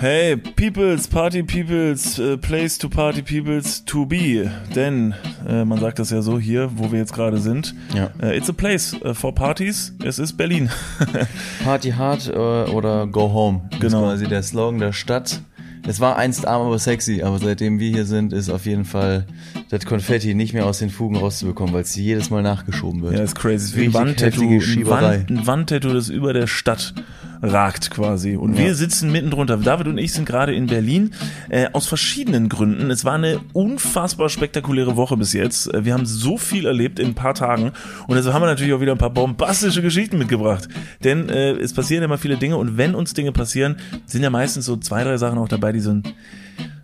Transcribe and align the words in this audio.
Hey, 0.00 0.34
Peoples, 0.34 1.06
Party 1.06 1.42
Peoples, 1.42 2.18
uh, 2.18 2.38
Place 2.38 2.78
to 2.78 2.88
Party 2.88 3.20
Peoples 3.20 3.84
to 3.84 4.06
be. 4.06 4.50
Denn, 4.74 5.14
äh, 5.46 5.62
man 5.66 5.78
sagt 5.78 5.98
das 5.98 6.08
ja 6.10 6.22
so 6.22 6.38
hier, 6.38 6.70
wo 6.74 6.90
wir 6.90 6.98
jetzt 7.00 7.12
gerade 7.12 7.36
sind. 7.36 7.74
Ja. 7.94 8.08
Äh, 8.22 8.38
it's 8.38 8.48
a 8.48 8.54
place 8.54 8.94
uh, 9.04 9.12
for 9.12 9.34
parties. 9.34 9.94
Es 10.02 10.18
ist 10.18 10.38
Berlin. 10.38 10.70
Party 11.64 11.90
hard 11.90 12.28
äh, 12.28 12.32
oder 12.32 13.06
go 13.08 13.30
home. 13.30 13.60
Das 13.72 13.80
Genau. 13.80 14.04
ist 14.04 14.08
quasi 14.20 14.28
der 14.28 14.42
Slogan 14.42 14.80
der 14.80 14.92
Stadt. 14.94 15.42
Es 15.86 16.00
war 16.00 16.16
einst 16.16 16.46
arm, 16.46 16.66
aber 16.66 16.78
sexy, 16.78 17.22
aber 17.22 17.38
seitdem 17.38 17.78
wir 17.78 17.90
hier 17.90 18.06
sind, 18.06 18.32
ist 18.32 18.48
auf 18.48 18.64
jeden 18.64 18.84
Fall 18.86 19.26
das 19.68 19.84
Konfetti 19.84 20.34
nicht 20.34 20.54
mehr 20.54 20.64
aus 20.64 20.78
den 20.78 20.88
Fugen 20.90 21.16
rauszubekommen, 21.16 21.74
weil 21.74 21.82
es 21.82 21.94
jedes 21.94 22.30
Mal 22.30 22.42
nachgeschoben 22.42 23.02
wird. 23.02 23.14
ja, 23.18 23.22
ist 23.22 23.34
crazy. 23.34 23.76
Wie 23.76 23.84
ein 23.84 23.94
Wandtattoo. 23.94 24.42
ein 24.42 25.46
Wandtattoo, 25.46 25.92
das 25.92 26.08
über 26.08 26.32
der 26.32 26.46
Stadt 26.46 26.94
ragt 27.42 27.90
quasi. 27.90 28.36
Und 28.36 28.54
Ja. 28.54 28.64
wir 28.64 28.74
sitzen 28.74 29.10
mitten 29.10 29.30
drunter. 29.30 29.56
David 29.56 29.86
und 29.86 29.98
ich 29.98 30.12
sind 30.12 30.24
gerade 30.26 30.54
in 30.54 30.66
Berlin 30.66 31.12
äh, 31.48 31.68
aus 31.72 31.86
verschiedenen 31.86 32.48
Gründen. 32.48 32.90
Es 32.90 33.04
war 33.04 33.14
eine 33.14 33.40
unfassbar 33.52 34.28
spektakuläre 34.28 34.96
Woche 34.96 35.16
bis 35.16 35.32
jetzt. 35.32 35.72
Äh, 35.72 35.84
Wir 35.84 35.94
haben 35.94 36.06
so 36.06 36.36
viel 36.36 36.66
erlebt 36.66 36.98
in 36.98 37.08
ein 37.08 37.14
paar 37.14 37.34
Tagen 37.34 37.72
und 38.06 38.16
deshalb 38.16 38.34
haben 38.34 38.42
wir 38.42 38.46
natürlich 38.46 38.72
auch 38.74 38.80
wieder 38.80 38.92
ein 38.92 38.98
paar 38.98 39.10
bombastische 39.10 39.82
Geschichten 39.82 40.18
mitgebracht. 40.18 40.68
Denn 41.04 41.28
äh, 41.28 41.52
es 41.52 41.72
passieren 41.72 42.04
immer 42.04 42.18
viele 42.18 42.36
Dinge 42.36 42.56
und 42.56 42.76
wenn 42.76 42.94
uns 42.94 43.14
Dinge 43.14 43.32
passieren, 43.32 43.76
sind 44.06 44.22
ja 44.22 44.30
meistens 44.30 44.66
so 44.66 44.76
zwei, 44.76 45.02
drei 45.04 45.16
Sachen 45.16 45.38
auch 45.38 45.48
dabei, 45.48 45.72
die 45.72 45.80
so 45.80 45.90
ein, 45.92 46.02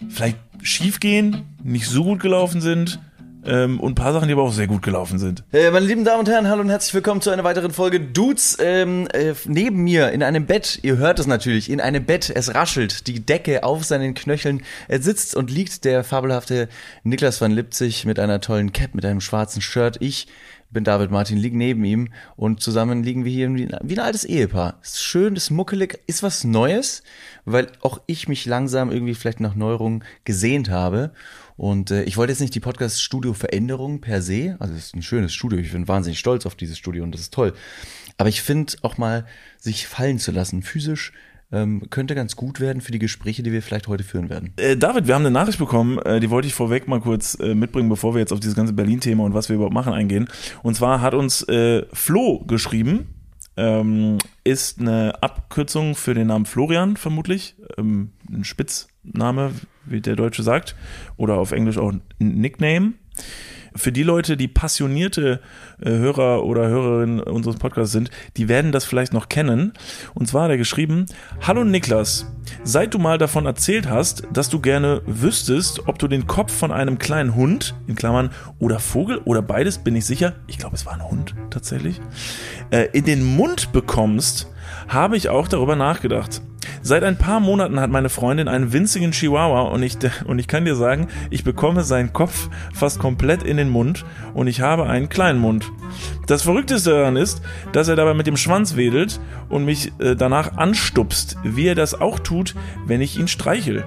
vielleicht 0.09 0.39
schief 0.63 1.01
gehen, 1.01 1.43
nicht 1.63 1.87
so 1.87 2.03
gut 2.05 2.21
gelaufen 2.21 2.61
sind 2.61 2.99
ähm, 3.47 3.81
und 3.81 3.93
ein 3.93 3.95
paar 3.95 4.13
Sachen, 4.13 4.29
die 4.29 4.35
aber 4.35 4.43
auch 4.43 4.53
sehr 4.53 4.67
gut 4.67 4.83
gelaufen 4.83 5.19
sind. 5.19 5.45
Äh, 5.53 5.71
meine 5.71 5.87
lieben 5.87 6.05
Damen 6.05 6.21
und 6.21 6.29
Herren, 6.29 6.49
hallo 6.49 6.61
und 6.61 6.71
herzlich 6.71 6.95
willkommen 6.95 7.21
zu 7.21 7.31
einer 7.31 7.45
weiteren 7.45 7.71
Folge 7.71 8.01
Dudes. 8.01 8.59
Ähm, 8.61 9.09
äh, 9.13 9.35
neben 9.47 9.85
mir 9.85 10.11
in 10.13 10.23
einem 10.23 10.47
Bett, 10.47 10.81
ihr 10.83 10.97
hört 10.97 11.19
es 11.19 11.27
natürlich, 11.27 11.71
in 11.71 11.81
einem 11.81 12.05
Bett, 12.05 12.31
es 12.35 12.55
raschelt, 12.55 13.07
die 13.07 13.25
Decke 13.25 13.65
auf 13.65 13.85
seinen 13.85 14.15
Knöcheln. 14.15 14.63
Er 14.89 15.01
sitzt 15.01 15.35
und 15.35 15.51
liegt 15.51 15.85
der 15.85 16.05
fabelhafte 16.05 16.69
Niklas 17.05 17.41
van 17.41 17.53
Lipzig 17.53 18.05
mit 18.05 18.19
einer 18.19 18.41
tollen 18.41 18.73
Cap, 18.73 18.95
mit 18.95 19.05
einem 19.05 19.21
schwarzen 19.21 19.63
Shirt. 19.63 19.97
Ich 20.01 20.27
bin 20.71 20.85
David 20.85 21.11
Martin, 21.11 21.39
liege 21.39 21.57
neben 21.57 21.85
ihm 21.85 22.09
und 22.35 22.61
zusammen 22.61 23.03
liegen 23.03 23.25
wir 23.25 23.33
hier 23.33 23.49
wie, 23.55 23.95
ein 23.95 23.99
altes 24.01 24.25
Ehepaar. 24.25 24.79
Ist 24.83 25.03
schön, 25.03 25.37
ist 25.37 25.51
muckelig, 25.51 26.01
ist 26.07 26.23
was 26.23 26.45
Neues, 26.45 27.03
weil 27.45 27.69
auch 27.81 28.01
ich 28.07 28.29
mich 28.29 28.47
langsam 28.47 28.91
irgendwie 28.91 29.15
vielleicht 29.15 29.41
nach 29.41 29.55
Neuerungen 29.55 30.05
gesehnt 30.25 30.71
habe. 30.71 31.13
Und 31.57 31.91
äh, 31.91 32.03
ich 32.05 32.17
wollte 32.17 32.33
jetzt 32.33 32.41
nicht 32.41 32.55
die 32.55 32.61
Podcast-Studio-Veränderung 32.61 34.01
per 34.01 34.21
se, 34.23 34.57
also 34.59 34.75
es 34.75 34.87
ist 34.87 34.95
ein 34.95 35.03
schönes 35.03 35.33
Studio, 35.33 35.59
ich 35.59 35.73
bin 35.73 35.89
wahnsinnig 35.89 36.19
stolz 36.19 36.47
auf 36.47 36.55
dieses 36.55 36.77
Studio 36.77 37.03
und 37.03 37.13
das 37.13 37.23
ist 37.23 37.35
toll. 37.35 37.55
Aber 38.19 38.29
ich 38.29 38.43
finde 38.43 38.75
auch 38.83 38.99
mal, 38.99 39.27
sich 39.59 39.87
fallen 39.87 40.19
zu 40.19 40.33
lassen, 40.33 40.63
physisch, 40.63 41.13
ähm, 41.53 41.89
könnte 41.91 42.15
ganz 42.15 42.37
gut 42.37 42.61
werden 42.61 42.83
für 42.83 42.93
die 42.93 42.99
Gespräche, 42.99 43.43
die 43.43 43.53
wir 43.53 43.63
vielleicht 43.63 43.89
heute 43.89 44.05
führen 44.05 44.29
werden. 44.29 44.53
Äh, 44.57 44.77
David, 44.77 45.07
wir 45.07 45.15
haben 45.15 45.23
eine 45.23 45.31
Nachricht 45.31 45.59
bekommen, 45.59 45.99
äh, 45.99 46.21
die 46.21 46.31
wollte 46.31 46.49
ich 46.49 46.55
vorweg 46.55 46.89
mal 46.89 47.01
kurz 47.01 47.39
äh, 47.41 47.55
mitbringen, 47.55 47.89
bevor 47.89 48.15
wir 48.15 48.21
jetzt 48.21 48.33
auf 48.33 48.41
dieses 48.41 48.57
ganze 48.57 48.73
Berlin-Thema 48.73 49.25
und 49.25 49.35
was 49.35 49.49
wir 49.49 49.57
überhaupt 49.57 49.75
machen 49.75 49.93
eingehen. 49.93 50.29
Und 50.63 50.75
zwar 50.75 51.01
hat 51.01 51.15
uns 51.15 51.43
äh, 51.49 51.87
Flo 51.93 52.45
geschrieben, 52.47 53.15
ähm, 53.57 54.19
ist 54.45 54.81
eine 54.81 55.23
Abkürzung 55.23 55.95
für 55.95 56.15
den 56.15 56.27
Namen 56.27 56.47
Florian 56.47 56.97
vermutlich, 56.97 57.57
ähm, 57.79 58.13
ein 58.31 58.45
Spitzname, 59.07 59.53
wie 59.85 60.01
der 60.01 60.17
Deutsche 60.17 60.43
sagt, 60.43 60.75
oder 61.17 61.35
auf 61.35 61.53
Englisch 61.53 61.79
auch 61.79 61.93
Nickname. 62.19 62.95
Für 63.75 63.93
die 63.93 64.03
Leute, 64.03 64.39
die 64.39 64.49
passionierte 64.49 65.41
äh, 65.83 65.91
Hörer 65.91 66.45
oder 66.45 66.67
Hörerinnen 66.67 67.21
unseres 67.21 67.57
Podcasts 67.57 67.93
sind, 67.93 68.11
die 68.39 68.49
werden 68.49 68.73
das 68.73 68.87
vielleicht 68.87 69.13
noch 69.13 69.29
kennen. 69.29 69.75
Und 70.15 70.29
zwar 70.29 70.45
hat 70.45 70.51
er 70.51 70.57
geschrieben, 70.57 71.05
Hallo 71.43 71.63
Niklas, 71.63 72.33
seit 72.65 72.95
du 72.95 72.99
mal 72.99 73.19
davon 73.19 73.45
erzählt 73.45 73.87
hast, 73.87 74.27
dass 74.33 74.49
du 74.49 74.61
gerne 74.61 75.03
wüsstest, 75.05 75.87
ob 75.89 75.99
du 75.99 76.09
den 76.09 76.27
Kopf 76.27 76.55
von 76.55 76.73
einem 76.73 76.97
kleinen 76.97 77.35
Hund, 77.35 77.75
in 77.87 77.97
Klammern, 77.97 78.31
oder 78.59 78.79
Vogel 78.79 79.19
oder 79.19 79.43
beides, 79.43 79.77
bin 79.77 79.95
ich 79.95 80.07
sicher, 80.07 80.37
ich 80.47 80.57
glaube 80.57 80.77
es 80.77 80.87
war 80.87 80.95
ein 80.95 81.05
Hund 81.05 81.35
tatsächlich, 81.51 82.01
äh, 82.71 82.89
in 82.95 83.05
den 83.05 83.25
Mund 83.37 83.73
bekommst, 83.73 84.51
habe 84.89 85.17
ich 85.17 85.29
auch 85.29 85.49
darüber 85.49 85.77
nachgedacht. 85.77 86.43
Seit 86.83 87.03
ein 87.03 87.19
paar 87.19 87.41
Monaten 87.41 87.81
hat 87.81 87.91
meine 87.91 88.09
Freundin 88.09 88.49
einen 88.49 88.73
winzigen 88.73 89.13
Chihuahua 89.13 89.63
und 89.63 89.83
ich, 89.83 89.97
und 90.27 90.39
ich 90.39 90.49
kann 90.49 90.65
dir 90.65 90.77
sagen, 90.77 91.09
ich 91.31 91.45
bekomme 91.45 91.83
seinen 91.83 92.13
Kopf 92.13 92.49
fast 92.73 92.99
komplett 92.99 93.43
in 93.43 93.57
den 93.57 93.69
Mund 93.69 94.05
und 94.35 94.47
ich 94.47 94.61
habe 94.61 94.87
einen 94.87 95.09
kleinen 95.09 95.39
Mund. 95.39 95.71
Das 96.27 96.43
Verrückteste 96.43 96.91
daran 96.91 97.17
ist, 97.17 97.43
dass 97.73 97.89
er 97.89 97.97
dabei 97.97 98.15
mit 98.15 98.27
dem 98.27 98.37
Schwanz 98.37 98.77
wedelt 98.77 99.21
und 99.49 99.65
mich 99.65 99.93
äh, 99.99 100.15
danach 100.15 100.57
anstupst, 100.57 101.37
wie 101.45 101.67
er 101.67 101.75
das 101.75 102.01
auch 102.01 102.19
tut, 102.19 102.55
wenn 102.87 103.01
ich 103.01 103.19
ihn 103.19 103.29
streichel. 103.29 103.85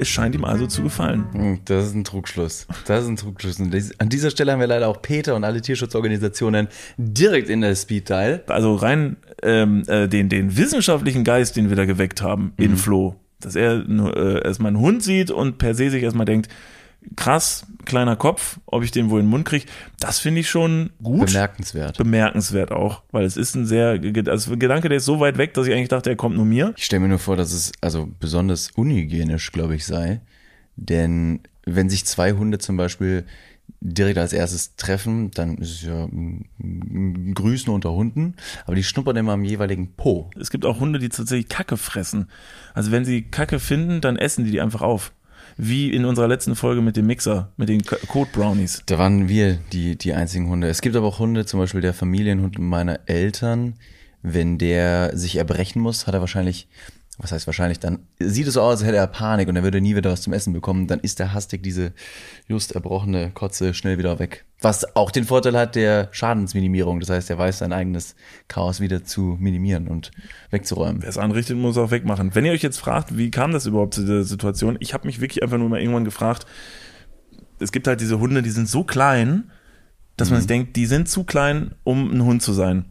Es 0.00 0.08
scheint 0.08 0.34
ihm 0.34 0.46
also 0.46 0.66
zu 0.66 0.82
gefallen. 0.82 1.26
Hm, 1.32 1.58
Das 1.66 1.84
ist 1.86 1.94
ein 1.94 2.04
Trugschluss. 2.04 2.66
Das 2.86 3.02
ist 3.02 3.08
ein 3.10 3.16
Trugschluss. 3.16 3.60
Und 3.60 3.74
an 3.98 4.08
dieser 4.08 4.30
Stelle 4.30 4.52
haben 4.52 4.60
wir 4.60 4.66
leider 4.66 4.88
auch 4.88 5.02
Peter 5.02 5.34
und 5.36 5.44
alle 5.44 5.60
Tierschutzorganisationen 5.60 6.68
direkt 6.96 7.50
in 7.50 7.60
der 7.60 7.74
Speed 7.74 8.08
Dial. 8.08 8.42
Also 8.46 8.76
rein 8.76 9.18
ähm, 9.42 9.82
äh, 9.88 10.08
den, 10.08 10.30
den 10.30 10.56
wissenschaftlichen 10.56 11.22
Geist, 11.22 11.56
den 11.56 11.68
wir 11.68 11.76
da 11.76 11.84
geweckt 11.84 12.22
haben 12.22 12.54
in 12.56 12.78
Flo, 12.78 13.16
dass 13.40 13.56
er 13.56 13.84
äh, 13.86 14.42
erstmal 14.42 14.68
einen 14.70 14.80
Hund 14.80 15.02
sieht 15.02 15.30
und 15.30 15.58
per 15.58 15.74
se 15.74 15.90
sich 15.90 16.02
erstmal 16.02 16.24
denkt, 16.26 16.48
krass, 17.16 17.66
kleiner 17.84 18.16
Kopf, 18.16 18.58
ob 18.66 18.82
ich 18.82 18.90
den 18.90 19.10
wohl 19.10 19.20
in 19.20 19.26
den 19.26 19.30
Mund 19.30 19.44
kriege, 19.44 19.66
das 19.98 20.18
finde 20.18 20.40
ich 20.40 20.50
schon 20.50 20.90
gut. 21.02 21.26
Bemerkenswert. 21.26 21.98
Bemerkenswert 21.98 22.72
auch, 22.72 23.02
weil 23.10 23.24
es 23.24 23.36
ist 23.36 23.54
ein 23.54 23.66
sehr, 23.66 24.00
also 24.26 24.52
ein 24.52 24.58
Gedanke, 24.58 24.88
der 24.88 24.98
ist 24.98 25.04
so 25.04 25.20
weit 25.20 25.38
weg, 25.38 25.54
dass 25.54 25.66
ich 25.66 25.74
eigentlich 25.74 25.88
dachte, 25.88 26.10
er 26.10 26.16
kommt 26.16 26.36
nur 26.36 26.44
mir. 26.44 26.72
Ich 26.76 26.84
stelle 26.84 27.00
mir 27.00 27.08
nur 27.08 27.18
vor, 27.18 27.36
dass 27.36 27.52
es 27.52 27.72
also 27.80 28.08
besonders 28.18 28.70
unhygienisch, 28.72 29.52
glaube 29.52 29.74
ich, 29.74 29.86
sei. 29.86 30.20
Denn 30.76 31.40
wenn 31.64 31.90
sich 31.90 32.06
zwei 32.06 32.32
Hunde 32.32 32.58
zum 32.58 32.76
Beispiel 32.76 33.24
direkt 33.80 34.18
als 34.18 34.32
erstes 34.32 34.76
treffen, 34.76 35.30
dann 35.30 35.58
ist 35.58 35.70
es 35.70 35.82
ja 35.82 36.04
ein 36.04 37.32
Grüßen 37.34 37.72
unter 37.72 37.92
Hunden, 37.92 38.34
aber 38.66 38.74
die 38.74 38.82
schnuppern 38.82 39.16
immer 39.16 39.32
am 39.32 39.44
jeweiligen 39.44 39.92
Po. 39.94 40.30
Es 40.38 40.50
gibt 40.50 40.66
auch 40.66 40.80
Hunde, 40.80 40.98
die 40.98 41.08
tatsächlich 41.08 41.48
Kacke 41.48 41.76
fressen. 41.76 42.28
Also 42.74 42.90
wenn 42.90 43.04
sie 43.04 43.22
Kacke 43.22 43.58
finden, 43.58 44.00
dann 44.00 44.16
essen 44.16 44.44
die 44.44 44.50
die 44.50 44.60
einfach 44.60 44.82
auf. 44.82 45.12
Wie 45.56 45.92
in 45.92 46.04
unserer 46.04 46.28
letzten 46.28 46.56
Folge 46.56 46.80
mit 46.80 46.96
dem 46.96 47.06
Mixer, 47.06 47.52
mit 47.56 47.68
den 47.68 47.82
Code 47.84 48.30
Brownies. 48.32 48.82
Da 48.86 48.98
waren 48.98 49.28
wir 49.28 49.58
die, 49.72 49.96
die 49.96 50.12
einzigen 50.12 50.48
Hunde. 50.48 50.68
Es 50.68 50.80
gibt 50.80 50.96
aber 50.96 51.06
auch 51.06 51.18
Hunde, 51.18 51.46
zum 51.46 51.60
Beispiel 51.60 51.80
der 51.80 51.94
Familienhund 51.94 52.58
meiner 52.58 53.00
Eltern. 53.06 53.74
Wenn 54.22 54.58
der 54.58 55.16
sich 55.16 55.36
erbrechen 55.36 55.80
muss, 55.80 56.06
hat 56.06 56.14
er 56.14 56.20
wahrscheinlich, 56.20 56.68
was 57.22 57.32
heißt 57.32 57.46
wahrscheinlich, 57.46 57.78
dann 57.78 58.00
sieht 58.18 58.46
es 58.46 58.54
so 58.54 58.62
aus, 58.62 58.78
als 58.78 58.84
hätte 58.84 58.96
er 58.96 59.06
Panik 59.06 59.48
und 59.48 59.56
er 59.56 59.62
würde 59.62 59.80
nie 59.80 59.94
wieder 59.94 60.10
was 60.10 60.22
zum 60.22 60.32
Essen 60.32 60.52
bekommen. 60.52 60.86
Dann 60.86 61.00
ist 61.00 61.18
der 61.18 61.34
hastig 61.34 61.62
diese 61.62 61.92
just 62.48 62.72
erbrochene 62.72 63.30
Kotze 63.30 63.74
schnell 63.74 63.98
wieder 63.98 64.18
weg. 64.18 64.44
Was 64.60 64.96
auch 64.96 65.10
den 65.10 65.24
Vorteil 65.24 65.56
hat 65.56 65.74
der 65.74 66.08
Schadensminimierung. 66.12 67.00
Das 67.00 67.10
heißt, 67.10 67.30
er 67.30 67.38
weiß 67.38 67.58
sein 67.58 67.72
eigenes 67.72 68.14
Chaos 68.48 68.80
wieder 68.80 69.04
zu 69.04 69.36
minimieren 69.38 69.88
und 69.88 70.10
wegzuräumen. 70.50 71.02
Wer 71.02 71.10
es 71.10 71.18
anrichtet, 71.18 71.56
muss 71.56 71.76
auch 71.76 71.90
wegmachen. 71.90 72.34
Wenn 72.34 72.44
ihr 72.44 72.52
euch 72.52 72.62
jetzt 72.62 72.78
fragt, 72.78 73.16
wie 73.16 73.30
kam 73.30 73.52
das 73.52 73.66
überhaupt 73.66 73.94
zu 73.94 74.06
der 74.06 74.24
Situation? 74.24 74.76
Ich 74.80 74.94
habe 74.94 75.06
mich 75.06 75.20
wirklich 75.20 75.42
einfach 75.42 75.58
nur 75.58 75.68
mal 75.68 75.80
irgendwann 75.80 76.04
gefragt, 76.04 76.46
es 77.58 77.72
gibt 77.72 77.86
halt 77.86 78.00
diese 78.00 78.18
Hunde, 78.18 78.42
die 78.42 78.50
sind 78.50 78.68
so 78.68 78.84
klein, 78.84 79.50
dass 80.16 80.30
man 80.30 80.40
sich 80.40 80.48
denkt, 80.48 80.76
die 80.76 80.86
sind 80.86 81.08
zu 81.08 81.24
klein, 81.24 81.74
um 81.82 82.10
ein 82.10 82.24
Hund 82.24 82.42
zu 82.42 82.52
sein. 82.52 82.84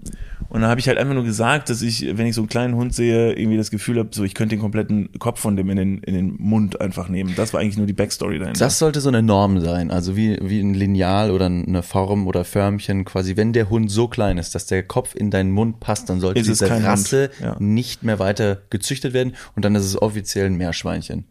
Und 0.49 0.61
dann 0.61 0.69
habe 0.71 0.79
ich 0.79 0.87
halt 0.87 0.97
einfach 0.97 1.13
nur 1.13 1.23
gesagt, 1.23 1.69
dass 1.69 1.83
ich, 1.83 2.17
wenn 2.17 2.25
ich 2.25 2.33
so 2.33 2.41
einen 2.41 2.49
kleinen 2.49 2.75
Hund 2.75 2.95
sehe, 2.95 3.33
irgendwie 3.33 3.57
das 3.57 3.69
Gefühl 3.69 3.99
habe, 3.99 4.09
so 4.11 4.23
ich 4.23 4.33
könnte 4.33 4.55
den 4.55 4.61
kompletten 4.61 5.11
Kopf 5.19 5.39
von 5.39 5.55
dem 5.55 5.69
in 5.69 5.77
den, 5.77 5.97
in 5.99 6.15
den 6.15 6.35
Mund 6.39 6.81
einfach 6.81 7.07
nehmen. 7.07 7.33
Das 7.35 7.53
war 7.53 7.61
eigentlich 7.61 7.77
nur 7.77 7.85
die 7.85 7.93
Backstory 7.93 8.39
dahinter. 8.39 8.59
Das 8.59 8.79
sollte 8.79 8.99
so 8.99 9.09
eine 9.09 9.21
Norm 9.21 9.61
sein, 9.61 9.91
also 9.91 10.15
wie, 10.15 10.39
wie 10.41 10.59
ein 10.59 10.73
Lineal 10.73 11.29
oder 11.29 11.45
eine 11.45 11.83
Form 11.83 12.25
oder 12.25 12.45
Förmchen 12.45 13.05
quasi. 13.05 13.37
Wenn 13.37 13.53
der 13.53 13.69
Hund 13.69 13.91
so 13.91 14.07
klein 14.07 14.39
ist, 14.39 14.55
dass 14.55 14.65
der 14.65 14.81
Kopf 14.81 15.13
in 15.13 15.29
deinen 15.29 15.51
Mund 15.51 15.79
passt, 15.79 16.09
dann 16.09 16.19
sollte 16.19 16.39
Ist 16.39 16.47
es 16.49 16.59
diese 16.59 16.83
Rasse 16.83 17.29
ja. 17.39 17.55
nicht 17.59 18.01
mehr 18.03 18.17
weiter 18.17 18.63
gezüchtet 18.71 19.13
werden 19.13 19.35
und 19.55 19.65
dann 19.65 19.75
ist 19.75 19.85
es 19.85 20.01
offiziell 20.01 20.47
ein 20.47 20.55
Meerschweinchen. 20.55 21.25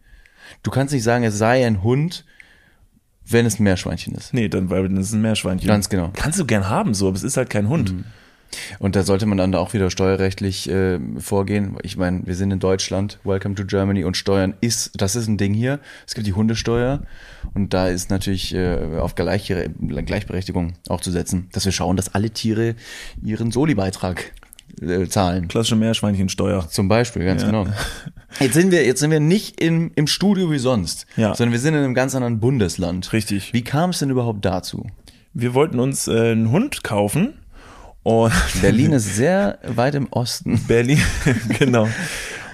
Du 0.63 0.71
kannst 0.71 0.93
nicht 0.93 1.03
sagen, 1.03 1.25
es 1.25 1.37
sei 1.37 1.67
ein 1.67 1.83
Hund, 1.83 2.23
wenn 3.27 3.45
es 3.45 3.59
ein 3.59 3.63
Meerschweinchen 3.63 4.15
ist. 4.15 4.33
nee, 4.33 4.47
dann, 4.47 4.69
weil 4.69 4.87
das 4.87 5.07
ist 5.07 5.13
ein 5.13 5.21
Meerschweinchen. 5.21 5.67
Ganz 5.67 5.89
genau. 5.89 6.09
Kannst 6.13 6.39
du 6.39 6.45
gern 6.45 6.69
haben, 6.69 6.93
so, 6.93 7.09
aber 7.09 7.17
es 7.17 7.23
ist 7.23 7.35
halt 7.35 7.49
kein 7.49 7.67
Hund. 7.67 7.93
Und 8.79 8.95
da 8.95 9.03
sollte 9.03 9.25
man 9.25 9.37
dann 9.37 9.53
auch 9.55 9.73
wieder 9.73 9.89
steuerrechtlich 9.91 10.69
äh, 10.69 10.99
vorgehen. 11.17 11.77
Ich 11.83 11.97
meine, 11.97 12.21
wir 12.25 12.35
sind 12.35 12.51
in 12.51 12.59
Deutschland, 12.59 13.19
welcome 13.23 13.55
to 13.55 13.65
Germany 13.65 14.03
und 14.03 14.17
Steuern 14.17 14.53
ist, 14.61 14.91
das 15.01 15.15
ist 15.15 15.27
ein 15.27 15.37
Ding 15.37 15.53
hier. 15.53 15.79
Es 16.07 16.15
gibt 16.15 16.25
die 16.27 16.33
Hundesteuer 16.33 17.01
und 17.53 17.73
da 17.73 17.87
ist 17.87 18.09
natürlich 18.09 18.53
äh, 18.55 18.97
auf 18.99 19.15
gleiche, 19.15 19.69
Gleichberechtigung 19.79 20.73
auch 20.87 21.01
zu 21.01 21.11
setzen, 21.11 21.47
dass 21.51 21.65
wir 21.65 21.71
schauen, 21.71 21.95
dass 21.97 22.13
alle 22.15 22.29
Tiere 22.31 22.75
ihren 23.23 23.51
Soli-Beitrag 23.51 24.31
äh, 24.81 25.07
zahlen. 25.07 25.47
Klassische 25.47 25.75
Meerschweinchensteuer. 25.75 26.67
Zum 26.69 26.87
Beispiel, 26.87 27.25
ganz 27.25 27.41
Ja. 27.41 27.47
genau. 27.51 27.67
Jetzt 28.39 28.53
sind 28.53 28.71
wir, 28.71 28.85
jetzt 28.85 28.99
sind 28.99 29.09
wir 29.09 29.19
nicht 29.19 29.59
im, 29.59 29.91
im 29.95 30.05
Studio 30.05 30.51
wie 30.51 30.59
sonst, 30.59 31.07
Ja. 31.17 31.33
sondern 31.33 31.51
wir 31.51 31.59
sind 31.59 31.73
in 31.73 31.79
einem 31.83 31.95
ganz 31.95 32.13
anderen 32.13 32.39
Bundesland. 32.39 33.11
Richtig. 33.11 33.53
Wie 33.53 33.63
kam 33.63 33.89
es 33.89 33.97
denn 33.99 34.11
überhaupt 34.11 34.45
dazu? 34.45 34.85
Wir 35.33 35.55
wollten 35.55 35.79
uns 35.79 36.07
äh, 36.07 36.31
einen 36.31 36.51
Hund 36.51 36.83
kaufen 36.83 37.33
und 38.09 38.33
Berlin 38.61 38.93
ist 38.93 39.15
sehr 39.15 39.59
weit 39.67 39.93
im 39.93 40.07
Osten. 40.09 40.59
Berlin, 40.67 40.99
genau. 41.59 41.87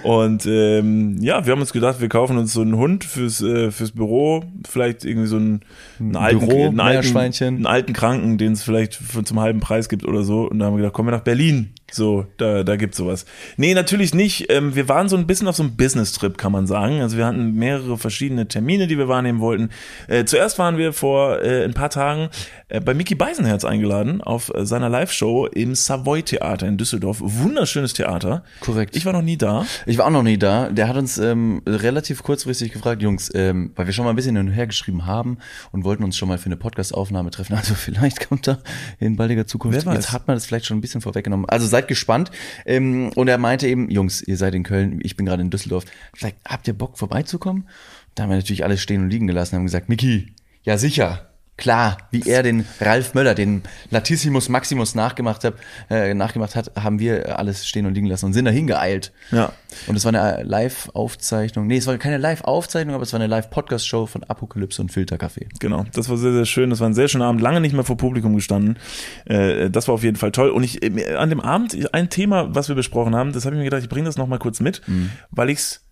Und 0.02 0.44
ähm, 0.44 1.16
ja, 1.22 1.46
wir 1.46 1.52
haben 1.52 1.60
uns 1.60 1.72
gedacht, 1.72 1.98
wir 1.98 2.10
kaufen 2.10 2.36
uns 2.36 2.52
so 2.52 2.60
einen 2.60 2.76
Hund 2.76 3.04
fürs, 3.04 3.40
äh, 3.40 3.70
fürs 3.70 3.92
Büro, 3.92 4.44
vielleicht 4.68 5.06
irgendwie 5.06 5.26
so 5.26 5.36
einen, 5.36 5.62
einen 5.98 6.14
alten, 6.14 6.40
Büro, 6.40 6.66
einen, 6.66 6.78
alten, 6.78 7.16
einen 7.16 7.66
alten 7.66 7.94
Kranken, 7.94 8.36
den 8.36 8.52
es 8.52 8.62
vielleicht 8.62 8.96
für, 8.96 9.24
zum 9.24 9.40
halben 9.40 9.60
Preis 9.60 9.88
gibt 9.88 10.04
oder 10.04 10.24
so. 10.24 10.42
Und 10.42 10.58
da 10.58 10.66
haben 10.66 10.74
wir 10.74 10.82
gedacht, 10.82 10.92
kommen 10.92 11.08
wir 11.08 11.16
nach 11.16 11.24
Berlin. 11.24 11.70
So, 11.92 12.26
da, 12.36 12.64
da 12.64 12.76
gibt's 12.76 12.96
sowas. 12.96 13.26
Nee, 13.56 13.72
natürlich 13.72 14.12
nicht. 14.12 14.50
Ähm, 14.50 14.74
wir 14.74 14.88
waren 14.88 15.08
so 15.08 15.16
ein 15.16 15.26
bisschen 15.26 15.46
auf 15.46 15.56
so 15.56 15.62
einem 15.62 15.76
Business-Trip, 15.76 16.36
kann 16.36 16.50
man 16.50 16.66
sagen. 16.66 17.00
Also 17.00 17.16
wir 17.16 17.24
hatten 17.24 17.54
mehrere 17.54 17.96
verschiedene 17.96 18.48
Termine, 18.48 18.88
die 18.88 18.98
wir 18.98 19.06
wahrnehmen 19.06 19.38
wollten. 19.38 19.70
Äh, 20.08 20.24
zuerst 20.24 20.58
waren 20.58 20.78
wir 20.78 20.92
vor 20.92 21.42
äh, 21.42 21.64
ein 21.64 21.74
paar 21.74 21.90
Tagen 21.90 22.28
äh, 22.68 22.80
bei 22.80 22.92
Mickey 22.92 23.14
Beisenherz 23.14 23.64
eingeladen 23.64 24.20
auf 24.20 24.50
seiner 24.56 24.88
Live-Show 24.88 25.46
im 25.46 25.76
Savoy 25.76 26.24
Theater 26.24 26.66
in 26.66 26.76
Düsseldorf. 26.76 27.18
Wunderschönes 27.20 27.92
Theater. 27.92 28.42
Korrekt. 28.60 28.96
Ich 28.96 29.06
war 29.06 29.12
noch 29.12 29.22
nie 29.22 29.36
da. 29.36 29.64
Ich 29.86 29.96
war 29.96 30.06
auch 30.06 30.10
noch 30.10 30.24
nie 30.24 30.38
da. 30.38 30.68
Der 30.70 30.88
hat 30.88 30.96
uns 30.96 31.18
ähm, 31.18 31.62
relativ 31.66 32.24
kurzfristig 32.24 32.72
gefragt, 32.72 33.00
Jungs, 33.00 33.30
ähm, 33.34 33.70
weil 33.76 33.86
wir 33.86 33.92
schon 33.92 34.04
mal 34.04 34.10
ein 34.10 34.16
bisschen 34.16 34.36
hin 34.36 34.48
und 34.48 34.52
her 34.52 34.66
geschrieben 34.66 35.06
haben 35.06 35.38
und 35.70 35.84
wollten 35.84 36.02
uns 36.02 36.16
schon 36.16 36.28
mal 36.28 36.38
für 36.38 36.46
eine 36.46 36.56
Podcast-Aufnahme 36.56 37.30
treffen. 37.30 37.56
Also 37.66 37.74
vielleicht 37.74 38.28
kommt 38.28 38.46
da 38.46 38.58
in 39.00 39.16
baldiger 39.16 39.46
Zukunft. 39.46 39.78
Wer 39.78 39.86
weiß. 39.86 39.94
Jetzt 39.94 40.12
hat 40.12 40.28
man 40.28 40.36
das 40.36 40.46
vielleicht 40.46 40.66
schon 40.66 40.76
ein 40.76 40.80
bisschen 40.82 41.00
vorweggenommen. 41.00 41.48
Also 41.48 41.66
seid 41.76 41.88
gespannt. 41.88 42.30
Ähm, 42.64 43.10
und 43.14 43.28
er 43.28 43.38
meinte 43.38 43.68
eben, 43.68 43.90
Jungs, 43.90 44.22
ihr 44.22 44.36
seid 44.36 44.54
in 44.54 44.62
Köln, 44.62 45.00
ich 45.02 45.16
bin 45.16 45.26
gerade 45.26 45.42
in 45.42 45.50
Düsseldorf. 45.50 45.84
Vielleicht 46.14 46.38
habt 46.46 46.66
ihr 46.68 46.74
Bock 46.74 46.98
vorbeizukommen? 46.98 47.68
Da 48.14 48.22
haben 48.22 48.30
wir 48.30 48.36
natürlich 48.36 48.64
alles 48.64 48.80
stehen 48.80 49.02
und 49.02 49.10
liegen 49.10 49.26
gelassen, 49.26 49.56
haben 49.56 49.64
gesagt, 49.64 49.88
Miki, 49.88 50.32
ja 50.62 50.78
sicher. 50.78 51.35
Klar, 51.56 51.96
wie 52.10 52.22
er 52.28 52.42
den 52.42 52.66
Ralf 52.80 53.14
Möller, 53.14 53.34
den 53.34 53.62
Latissimus 53.90 54.50
Maximus 54.50 54.94
nachgemacht 54.94 55.42
hat, 55.42 55.54
äh, 55.88 56.12
nachgemacht 56.12 56.54
hat, 56.54 56.72
haben 56.78 56.98
wir 56.98 57.38
alles 57.38 57.66
stehen 57.66 57.86
und 57.86 57.94
liegen 57.94 58.08
lassen 58.08 58.26
und 58.26 58.34
sind 58.34 58.44
dahin 58.44 58.66
geeilt. 58.66 59.10
Ja. 59.30 59.52
Und 59.86 59.96
es 59.96 60.04
war 60.04 60.14
eine 60.14 60.42
Live-Aufzeichnung. 60.42 61.66
Nee, 61.66 61.78
es 61.78 61.86
war 61.86 61.96
keine 61.96 62.18
Live-Aufzeichnung, 62.18 62.94
aber 62.94 63.04
es 63.04 63.12
war 63.14 63.20
eine 63.20 63.26
Live-Podcast-Show 63.26 64.04
von 64.04 64.22
Apokalypse 64.24 64.82
und 64.82 64.92
Filterkaffee. 64.92 65.48
Genau, 65.58 65.86
das 65.94 66.10
war 66.10 66.18
sehr, 66.18 66.32
sehr 66.32 66.44
schön. 66.44 66.68
Das 66.68 66.80
war 66.80 66.90
ein 66.90 66.94
sehr 66.94 67.08
schöner 67.08 67.24
Abend. 67.24 67.40
Lange 67.40 67.62
nicht 67.62 67.72
mehr 67.72 67.84
vor 67.84 67.96
Publikum 67.96 68.34
gestanden. 68.34 68.78
Äh, 69.24 69.70
das 69.70 69.88
war 69.88 69.94
auf 69.94 70.02
jeden 70.02 70.16
Fall 70.16 70.32
toll. 70.32 70.50
Und 70.50 70.62
ich 70.62 70.82
äh, 70.82 71.14
an 71.14 71.30
dem 71.30 71.40
Abend 71.40 71.94
ein 71.94 72.10
Thema, 72.10 72.54
was 72.54 72.68
wir 72.68 72.74
besprochen 72.74 73.16
haben, 73.16 73.32
das 73.32 73.46
habe 73.46 73.54
ich 73.54 73.58
mir 73.58 73.64
gedacht, 73.64 73.82
ich 73.82 73.88
bringe 73.88 74.04
das 74.04 74.18
noch 74.18 74.26
mal 74.26 74.38
kurz 74.38 74.60
mit, 74.60 74.82
weil 75.30 75.48
ich's 75.48 75.85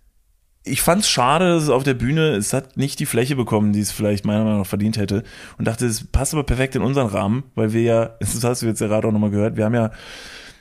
ich 0.64 0.80
fand's 0.80 1.08
schade, 1.08 1.50
dass 1.50 1.64
es 1.64 1.68
auf 1.68 1.84
der 1.84 1.94
Bühne, 1.94 2.30
es 2.30 2.52
hat 2.52 2.76
nicht 2.76 2.98
die 2.98 3.06
Fläche 3.06 3.36
bekommen, 3.36 3.72
die 3.72 3.80
es 3.80 3.92
vielleicht 3.92 4.24
meiner 4.24 4.44
Meinung 4.44 4.60
nach 4.60 4.66
verdient 4.66 4.96
hätte. 4.96 5.22
Und 5.58 5.66
dachte, 5.66 5.86
es 5.86 6.04
passt 6.04 6.32
aber 6.32 6.42
perfekt 6.42 6.74
in 6.74 6.82
unseren 6.82 7.08
Rahmen, 7.08 7.44
weil 7.54 7.72
wir 7.72 7.82
ja, 7.82 8.04
das 8.20 8.42
hast 8.42 8.62
du 8.62 8.66
jetzt 8.66 8.78
gerade 8.78 9.06
auch 9.06 9.12
nochmal 9.12 9.30
gehört, 9.30 9.56
wir 9.56 9.64
haben 9.64 9.74
ja 9.74 9.90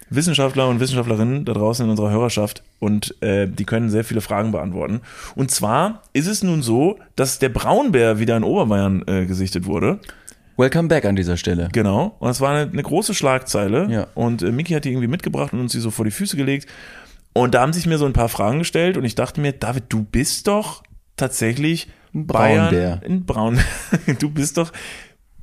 Wissenschaftler 0.09 0.67
und 0.67 0.79
Wissenschaftlerinnen 0.79 1.45
da 1.45 1.53
draußen 1.53 1.85
in 1.85 1.89
unserer 1.89 2.11
Hörerschaft 2.11 2.61
und 2.79 3.19
äh, 3.23 3.47
die 3.47 3.65
können 3.65 3.89
sehr 3.89 4.03
viele 4.03 4.21
Fragen 4.21 4.51
beantworten. 4.51 5.01
Und 5.35 5.49
zwar 5.49 6.03
ist 6.11 6.27
es 6.27 6.43
nun 6.43 6.61
so, 6.61 6.99
dass 7.15 7.39
der 7.39 7.49
Braunbär 7.49 8.19
wieder 8.19 8.37
in 8.37 8.43
Oberbayern 8.43 9.03
äh, 9.07 9.25
gesichtet 9.25 9.65
wurde. 9.65 9.99
Welcome 10.55 10.87
back 10.87 11.05
an 11.05 11.15
dieser 11.15 11.35
Stelle. 11.35 11.69
Genau. 11.71 12.15
Und 12.19 12.29
es 12.29 12.39
war 12.41 12.51
eine, 12.51 12.69
eine 12.69 12.83
große 12.83 13.15
Schlagzeile. 13.15 13.87
Ja. 13.89 14.07
Und 14.13 14.43
äh, 14.43 14.51
Miki 14.51 14.73
hat 14.73 14.85
die 14.85 14.89
irgendwie 14.89 15.07
mitgebracht 15.07 15.51
und 15.53 15.61
uns 15.61 15.71
die 15.71 15.79
so 15.79 15.89
vor 15.89 16.05
die 16.05 16.11
Füße 16.11 16.37
gelegt. 16.37 16.67
Und 17.33 17.53
da 17.55 17.61
haben 17.61 17.73
sich 17.73 17.85
mir 17.87 17.97
so 17.97 18.05
ein 18.05 18.13
paar 18.13 18.29
Fragen 18.29 18.59
gestellt 18.59 18.95
und 18.97 19.05
ich 19.05 19.15
dachte 19.15 19.41
mir, 19.41 19.53
David, 19.53 19.85
du 19.89 20.03
bist 20.03 20.47
doch 20.47 20.83
tatsächlich 21.15 21.87
Ein 22.13 22.27
Braunbär. 22.27 22.69
Bayern, 22.69 23.01
ein 23.05 23.25
Braun. 23.25 23.59
du 24.19 24.29
bist 24.29 24.57
doch 24.57 24.71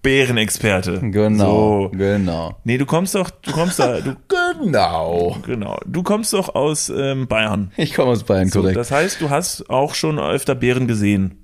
Bärenexperte. 0.02 1.00
Genau, 1.10 1.82
So. 1.84 1.90
genau. 1.96 2.56
Nee, 2.64 2.78
du 2.78 2.86
kommst 2.86 3.14
doch, 3.14 3.28
du 3.30 3.52
kommst 3.52 3.78
da, 3.78 4.00
du, 4.00 4.16
Genau. 4.62 5.36
genau, 5.46 5.78
du 5.86 6.02
kommst 6.02 6.32
doch 6.32 6.54
aus 6.54 6.88
ähm, 6.94 7.26
Bayern. 7.28 7.70
Ich 7.76 7.94
komme 7.94 8.10
aus 8.12 8.24
Bayern, 8.24 8.48
So, 8.48 8.60
korrekt. 8.60 8.76
das 8.78 8.90
heißt, 8.90 9.20
du 9.20 9.28
hast 9.30 9.68
auch 9.68 9.94
schon 9.94 10.18
öfter 10.18 10.54
Bären 10.54 10.86
gesehen. 10.86 11.42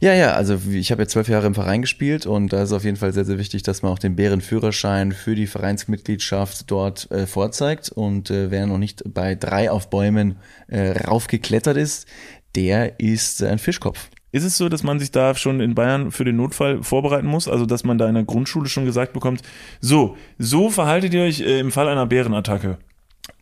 Ja, 0.00 0.14
ja, 0.14 0.32
also 0.34 0.58
ich 0.70 0.90
habe 0.92 1.02
ja 1.02 1.08
zwölf 1.08 1.28
Jahre 1.28 1.46
im 1.46 1.54
Verein 1.54 1.82
gespielt 1.82 2.26
und 2.26 2.52
da 2.52 2.62
ist 2.62 2.72
auf 2.72 2.84
jeden 2.84 2.96
Fall 2.96 3.12
sehr, 3.12 3.24
sehr 3.24 3.38
wichtig, 3.38 3.62
dass 3.62 3.82
man 3.82 3.92
auch 3.92 3.98
den 3.98 4.16
Bärenführerschein 4.16 5.12
für 5.12 5.34
die 5.34 5.46
Vereinsmitgliedschaft 5.46 6.70
dort 6.70 7.10
äh, 7.10 7.26
vorzeigt. 7.26 7.90
Und 7.90 8.30
äh, 8.30 8.50
wer 8.50 8.66
noch 8.66 8.78
nicht 8.78 9.02
bei 9.12 9.34
drei 9.34 9.70
auf 9.70 9.90
Bäumen 9.90 10.36
äh, 10.68 10.90
raufgeklettert 10.90 11.76
ist, 11.76 12.06
der 12.54 12.98
ist 13.00 13.42
äh, 13.42 13.48
ein 13.48 13.58
Fischkopf. 13.58 14.08
Ist 14.32 14.44
es 14.44 14.56
so, 14.56 14.68
dass 14.68 14.84
man 14.84 15.00
sich 15.00 15.10
da 15.10 15.34
schon 15.34 15.60
in 15.60 15.74
Bayern 15.74 16.12
für 16.12 16.24
den 16.24 16.36
Notfall 16.36 16.82
vorbereiten 16.82 17.26
muss? 17.26 17.48
Also, 17.48 17.66
dass 17.66 17.82
man 17.82 17.98
da 17.98 18.08
in 18.08 18.14
der 18.14 18.24
Grundschule 18.24 18.68
schon 18.68 18.84
gesagt 18.84 19.12
bekommt, 19.12 19.42
so, 19.80 20.16
so 20.38 20.70
verhaltet 20.70 21.12
ihr 21.14 21.22
euch 21.22 21.40
äh, 21.40 21.58
im 21.58 21.72
Fall 21.72 21.88
einer 21.88 22.06
Bärenattacke. 22.06 22.78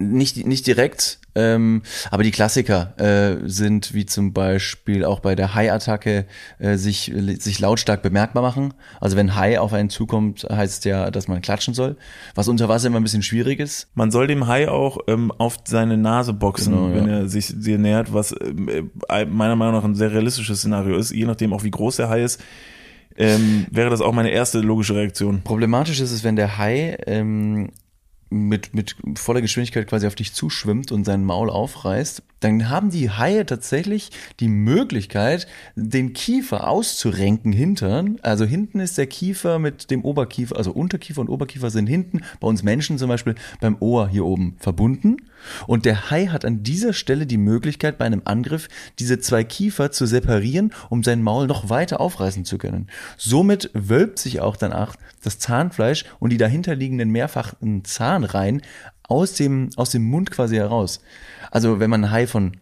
Nicht, 0.01 0.47
nicht 0.47 0.67
direkt, 0.67 1.19
ähm, 1.35 1.83
aber 2.11 2.23
die 2.23 2.31
Klassiker 2.31 2.95
äh, 2.99 3.49
sind 3.49 3.95
wie 3.95 4.07
zum 4.07 4.33
Beispiel 4.33 5.05
auch 5.05 5.21
bei 5.21 5.35
der 5.35 5.55
Hai-Attacke 5.55 6.27
äh, 6.59 6.77
sich, 6.77 7.13
sich 7.39 7.59
lautstark 7.61 8.03
bemerkbar 8.03 8.43
machen. 8.43 8.75
Also 9.01 9.17
wenn 9.17 9.35
Hai 9.35 9.59
auf 9.59 9.73
einen 9.73 9.91
zukommt, 9.91 10.47
heißt 10.51 10.85
ja, 10.85 11.11
dass 11.11 11.29
man 11.29 11.43
klatschen 11.43 11.75
soll. 11.75 11.97
Was 12.35 12.49
unter 12.49 12.69
Wasser 12.69 12.89
immer 12.89 12.99
ein 12.99 13.03
bisschen 13.03 13.23
schwierig 13.23 13.61
ist. 13.61 13.89
Man 13.95 14.11
soll 14.11 14.27
dem 14.27 14.47
Hai 14.47 14.69
auch 14.69 14.99
ähm, 15.07 15.31
auf 15.33 15.59
seine 15.65 15.97
Nase 15.97 16.33
boxen, 16.33 16.75
Genau, 16.75 16.95
wenn 16.95 17.09
ja. 17.09 17.19
er 17.19 17.29
sich 17.29 17.53
dir 17.57 17.79
nähert, 17.79 18.13
was 18.13 18.35
ähm, 18.41 18.91
äh, 19.09 19.25
meiner 19.25 19.57
Meinung 19.57 19.75
nach 19.75 19.85
ein 19.85 19.95
sehr 19.95 20.13
realistisches 20.13 20.59
Szenario 20.59 20.97
ist. 20.97 21.13
Je 21.13 21.25
nachdem 21.25 21.53
auch 21.53 21.63
wie 21.63 21.71
groß 21.71 21.97
der 21.97 22.09
Hai 22.09 22.23
ist, 22.23 22.41
ähm, 23.17 23.67
wäre 23.71 23.91
das 23.91 24.01
auch 24.01 24.13
meine 24.13 24.31
erste 24.31 24.61
logische 24.61 24.95
Reaktion. 24.95 25.43
Problematisch 25.43 26.01
ist 26.01 26.13
es, 26.13 26.25
wenn 26.25 26.37
der 26.37 26.57
Hai 26.57 26.99
ähm, 27.07 27.71
mit, 28.31 28.75
mit 28.75 28.97
voller 29.17 29.41
Geschwindigkeit 29.41 29.87
quasi 29.87 30.07
auf 30.07 30.15
dich 30.15 30.33
zuschwimmt 30.33 30.93
und 30.93 31.05
sein 31.05 31.25
Maul 31.25 31.51
aufreißt, 31.51 32.23
dann 32.41 32.69
haben 32.69 32.91
die 32.91 33.11
Haie 33.11 33.45
tatsächlich 33.47 34.11
die 34.39 34.49
Möglichkeit, 34.49 35.47
den 35.75 36.13
Kiefer 36.13 36.69
auszurenken 36.69 37.53
hintern. 37.53 38.19
Also 38.23 38.45
hinten 38.45 38.81
ist 38.81 38.99
der 38.99 39.07
Kiefer 39.07 39.59
mit 39.59 39.91
dem 39.91 40.05
Oberkiefer, 40.05 40.57
also 40.57 40.73
Unterkiefer 40.73 41.21
und 41.21 41.29
Oberkiefer 41.29 41.71
sind 41.71 41.87
hinten, 41.87 42.21
bei 42.41 42.47
uns 42.47 42.63
Menschen 42.63 42.99
zum 42.99 43.09
Beispiel 43.09 43.35
beim 43.61 43.77
Ohr 43.81 44.09
hier 44.09 44.25
oben 44.25 44.57
verbunden. 44.59 45.17
Und 45.67 45.85
der 45.85 46.11
Hai 46.11 46.27
hat 46.27 46.45
an 46.45 46.63
dieser 46.63 46.93
Stelle 46.93 47.27
die 47.27 47.39
Möglichkeit, 47.39 47.99
bei 47.99 48.05
einem 48.05 48.23
Angriff 48.25 48.69
diese 48.99 49.19
zwei 49.19 49.45
Kiefer 49.45 49.91
zu 49.91 50.07
separieren, 50.07 50.73
um 50.89 51.03
sein 51.03 51.23
Maul 51.23 51.47
noch 51.47 51.71
weiter 51.71 52.01
aufreißen 52.01 52.45
zu 52.45 52.59
können. 52.59 52.89
Somit 53.17 53.71
wölbt 53.75 54.19
sich 54.19 54.41
auch 54.41 54.57
danach 54.57 54.97
das 55.23 55.39
Zahnfleisch 55.39 56.05
und 56.19 56.31
die 56.31 56.39
dahinterliegenden 56.39 57.11
mehrfachen 57.11 57.85
Zahnreihen 57.85 58.63
aus 59.03 59.35
dem, 59.35 59.71
aus 59.77 59.91
dem 59.91 60.05
Mund 60.05 60.31
quasi 60.31 60.57
heraus. 60.57 61.01
Also 61.51 61.81
wenn 61.81 61.91
man 61.91 62.05
einen 62.05 62.13
Hai 62.13 62.27
von 62.27 62.53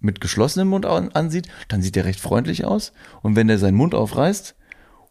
mit 0.00 0.20
geschlossenem 0.20 0.68
Mund 0.68 0.86
an, 0.86 1.10
ansieht, 1.12 1.48
dann 1.68 1.82
sieht 1.82 1.96
er 1.96 2.04
recht 2.04 2.20
freundlich 2.20 2.64
aus. 2.64 2.92
Und 3.22 3.34
wenn 3.34 3.48
er 3.48 3.58
seinen 3.58 3.76
Mund 3.76 3.94
aufreißt, 3.94 4.54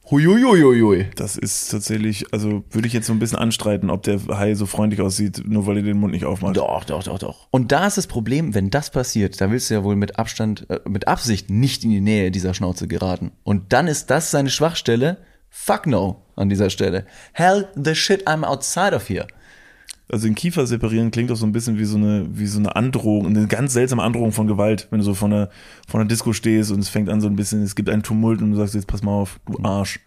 huiuiuiui. 0.09 1.07
Das 1.15 1.35
ist 1.35 1.71
tatsächlich, 1.71 2.31
also 2.33 2.63
würde 2.69 2.87
ich 2.87 2.93
jetzt 2.93 3.07
so 3.07 3.13
ein 3.13 3.19
bisschen 3.19 3.37
anstreiten, 3.37 3.89
ob 3.89 4.03
der 4.03 4.19
Hai 4.27 4.55
so 4.55 4.65
freundlich 4.65 5.01
aussieht, 5.01 5.43
nur 5.45 5.65
weil 5.67 5.77
er 5.77 5.83
den 5.83 5.97
Mund 5.97 6.13
nicht 6.13 6.25
aufmacht. 6.25 6.57
Doch, 6.57 6.83
doch, 6.83 7.03
doch, 7.03 7.19
doch. 7.19 7.47
Und 7.51 7.71
da 7.71 7.87
ist 7.87 7.97
das 7.97 8.07
Problem, 8.07 8.53
wenn 8.53 8.69
das 8.69 8.89
passiert, 8.89 9.39
da 9.41 9.51
willst 9.51 9.69
du 9.69 9.75
ja 9.75 9.83
wohl 9.83 9.95
mit 9.95 10.19
Abstand, 10.19 10.69
äh, 10.69 10.79
mit 10.87 11.07
Absicht 11.07 11.49
nicht 11.49 11.83
in 11.83 11.89
die 11.89 12.01
Nähe 12.01 12.31
dieser 12.31 12.53
Schnauze 12.53 12.87
geraten. 12.87 13.31
Und 13.43 13.73
dann 13.73 13.87
ist 13.87 14.09
das 14.09 14.31
seine 14.31 14.49
Schwachstelle. 14.49 15.17
Fuck 15.49 15.87
no 15.87 16.21
an 16.35 16.49
dieser 16.49 16.69
Stelle. 16.69 17.05
Hell 17.33 17.67
the 17.75 17.95
shit, 17.95 18.27
I'm 18.27 18.43
outside 18.43 18.95
of 18.95 19.09
here. 19.09 19.27
Also 20.11 20.27
den 20.27 20.35
Kiefer 20.35 20.67
separieren 20.67 21.09
klingt 21.09 21.31
doch 21.31 21.35
so 21.35 21.45
ein 21.45 21.51
bisschen 21.51 21.79
wie 21.79 21.85
so 21.85 21.97
eine, 21.97 22.27
wie 22.31 22.45
so 22.45 22.59
eine 22.59 22.75
Androhung, 22.75 23.25
eine 23.25 23.47
ganz 23.47 23.73
seltsame 23.73 24.03
Androhung 24.03 24.31
von 24.31 24.45
Gewalt, 24.45 24.87
wenn 24.91 24.99
du 24.99 25.05
so 25.05 25.15
vor 25.15 25.27
einer, 25.27 25.49
vor 25.87 25.99
einer 25.99 26.07
Disco 26.07 26.31
stehst 26.31 26.71
und 26.71 26.79
es 26.79 26.89
fängt 26.89 27.09
an 27.09 27.21
so 27.21 27.27
ein 27.27 27.35
bisschen, 27.35 27.63
es 27.63 27.75
gibt 27.75 27.89
einen 27.89 28.03
Tumult 28.03 28.41
und 28.41 28.51
du 28.51 28.57
sagst 28.57 28.75
jetzt 28.75 28.87
pass 28.87 29.01
mal 29.01 29.11
auf, 29.11 29.39
du 29.47 29.57
Arsch. 29.63 29.99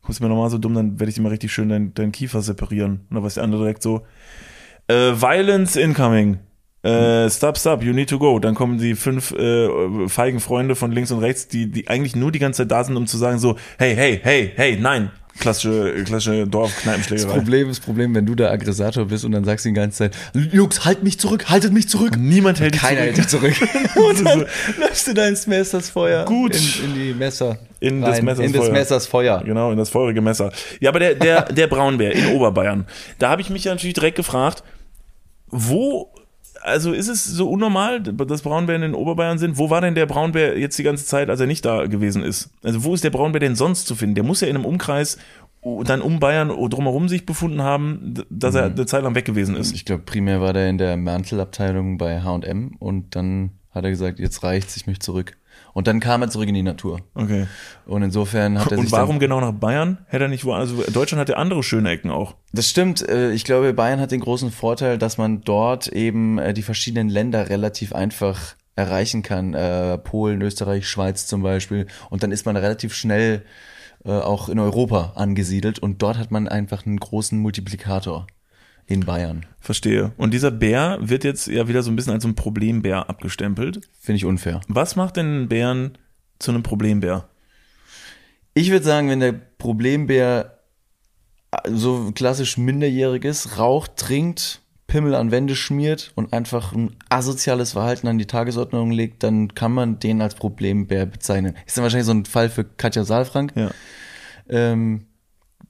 Kommst 0.00 0.18
du 0.18 0.24
mir 0.24 0.30
nochmal 0.30 0.50
so 0.50 0.58
dumm, 0.58 0.74
dann 0.74 0.98
werde 0.98 1.10
ich 1.10 1.16
dir 1.16 1.22
mal 1.22 1.28
richtig 1.28 1.52
schön 1.52 1.68
deinen 1.68 1.94
deinen 1.94 2.12
Kiefer 2.12 2.42
separieren. 2.42 3.02
Und 3.08 3.14
dann 3.14 3.22
weiß 3.22 3.34
der 3.34 3.44
andere 3.44 3.62
direkt 3.62 3.82
so, 3.82 4.02
äh, 4.88 5.12
Violence 5.12 5.76
incoming. 5.76 6.38
Äh, 6.82 7.30
stop, 7.30 7.58
stop, 7.58 7.82
you 7.82 7.92
need 7.92 8.08
to 8.08 8.18
go. 8.18 8.38
Dann 8.38 8.54
kommen 8.54 8.78
die 8.78 8.94
fünf 8.94 9.32
äh, 9.32 10.08
feigen 10.08 10.40
Freunde 10.40 10.74
von 10.74 10.90
links 10.90 11.12
und 11.12 11.20
rechts, 11.20 11.46
die, 11.46 11.70
die 11.70 11.88
eigentlich 11.88 12.16
nur 12.16 12.32
die 12.32 12.40
ganze 12.40 12.62
Zeit 12.62 12.72
da 12.72 12.82
sind, 12.82 12.96
um 12.96 13.06
zu 13.06 13.18
sagen 13.18 13.38
so, 13.38 13.56
hey, 13.78 13.94
hey, 13.94 14.20
hey, 14.22 14.52
hey, 14.54 14.78
nein. 14.80 15.10
Klassische, 15.38 16.04
klassische 16.04 16.40
Das 16.40 16.50
Dorfkneipenschlägerei. 16.50 17.32
Problem 17.32 17.70
ist 17.70 17.80
Problem, 17.80 18.14
wenn 18.14 18.26
du 18.26 18.34
der 18.34 18.50
Aggressator 18.50 19.06
bist 19.06 19.24
und 19.24 19.32
dann 19.32 19.44
sagst 19.44 19.64
du 19.64 19.70
die 19.70 19.74
ganze 19.74 19.98
Zeit, 19.98 20.16
Jungs, 20.34 20.84
halt 20.84 21.02
mich 21.02 21.18
zurück, 21.18 21.48
haltet 21.48 21.72
mich 21.72 21.88
zurück. 21.88 22.16
Niemand 22.18 22.60
hält 22.60 22.74
dich 22.74 22.82
Keiner 22.82 23.14
zurück. 23.14 23.44
hält 23.54 23.64
dich 23.64 23.64
zurück. 23.64 23.96
und 24.10 24.26
dann 24.26 24.46
läufst 24.78 25.06
du 25.06 25.14
da 25.14 25.26
ins 25.26 25.46
Messersfeuer. 25.46 26.26
Gut. 26.26 26.54
In, 26.54 26.90
in 26.90 26.94
die 26.94 27.14
Messer. 27.14 27.58
In 27.80 28.04
rein. 28.04 28.24
Messers 28.24 28.44
in 28.44 28.54
Feuer. 28.54 28.72
Messers 28.72 29.06
Feuer. 29.06 29.42
Genau, 29.44 29.72
in 29.72 29.78
das 29.78 29.88
feurige 29.88 30.20
Messer. 30.20 30.52
Ja, 30.80 30.90
aber 30.90 30.98
der, 30.98 31.14
der, 31.14 31.44
der 31.44 31.66
Braunbär 31.66 32.12
in 32.12 32.26
Oberbayern, 32.34 32.86
da 33.18 33.30
habe 33.30 33.40
ich 33.40 33.48
mich 33.48 33.64
ja 33.64 33.72
natürlich 33.72 33.94
direkt 33.94 34.16
gefragt, 34.16 34.62
wo, 35.48 36.12
also 36.62 36.92
ist 36.92 37.08
es 37.08 37.24
so 37.24 37.50
unnormal, 37.50 38.00
dass 38.00 38.42
Braunbären 38.42 38.82
in 38.82 38.94
Oberbayern 38.94 39.38
sind? 39.38 39.58
Wo 39.58 39.70
war 39.70 39.80
denn 39.80 39.94
der 39.94 40.06
Braunbär 40.06 40.58
jetzt 40.58 40.78
die 40.78 40.82
ganze 40.82 41.04
Zeit, 41.04 41.28
als 41.28 41.40
er 41.40 41.46
nicht 41.46 41.64
da 41.64 41.86
gewesen 41.86 42.22
ist? 42.22 42.50
Also 42.62 42.84
wo 42.84 42.94
ist 42.94 43.04
der 43.04 43.10
Braunbär 43.10 43.40
denn 43.40 43.56
sonst 43.56 43.86
zu 43.86 43.94
finden? 43.94 44.14
Der 44.14 44.24
muss 44.24 44.40
ja 44.40 44.48
in 44.48 44.56
einem 44.56 44.64
Umkreis 44.64 45.18
dann 45.84 46.00
um 46.00 46.18
Bayern 46.18 46.48
drumherum 46.48 47.08
sich 47.08 47.24
befunden 47.24 47.62
haben, 47.62 48.14
dass 48.30 48.54
er 48.54 48.64
eine 48.66 48.86
Zeit 48.86 49.04
lang 49.04 49.14
weg 49.14 49.24
gewesen 49.24 49.54
ist. 49.54 49.72
Ich 49.74 49.84
glaube, 49.84 50.02
primär 50.02 50.40
war 50.40 50.52
der 50.52 50.68
in 50.68 50.78
der 50.78 50.96
Mantelabteilung 50.96 51.98
bei 51.98 52.20
H&M 52.22 52.76
und 52.78 53.14
dann 53.14 53.50
hat 53.70 53.84
er 53.84 53.90
gesagt, 53.90 54.18
jetzt 54.18 54.42
reicht's, 54.42 54.76
ich 54.76 54.86
möchte 54.86 55.04
zurück. 55.04 55.36
Und 55.74 55.86
dann 55.86 56.00
kam 56.00 56.22
er 56.22 56.28
zurück 56.28 56.48
in 56.48 56.54
die 56.54 56.62
Natur. 56.62 57.00
Okay. 57.14 57.46
Und 57.86 58.02
insofern 58.02 58.58
hat 58.58 58.70
er 58.70 58.76
sich 58.78 58.86
Und 58.86 58.92
warum 58.92 59.18
genau 59.18 59.40
nach 59.40 59.52
Bayern? 59.52 59.98
Hätte 60.06 60.24
er 60.24 60.28
nicht 60.28 60.44
wo, 60.44 60.52
also 60.52 60.82
Deutschland 60.92 61.20
hat 61.20 61.28
ja 61.28 61.36
andere 61.36 61.62
schöne 61.62 61.90
Ecken 61.90 62.10
auch. 62.10 62.34
Das 62.52 62.68
stimmt. 62.68 63.08
äh, 63.08 63.32
Ich 63.32 63.44
glaube, 63.44 63.72
Bayern 63.72 64.00
hat 64.00 64.10
den 64.10 64.20
großen 64.20 64.50
Vorteil, 64.50 64.98
dass 64.98 65.18
man 65.18 65.40
dort 65.42 65.88
eben 65.88 66.38
äh, 66.38 66.52
die 66.54 66.62
verschiedenen 66.62 67.08
Länder 67.08 67.48
relativ 67.48 67.94
einfach 67.94 68.54
erreichen 68.76 69.22
kann. 69.22 69.54
Äh, 69.54 69.98
Polen, 69.98 70.42
Österreich, 70.42 70.88
Schweiz 70.88 71.26
zum 71.26 71.42
Beispiel. 71.42 71.86
Und 72.10 72.22
dann 72.22 72.32
ist 72.32 72.46
man 72.46 72.56
relativ 72.56 72.94
schnell 72.94 73.44
auch 74.04 74.48
in 74.48 74.58
Europa 74.58 75.12
angesiedelt. 75.14 75.78
Und 75.78 76.02
dort 76.02 76.18
hat 76.18 76.32
man 76.32 76.48
einfach 76.48 76.84
einen 76.84 76.98
großen 76.98 77.38
Multiplikator 77.38 78.26
in 78.92 79.00
Bayern. 79.00 79.46
Verstehe. 79.60 80.12
Und 80.16 80.32
dieser 80.32 80.50
Bär 80.50 80.98
wird 81.00 81.24
jetzt 81.24 81.46
ja 81.46 81.68
wieder 81.68 81.82
so 81.82 81.90
ein 81.90 81.96
bisschen 81.96 82.12
als 82.12 82.22
so 82.22 82.28
ein 82.28 82.34
Problembär 82.34 83.08
abgestempelt. 83.08 83.80
Finde 84.00 84.16
ich 84.16 84.24
unfair. 84.24 84.60
Was 84.68 84.96
macht 84.96 85.16
denn 85.16 85.26
einen 85.26 85.48
Bären 85.48 85.98
zu 86.38 86.50
einem 86.50 86.62
Problembär? 86.62 87.28
Ich 88.54 88.70
würde 88.70 88.84
sagen, 88.84 89.08
wenn 89.08 89.20
der 89.20 89.32
Problembär 89.32 90.58
so 91.66 92.12
klassisch 92.14 92.58
minderjährig 92.58 93.24
ist, 93.24 93.58
raucht, 93.58 93.96
trinkt, 93.96 94.60
Pimmel 94.86 95.14
an 95.14 95.30
Wände 95.30 95.56
schmiert 95.56 96.12
und 96.16 96.34
einfach 96.34 96.72
ein 96.72 96.96
asoziales 97.08 97.72
Verhalten 97.72 98.08
an 98.08 98.18
die 98.18 98.26
Tagesordnung 98.26 98.90
legt, 98.90 99.22
dann 99.22 99.54
kann 99.54 99.72
man 99.72 99.98
den 99.98 100.20
als 100.20 100.34
Problembär 100.34 101.06
bezeichnen. 101.06 101.56
Ist 101.66 101.76
dann 101.76 101.82
wahrscheinlich 101.82 102.06
so 102.06 102.12
ein 102.12 102.26
Fall 102.26 102.50
für 102.50 102.64
Katja 102.64 103.04
Saalfrank. 103.04 103.52
Ja. 103.54 103.70
Ähm, 104.50 105.06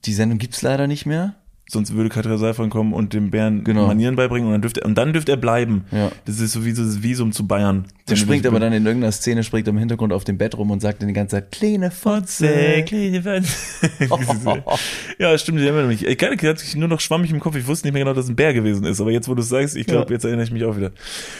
die 0.03 0.13
Sendung 0.13 0.39
gibt's 0.39 0.61
leider 0.61 0.87
nicht 0.87 1.05
mehr. 1.05 1.35
Sonst 1.69 1.93
würde 1.95 2.09
Katja 2.09 2.37
Seifern 2.37 2.69
kommen 2.69 2.93
und 2.93 3.13
dem 3.13 3.31
Bären 3.31 3.63
Genau. 3.63 3.87
Manieren 3.87 4.15
beibringen 4.15 4.47
und 4.47 4.51
dann 4.53 4.61
dürfte, 4.61 4.81
und 4.81 4.95
dann 4.97 5.13
dürfte 5.13 5.31
er 5.31 5.37
bleiben. 5.37 5.85
Ja. 5.91 6.11
Das 6.25 6.39
ist 6.39 6.51
so 6.51 6.65
wie 6.65 6.71
so 6.71 6.83
das 6.83 7.01
Visum 7.01 7.31
zu 7.31 7.47
Bayern. 7.47 7.85
Der 8.09 8.17
springt 8.17 8.45
aber 8.45 8.59
dann 8.59 8.73
in 8.73 8.85
irgendeiner 8.85 9.13
Szene, 9.13 9.43
springt 9.43 9.67
im 9.69 9.77
Hintergrund 9.77 10.11
auf 10.11 10.23
dem 10.25 10.37
Bett 10.37 10.57
rum 10.57 10.71
und 10.71 10.81
sagt 10.81 11.01
dann 11.01 11.07
die 11.07 11.13
ganze 11.13 11.37
Zeit, 11.37 11.51
kleine 11.51 11.89
Fotze. 11.89 12.83
kleine 12.85 13.21
Fotze. 13.23 13.47
ja, 15.19 15.37
stimmt, 15.37 15.59
wir 15.61 15.71
noch 15.71 15.87
nicht. 15.87 16.03
Ich 16.03 16.21
ich 16.21 16.43
hatte 16.43 16.79
nur 16.79 16.89
noch 16.89 16.99
schwammig 16.99 17.31
im 17.31 17.39
Kopf. 17.39 17.55
Ich 17.55 17.65
wusste 17.65 17.87
nicht 17.87 17.93
mehr 17.93 18.03
genau, 18.03 18.13
dass 18.13 18.25
es 18.25 18.31
ein 18.31 18.35
Bär 18.35 18.53
gewesen 18.53 18.85
ist. 18.85 18.99
Aber 18.99 19.11
jetzt, 19.11 19.27
wo 19.29 19.33
du 19.35 19.41
es 19.41 19.49
sagst, 19.49 19.75
ich 19.77 19.87
glaube, 19.87 20.07
Ja. 20.09 20.15
jetzt 20.15 20.25
erinnere 20.25 20.43
ich 20.43 20.51
mich 20.51 20.65
auch 20.65 20.75
wieder. 20.75 20.91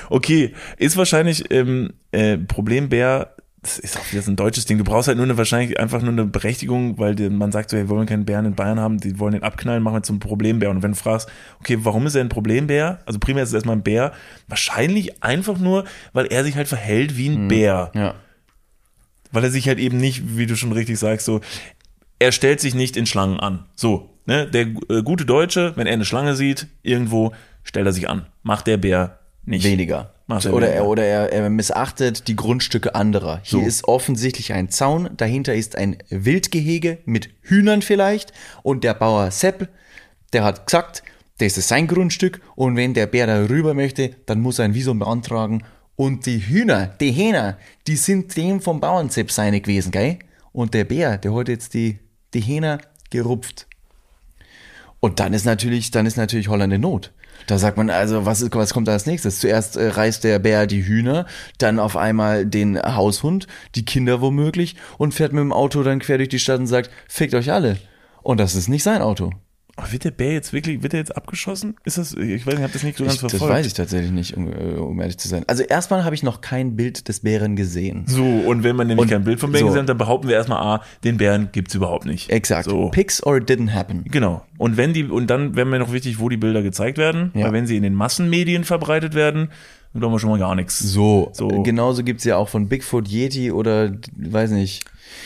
Okay, 0.09 0.53
ist 0.77 0.95
wahrscheinlich 0.97 1.51
ähm, 1.51 1.91
äh, 2.11 2.37
Problembär. 2.37 3.35
Das 3.63 3.79
ist 3.79 3.97
auch 3.97 4.11
wieder 4.11 4.21
so 4.21 4.29
ein 4.29 4.35
deutsches 4.35 4.65
Ding. 4.65 4.77
Du 4.77 4.83
brauchst 4.83 5.07
halt 5.07 5.17
nur 5.17 5.25
eine, 5.25 5.37
wahrscheinlich 5.37 5.79
einfach 5.79 6.01
nur 6.01 6.11
eine 6.11 6.25
Berechtigung, 6.25 6.99
weil 6.99 7.15
man 7.29 7.51
sagt 7.53 7.69
so, 7.69 7.77
hey, 7.77 7.85
wir 7.85 7.95
wollen 7.95 8.05
keinen 8.05 8.25
Bären 8.25 8.45
in 8.45 8.55
Bayern 8.55 8.79
haben, 8.79 8.99
die 8.99 9.17
wollen 9.19 9.31
den 9.33 9.43
abknallen, 9.43 9.81
machen 9.81 9.95
wir 9.95 10.03
zum 10.03 10.19
Problembär. 10.19 10.69
Und 10.69 10.83
wenn 10.83 10.91
du 10.91 10.97
fragst, 10.97 11.29
okay, 11.61 11.77
warum 11.81 12.05
ist 12.05 12.15
er 12.15 12.21
ein 12.21 12.29
Problembär? 12.29 12.99
Also 13.05 13.19
primär 13.19 13.43
ist 13.43 13.49
es 13.49 13.55
erstmal 13.55 13.77
ein 13.77 13.81
Bär. 13.83 14.11
Wahrscheinlich 14.49 15.23
einfach 15.23 15.57
nur, 15.59 15.85
weil 16.11 16.25
er 16.25 16.43
sich 16.43 16.55
halt 16.57 16.67
verhält 16.67 17.17
wie 17.17 17.29
ein 17.29 17.47
Bär 17.47 17.91
Ja. 17.95 18.15
weil 19.31 19.45
er 19.45 19.51
sich 19.51 19.67
halt 19.67 19.79
eben 19.79 19.97
nicht, 19.97 20.37
wie 20.37 20.45
du 20.45 20.55
schon 20.55 20.73
richtig 20.73 20.99
sagst, 20.99 21.25
so, 21.25 21.39
er 22.19 22.31
stellt 22.31 22.59
sich 22.59 22.75
nicht 22.75 22.97
in 22.97 23.05
Schlangen 23.05 23.39
an. 23.39 23.65
So, 23.75 24.09
ne, 24.25 24.45
der 24.47 24.67
äh, 24.89 25.03
gute 25.03 25.25
Deutsche, 25.25 25.71
wenn 25.75 25.87
er 25.87 25.93
eine 25.93 26.05
Schlange 26.05 26.35
sieht, 26.35 26.67
irgendwo, 26.81 27.31
stellt 27.63 27.85
er 27.85 27.93
sich 27.93 28.09
an. 28.09 28.25
Macht 28.43 28.67
der 28.67 28.77
Bär 28.77 29.19
nicht. 29.45 29.63
Weniger. 29.65 30.13
Er 30.41 30.53
oder 30.53 30.69
er, 30.69 30.85
oder 30.85 31.03
er, 31.03 31.31
er 31.31 31.49
missachtet 31.49 32.27
die 32.27 32.35
Grundstücke 32.35 32.95
anderer. 32.95 33.41
Hier 33.43 33.61
So. 33.61 33.65
ist 33.65 33.87
offensichtlich 33.87 34.53
ein 34.53 34.69
Zaun, 34.69 35.09
dahinter 35.17 35.53
ist 35.53 35.77
ein 35.77 35.97
Wildgehege 36.09 36.99
mit 37.05 37.29
Hühnern 37.41 37.81
vielleicht 37.81 38.33
und 38.63 38.83
der 38.83 38.93
Bauer 38.93 39.31
Sepp, 39.31 39.69
der 40.33 40.43
hat 40.43 40.65
gesagt, 40.65 41.03
das 41.39 41.57
ist 41.57 41.67
sein 41.67 41.87
Grundstück 41.87 42.41
und 42.55 42.75
wenn 42.75 42.93
der 42.93 43.07
Bär 43.07 43.27
da 43.27 43.45
rüber 43.45 43.73
möchte, 43.73 44.11
dann 44.25 44.41
muss 44.41 44.59
er 44.59 44.65
ein 44.65 44.73
Visum 44.73 44.99
beantragen 44.99 45.63
und 45.95 46.25
die 46.25 46.39
Hühner, 46.39 46.87
die 46.87 47.11
Hähner, 47.11 47.57
die 47.87 47.95
sind 47.95 48.35
dem 48.35 48.61
vom 48.61 48.79
Bauern 48.79 49.09
Sepp 49.09 49.31
seine 49.31 49.61
gewesen, 49.61 49.91
gell? 49.91 50.19
Und 50.51 50.73
der 50.73 50.85
Bär, 50.85 51.17
der 51.17 51.35
hat 51.35 51.49
jetzt 51.49 51.73
die, 51.73 51.99
die 52.33 52.41
Hähner 52.41 52.79
gerupft. 53.09 53.67
Und 54.99 55.19
dann 55.19 55.33
ist 55.33 55.45
natürlich, 55.45 55.91
dann 55.91 56.05
ist 56.05 56.17
natürlich 56.17 56.47
Holland 56.47 56.73
in 56.73 56.81
Not. 56.81 57.11
Da 57.47 57.57
sagt 57.57 57.77
man 57.77 57.89
also, 57.89 58.25
was, 58.25 58.41
ist, 58.41 58.55
was 58.55 58.73
kommt 58.73 58.87
da 58.87 58.93
als 58.93 59.05
nächstes? 59.05 59.39
Zuerst 59.39 59.75
äh, 59.75 59.87
reißt 59.87 60.23
der 60.23 60.39
Bär 60.39 60.67
die 60.67 60.85
Hühner, 60.85 61.25
dann 61.57 61.79
auf 61.79 61.97
einmal 61.97 62.45
den 62.45 62.81
Haushund, 62.81 63.47
die 63.75 63.85
Kinder 63.85 64.21
womöglich 64.21 64.75
und 64.97 65.13
fährt 65.13 65.33
mit 65.33 65.41
dem 65.41 65.53
Auto 65.53 65.83
dann 65.83 65.99
quer 65.99 66.17
durch 66.17 66.29
die 66.29 66.39
Stadt 66.39 66.59
und 66.59 66.67
sagt, 66.67 66.89
fickt 67.07 67.33
euch 67.33 67.51
alle. 67.51 67.77
Und 68.21 68.39
das 68.39 68.55
ist 68.55 68.69
nicht 68.69 68.83
sein 68.83 69.01
Auto. 69.01 69.31
Aber 69.75 69.91
wird 69.91 70.03
der 70.03 70.11
Bär 70.11 70.33
jetzt 70.33 70.53
wirklich, 70.53 70.83
wird 70.83 70.93
er 70.93 70.99
jetzt 70.99 71.17
abgeschossen? 71.17 71.75
Ist 71.83 71.97
das, 71.97 72.13
ich 72.13 72.45
weiß 72.45 72.53
nicht, 72.53 72.57
ich 72.57 72.61
habe 72.61 72.73
das 72.73 72.83
nicht 72.83 72.95
so 72.97 73.05
ganz 73.05 73.15
Ich, 73.15 73.21
das 73.21 73.31
verfolgt. 73.31 73.53
weiß 73.55 73.65
ich 73.65 73.73
tatsächlich 73.73 74.11
nicht, 74.11 74.37
um, 74.37 74.47
äh, 74.53 74.75
um 74.75 74.99
ehrlich 75.01 75.17
zu 75.17 75.27
sein. 75.27 75.43
Also 75.47 75.63
erstmal 75.63 76.03
habe 76.05 76.13
ich 76.13 76.21
noch 76.21 76.41
kein 76.41 76.75
Bild 76.75 77.07
des 77.07 77.21
Bären 77.21 77.55
gesehen. 77.55 78.03
So, 78.05 78.23
und 78.23 78.63
wenn 78.63 78.75
man 78.75 78.85
nämlich 78.85 79.01
Und 79.05 79.09
kein 79.09 79.23
Bild 79.23 79.39
vom 79.39 79.51
Bären 79.51 79.63
so. 79.63 79.67
gesehen 79.69 79.81
hat, 79.81 79.89
dann 79.89 79.97
behaupten 79.97 80.27
wir 80.27 80.35
erstmal, 80.35 80.59
ah, 80.59 80.83
den 81.03 81.17
Bären 81.17 81.49
gibt's 81.51 81.73
überhaupt 81.73 82.05
nicht. 82.05 82.29
Exakt. 82.29 82.65
So. 82.65 82.89
Pics 82.89 83.23
or 83.25 83.37
it 83.37 83.49
didn't 83.49 83.73
happen. 83.73 84.03
Genau. 84.11 84.45
Und 84.59 84.77
wenn 84.77 84.93
die, 84.93 85.05
und 85.05 85.27
dann 85.31 85.55
wäre 85.55 85.65
mir 85.65 85.79
noch 85.79 85.91
wichtig, 85.91 86.19
wo 86.19 86.29
die 86.29 86.37
Bilder 86.37 86.61
gezeigt 86.61 86.99
werden, 86.99 87.31
Ja. 87.33 87.45
weil 87.45 87.53
wenn 87.53 87.65
sie 87.65 87.75
in 87.75 87.81
den 87.83 87.95
Massenmedien 87.95 88.65
verbreitet 88.65 89.15
werden, 89.15 89.49
dann 89.93 89.99
glauben 90.01 90.13
wir 90.13 90.19
schon 90.19 90.29
mal 90.29 90.39
gar 90.39 90.53
nichts. 90.53 90.77
So, 90.77 91.29
So. 91.33 91.47
genauso 91.63 92.03
gibt's 92.03 92.23
ja 92.25 92.37
auch 92.37 92.49
von 92.49 92.67
Bigfoot, 92.67 93.07
Yeti 93.07 93.51
oder, 93.51 93.91
weiß 94.17 94.51
nicht, 94.51 94.85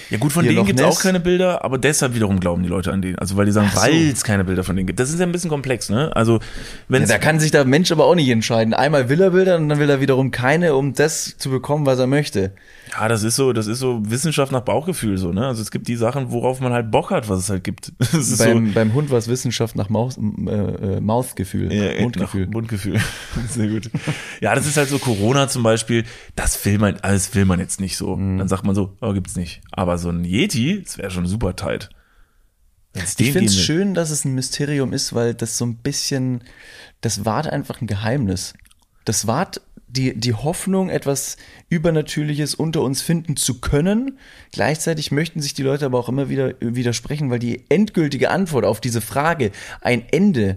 Ja 0.09 0.17
gut, 0.17 0.31
von 0.31 0.45
denen 0.45 0.65
gibt's 0.65 0.81
Ness. 0.81 0.97
auch 0.97 1.01
keine 1.01 1.19
Bilder, 1.19 1.65
aber 1.65 1.77
deshalb 1.77 2.15
wiederum 2.15 2.39
glauben 2.39 2.63
die 2.63 2.69
Leute 2.69 2.93
an 2.93 3.01
den. 3.01 3.17
Also 3.17 3.35
weil 3.35 3.45
die 3.45 3.51
sagen, 3.51 3.69
so. 3.73 3.81
weil 3.81 4.09
es 4.09 4.23
keine 4.23 4.45
Bilder 4.45 4.63
von 4.63 4.75
denen 4.75 4.87
gibt. 4.87 4.99
Das 4.99 5.09
ist 5.09 5.19
ja 5.19 5.25
ein 5.25 5.31
bisschen 5.31 5.49
komplex, 5.49 5.89
ne? 5.89 6.15
Also 6.15 6.39
wenn 6.87 7.01
Ja, 7.01 7.07
da 7.07 7.17
kann 7.17 7.39
sich 7.39 7.51
der 7.51 7.65
Mensch 7.65 7.91
aber 7.91 8.05
auch 8.05 8.15
nicht 8.15 8.29
entscheiden. 8.29 8.73
Einmal 8.73 9.09
will 9.09 9.21
er 9.21 9.31
Bilder 9.31 9.57
und 9.57 9.67
dann 9.69 9.79
will 9.79 9.89
er 9.89 9.99
wiederum 9.99 10.31
keine, 10.31 10.75
um 10.75 10.93
das 10.93 11.37
zu 11.37 11.49
bekommen, 11.49 11.85
was 11.85 11.99
er 11.99 12.07
möchte. 12.07 12.51
Ja, 12.91 13.07
das 13.07 13.23
ist 13.23 13.35
so, 13.35 13.53
das 13.53 13.67
ist 13.67 13.79
so 13.79 14.01
Wissenschaft 14.09 14.51
nach 14.51 14.61
Bauchgefühl 14.61 15.17
so, 15.17 15.31
ne? 15.31 15.47
Also 15.47 15.61
es 15.61 15.71
gibt 15.71 15.87
die 15.87 15.95
Sachen, 15.95 16.31
worauf 16.31 16.59
man 16.59 16.73
halt 16.73 16.91
Bock 16.91 17.11
hat, 17.11 17.29
was 17.29 17.39
es 17.39 17.49
halt 17.49 17.63
gibt. 17.63 17.93
Das 17.99 18.13
ist 18.13 18.37
Beim, 18.37 18.73
beim 18.73 18.93
Hund 18.93 19.09
war 19.09 19.17
es 19.17 19.27
Wissenschaft 19.27 19.75
nach 19.75 19.89
Maus, 19.89 20.17
äh, 20.17 20.51
äh, 20.51 21.01
Mouthgefühl, 21.01 21.69
so 21.69 21.75
ja, 21.75 22.01
Mundgefühl. 22.01 22.45
nach 22.45 22.53
Mundgefühl. 22.53 22.99
Sehr 23.49 23.67
gut. 23.67 23.89
Ja, 24.41 24.55
das 24.55 24.65
ist 24.65 24.77
halt 24.77 24.89
so 24.89 24.97
Corona 24.97 25.47
zum 25.47 25.63
Beispiel, 25.63 26.05
das 26.35 26.63
will 26.65 26.77
man, 26.77 26.97
alles 27.01 27.33
will 27.35 27.45
man 27.45 27.59
jetzt 27.59 27.79
nicht 27.79 27.97
so. 27.97 28.15
Mhm. 28.15 28.39
Dann 28.39 28.47
sagt 28.47 28.65
man 28.65 28.75
so, 28.75 28.95
oh, 29.01 29.13
gibt's 29.13 29.35
nicht. 29.35 29.61
Aber 29.71 29.97
so 29.97 30.09
ein 30.09 30.23
Yeti, 30.23 30.81
das 30.83 30.97
wäre 30.97 31.11
schon 31.11 31.25
super 31.25 31.55
tight. 31.55 31.89
Ich 32.95 33.31
finde 33.31 33.45
es 33.45 33.59
schön, 33.59 33.93
dass 33.93 34.09
es 34.09 34.25
ein 34.25 34.33
Mysterium 34.33 34.93
ist, 34.93 35.13
weil 35.13 35.33
das 35.33 35.57
so 35.57 35.65
ein 35.65 35.75
bisschen, 35.77 36.43
das 37.01 37.25
wahrt 37.25 37.47
einfach 37.47 37.81
ein 37.81 37.87
Geheimnis. 37.87 38.53
Das 39.05 39.27
wahrt 39.27 39.61
die, 39.87 40.15
die 40.15 40.33
Hoffnung, 40.33 40.89
etwas 40.89 41.37
Übernatürliches 41.69 42.55
unter 42.55 42.81
uns 42.81 43.01
finden 43.01 43.37
zu 43.37 43.59
können. 43.61 44.17
Gleichzeitig 44.51 45.11
möchten 45.11 45.41
sich 45.41 45.53
die 45.53 45.63
Leute 45.63 45.85
aber 45.85 45.97
auch 45.99 46.09
immer 46.09 46.29
wieder 46.29 46.53
widersprechen, 46.59 47.29
weil 47.29 47.39
die 47.39 47.63
endgültige 47.69 48.29
Antwort 48.29 48.65
auf 48.65 48.81
diese 48.81 49.01
Frage 49.01 49.51
ein 49.81 50.03
Ende 50.09 50.55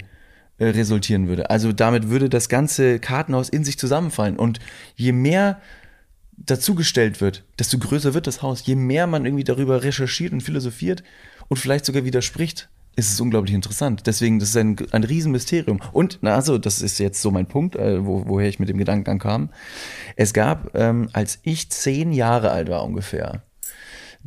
äh, 0.59 0.67
resultieren 0.67 1.29
würde. 1.29 1.49
Also 1.51 1.73
damit 1.73 2.11
würde 2.11 2.29
das 2.29 2.49
ganze 2.49 2.99
Kartenhaus 2.99 3.49
in 3.49 3.65
sich 3.65 3.79
zusammenfallen. 3.79 4.37
Und 4.37 4.59
je 4.97 5.13
mehr 5.13 5.61
dazugestellt 6.37 7.21
wird, 7.21 7.45
desto 7.59 7.79
größer 7.79 8.15
wird 8.15 8.27
das 8.27 8.43
Haus. 8.43 8.67
Je 8.67 8.75
mehr 8.75 9.07
man 9.07 9.25
irgendwie 9.25 9.45
darüber 9.45 9.83
recherchiert 9.83 10.33
und 10.33 10.43
philosophiert 10.43 11.03
und 11.49 11.59
vielleicht 11.59 11.85
sogar 11.85 12.05
widerspricht, 12.05 12.69
ist 12.97 13.13
es 13.13 13.21
unglaublich 13.21 13.55
interessant. 13.55 14.07
Deswegen, 14.07 14.39
das 14.39 14.51
ist 14.51 14.57
ein, 14.57 14.77
ein 14.91 15.05
Riesenmysterium. 15.05 15.81
Und, 15.93 16.19
na 16.23 16.35
also, 16.35 16.59
das 16.59 16.83
ist 16.83 16.99
jetzt 16.99 17.23
so 17.23 17.31
mein 17.31 17.47
Punkt, 17.47 17.77
äh, 17.77 18.05
wo, 18.05 18.27
woher 18.27 18.49
ich 18.49 18.59
mit 18.59 18.69
dem 18.69 18.79
Gedankengang 18.79 19.19
kam. 19.19 19.51
Es 20.17 20.33
gab, 20.33 20.75
ähm, 20.75 21.09
als 21.13 21.39
ich 21.43 21.71
zehn 21.71 22.13
Jahre 22.13 22.51
alt 22.51 22.69
war 22.69 22.85
ungefähr, 22.85 23.43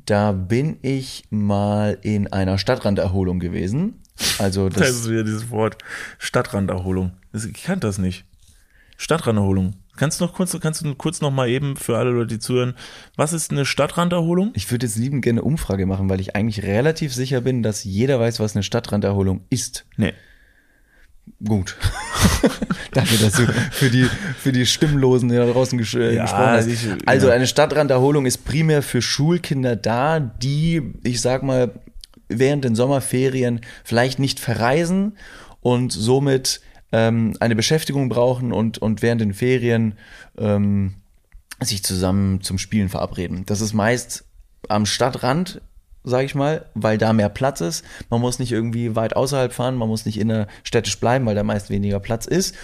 da 0.05 0.31
bin 0.31 0.77
ich 0.81 1.25
mal 1.29 1.97
in 2.01 2.31
einer 2.31 2.57
Stadtranderholung 2.57 3.39
gewesen. 3.39 4.01
Also 4.39 4.69
Das 4.69 4.79
das, 4.79 4.89
ist 4.91 5.09
wieder 5.09 5.23
dieses 5.23 5.49
Wort 5.49 5.77
Stadtranderholung. 6.17 7.13
Ich 7.33 7.63
kannte 7.63 7.87
das 7.87 7.97
nicht. 7.97 8.25
Stadtranderholung. 8.97 9.75
Kannst 9.95 10.19
du 10.19 10.25
noch 10.25 10.33
kurz, 10.33 10.57
kannst 10.59 10.83
du 10.83 10.95
kurz 10.95 11.21
noch 11.21 11.29
mal 11.31 11.47
eben 11.49 11.75
für 11.75 11.97
alle 11.97 12.09
Leute, 12.09 12.35
die 12.35 12.39
zuhören, 12.39 12.73
was 13.15 13.31
ist 13.31 13.51
eine 13.51 13.65
Stadtranderholung? 13.65 14.51
Ich 14.55 14.69
würde 14.71 14.87
jetzt 14.87 14.97
liebend 14.97 15.23
gerne 15.23 15.39
eine 15.41 15.47
Umfrage 15.47 15.85
machen, 15.85 16.09
weil 16.09 16.19
ich 16.19 16.35
eigentlich 16.35 16.63
relativ 16.63 17.13
sicher 17.13 17.41
bin, 17.41 17.61
dass 17.61 17.83
jeder 17.83 18.19
weiß, 18.19 18.39
was 18.39 18.55
eine 18.55 18.63
Stadtranderholung 18.63 19.41
ist. 19.49 19.85
Nee. 19.97 20.13
Gut. 21.45 21.77
Danke, 22.91 23.15
dass 23.17 23.33
du 23.33 23.45
für 23.71 23.89
die, 23.89 24.05
für 24.37 24.51
die 24.51 24.65
Stimmlosen 24.65 25.29
die 25.29 25.35
da 25.35 25.45
draußen 25.45 25.77
gesch 25.77 25.95
äh, 25.95 26.15
Ja, 26.15 26.23
gesprochen 26.23 26.43
hast. 26.47 26.67
ich- 26.67 26.87
also 27.07 27.27
ja. 27.27 27.33
eine 27.33 27.47
Stadtranderholung 27.47 28.25
ist 28.25 28.45
primär 28.45 28.81
für 28.81 29.01
Schulkinder 29.01 29.75
da, 29.75 30.19
die, 30.19 30.81
ich 31.03 31.21
sag 31.21 31.43
mal, 31.43 31.71
während 32.29 32.65
den 32.65 32.75
Sommerferien 32.75 33.61
vielleicht 33.83 34.19
nicht 34.19 34.39
verreisen 34.39 35.17
und 35.61 35.91
somit 35.93 36.61
ähm, 36.93 37.35
eine 37.39 37.55
Beschäftigung 37.55 38.07
brauchen 38.07 38.53
und, 38.53 38.77
und 38.77 39.01
während 39.01 39.19
den 39.19 39.33
Ferien 39.33 39.95
ähm, 40.37 40.93
sich 41.59 41.83
zusammen 41.83 42.41
zum 42.41 42.57
Spielen 42.57 42.87
verabreden. 42.87 43.45
Das 43.45 43.59
ist 43.59 43.73
meist 43.73 44.25
am 44.69 44.85
Stadtrand, 44.85 45.61
sage 46.03 46.25
ich 46.25 46.35
mal, 46.35 46.69
weil 46.75 46.97
da 46.97 47.11
mehr 47.11 47.29
Platz 47.29 47.61
ist. 47.61 47.83
Man 48.09 48.21
muss 48.21 48.39
nicht 48.39 48.51
irgendwie 48.51 48.95
weit 48.95 49.15
außerhalb 49.15 49.51
fahren, 49.51 49.75
man 49.75 49.89
muss 49.89 50.05
nicht 50.05 50.19
innerstädtisch 50.19 50.99
bleiben, 50.99 51.25
weil 51.25 51.35
da 51.35 51.43
meist 51.43 51.69
weniger 51.69 51.99
Platz 51.99 52.27
ist. 52.27 52.55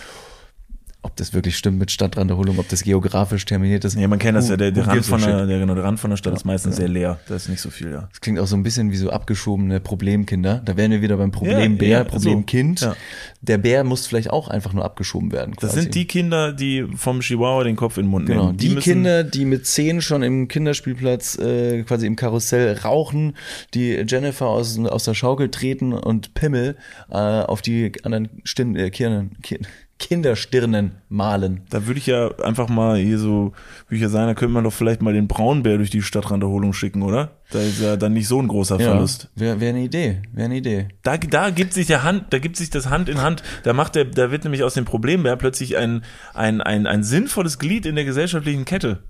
Ob 1.01 1.15
das 1.15 1.33
wirklich 1.33 1.55
stimmt 1.57 1.79
mit 1.79 1.91
Stadtranderholung, 1.91 2.59
ob 2.59 2.67
das 2.67 2.83
geografisch 2.83 3.45
terminiert 3.45 3.85
ist. 3.85 3.95
Ja, 3.97 4.07
man 4.09 4.19
kennt 4.19 4.37
das 4.37 4.49
ja, 4.49 4.57
der, 4.57 4.71
der, 4.71 4.85
Rand 4.85 5.05
von 5.05 5.21
der, 5.21 5.45
der, 5.45 5.59
genau, 5.59 5.73
der 5.73 5.85
Rand 5.85 5.97
von 5.97 6.09
der 6.09 6.17
Stadt 6.17 6.33
ist 6.33 6.43
meistens 6.45 6.75
sehr 6.75 6.89
leer. 6.89 7.19
Da 7.29 7.35
ist 7.35 7.47
nicht 7.47 7.61
so 7.61 7.69
viel, 7.69 7.89
ja. 7.91 8.07
Das 8.11 8.19
klingt 8.19 8.37
auch 8.37 8.47
so 8.47 8.57
ein 8.57 8.63
bisschen 8.63 8.91
wie 8.91 8.97
so 8.97 9.09
abgeschobene 9.09 9.79
Problemkinder. 9.79 10.61
Da 10.65 10.75
wären 10.75 10.91
wir 10.91 11.01
wieder 11.01 11.15
beim 11.15 11.31
Problembär, 11.31 11.87
Ja, 11.87 11.97
ja, 11.99 12.03
Problemkind. 12.03 12.79
so, 12.79 12.85
ja. 12.87 12.95
Der 13.41 13.57
Bär 13.57 13.85
muss 13.85 14.07
vielleicht 14.07 14.29
auch 14.29 14.49
einfach 14.49 14.73
nur 14.73 14.83
abgeschoben 14.83 15.31
werden. 15.31 15.53
Das 15.61 15.69
quasi. 15.71 15.83
sind 15.83 15.95
die 15.95 16.05
Kinder, 16.05 16.51
die 16.51 16.85
vom 16.95 17.21
Chihuahua 17.21 17.63
den 17.63 17.77
Kopf 17.77 17.97
in 17.97 18.03
den 18.05 18.09
Mund 18.11 18.25
Genau, 18.25 18.47
nehmen. 18.47 18.57
die, 18.57 18.69
müssen- 18.69 18.83
Kinder, 18.83 19.23
die 19.23 19.45
mit 19.45 19.65
zehn 19.67 20.01
schon 20.01 20.21
im 20.21 20.49
Kinderspielplatz 20.49 21.37
äh, 21.39 21.83
quasi 21.83 22.07
im 22.07 22.17
Karussell 22.17 22.73
rauchen, 22.83 23.37
die 23.73 23.91
Jennifer 24.05 24.47
aus, 24.47 24.77
aus 24.77 25.05
der 25.05 25.13
Schaukel 25.13 25.49
treten 25.49 25.93
und 25.93 26.33
Pimmel 26.33 26.75
äh, 27.09 27.15
auf 27.15 27.61
die 27.61 27.93
anderen 28.03 28.29
Stirn, 28.43 28.75
äh, 28.75 28.89
Kirnen, 28.89 29.37
Ki- 29.41 29.59
Kinderstirnen 29.99 30.95
malen. 31.09 31.61
Da 31.69 31.85
würde 31.85 31.99
ich 31.99 32.07
ja 32.07 32.31
einfach 32.39 32.69
mal 32.69 32.97
hier 32.97 33.19
so, 33.19 33.53
würde 33.87 33.95
ich 33.95 34.01
ja 34.01 34.09
sagen, 34.09 34.27
da 34.27 34.33
könnte 34.33 34.53
man 34.53 34.63
doch 34.63 34.73
vielleicht 34.73 35.01
mal 35.01 35.13
den 35.13 35.27
Braunbär 35.27 35.77
durch 35.77 35.89
die 35.89 36.01
Stadtranderholung 36.01 36.73
schicken, 36.73 37.01
oder? 37.03 37.31
Da 37.51 37.59
ist 37.59 37.81
ja 37.81 37.97
dann 37.97 38.13
nicht 38.13 38.27
so 38.27 38.41
ein 38.41 38.47
großer 38.47 38.79
Verlust. 38.79 39.29
Wäre 39.35 39.59
wär 39.59 39.69
eine 39.69 39.83
Idee, 39.83 40.21
wäre 40.31 40.45
eine 40.45 40.57
Idee. 40.57 40.87
Da, 41.03 41.17
da 41.17 41.49
gibt 41.49 41.73
sich 41.73 41.87
der 41.87 42.03
Hand, 42.03 42.27
da 42.29 42.39
gibt 42.39 42.55
sich 42.55 42.69
das 42.69 42.89
Hand 42.89 43.09
in 43.09 43.21
Hand. 43.21 43.43
Da 43.63 43.73
macht 43.73 43.95
der, 43.95 44.05
da 44.05 44.31
wird 44.31 44.45
nämlich 44.45 44.63
aus 44.63 44.73
dem 44.73 44.85
Problembär 44.85 45.35
plötzlich 45.35 45.77
ein, 45.77 46.03
ein, 46.33 46.61
ein, 46.61 46.87
ein 46.87 47.03
sinnvolles 47.03 47.59
Glied 47.59 47.85
in 47.85 47.95
der 47.95 48.05
gesellschaftlichen 48.05 48.65
Kette. 48.65 49.03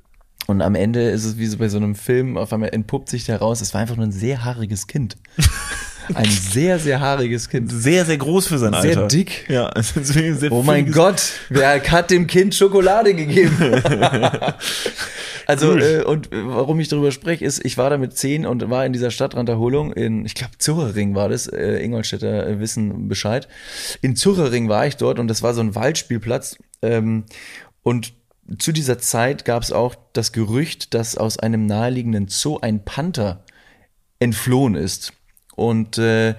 Und 0.48 0.64
am 0.64 0.74
Ende 0.74 1.10
ist 1.12 1.26
es 1.26 1.38
wie 1.38 1.46
so 1.46 1.60
bei 1.60 1.70
so 1.70 1.78
einem 1.78 1.94
Film, 1.94 2.36
auf 2.36 2.52
einmal 2.52 2.74
entpuppt 2.74 3.10
sich 3.10 3.28
heraus, 3.28 3.62
es 3.62 3.76
war 3.76 3.82
einfach 3.82 3.98
nur 3.98 4.08
ein 4.08 4.12
sehr 4.12 4.44
haariges 4.44 4.88
Kind. 4.88 5.18
Ein 6.14 6.30
sehr, 6.30 6.80
sehr 6.80 7.00
haariges 7.00 7.50
Kind. 7.50 7.72
Sehr, 7.72 8.06
sehr 8.06 8.18
groß 8.18 8.48
für 8.48 8.58
sein 8.58 8.74
Sehr 8.74 8.92
Alter. 8.98 9.08
dick. 9.08 9.46
Ja, 9.50 9.70
deswegen 9.96 10.38
sehr 10.38 10.52
Oh 10.52 10.64
mein 10.64 10.92
Gott, 10.92 11.22
wer 11.50 11.82
hat 11.92 12.12
dem 12.12 12.28
Kind 12.28 12.56
Schokolade 12.56 13.14
gegeben? 13.14 13.56
also, 15.46 15.72
Cool. 15.72 15.82
äh, 15.82 16.04
und 16.04 16.30
warum 16.32 16.80
ich 16.80 16.88
darüber 16.88 17.12
spreche, 17.12 17.46
ist, 17.46 17.64
ich 17.64 17.78
war 17.78 17.90
da 17.90 17.98
mit 17.98 18.18
zehn 18.18 18.46
und 18.46 18.68
war 18.70 18.86
in 18.86 18.94
dieser 18.94 19.12
Stadtranderholung 19.12 19.94
in, 19.94 20.26
ich 20.26 20.36
glaube, 20.36 20.54
Zurrering 20.58 21.16
war 21.16 21.30
das, 21.30 21.48
äh, 21.48 21.78
Ingolstädter 21.84 22.48
äh, 22.48 22.60
wissen 22.60 23.08
Bescheid. 23.08 23.48
In 24.02 24.16
Zurrering 24.16 24.70
war 24.70 24.88
ich 24.88 24.98
dort 24.98 25.20
und 25.20 25.28
das 25.28 25.44
war 25.44 25.54
so 25.54 25.62
ein 25.62 25.76
Waldspielplatz. 25.76 26.58
Ähm, 26.82 27.26
und 27.84 28.14
zu 28.58 28.72
dieser 28.72 28.98
Zeit 28.98 29.46
gab 29.46 29.62
es 29.62 29.72
auch 29.72 29.96
das 30.14 30.32
Gerücht, 30.32 30.94
dass 30.94 31.18
aus 31.18 31.38
einem 31.38 31.66
naheliegenden 31.68 32.28
Zoo 32.30 32.58
ein 32.60 32.84
Panther 32.84 33.44
entflohen 34.20 34.76
ist. 34.76 35.14
Und 35.60 35.98
äh, 35.98 36.36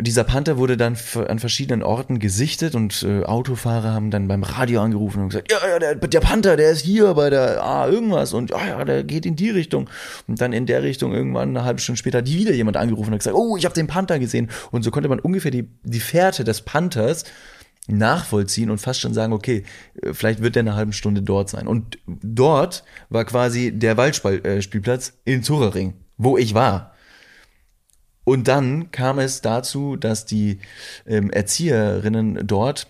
dieser 0.00 0.24
Panther 0.24 0.56
wurde 0.58 0.76
dann 0.76 0.96
an 1.26 1.38
verschiedenen 1.40 1.82
Orten 1.82 2.20
gesichtet 2.20 2.74
und 2.74 3.02
äh, 3.02 3.24
Autofahrer 3.24 3.92
haben 3.92 4.10
dann 4.10 4.28
beim 4.28 4.44
Radio 4.44 4.80
angerufen 4.80 5.22
und 5.22 5.28
gesagt, 5.30 5.50
ja, 5.50 5.58
ja, 5.68 5.78
der, 5.78 5.96
der 5.96 6.20
Panther, 6.20 6.56
der 6.56 6.70
ist 6.70 6.82
hier 6.82 7.12
bei 7.14 7.30
der 7.30 7.62
ah, 7.62 7.88
irgendwas 7.88 8.32
und 8.32 8.50
ja, 8.50 8.64
ja, 8.64 8.84
der 8.84 9.02
geht 9.02 9.26
in 9.26 9.34
die 9.34 9.50
Richtung. 9.50 9.90
Und 10.28 10.40
dann 10.40 10.52
in 10.52 10.66
der 10.66 10.84
Richtung 10.84 11.12
irgendwann 11.12 11.50
eine 11.50 11.64
halbe 11.64 11.80
Stunde 11.80 11.98
später 11.98 12.18
hat 12.18 12.28
wieder 12.28 12.52
jemand 12.52 12.76
angerufen 12.76 13.12
und 13.12 13.18
gesagt, 13.18 13.36
oh, 13.36 13.56
ich 13.56 13.64
habe 13.64 13.74
den 13.74 13.88
Panther 13.88 14.18
gesehen. 14.18 14.50
Und 14.70 14.84
so 14.84 14.90
konnte 14.90 15.08
man 15.08 15.18
ungefähr 15.18 15.50
die, 15.50 15.68
die 15.82 16.00
Fährte 16.00 16.44
des 16.44 16.62
Panthers 16.62 17.24
nachvollziehen 17.88 18.70
und 18.70 18.78
fast 18.78 19.00
schon 19.00 19.14
sagen, 19.14 19.32
okay, 19.32 19.64
äh, 20.00 20.14
vielleicht 20.14 20.42
wird 20.42 20.54
der 20.54 20.62
eine 20.62 20.76
halbe 20.76 20.92
Stunde 20.92 21.22
dort 21.22 21.50
sein. 21.50 21.66
Und 21.66 21.98
dort 22.06 22.84
war 23.08 23.24
quasi 23.24 23.72
der 23.72 23.96
Waldspielplatz 23.96 25.14
in 25.24 25.42
Zurering, 25.42 25.94
wo 26.16 26.38
ich 26.38 26.54
war. 26.54 26.94
Und 28.28 28.46
dann 28.46 28.90
kam 28.90 29.18
es 29.18 29.40
dazu, 29.40 29.96
dass 29.96 30.26
die 30.26 30.58
ähm, 31.06 31.30
Erzieherinnen 31.30 32.46
dort 32.46 32.86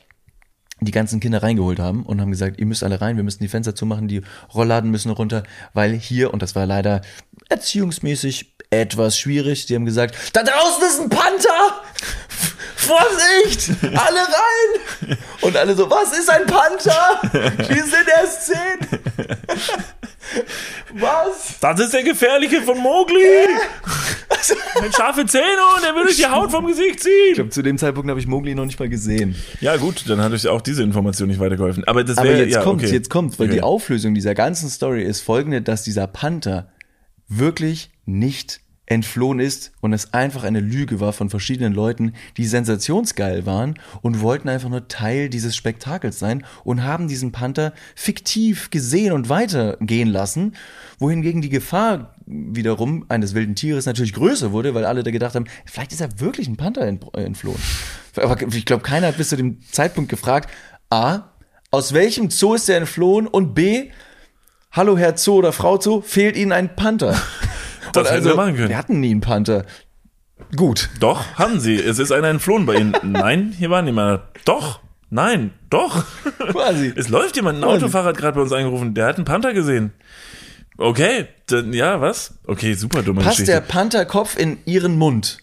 die 0.81 0.91
ganzen 0.91 1.21
Kinder 1.21 1.45
reingeholt 1.45 1.79
haben 1.79 2.03
und 2.03 2.21
haben 2.21 2.33
gesagt, 2.33 2.59
ihr 2.59 2.67
müsst 2.67 2.83
alle 2.83 3.01
rein, 3.01 3.17
wir 3.17 3.23
müssen 3.23 3.45
die 3.45 3.49
Fenster 3.49 3.77
zumachen, 3.77 4.09
die 4.09 4.23
Rollladen 4.53 4.91
müssen 4.91 5.13
runter, 5.13 5.45
weil 5.75 5.93
hier, 5.93 6.35
und 6.35 6.43
das 6.43 6.57
war 6.57 6.67
leider 6.67 7.03
erziehungsmäßig 7.51 8.53
etwas 8.71 9.17
schwierig, 9.17 9.67
die 9.67 9.77
haben 9.77 9.85
gesagt, 9.85 10.17
da 10.33 10.43
draußen 10.43 10.83
ist 10.89 11.01
ein 11.03 11.09
Panther! 11.09 11.83
Vorsicht! 12.75 13.71
Alle 13.83 14.21
rein! 14.21 15.19
Und 15.43 15.57
alle 15.57 15.77
so, 15.77 15.89
was 15.89 16.19
ist 16.19 16.31
ein 16.31 16.47
Panther? 16.47 17.21
Wir 17.69 17.85
sind 17.85 18.09
erst 18.09 18.47
zehn! 18.47 18.99
Was? 20.95 21.59
Das 21.61 21.81
ist 21.81 21.93
der 21.93 22.03
gefährliche 22.03 22.63
von 22.63 22.79
Mowgli. 22.79 23.47
Mit 24.83 24.95
scharfe 24.95 25.27
Zähne 25.27 25.45
und 25.77 25.85
er 25.85 25.95
will 25.95 26.07
euch 26.09 26.17
die 26.17 26.27
Haut 26.27 26.51
vom 26.51 26.67
Gesicht 26.67 26.97
Ich 26.97 27.01
ziehen. 27.03 27.35
glaube, 27.35 27.51
zu 27.51 27.63
dem 27.63 27.77
Zeitpunkt 27.79 28.09
habe 28.09 28.21
ich 28.21 28.27
Mowgli 28.27 28.55
noch 28.55 28.65
nicht 28.65 28.79
mal 28.79 28.89
gesehen. 28.89 29.35
Ja 29.61 29.77
gut, 29.77 30.05
dann 30.09 30.21
hat 30.23 30.33
euch 30.33 30.47
auch 30.49 30.61
diese 30.61 30.83
Information 30.83 31.29
nicht 31.29 31.41
weitergeholfen. 31.41 31.85
Aber 31.85 32.05
das 32.05 32.19
Aber 32.19 32.29
wäre 32.29 32.45
jetzt 32.45 32.55
ja, 32.55 32.63
kommt's, 32.63 32.85
okay. 32.85 32.93
jetzt 32.93 33.11
kommt's, 33.11 33.39
weil 33.39 33.47
okay. 33.47 33.57
die 33.57 33.63
Auflösung 33.63 34.15
dieser 34.15 34.35
ganzen 34.35 34.69
Story 34.71 35.03
ist 35.03 35.21
folgende, 35.23 35.61
dass 35.63 35.83
dieser 35.83 36.07
Panther 36.07 36.71
wirklich 37.29 37.91
nicht 38.07 38.61
entflohen 38.89 39.39
ist 39.39 39.73
und 39.81 39.93
es 39.93 40.15
einfach 40.15 40.45
eine 40.45 40.61
Lüge 40.61 40.99
war 40.99 41.13
von 41.13 41.29
verschiedenen 41.29 41.75
Leuten, 41.75 42.15
die 42.39 42.47
sensationsgeil 42.47 43.45
waren 43.45 43.79
und 44.01 44.23
wollten 44.23 44.49
einfach 44.49 44.71
nur 44.71 44.89
Teil 44.89 45.29
dieses 45.29 45.55
Spektakels 45.55 46.19
sein 46.19 46.45
und 46.65 46.83
haben 46.83 47.07
diesen 47.07 47.31
Panther 47.31 47.75
fiktiv 47.95 48.71
gesehen 48.71 49.13
und 49.13 49.29
weitergehen 49.29 50.09
lassen, 50.09 50.55
wohingegen 50.99 51.43
die 51.43 51.51
Gefahr 51.51 52.15
wiederum 52.27 53.05
eines 53.11 53.35
wilden 53.35 53.55
Tieres 53.55 53.85
natürlich 53.85 54.15
größer 54.15 54.53
wurde, 54.53 54.75
weil 54.75 54.87
alle 54.87 55.03
da 55.03 55.11
gedacht 55.11 55.35
haben, 55.35 55.47
vielleicht 55.67 55.93
ist 55.93 56.01
er 56.01 56.21
wirklich 56.21 56.49
ein 56.49 56.57
Panther 56.57 56.83
äh, 56.83 57.25
entflohen. 57.25 57.61
Aber 58.17 58.41
ich 58.41 58.65
glaube, 58.65 58.83
keiner 58.83 59.09
hat 59.09 59.19
bis 59.19 59.29
zu 59.29 59.37
dem 59.37 59.59
Zeitpunkt 59.71 60.11
gefragt, 60.11 60.51
A, 60.89 61.31
aus 61.71 61.93
welchem 61.93 62.31
Zoo 62.31 62.55
ist 62.55 62.71
er 62.71 62.79
entflohen 62.79 63.27
und 63.27 63.55
B, 63.55 63.91
hallo 64.73 64.97
Herr 64.97 65.19
Zoo 65.19 65.35
oder 65.35 65.53
Frau 65.53 65.79
Zoo, 65.79 66.01
fehlt 66.01 66.37
Ihnen 66.39 66.53
ein 66.53 66.75
Panther? 66.75 67.21
Das 67.93 68.09
Und 68.09 68.15
hätten 68.15 68.25
wir 68.27 68.35
machen 68.37 68.57
können. 68.57 68.69
Wir 68.69 68.79
hatten 68.79 69.01
nie 69.01 69.11
einen 69.11 69.21
Panther. 69.21 69.65
Gut. 70.57 70.89
Doch, 71.01 71.25
haben 71.37 71.61
sie. 71.61 71.77
Es 71.77 71.99
ist 71.99 72.13
einer 72.13 72.29
entflohen 72.29 72.65
bei 72.67 72.77
Ihnen. 72.77 72.95
Nein, 73.03 73.53
hier 73.57 73.71
war 73.71 73.83
niemand. 73.83 74.23
Doch, 74.45 74.81
nein, 75.11 75.51
doch. 75.69 76.05
Quasi. 76.51 76.93
Es 76.97 77.09
läuft 77.09 77.37
jemand. 77.37 77.59
Ein 77.59 77.65
Autofahrer 77.65 78.09
hat 78.09 78.17
gerade 78.19 78.37
bei 78.37 78.43
uns 78.43 78.53
angerufen. 78.53 78.95
Der 78.95 79.07
hat 79.07 79.17
einen 79.17 79.25
Panther 79.25 79.53
gesehen. 79.53 79.93
Okay, 80.77 81.27
dann, 81.47 81.73
ja, 81.73 82.01
was? 82.01 82.35
Okay, 82.47 82.75
super 82.75 83.03
dumme 83.03 83.21
Passt 83.23 83.39
Geschichte. 83.39 83.53
der 83.53 83.61
Pantherkopf 83.63 84.39
in 84.39 84.59
Ihren 84.65 84.97
Mund? 84.97 85.39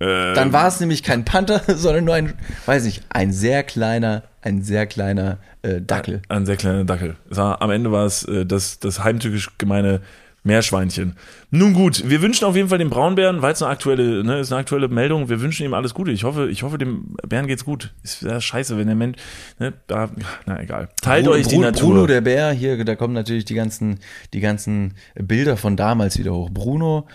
äh, 0.00 0.34
Dann 0.34 0.52
war 0.52 0.66
es 0.66 0.80
nämlich 0.80 1.02
kein 1.04 1.24
Panther, 1.24 1.62
sondern 1.76 2.04
nur 2.04 2.14
ein, 2.16 2.34
weiß 2.66 2.84
nicht, 2.84 3.04
ein 3.08 3.32
sehr 3.32 3.62
kleiner, 3.62 4.24
ein 4.42 4.62
sehr 4.62 4.86
kleiner 4.86 5.38
äh, 5.62 5.80
Dackel. 5.80 6.22
Ein 6.28 6.44
sehr 6.44 6.56
kleiner 6.56 6.84
Dackel. 6.84 7.14
War, 7.28 7.62
am 7.62 7.70
Ende 7.70 7.92
war 7.92 8.04
es 8.04 8.24
äh, 8.24 8.44
das, 8.44 8.80
das 8.80 9.04
heimtückisch 9.04 9.50
gemeine 9.58 10.00
Meerschweinchen. 10.42 11.16
Nun 11.50 11.74
gut, 11.74 12.08
wir 12.08 12.22
wünschen 12.22 12.46
auf 12.46 12.56
jeden 12.56 12.68
Fall 12.68 12.78
dem 12.78 12.88
Braunbären, 12.88 13.42
weil 13.42 13.52
es 13.52 13.62
eine 13.62 13.70
aktuelle, 13.70 14.24
ne, 14.24 14.40
ist 14.40 14.50
eine 14.52 14.60
aktuelle 14.60 14.88
Meldung, 14.88 15.28
wir 15.28 15.40
wünschen 15.40 15.66
ihm 15.66 15.74
alles 15.74 15.92
Gute. 15.92 16.12
Ich 16.12 16.24
hoffe, 16.24 16.48
ich 16.48 16.62
hoffe, 16.62 16.78
dem 16.78 17.14
Bären 17.28 17.46
geht's 17.46 17.64
gut. 17.64 17.92
Ist 18.02 18.22
ja 18.22 18.40
scheiße, 18.40 18.78
wenn 18.78 18.86
der 18.86 18.96
Mensch, 18.96 19.18
ne, 19.58 19.74
da, 19.86 20.10
na 20.46 20.62
egal. 20.62 20.88
Teilt 21.02 21.24
Bruno, 21.24 21.36
euch 21.36 21.46
die 21.46 21.56
Bruno, 21.56 21.66
Natur. 21.66 21.88
Bruno 21.88 22.06
der 22.06 22.20
Bär, 22.22 22.52
hier, 22.52 22.82
da 22.84 22.96
kommen 22.96 23.12
natürlich 23.12 23.44
die 23.44 23.54
ganzen, 23.54 24.00
die 24.32 24.40
ganzen 24.40 24.94
Bilder 25.14 25.56
von 25.56 25.76
damals 25.76 26.18
wieder 26.18 26.32
hoch. 26.32 26.50
Bruno, 26.50 27.06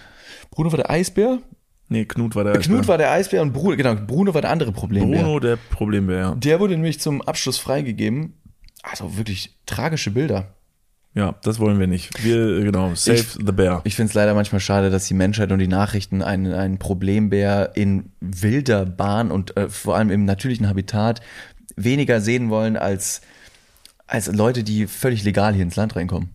Bruno 0.51 0.71
war 0.71 0.77
der 0.77 0.91
Eisbär, 0.91 1.39
nee, 1.89 2.05
Knut 2.05 2.35
war 2.35 2.43
der. 2.43 2.59
Knut 2.59 2.87
war 2.87 2.99
der 2.99 3.11
Eisbär 3.11 3.41
und 3.41 3.53
Bruno, 3.53 3.75
genau, 3.75 3.95
Bruno 3.95 4.35
war 4.35 4.41
der 4.41 4.51
andere 4.51 4.71
Problembär. 4.71 5.23
Bruno 5.23 5.39
der 5.39 5.55
Problembär, 5.55 6.19
ja. 6.19 6.35
Der 6.35 6.59
wurde 6.59 6.75
nämlich 6.75 6.99
zum 6.99 7.21
Abschluss 7.23 7.57
freigegeben. 7.57 8.33
Also 8.83 9.17
wirklich 9.17 9.57
tragische 9.65 10.11
Bilder. 10.11 10.53
Ja, 11.15 11.33
das 11.43 11.59
wollen 11.59 11.79
wir 11.79 11.87
nicht. 11.87 12.23
Wir, 12.23 12.59
genau, 12.61 12.93
save 12.93 13.15
Ich- 13.17 13.27
the 13.33 13.51
bear. 13.53 13.81
Ich 13.85 13.95
finde 13.95 14.09
es 14.09 14.13
leider 14.13 14.33
manchmal 14.33 14.59
schade, 14.59 14.89
dass 14.89 15.07
die 15.07 15.13
Menschheit 15.13 15.51
und 15.51 15.59
die 15.59 15.67
Nachrichten 15.67 16.21
einen, 16.21 16.53
einen 16.53 16.77
Problembär 16.77 17.71
in 17.75 18.11
wilder 18.19 18.85
Bahn 18.85 19.31
und 19.31 19.55
äh, 19.55 19.69
vor 19.69 19.95
allem 19.95 20.11
im 20.11 20.25
natürlichen 20.25 20.67
Habitat 20.67 21.21
weniger 21.77 22.19
sehen 22.19 22.49
wollen 22.49 22.75
als, 22.75 23.21
als 24.07 24.27
Leute, 24.27 24.63
die 24.63 24.87
völlig 24.87 25.23
legal 25.23 25.53
hier 25.53 25.63
ins 25.63 25.77
Land 25.77 25.95
reinkommen. 25.95 26.31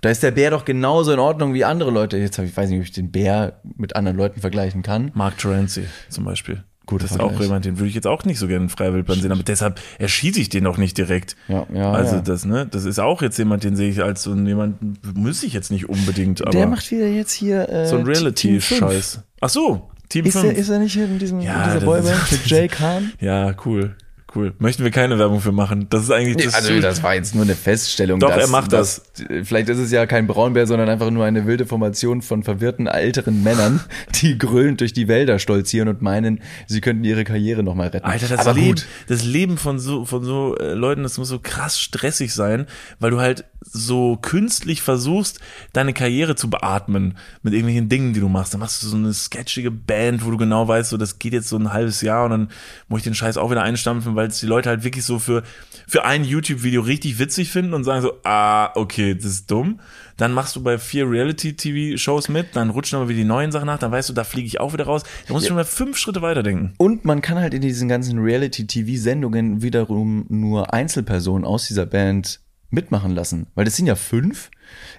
Da 0.00 0.08
ist 0.10 0.22
der 0.22 0.30
Bär 0.30 0.52
doch 0.52 0.64
genauso 0.64 1.12
in 1.12 1.18
Ordnung 1.18 1.52
wie 1.54 1.64
andere 1.64 1.90
Leute. 1.90 2.16
Jetzt 2.18 2.38
hab 2.38 2.44
ich 2.46 2.56
weiß 2.56 2.70
nicht, 2.70 2.78
ob 2.78 2.84
ich 2.84 2.92
den 2.92 3.10
Bär 3.10 3.60
mit 3.76 3.94
anderen 3.96 4.16
Leuten 4.16 4.40
vergleichen 4.40 4.82
kann. 4.82 5.10
Mark 5.14 5.36
Terenzi 5.38 5.84
zum 6.08 6.24
Beispiel. 6.24 6.62
Guter 6.88 7.04
das 7.04 7.12
ist 7.12 7.20
auch 7.20 7.38
jemand, 7.40 7.64
den 7.66 7.78
würde 7.78 7.88
ich 7.88 7.94
jetzt 7.94 8.06
auch 8.06 8.24
nicht 8.24 8.38
so 8.38 8.48
gerne 8.48 8.64
in 8.64 8.68
freier 8.70 8.94
Wildbahn 8.94 9.20
sehen, 9.20 9.30
aber 9.30 9.42
deshalb 9.42 9.80
erschieße 9.98 10.40
ich 10.40 10.48
den 10.48 10.66
auch 10.66 10.78
nicht 10.78 10.96
direkt. 10.96 11.36
Ja, 11.46 11.66
ja, 11.72 11.92
also 11.92 12.16
ja. 12.16 12.22
das, 12.22 12.44
ne, 12.44 12.66
das 12.66 12.84
ist 12.84 12.98
auch 12.98 13.22
jetzt 13.22 13.38
jemand, 13.38 13.62
den 13.62 13.76
sehe 13.76 13.90
ich 13.90 14.02
als 14.02 14.22
so 14.22 14.34
jemanden, 14.34 14.98
muss 15.14 15.42
ich 15.42 15.52
jetzt 15.52 15.70
nicht 15.70 15.88
unbedingt, 15.88 16.42
aber 16.42 16.50
der 16.50 16.66
macht 16.66 16.90
wieder 16.90 17.06
jetzt 17.06 17.32
hier 17.32 17.68
äh, 17.68 17.86
so 17.86 17.96
ein. 17.96 18.06
Reality-Scheiß. 18.06 19.20
Ach 19.40 19.48
so, 19.48 19.90
Team 20.08 20.24
Ist 20.24 20.38
5. 20.38 20.44
er, 20.44 20.56
ist 20.56 20.68
er 20.70 20.78
nicht 20.78 20.94
hier 20.94 21.04
in, 21.04 21.18
diesem, 21.18 21.40
Ja, 21.40 21.64
in 21.64 21.74
dieser 21.74 21.86
Boyband 21.86 22.32
mit 22.32 22.46
Jay 22.46 22.68
Khan? 22.68 23.12
ja, 23.20 23.54
cool. 23.66 23.94
Cool. 24.34 24.52
Möchten 24.58 24.84
wir 24.84 24.90
keine 24.90 25.18
Werbung 25.18 25.40
für 25.40 25.52
machen. 25.52 25.86
Das 25.88 26.02
ist 26.02 26.10
eigentlich 26.10 26.44
das. 26.44 26.54
also 26.54 26.78
das 26.80 27.02
war 27.02 27.14
jetzt 27.14 27.34
nur 27.34 27.44
eine 27.44 27.54
Feststellung. 27.54 28.20
Doch, 28.20 28.30
er 28.30 28.46
macht 28.48 28.74
das. 28.74 29.02
Vielleicht 29.42 29.70
ist 29.70 29.78
es 29.78 29.90
ja 29.90 30.04
kein 30.04 30.26
Braunbär, 30.26 30.66
sondern 30.66 30.90
einfach 30.90 31.10
nur 31.10 31.24
eine 31.24 31.46
wilde 31.46 31.64
Formation 31.64 32.20
von 32.20 32.42
verwirrten 32.42 32.86
älteren 32.86 33.42
Männern, 33.42 33.80
die 34.20 34.36
grölend 34.36 34.82
durch 34.82 34.92
die 34.92 35.08
Wälder 35.08 35.38
stolzieren 35.38 35.88
und 35.88 36.02
meinen, 36.02 36.42
sie 36.66 36.82
könnten 36.82 37.04
ihre 37.04 37.24
Karriere 37.24 37.62
nochmal 37.62 37.88
retten. 37.88 38.04
Alter, 38.04 38.28
das 38.28 38.40
Aber 38.40 38.52
Leben, 38.52 38.74
gut. 38.74 38.86
das 39.06 39.24
Leben 39.24 39.56
von 39.56 39.78
so, 39.78 40.04
von 40.04 40.22
so 40.22 40.56
äh, 40.58 40.74
Leuten, 40.74 41.04
das 41.04 41.16
muss 41.16 41.28
so 41.28 41.38
krass 41.38 41.80
stressig 41.80 42.34
sein, 42.34 42.66
weil 43.00 43.10
du 43.10 43.20
halt 43.20 43.46
so 43.60 44.18
künstlich 44.20 44.82
versuchst, 44.82 45.40
deine 45.72 45.92
Karriere 45.92 46.36
zu 46.36 46.50
beatmen 46.50 47.16
mit 47.42 47.54
irgendwelchen 47.54 47.88
Dingen, 47.88 48.12
die 48.12 48.20
du 48.20 48.28
machst. 48.28 48.52
Dann 48.52 48.60
machst 48.60 48.82
du 48.82 48.86
so 48.86 48.96
eine 48.96 49.12
sketchige 49.12 49.70
Band, 49.70 50.24
wo 50.24 50.30
du 50.30 50.36
genau 50.36 50.68
weißt, 50.68 50.90
so 50.90 50.96
das 50.96 51.18
geht 51.18 51.32
jetzt 51.32 51.48
so 51.48 51.56
ein 51.56 51.72
halbes 51.72 52.02
Jahr 52.02 52.24
und 52.24 52.30
dann 52.30 52.48
muss 52.88 53.00
ich 53.00 53.04
den 53.04 53.14
Scheiß 53.14 53.36
auch 53.36 53.50
wieder 53.50 53.62
einstampfen, 53.62 54.14
weil 54.18 54.28
es 54.28 54.40
die 54.40 54.46
Leute 54.46 54.68
halt 54.68 54.82
wirklich 54.82 55.04
so 55.04 55.20
für, 55.20 55.44
für 55.86 56.04
ein 56.04 56.24
YouTube-Video 56.24 56.82
richtig 56.82 57.20
witzig 57.20 57.52
finden 57.52 57.72
und 57.72 57.84
sagen 57.84 58.02
so, 58.02 58.14
ah, 58.24 58.72
okay, 58.74 59.14
das 59.14 59.26
ist 59.26 59.50
dumm. 59.50 59.78
Dann 60.16 60.32
machst 60.32 60.56
du 60.56 60.62
bei 60.64 60.76
vier 60.76 61.08
Reality-TV-Shows 61.08 62.28
mit, 62.28 62.56
dann 62.56 62.70
rutschen 62.70 62.96
aber 62.98 63.08
wieder 63.08 63.18
die 63.18 63.24
neuen 63.24 63.52
Sachen 63.52 63.66
nach, 63.66 63.78
dann 63.78 63.92
weißt 63.92 64.08
du, 64.08 64.12
da 64.12 64.24
fliege 64.24 64.48
ich 64.48 64.58
auch 64.58 64.72
wieder 64.72 64.86
raus. 64.86 65.04
Da 65.28 65.32
musst 65.32 65.44
du 65.44 65.50
schon 65.50 65.56
mal 65.56 65.64
fünf 65.64 65.96
Schritte 65.96 66.20
weiterdenken. 66.20 66.74
Und 66.78 67.04
man 67.04 67.22
kann 67.22 67.38
halt 67.38 67.54
in 67.54 67.62
diesen 67.62 67.88
ganzen 67.88 68.18
Reality-TV-Sendungen 68.18 69.62
wiederum 69.62 70.26
nur 70.28 70.74
Einzelpersonen 70.74 71.44
aus 71.46 71.68
dieser 71.68 71.86
Band 71.86 72.40
mitmachen 72.70 73.12
lassen. 73.12 73.46
Weil 73.54 73.64
das 73.64 73.76
sind 73.76 73.86
ja 73.86 73.94
fünf. 73.94 74.50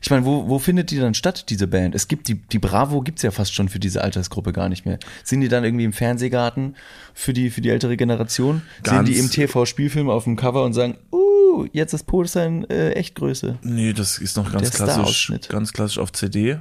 Ich 0.01 0.10
meine, 0.10 0.25
wo, 0.25 0.47
wo 0.47 0.60
findet 0.60 0.91
die 0.91 0.97
dann 0.99 1.13
statt, 1.13 1.49
diese 1.49 1.67
Band? 1.67 1.95
Es 1.95 2.08
gibt 2.08 2.27
die, 2.27 2.36
die 2.36 2.60
Bravo 2.60 3.01
gibt's 3.01 3.21
ja 3.21 3.32
fast 3.32 3.53
schon 3.53 3.69
für 3.69 3.79
diese 3.79 4.01
Altersgruppe 4.03 4.53
gar 4.53 4.69
nicht 4.69 4.86
mehr. 4.86 4.99
Sind 5.23 5.41
die 5.41 5.47
dann 5.49 5.63
irgendwie 5.63 5.86
im 5.86 5.93
Fernsehgarten 5.93 6.75
für 7.13 7.34
die, 7.34 7.49
für 7.49 7.62
die 7.62 7.69
ältere 7.69 7.97
Generation? 7.97 8.62
Ganz- 8.84 9.08
Sind 9.08 9.15
die 9.15 9.19
im 9.19 9.29
TV-Spielfilm 9.29 10.10
auf 10.10 10.23
dem 10.23 10.36
Cover 10.36 10.63
und 10.63 10.73
sagen, 10.73 10.97
uh, 11.12 11.65
jetzt 11.73 11.93
ist 11.93 12.03
Podesign 12.05 12.63
äh, 12.69 12.91
Echtgröße. 12.91 13.58
Nee, 13.62 13.93
das 13.93 14.17
ist 14.17 14.38
noch 14.38 14.51
ganz 14.51 14.71
Der 14.71 14.86
klassisch, 14.86 15.32
ganz 15.49 15.73
klassisch 15.73 15.97
auf 15.97 16.12
CD. 16.12 16.60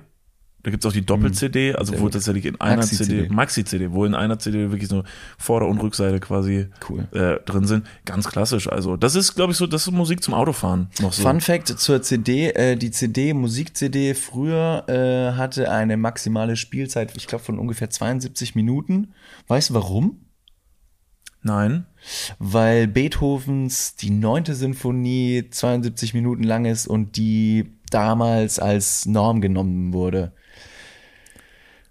Da 0.65 0.73
gibt's 0.73 0.85
auch 0.87 0.93
die 0.93 1.07
Doppel-CD, 1.07 1.75
also 1.77 1.93
Sehr 1.93 2.01
wo 2.01 2.05
gut. 2.05 2.15
tatsächlich 2.15 2.45
in 2.45 2.61
einer 2.61 2.79
Maxi-CD. 2.79 3.23
CD, 3.23 3.29
Maxi-CD, 3.33 3.93
wo 3.93 4.05
in 4.05 4.15
einer 4.15 4.41
CD 4.41 4.71
wirklich 4.73 4.89
so 4.89 5.05
Vorder- 5.39 5.69
und 5.69 5.79
Rückseite 5.81 6.19
quasi 6.19 6.67
Cool. 6.89 7.07
äh, 7.13 7.39
drin 7.45 7.65
sind. 7.65 7.87
Ganz 8.05 8.29
klassisch. 8.29 8.69
Also, 8.69 8.97
das 8.97 9.15
ist, 9.15 9.35
glaube 9.37 9.53
ich, 9.53 9.57
so, 9.57 9.69
das 9.69 9.87
ist 9.87 9.93
Musik 9.93 10.23
zum 10.23 10.35
Autofahren 10.35 10.89
noch 11.01 11.13
so. 11.13 11.23
Fun 11.23 11.41
Fact 11.41 11.69
zur 11.69 12.03
CD, 12.03 12.51
äh, 12.51 12.77
die 12.77 12.91
CD, 12.91 13.35
Musik-CD 13.35 14.15
früher 14.15 14.85
äh, 14.89 15.37
hatte 15.37 15.71
eine 15.71 15.97
maximale 15.97 16.57
Spielzeit, 16.57 17.17
ich 17.17 17.29
glaube, 17.29 17.45
von 17.45 17.59
ungefähr 17.59 17.89
72 17.89 18.57
Minuten. 18.57 19.13
Weißt 19.47 19.71
du 19.71 19.75
warum? 19.75 20.25
Nein. 21.43 21.87
Weil 22.41 22.89
Beethovens 22.89 23.95
die 23.95 24.11
neunte 24.11 24.55
Sinfonie 24.57 25.45
72 25.51 26.13
Minuten 26.15 26.43
lang 26.43 26.65
ist 26.65 26.89
und 26.89 27.17
die 27.17 27.71
damals 27.91 28.59
als 28.59 29.07
Norm 29.07 29.41
genommen 29.41 29.93
wurde. 29.93 30.33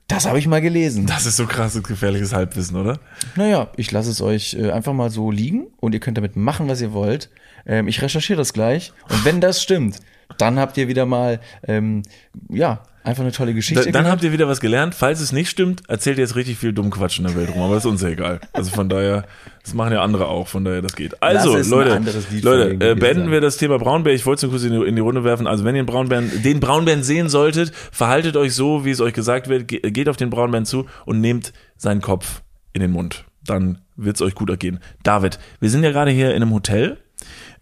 Das 0.07 0.25
habe 0.25 0.39
ich 0.39 0.47
mal 0.47 0.61
gelesen. 0.61 1.05
Das 1.05 1.25
ist 1.25 1.35
so 1.35 1.45
krasses, 1.45 1.83
gefährliches 1.83 2.31
Halbwissen, 2.33 2.77
oder? 2.77 2.99
Naja, 3.35 3.69
ich 3.75 3.91
lasse 3.91 4.09
es 4.09 4.21
euch 4.21 4.53
äh, 4.53 4.71
einfach 4.71 4.93
mal 4.93 5.09
so 5.09 5.31
liegen 5.31 5.67
und 5.77 5.93
ihr 5.93 5.99
könnt 5.99 6.17
damit 6.17 6.37
machen, 6.37 6.69
was 6.69 6.79
ihr 6.79 6.93
wollt. 6.93 7.29
Ähm, 7.65 7.87
ich 7.89 8.01
recherchiere 8.01 8.37
das 8.37 8.53
gleich 8.53 8.93
und 9.09 9.25
wenn 9.25 9.41
das 9.41 9.61
stimmt, 9.61 9.99
dann 10.37 10.59
habt 10.59 10.77
ihr 10.77 10.87
wieder 10.87 11.05
mal, 11.05 11.39
ähm, 11.67 12.03
ja, 12.49 12.81
einfach 13.03 13.23
eine 13.23 13.31
tolle 13.31 13.51
Da, 13.51 13.55
Geschichte. 13.55 13.83
dann 13.85 13.91
gehört. 13.91 14.07
habt 14.11 14.23
ihr 14.23 14.33
wieder 14.33 14.47
was 14.49 14.59
gelernt. 14.59 14.93
Falls 14.93 15.21
es 15.21 15.31
nicht 15.31 15.49
stimmt, 15.49 15.83
erzählt 15.87 16.17
ihr 16.17 16.23
jetzt 16.23 16.35
richtig 16.35 16.57
viel 16.57 16.73
Dummquatsch 16.73 17.19
in 17.19 17.25
der 17.25 17.35
Welt 17.35 17.49
rum, 17.53 17.61
aber 17.61 17.77
ist 17.77 17.85
uns 17.85 18.01
ja 18.01 18.09
egal. 18.09 18.41
Also 18.51 18.69
von 18.71 18.89
daher, 18.89 19.23
das 19.63 19.73
machen 19.73 19.93
ja 19.93 20.01
andere 20.01 20.27
auch, 20.27 20.47
von 20.49 20.65
daher, 20.65 20.81
das 20.81 20.95
geht. 20.95 21.21
Also, 21.23 21.57
Leute, 21.57 22.01
Leute, 22.41 22.85
äh, 22.85 22.95
beenden 22.95 23.31
wir 23.31 23.39
das 23.39 23.55
Thema 23.57 23.79
Braunbär. 23.79 24.13
Ich 24.13 24.25
wollte 24.25 24.39
es 24.39 24.43
nur 24.43 24.51
kurz 24.51 24.63
in 24.63 24.73
die, 24.79 24.85
in 24.85 24.95
die 24.95 25.01
Runde 25.01 25.23
werfen. 25.23 25.47
Also, 25.47 25.63
wenn 25.63 25.75
ihr 25.75 25.79
einen 25.79 25.85
Braunbären, 25.87 26.29
den 26.43 26.59
Braunbären 26.59 27.01
sehen 27.03 27.29
solltet, 27.29 27.71
verhaltet 27.91 28.35
euch 28.35 28.53
so, 28.53 28.83
wie 28.83 28.91
es 28.91 28.99
euch 28.99 29.13
gesagt 29.13 29.47
wird. 29.47 29.67
Ge 29.69 29.79
geht 29.91 30.09
auf 30.09 30.17
den 30.17 30.29
Braunbären 30.29 30.65
zu 30.65 30.85
und 31.05 31.21
nehmt 31.21 31.53
seinen 31.77 32.01
Kopf 32.01 32.41
in 32.73 32.81
den 32.81 32.91
Mund. 32.91 33.23
Dann 33.45 33.79
wird 33.95 34.17
es 34.17 34.21
euch 34.21 34.35
gut 34.35 34.49
ergehen. 34.49 34.79
David, 35.03 35.39
wir 35.61 35.69
sind 35.69 35.83
ja 35.83 35.91
gerade 35.91 36.11
hier 36.11 36.31
in 36.31 36.41
einem 36.41 36.53
Hotel 36.53 36.97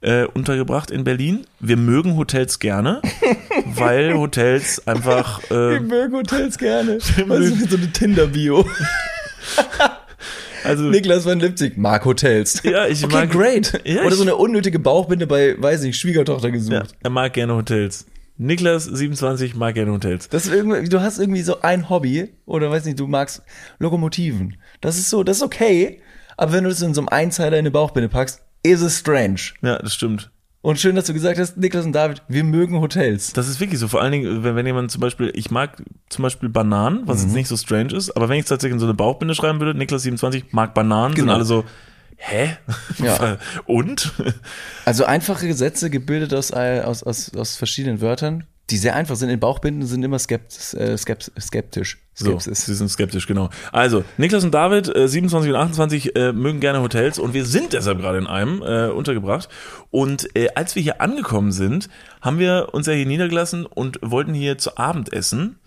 äh, 0.05 0.25
untergebracht 0.33 0.91
in 0.91 1.03
Berlin. 1.03 1.45
Wir 1.59 1.77
mögen 1.77 2.15
Hotels 2.15 2.59
gerne, 2.59 3.01
weil 3.65 4.13
Hotels 4.13 4.85
einfach 4.87 5.41
wir 5.49 5.77
äh, 5.77 5.79
mögen 5.79 6.13
Hotels 6.15 6.57
gerne. 6.57 6.99
Wir 7.15 7.27
Was 7.29 7.39
ist 7.39 7.69
so 7.71 7.77
eine 7.77 7.91
Tinder-Bio? 7.91 8.65
also 10.63 10.83
Niklas 10.83 11.25
van 11.25 11.39
Lipzig 11.39 11.77
mag 11.77 12.05
Hotels. 12.05 12.61
Ja, 12.63 12.87
ich 12.87 13.03
okay, 13.03 13.13
mag- 13.13 13.31
great. 13.31 13.81
Ja, 13.83 14.01
Oder 14.01 14.09
ich- 14.09 14.15
so 14.15 14.21
eine 14.21 14.35
unnötige 14.35 14.79
Bauchbinde 14.79 15.27
bei, 15.27 15.55
weiß 15.61 15.81
nicht, 15.81 15.97
Schwiegertochter 15.99 16.51
gesucht. 16.51 16.73
ja, 16.73 16.83
er 17.03 17.09
mag 17.09 17.33
gerne 17.33 17.55
Hotels. 17.55 18.05
Niklas 18.37 18.83
27 18.83 19.55
mag 19.55 19.75
gerne 19.75 19.91
Hotels. 19.93 20.27
Das 20.29 20.45
ist 20.45 20.53
irgendwie, 20.53 20.87
du 20.89 21.01
hast 21.01 21.19
irgendwie 21.19 21.41
so 21.41 21.61
ein 21.61 21.89
Hobby 21.89 22.33
oder 22.45 22.69
weiß 22.69 22.83
nicht, 22.85 22.99
du 22.99 23.07
magst 23.07 23.41
Lokomotiven. 23.79 24.57
Das 24.81 24.97
ist 24.97 25.09
so, 25.09 25.23
das 25.23 25.37
ist 25.37 25.43
okay. 25.43 26.01
Aber 26.37 26.51
wenn 26.51 26.65
du 26.65 26.69
das 26.69 26.81
in 26.81 26.93
so 26.93 26.99
einem 27.01 27.07
Einzeiler 27.07 27.55
in 27.57 27.59
eine 27.61 27.71
Bauchbinde 27.71 28.09
packst, 28.09 28.41
ist 28.71 28.81
es 28.81 28.99
strange. 28.99 29.39
Ja, 29.61 29.77
das 29.79 29.93
stimmt. 29.93 30.31
Und 30.61 30.79
schön, 30.79 30.95
dass 30.95 31.05
du 31.05 31.13
gesagt 31.13 31.37
hast, 31.37 31.57
Niklas 31.57 31.85
und 31.85 31.91
David, 31.91 32.23
wir 32.27 32.43
mögen 32.43 32.79
Hotels. 32.81 33.33
Das 33.33 33.47
ist 33.47 33.59
wirklich 33.59 33.79
so. 33.79 33.87
Vor 33.87 34.01
allen 34.01 34.11
Dingen, 34.11 34.43
wenn, 34.43 34.55
wenn 34.55 34.65
jemand 34.65 34.89
zum 34.89 34.99
Beispiel, 34.99 35.31
ich 35.35 35.51
mag 35.51 35.83
zum 36.09 36.23
Beispiel 36.23 36.49
Bananen, 36.49 37.03
was 37.07 37.19
Mhm. 37.19 37.25
jetzt 37.27 37.35
nicht 37.35 37.47
so 37.49 37.57
strange 37.57 37.93
ist, 37.93 38.15
aber 38.17 38.29
wenn 38.29 38.37
ich 38.37 38.43
es 38.45 38.49
tatsächlich 38.49 38.73
in 38.73 38.79
so 38.79 38.87
eine 38.87 38.95
Bauchbinde 38.95 39.35
schreiben 39.35 39.59
würde, 39.59 39.77
Niklas 39.77 40.01
27 40.01 40.53
mag 40.53 40.73
Bananen, 40.73 41.15
sind 41.15 41.25
Genau. 41.25 41.35
alle 41.35 41.45
so, 41.45 41.65
hä? 42.17 42.57
Ja. 42.97 43.37
Und? 43.67 44.11
Also 44.85 45.05
einfache 45.05 45.53
Sätze 45.53 45.91
gebildet 45.91 46.33
aus, 46.33 46.51
aus, 46.51 47.03
aus, 47.03 47.31
aus 47.35 47.55
verschiedenen 47.57 48.01
Wörtern, 48.01 48.45
die 48.69 48.77
sehr 48.77 48.95
einfach 48.95 49.15
sind. 49.15 49.29
In 49.29 49.39
Bauchbinden 49.39 49.85
sind 49.85 50.03
immer 50.03 50.19
skept, 50.19 50.73
äh, 50.73 50.97
skept, 50.97 51.31
skeptisch. 51.39 51.99
So, 52.13 52.39
sie 52.39 52.53
sind 52.53 52.89
skeptisch, 52.89 53.27
genau. 53.27 53.49
Also, 53.73 54.05
Niklas 54.17 54.43
und 54.45 54.53
David, 54.53 54.93
äh, 54.95 55.07
27 55.07 55.51
und 55.51 55.57
28, 55.57 56.15
äh, 56.15 56.31
mögen 56.31 56.61
gerne 56.61 56.81
Hotels 56.81 57.19
und 57.19 57.33
wir 57.33 57.45
sind 57.45 57.73
deshalb 57.73 57.99
gerade 57.99 58.17
in 58.17 58.27
einem 58.27 58.61
äh, 58.61 58.87
untergebracht. 58.87 59.49
Und 59.91 60.33
äh, 60.35 60.47
als 60.55 60.75
wir 60.75 60.81
hier 60.81 61.01
angekommen 61.01 61.51
sind, 61.51 61.89
haben 62.21 62.39
wir 62.39 62.69
uns 62.71 62.87
ja 62.87 62.93
hier 62.93 63.05
niedergelassen 63.05 63.65
und 63.65 63.99
wollten 64.01 64.33
hier 64.33 64.57
zu 64.57 64.77
Abend 64.77 65.11
essen. 65.11 65.59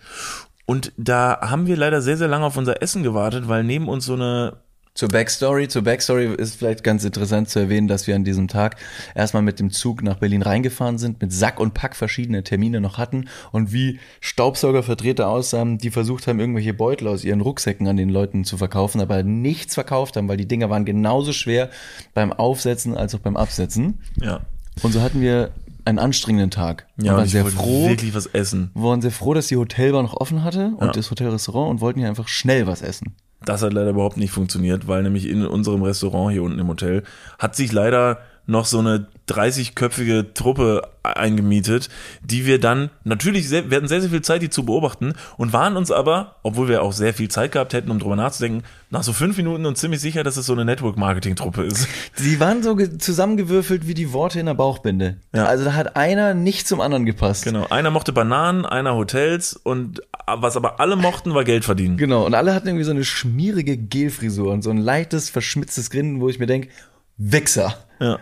Und 0.65 0.91
da 0.97 1.39
haben 1.41 1.67
wir 1.67 1.77
leider 1.77 2.01
sehr, 2.01 2.17
sehr 2.17 2.27
lange 2.27 2.45
auf 2.45 2.57
unser 2.57 2.81
Essen 2.81 3.03
gewartet, 3.03 3.47
weil 3.47 3.63
neben 3.63 3.87
uns 3.87 4.05
so 4.05 4.13
eine 4.13 4.57
Zur 4.99 5.07
Backstory, 5.07 5.69
zur 5.69 5.83
Backstory 5.83 6.25
ist 6.35 6.57
vielleicht 6.57 6.83
ganz 6.83 7.05
interessant 7.05 7.47
zu 7.47 7.57
erwähnen, 7.59 7.87
dass 7.87 8.05
wir 8.05 8.17
an 8.17 8.25
diesem 8.25 8.49
Tag 8.49 8.75
erstmal 9.15 9.41
mit 9.41 9.61
dem 9.61 9.71
Zug 9.71 10.03
nach 10.03 10.17
Berlin 10.17 10.41
reingefahren 10.41 10.97
sind, 10.97 11.21
mit 11.21 11.31
Sack 11.31 11.61
und 11.61 11.73
Pack 11.73 11.95
verschiedene 11.95 12.43
Termine 12.43 12.81
noch 12.81 12.97
hatten 12.97 13.29
und 13.53 13.71
wie 13.71 14.01
Staubsaugervertreter 14.19 15.29
aussahen, 15.29 15.77
die 15.77 15.89
versucht 15.89 16.27
haben, 16.27 16.41
irgendwelche 16.41 16.73
Beutel 16.73 17.07
aus 17.07 17.23
ihren 17.23 17.39
Rucksäcken 17.39 17.87
an 17.87 17.95
den 17.95 18.09
Leuten 18.09 18.43
zu 18.43 18.57
verkaufen, 18.57 18.99
aber 18.99 19.23
nichts 19.23 19.73
verkauft 19.73 20.17
haben, 20.17 20.27
weil 20.27 20.35
die 20.35 20.49
Dinger 20.49 20.69
waren 20.69 20.83
genauso 20.83 21.31
schwer 21.31 21.69
beim 22.13 22.33
Aufsetzen 22.33 22.97
als 22.97 23.15
auch 23.15 23.19
beim 23.19 23.37
Absetzen. 23.37 23.99
Ja. 24.19 24.41
Und 24.83 24.91
so 24.91 25.01
hatten 25.01 25.21
wir 25.21 25.51
einen 25.85 25.97
anstrengenden 25.97 26.51
Tag. 26.51 26.87
Ja, 27.01 27.15
waren 27.15 27.25
sehr 27.25 27.45
froh, 27.45 27.87
wirklich 27.87 28.13
was 28.13 28.25
essen. 28.25 28.69
waren 28.73 29.01
sehr 29.01 29.11
froh, 29.11 29.33
dass 29.33 29.47
die 29.47 29.55
Hotelbar 29.55 30.03
noch 30.03 30.17
offen 30.17 30.43
hatte 30.43 30.73
und 30.75 30.87
Ja. 30.87 30.91
das 30.91 31.09
Hotelrestaurant 31.09 31.69
und 31.69 31.79
wollten 31.79 31.99
hier 32.01 32.09
einfach 32.09 32.27
schnell 32.27 32.67
was 32.67 32.81
essen. 32.81 33.15
Das 33.45 33.61
hat 33.61 33.73
leider 33.73 33.91
überhaupt 33.91 34.17
nicht 34.17 34.31
funktioniert, 34.31 34.87
weil 34.87 35.03
nämlich 35.03 35.27
in 35.27 35.45
unserem 35.45 35.81
Restaurant 35.81 36.31
hier 36.31 36.43
unten 36.43 36.59
im 36.59 36.67
Hotel 36.67 37.03
hat 37.37 37.55
sich 37.55 37.71
leider 37.71 38.19
noch 38.49 38.65
so 38.65 38.79
eine 38.79 39.07
30-köpfige 39.29 40.33
Truppe 40.33 40.81
eingemietet, 41.03 41.89
die 42.23 42.45
wir 42.45 42.59
dann 42.59 42.89
natürlich, 43.03 43.47
sehr, 43.47 43.69
wir 43.69 43.77
hatten 43.77 43.87
sehr, 43.87 44.01
sehr 44.01 44.09
viel 44.09 44.21
Zeit, 44.21 44.41
die 44.41 44.49
zu 44.49 44.65
beobachten 44.65 45.13
und 45.37 45.53
waren 45.53 45.77
uns 45.77 45.91
aber, 45.91 46.35
obwohl 46.43 46.67
wir 46.67 46.81
auch 46.83 46.91
sehr 46.93 47.13
viel 47.13 47.29
Zeit 47.29 47.51
gehabt 47.51 47.73
hätten, 47.73 47.91
um 47.91 47.99
drüber 47.99 48.15
nachzudenken, 48.15 48.63
nach 48.89 49.03
so 49.03 49.13
fünf 49.13 49.37
Minuten 49.37 49.65
uns 49.65 49.79
ziemlich 49.79 50.01
sicher, 50.01 50.23
dass 50.23 50.35
es 50.37 50.45
so 50.47 50.53
eine 50.53 50.65
Network-Marketing-Truppe 50.65 51.63
ist. 51.63 51.87
Sie 52.15 52.39
waren 52.39 52.63
so 52.63 52.75
ge- 52.75 52.97
zusammengewürfelt 52.97 53.87
wie 53.87 53.93
die 53.93 54.13
Worte 54.13 54.39
in 54.39 54.47
der 54.47 54.55
Bauchbinde. 54.55 55.17
Ja. 55.33 55.45
Also 55.45 55.63
da 55.63 55.73
hat 55.73 55.95
einer 55.95 56.33
nicht 56.33 56.67
zum 56.67 56.81
anderen 56.81 57.05
gepasst. 57.05 57.43
Genau. 57.43 57.67
Einer 57.69 57.91
mochte 57.91 58.13
Bananen, 58.13 58.65
einer 58.65 58.95
Hotels 58.95 59.53
und 59.53 60.01
was 60.27 60.57
aber 60.57 60.79
alle 60.79 60.95
mochten, 60.95 61.33
war 61.33 61.43
Geld 61.43 61.65
verdienen. 61.65 61.97
Genau, 61.97 62.25
und 62.25 62.33
alle 62.33 62.53
hatten 62.55 62.67
irgendwie 62.67 62.83
so 62.85 62.91
eine 62.91 63.03
schmierige 63.05 63.77
Gelfrisur 63.77 64.51
und 64.51 64.63
so 64.63 64.69
ein 64.71 64.77
leichtes, 64.77 65.29
verschmitztes 65.29 65.89
Grinsen, 65.91 66.19
wo 66.21 66.29
ich 66.29 66.39
mir 66.39 66.47
denke, 66.47 66.69
Wichser. 67.17 67.75
Ja. 67.99 68.19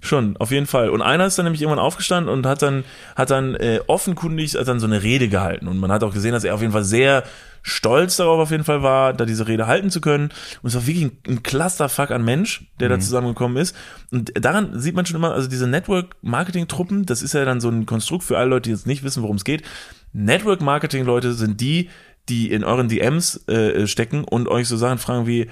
Schon, 0.00 0.36
auf 0.36 0.52
jeden 0.52 0.66
Fall. 0.66 0.90
Und 0.90 1.02
einer 1.02 1.26
ist 1.26 1.38
dann 1.38 1.44
nämlich 1.44 1.60
irgendwann 1.60 1.84
aufgestanden 1.84 2.32
und 2.32 2.46
hat 2.46 2.62
dann, 2.62 2.84
hat 3.16 3.30
dann 3.30 3.56
äh, 3.56 3.80
offenkundig 3.88 4.54
hat 4.54 4.68
dann 4.68 4.78
so 4.78 4.86
eine 4.86 5.02
Rede 5.02 5.28
gehalten. 5.28 5.66
Und 5.66 5.78
man 5.78 5.90
hat 5.90 6.04
auch 6.04 6.14
gesehen, 6.14 6.32
dass 6.32 6.44
er 6.44 6.54
auf 6.54 6.60
jeden 6.60 6.72
Fall 6.72 6.84
sehr 6.84 7.24
stolz 7.62 8.16
darauf 8.16 8.38
auf 8.38 8.50
jeden 8.52 8.62
Fall 8.62 8.82
war, 8.84 9.12
da 9.12 9.24
diese 9.24 9.48
Rede 9.48 9.66
halten 9.66 9.90
zu 9.90 10.00
können. 10.00 10.30
Und 10.62 10.68
es 10.68 10.74
war 10.76 10.86
wirklich 10.86 11.04
ein, 11.04 11.18
ein 11.26 11.42
Clusterfuck 11.42 12.12
an 12.12 12.24
Mensch, 12.24 12.64
der 12.78 12.88
da 12.88 13.00
zusammengekommen 13.00 13.56
ist. 13.56 13.74
Und 14.12 14.32
daran 14.40 14.78
sieht 14.78 14.94
man 14.94 15.04
schon 15.04 15.16
immer, 15.16 15.34
also 15.34 15.48
diese 15.48 15.66
Network-Marketing-Truppen, 15.66 17.04
das 17.04 17.20
ist 17.20 17.34
ja 17.34 17.44
dann 17.44 17.60
so 17.60 17.68
ein 17.68 17.84
Konstrukt 17.84 18.22
für 18.22 18.38
alle 18.38 18.50
Leute, 18.50 18.68
die 18.68 18.70
jetzt 18.70 18.86
nicht 18.86 19.02
wissen, 19.02 19.24
worum 19.24 19.36
es 19.36 19.44
geht. 19.44 19.64
Network-Marketing-Leute 20.12 21.34
sind 21.34 21.60
die, 21.60 21.90
die 22.28 22.52
in 22.52 22.62
euren 22.62 22.88
DMs 22.88 23.48
äh, 23.48 23.86
stecken 23.88 24.22
und 24.22 24.48
euch 24.48 24.68
so 24.68 24.76
Sachen 24.76 24.98
fragen 24.98 25.26
wie, 25.26 25.48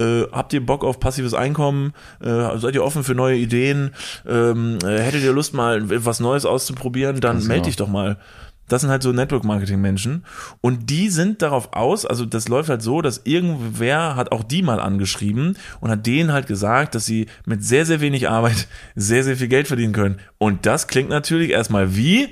äh, 0.00 0.26
habt 0.32 0.52
ihr 0.52 0.64
Bock 0.64 0.84
auf 0.84 0.98
passives 0.98 1.34
Einkommen? 1.34 1.92
Äh, 2.20 2.58
seid 2.58 2.74
ihr 2.74 2.84
offen 2.84 3.04
für 3.04 3.14
neue 3.14 3.36
Ideen? 3.36 3.90
Ähm, 4.26 4.78
äh, 4.82 4.98
hättet 4.98 5.22
ihr 5.22 5.32
Lust 5.32 5.54
mal 5.54 5.82
was 6.04 6.20
Neues 6.20 6.46
auszuprobieren? 6.46 7.20
Dann 7.20 7.36
Ganz 7.36 7.46
melde 7.46 7.60
genau. 7.60 7.66
dich 7.66 7.76
doch 7.76 7.88
mal. 7.88 8.16
Das 8.70 8.82
sind 8.82 8.90
halt 8.90 9.02
so 9.02 9.12
Network-Marketing-Menschen. 9.12 10.24
Und 10.60 10.90
die 10.90 11.08
sind 11.08 11.42
darauf 11.42 11.72
aus, 11.72 12.06
also 12.06 12.24
das 12.24 12.48
läuft 12.48 12.70
halt 12.70 12.82
so, 12.82 13.02
dass 13.02 13.22
irgendwer 13.24 14.14
hat 14.14 14.30
auch 14.30 14.44
die 14.44 14.62
mal 14.62 14.80
angeschrieben 14.80 15.58
und 15.80 15.90
hat 15.90 16.06
denen 16.06 16.32
halt 16.32 16.46
gesagt, 16.46 16.94
dass 16.94 17.04
sie 17.04 17.26
mit 17.44 17.64
sehr, 17.64 17.84
sehr 17.84 18.00
wenig 18.00 18.28
Arbeit 18.28 18.68
sehr, 18.94 19.24
sehr 19.24 19.36
viel 19.36 19.48
Geld 19.48 19.66
verdienen 19.66 19.92
können. 19.92 20.18
Und 20.38 20.66
das 20.66 20.86
klingt 20.86 21.10
natürlich 21.10 21.50
erstmal 21.50 21.96
wie, 21.96 22.28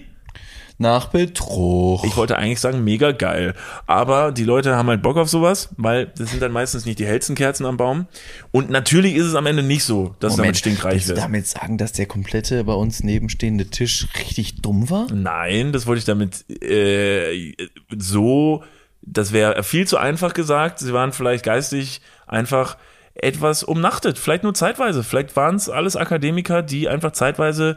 Nach 0.81 1.09
Betrug. 1.09 2.05
ich 2.05 2.17
wollte 2.17 2.38
eigentlich 2.38 2.61
sagen, 2.61 2.85
mega 2.85 3.11
geil. 3.11 3.55
Aber 3.87 4.31
die 4.31 4.45
Leute 4.45 4.77
haben 4.77 4.88
halt 4.88 5.03
Bock 5.03 5.17
auf 5.17 5.29
sowas, 5.29 5.71
weil 5.77 6.07
das 6.17 6.31
sind 6.31 6.41
dann 6.41 6.53
meistens 6.53 6.87
nicht 6.87 7.01
die 7.01 7.07
hellsten 7.07 7.35
Kerzen 7.35 7.67
am 7.67 7.77
Baum. 7.77 8.07
Und 8.53 8.71
natürlich 8.71 9.17
ist 9.17 9.27
es 9.27 9.35
am 9.35 9.47
Ende 9.47 9.64
nicht 9.64 9.83
so, 9.83 10.14
dass 10.21 10.37
du 10.37 10.43
damit 10.43 10.57
stinkreich 10.57 11.09
wirst. 11.09 11.21
damit 11.21 11.49
sagen, 11.49 11.79
dass 11.79 11.93
der 11.93 12.07
komplette 12.07 12.62
bei 12.62 12.75
uns 12.75 13.03
nebenstehende 13.03 13.67
Tisch 13.67 14.07
richtig 14.19 14.62
dumm 14.62 14.88
war? 14.88 15.09
Nein, 15.12 15.73
das 15.73 15.87
wollte 15.88 15.99
ich 15.99 16.05
damit 16.05 16.45
äh, 16.62 17.57
so, 17.99 18.62
das 19.03 19.33
wäre 19.33 19.64
viel 19.64 19.87
zu 19.88 19.97
einfach 19.97 20.33
gesagt. 20.33 20.79
Sie 20.79 20.93
waren 20.93 21.12
vielleicht 21.12 21.45
geistig 21.45 22.03
einfach 22.29 22.77
etwas 23.14 23.64
umnachtet, 23.64 24.17
vielleicht 24.17 24.45
nur 24.45 24.55
zeitweise. 24.55 25.03
Vielleicht 25.03 25.35
waren 25.35 25.57
es 25.57 25.69
alles 25.69 25.97
Akademiker, 25.97 26.62
die 26.62 26.88
einfach 26.88 27.12
zeitweise 27.12 27.77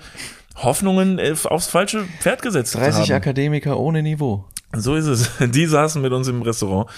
Hoffnungen 0.56 1.20
äh, 1.20 1.36
aufs 1.46 1.68
falsche 1.68 2.06
Pferd 2.20 2.42
gesetzt 2.42 2.76
30 2.76 3.12
haben. 3.12 3.18
Akademiker 3.18 3.80
ohne 3.80 4.04
Niveau. 4.04 4.46
So 4.74 4.96
ist 4.96 5.06
es. 5.06 5.30
Die 5.52 5.66
saßen 5.66 6.02
mit 6.02 6.14
uns 6.14 6.28
im 6.28 6.42
Restaurant. 6.42 6.90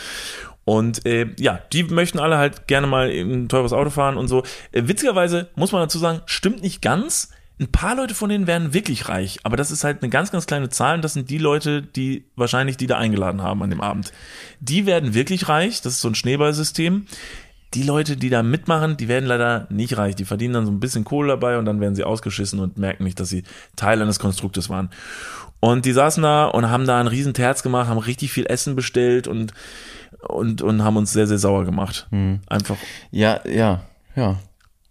Und 0.65 1.05
äh, 1.05 1.27
ja, 1.37 1.59
die 1.73 1.83
möchten 1.83 2.19
alle 2.19 2.37
halt 2.37 2.67
gerne 2.67 2.87
mal 2.87 3.09
ein 3.09 3.49
teures 3.49 3.73
Auto 3.73 3.89
fahren 3.89 4.15
und 4.15 4.29
so. 4.29 4.43
Äh, 4.71 4.83
witzigerweise 4.85 5.49
muss 5.55 5.73
man 5.73 5.81
dazu 5.81 5.99
sagen, 5.99 6.21
stimmt 6.25 6.61
nicht 6.61 6.81
ganz. 6.81 7.31
Ein 7.59 7.71
paar 7.71 7.95
Leute 7.95 8.15
von 8.15 8.29
denen 8.29 8.47
werden 8.47 8.73
wirklich 8.73 9.09
reich, 9.09 9.39
aber 9.43 9.57
das 9.57 9.69
ist 9.69 9.83
halt 9.83 10.01
eine 10.01 10.09
ganz, 10.09 10.31
ganz 10.31 10.47
kleine 10.47 10.69
Zahl 10.69 10.95
und 10.95 11.03
das 11.03 11.13
sind 11.13 11.29
die 11.29 11.37
Leute, 11.37 11.83
die 11.83 12.25
wahrscheinlich 12.35 12.77
die 12.77 12.87
da 12.87 12.97
eingeladen 12.97 13.43
haben 13.43 13.61
an 13.61 13.69
dem 13.69 13.79
Abend. 13.79 14.11
Die 14.59 14.87
werden 14.87 15.13
wirklich 15.13 15.49
reich, 15.49 15.81
das 15.81 15.93
ist 15.93 16.01
so 16.01 16.07
ein 16.07 16.15
Schneeballsystem. 16.15 17.05
Die 17.73 17.83
Leute, 17.83 18.17
die 18.17 18.29
da 18.29 18.43
mitmachen, 18.43 18.97
die 18.97 19.07
werden 19.07 19.25
leider 19.25 19.67
nicht 19.69 19.97
reich. 19.97 20.15
Die 20.15 20.25
verdienen 20.25 20.53
dann 20.53 20.65
so 20.65 20.71
ein 20.71 20.79
bisschen 20.79 21.03
Kohle 21.03 21.29
dabei 21.29 21.57
und 21.57 21.65
dann 21.65 21.79
werden 21.81 21.95
sie 21.95 22.03
ausgeschissen 22.03 22.59
und 22.59 22.77
merken 22.77 23.03
nicht, 23.03 23.19
dass 23.19 23.29
sie 23.29 23.43
Teil 23.75 24.01
eines 24.01 24.19
Konstruktes 24.19 24.69
waren. 24.69 24.89
Und 25.59 25.85
die 25.85 25.93
saßen 25.93 26.21
da 26.21 26.45
und 26.45 26.69
haben 26.69 26.85
da 26.85 26.99
einen 26.99 27.07
riesen 27.07 27.33
Terz 27.33 27.63
gemacht, 27.63 27.87
haben 27.87 27.97
richtig 27.97 28.31
viel 28.31 28.45
Essen 28.45 28.75
bestellt 28.75 29.27
und, 29.27 29.53
und, 30.27 30.61
und 30.61 30.83
haben 30.83 30.97
uns 30.97 31.13
sehr, 31.13 31.25
sehr 31.25 31.37
sauer 31.39 31.63
gemacht. 31.65 32.07
Einfach. 32.47 32.77
Ja, 33.11 33.39
ja, 33.47 33.81
ja. 34.15 34.37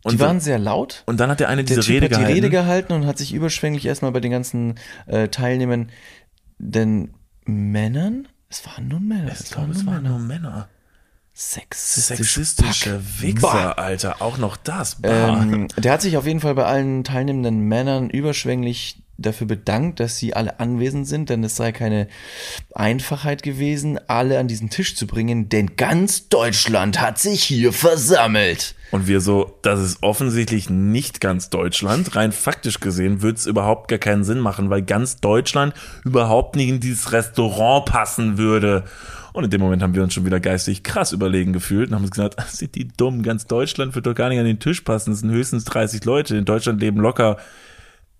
Die 0.04 0.08
Und 0.14 0.18
waren 0.18 0.28
dann- 0.28 0.40
sehr 0.40 0.58
laut. 0.58 1.04
Und 1.06 1.20
dann 1.20 1.30
hat 1.30 1.38
der 1.40 1.48
eine 1.48 1.62
Der 1.62 1.76
diese 1.76 1.86
Typ 1.86 1.94
Rede 1.96 2.06
hat 2.06 2.10
die 2.10 2.16
gehalten. 2.16 2.32
Rede 2.34 2.50
gehalten 2.50 2.92
und 2.94 3.06
hat 3.06 3.18
sich 3.18 3.32
überschwänglich 3.34 3.86
erstmal 3.86 4.10
bei 4.10 4.18
den 4.20 4.32
ganzen 4.32 4.74
äh, 5.06 5.28
Teilnehmern, 5.28 5.90
den 6.58 7.14
Männern, 7.44 8.26
es 8.48 8.66
waren 8.66 8.88
nur 8.88 8.98
Männer, 9.00 9.30
ich 9.32 9.50
glaube, 9.50 9.72
es 9.72 9.86
waren 9.86 10.02
nur 10.04 10.18
Männer. 10.18 10.68
Sexistisch. 11.34 12.18
Sexistische 12.18 13.00
Wichser, 13.20 13.78
Alter. 13.78 14.20
Auch 14.20 14.36
noch 14.36 14.56
das. 14.56 14.96
Bah. 14.96 15.42
Ähm, 15.42 15.68
der 15.78 15.92
hat 15.92 16.02
sich 16.02 16.16
auf 16.16 16.26
jeden 16.26 16.40
Fall 16.40 16.54
bei 16.54 16.64
allen 16.64 17.04
teilnehmenden 17.04 17.60
Männern 17.60 18.10
überschwänglich 18.10 19.02
dafür 19.16 19.46
bedankt, 19.46 20.00
dass 20.00 20.18
sie 20.18 20.34
alle 20.34 20.60
anwesend 20.60 21.06
sind, 21.06 21.30
denn 21.30 21.44
es 21.44 21.56
sei 21.56 21.72
keine 21.72 22.08
Einfachheit 22.74 23.42
gewesen, 23.42 23.98
alle 24.08 24.38
an 24.38 24.48
diesen 24.48 24.68
Tisch 24.68 24.96
zu 24.96 25.06
bringen, 25.06 25.48
denn 25.48 25.76
ganz 25.76 26.28
Deutschland 26.28 27.00
hat 27.00 27.18
sich 27.18 27.42
hier 27.42 27.72
versammelt. 27.72 28.74
Und 28.90 29.06
wir 29.06 29.20
so, 29.20 29.58
das 29.62 29.80
ist 29.80 30.02
offensichtlich 30.02 30.68
nicht 30.68 31.20
ganz 31.20 31.48
Deutschland. 31.48 32.14
Rein 32.14 32.32
faktisch 32.32 32.80
gesehen 32.80 33.22
würde 33.22 33.38
es 33.38 33.46
überhaupt 33.46 33.88
gar 33.88 33.98
keinen 33.98 34.24
Sinn 34.24 34.38
machen, 34.38 34.68
weil 34.68 34.82
ganz 34.82 35.16
Deutschland 35.16 35.72
überhaupt 36.04 36.56
nicht 36.56 36.68
in 36.68 36.80
dieses 36.80 37.12
Restaurant 37.12 37.86
passen 37.86 38.36
würde. 38.36 38.84
Und 39.32 39.44
in 39.44 39.50
dem 39.50 39.60
Moment 39.60 39.82
haben 39.82 39.94
wir 39.94 40.02
uns 40.02 40.14
schon 40.14 40.26
wieder 40.26 40.40
geistig 40.40 40.82
krass 40.82 41.12
überlegen 41.12 41.52
gefühlt 41.52 41.88
und 41.88 41.94
haben 41.94 42.02
uns 42.02 42.10
gesagt, 42.10 42.38
"Ah, 42.38 42.44
sind 42.48 42.74
die 42.74 42.88
dumm, 42.88 43.22
ganz 43.22 43.46
Deutschland 43.46 43.94
wird 43.94 44.06
doch 44.06 44.14
gar 44.14 44.28
nicht 44.28 44.38
an 44.38 44.44
den 44.44 44.60
Tisch 44.60 44.82
passen. 44.82 45.12
Es 45.12 45.20
sind 45.20 45.30
höchstens 45.30 45.64
30 45.64 46.04
Leute. 46.04 46.36
In 46.36 46.44
Deutschland 46.44 46.80
leben 46.80 47.00
locker 47.00 47.38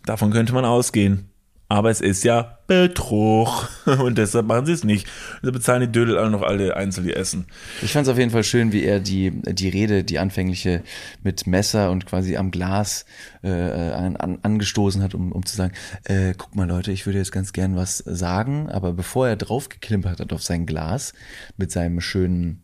Davon 0.07 0.31
könnte 0.31 0.53
man 0.53 0.65
ausgehen. 0.65 1.29
Aber 1.73 1.89
es 1.89 2.01
ist 2.01 2.23
ja 2.23 2.59
Betrug. 2.67 3.67
Und 3.85 4.19
deshalb 4.19 4.45
machen 4.45 4.67
sie 4.67 4.73
es 4.73 4.83
nicht. 4.83 5.07
Sie 5.41 5.51
bezahlen 5.51 5.81
die 5.81 5.91
Dödel 5.91 6.19
alle 6.19 6.29
noch 6.29 6.43
alle 6.43 6.77
einzeln 6.77 7.07
die 7.07 7.13
Essen. 7.13 7.47
Ich 7.81 7.93
fand 7.93 8.05
es 8.05 8.13
auf 8.13 8.19
jeden 8.19 8.29
Fall 8.29 8.43
schön, 8.43 8.71
wie 8.71 8.83
er 8.83 8.99
die, 8.99 9.31
die 9.31 9.69
Rede, 9.69 10.03
die 10.03 10.19
anfängliche 10.19 10.83
mit 11.23 11.47
Messer 11.47 11.89
und 11.89 12.05
quasi 12.05 12.37
am 12.37 12.51
Glas 12.51 13.05
äh, 13.41 13.49
an, 13.49 14.17
an, 14.17 14.37
angestoßen 14.43 15.01
hat, 15.01 15.15
um, 15.15 15.31
um 15.31 15.47
zu 15.47 15.55
sagen, 15.55 15.73
äh, 16.03 16.35
guck 16.37 16.55
mal 16.55 16.67
Leute, 16.67 16.91
ich 16.91 17.07
würde 17.07 17.17
jetzt 17.17 17.31
ganz 17.31 17.53
gern 17.53 17.75
was 17.75 17.97
sagen, 17.97 18.69
aber 18.69 18.93
bevor 18.93 19.27
er 19.27 19.35
draufgeklimpert 19.35 20.19
hat 20.19 20.31
auf 20.31 20.43
sein 20.43 20.67
Glas 20.67 21.13
mit 21.57 21.71
seinem 21.71 22.01
schönen 22.01 22.61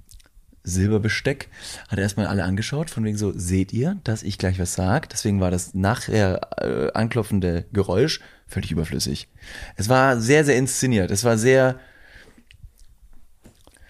Silberbesteck, 0.61 1.49
hat 1.87 1.97
er 1.97 2.03
erstmal 2.03 2.27
alle 2.27 2.43
angeschaut, 2.43 2.91
von 2.91 3.03
wegen 3.05 3.17
so, 3.17 3.33
seht 3.35 3.73
ihr, 3.73 3.97
dass 4.03 4.21
ich 4.21 4.37
gleich 4.37 4.59
was 4.59 4.75
sag? 4.75 5.09
Deswegen 5.09 5.39
war 5.41 5.49
das 5.49 5.73
nachher 5.73 6.41
äh, 6.57 6.91
anklopfende 6.93 7.65
Geräusch 7.73 8.19
völlig 8.49 8.71
überflüssig. 8.71 9.27
Es 9.75 9.87
war 9.87 10.19
sehr, 10.19 10.43
sehr 10.43 10.57
inszeniert. 10.57 11.11
Es 11.11 11.23
war 11.23 11.37
sehr, 11.37 11.79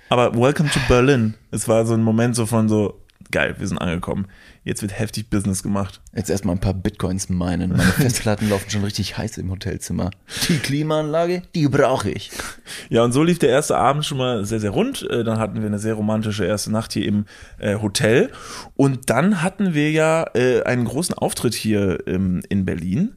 Aber 0.09 0.33
Welcome 0.33 0.69
to 0.69 0.79
Berlin. 0.87 1.35
Es 1.51 1.67
war 1.67 1.85
so 1.85 1.93
ein 1.93 2.01
Moment 2.01 2.35
so 2.35 2.45
von 2.45 2.67
so, 2.67 3.01
geil, 3.31 3.55
wir 3.57 3.67
sind 3.67 3.77
angekommen. 3.77 4.27
Jetzt 4.63 4.81
wird 4.81 4.97
heftig 4.97 5.29
Business 5.29 5.63
gemacht. 5.63 6.01
Jetzt 6.15 6.29
erstmal 6.29 6.55
ein 6.55 6.59
paar 6.59 6.73
Bitcoins 6.73 7.29
meinen. 7.29 7.71
Meine 7.71 7.83
Festplatten 7.91 8.49
laufen 8.49 8.69
schon 8.69 8.83
richtig 8.83 9.17
heiß 9.17 9.37
im 9.37 9.49
Hotelzimmer. 9.49 10.11
Die 10.47 10.57
Klimaanlage, 10.57 11.41
die 11.55 11.67
brauche 11.67 12.09
ich. 12.09 12.31
Ja, 12.89 13.03
und 13.03 13.11
so 13.11 13.23
lief 13.23 13.39
der 13.39 13.49
erste 13.49 13.77
Abend 13.77 14.05
schon 14.05 14.17
mal 14.19 14.45
sehr, 14.45 14.59
sehr 14.59 14.69
rund. 14.69 15.07
Äh, 15.09 15.23
Dann 15.23 15.39
hatten 15.39 15.59
wir 15.59 15.65
eine 15.67 15.79
sehr 15.79 15.95
romantische 15.95 16.45
erste 16.45 16.71
Nacht 16.71 16.93
hier 16.93 17.05
im 17.05 17.25
äh, 17.57 17.75
Hotel. 17.75 18.31
Und 18.75 19.09
dann 19.09 19.41
hatten 19.41 19.73
wir 19.73 19.91
ja 19.91 20.25
äh, 20.35 20.61
einen 20.63 20.85
großen 20.85 21.15
Auftritt 21.15 21.53
hier 21.55 21.99
ähm, 22.07 22.41
in 22.49 22.65
Berlin. 22.65 23.13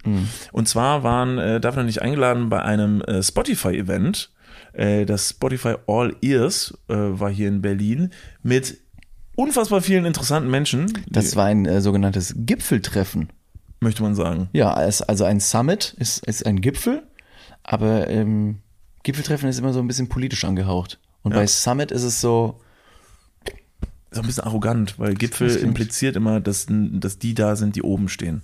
Und 0.52 0.68
zwar 0.68 1.02
waren 1.02 1.38
äh, 1.38 1.60
Daphne 1.60 1.82
und 1.82 1.88
ich 1.88 2.02
eingeladen 2.02 2.48
bei 2.48 2.62
einem 2.62 3.02
Spotify-Event. 3.20 4.30
Das 4.74 5.28
Spotify 5.30 5.74
All 5.86 6.16
Ears 6.22 6.72
äh, 6.88 6.94
war 6.94 7.30
hier 7.30 7.48
in 7.48 7.60
Berlin 7.60 8.10
mit 8.42 8.78
unfassbar 9.42 9.82
vielen 9.82 10.04
interessanten 10.04 10.50
Menschen, 10.50 10.92
Das 11.08 11.36
war 11.36 11.46
ein 11.46 11.66
äh, 11.66 11.80
sogenanntes 11.80 12.34
Gipfeltreffen. 12.36 13.28
möchte 13.80 14.02
man 14.02 14.14
sagen. 14.14 14.48
Ja, 14.52 14.80
es, 14.82 15.02
also 15.02 15.24
ein 15.24 15.40
Summit 15.40 15.94
ist, 15.98 16.24
ist 16.26 16.46
ein 16.46 16.60
Gipfel, 16.60 17.02
aber 17.64 18.08
ähm, 18.08 18.58
Gipfeltreffen 19.02 19.48
ist 19.48 19.58
immer 19.58 19.72
so 19.72 19.80
ein 19.80 19.88
bisschen 19.88 20.08
politisch 20.08 20.44
angehaucht. 20.44 20.98
Und 21.22 21.32
Ja. 21.32 21.38
bei 21.38 21.46
Summit 21.46 21.90
ist 21.90 22.04
es 22.04 22.20
so, 22.20 22.60
Ist 24.12 24.18
auch 24.18 24.22
ein 24.22 24.26
bisschen 24.26 24.44
arrogant, 24.44 24.98
weil 24.98 25.14
Gipfel 25.14 25.48
impliziert 25.56 26.16
immer, 26.16 26.38
dass, 26.40 26.66
dass 26.68 27.18
die 27.18 27.34
da 27.34 27.56
sind, 27.56 27.76
die 27.76 27.82
oben 27.82 28.08
stehen. 28.08 28.42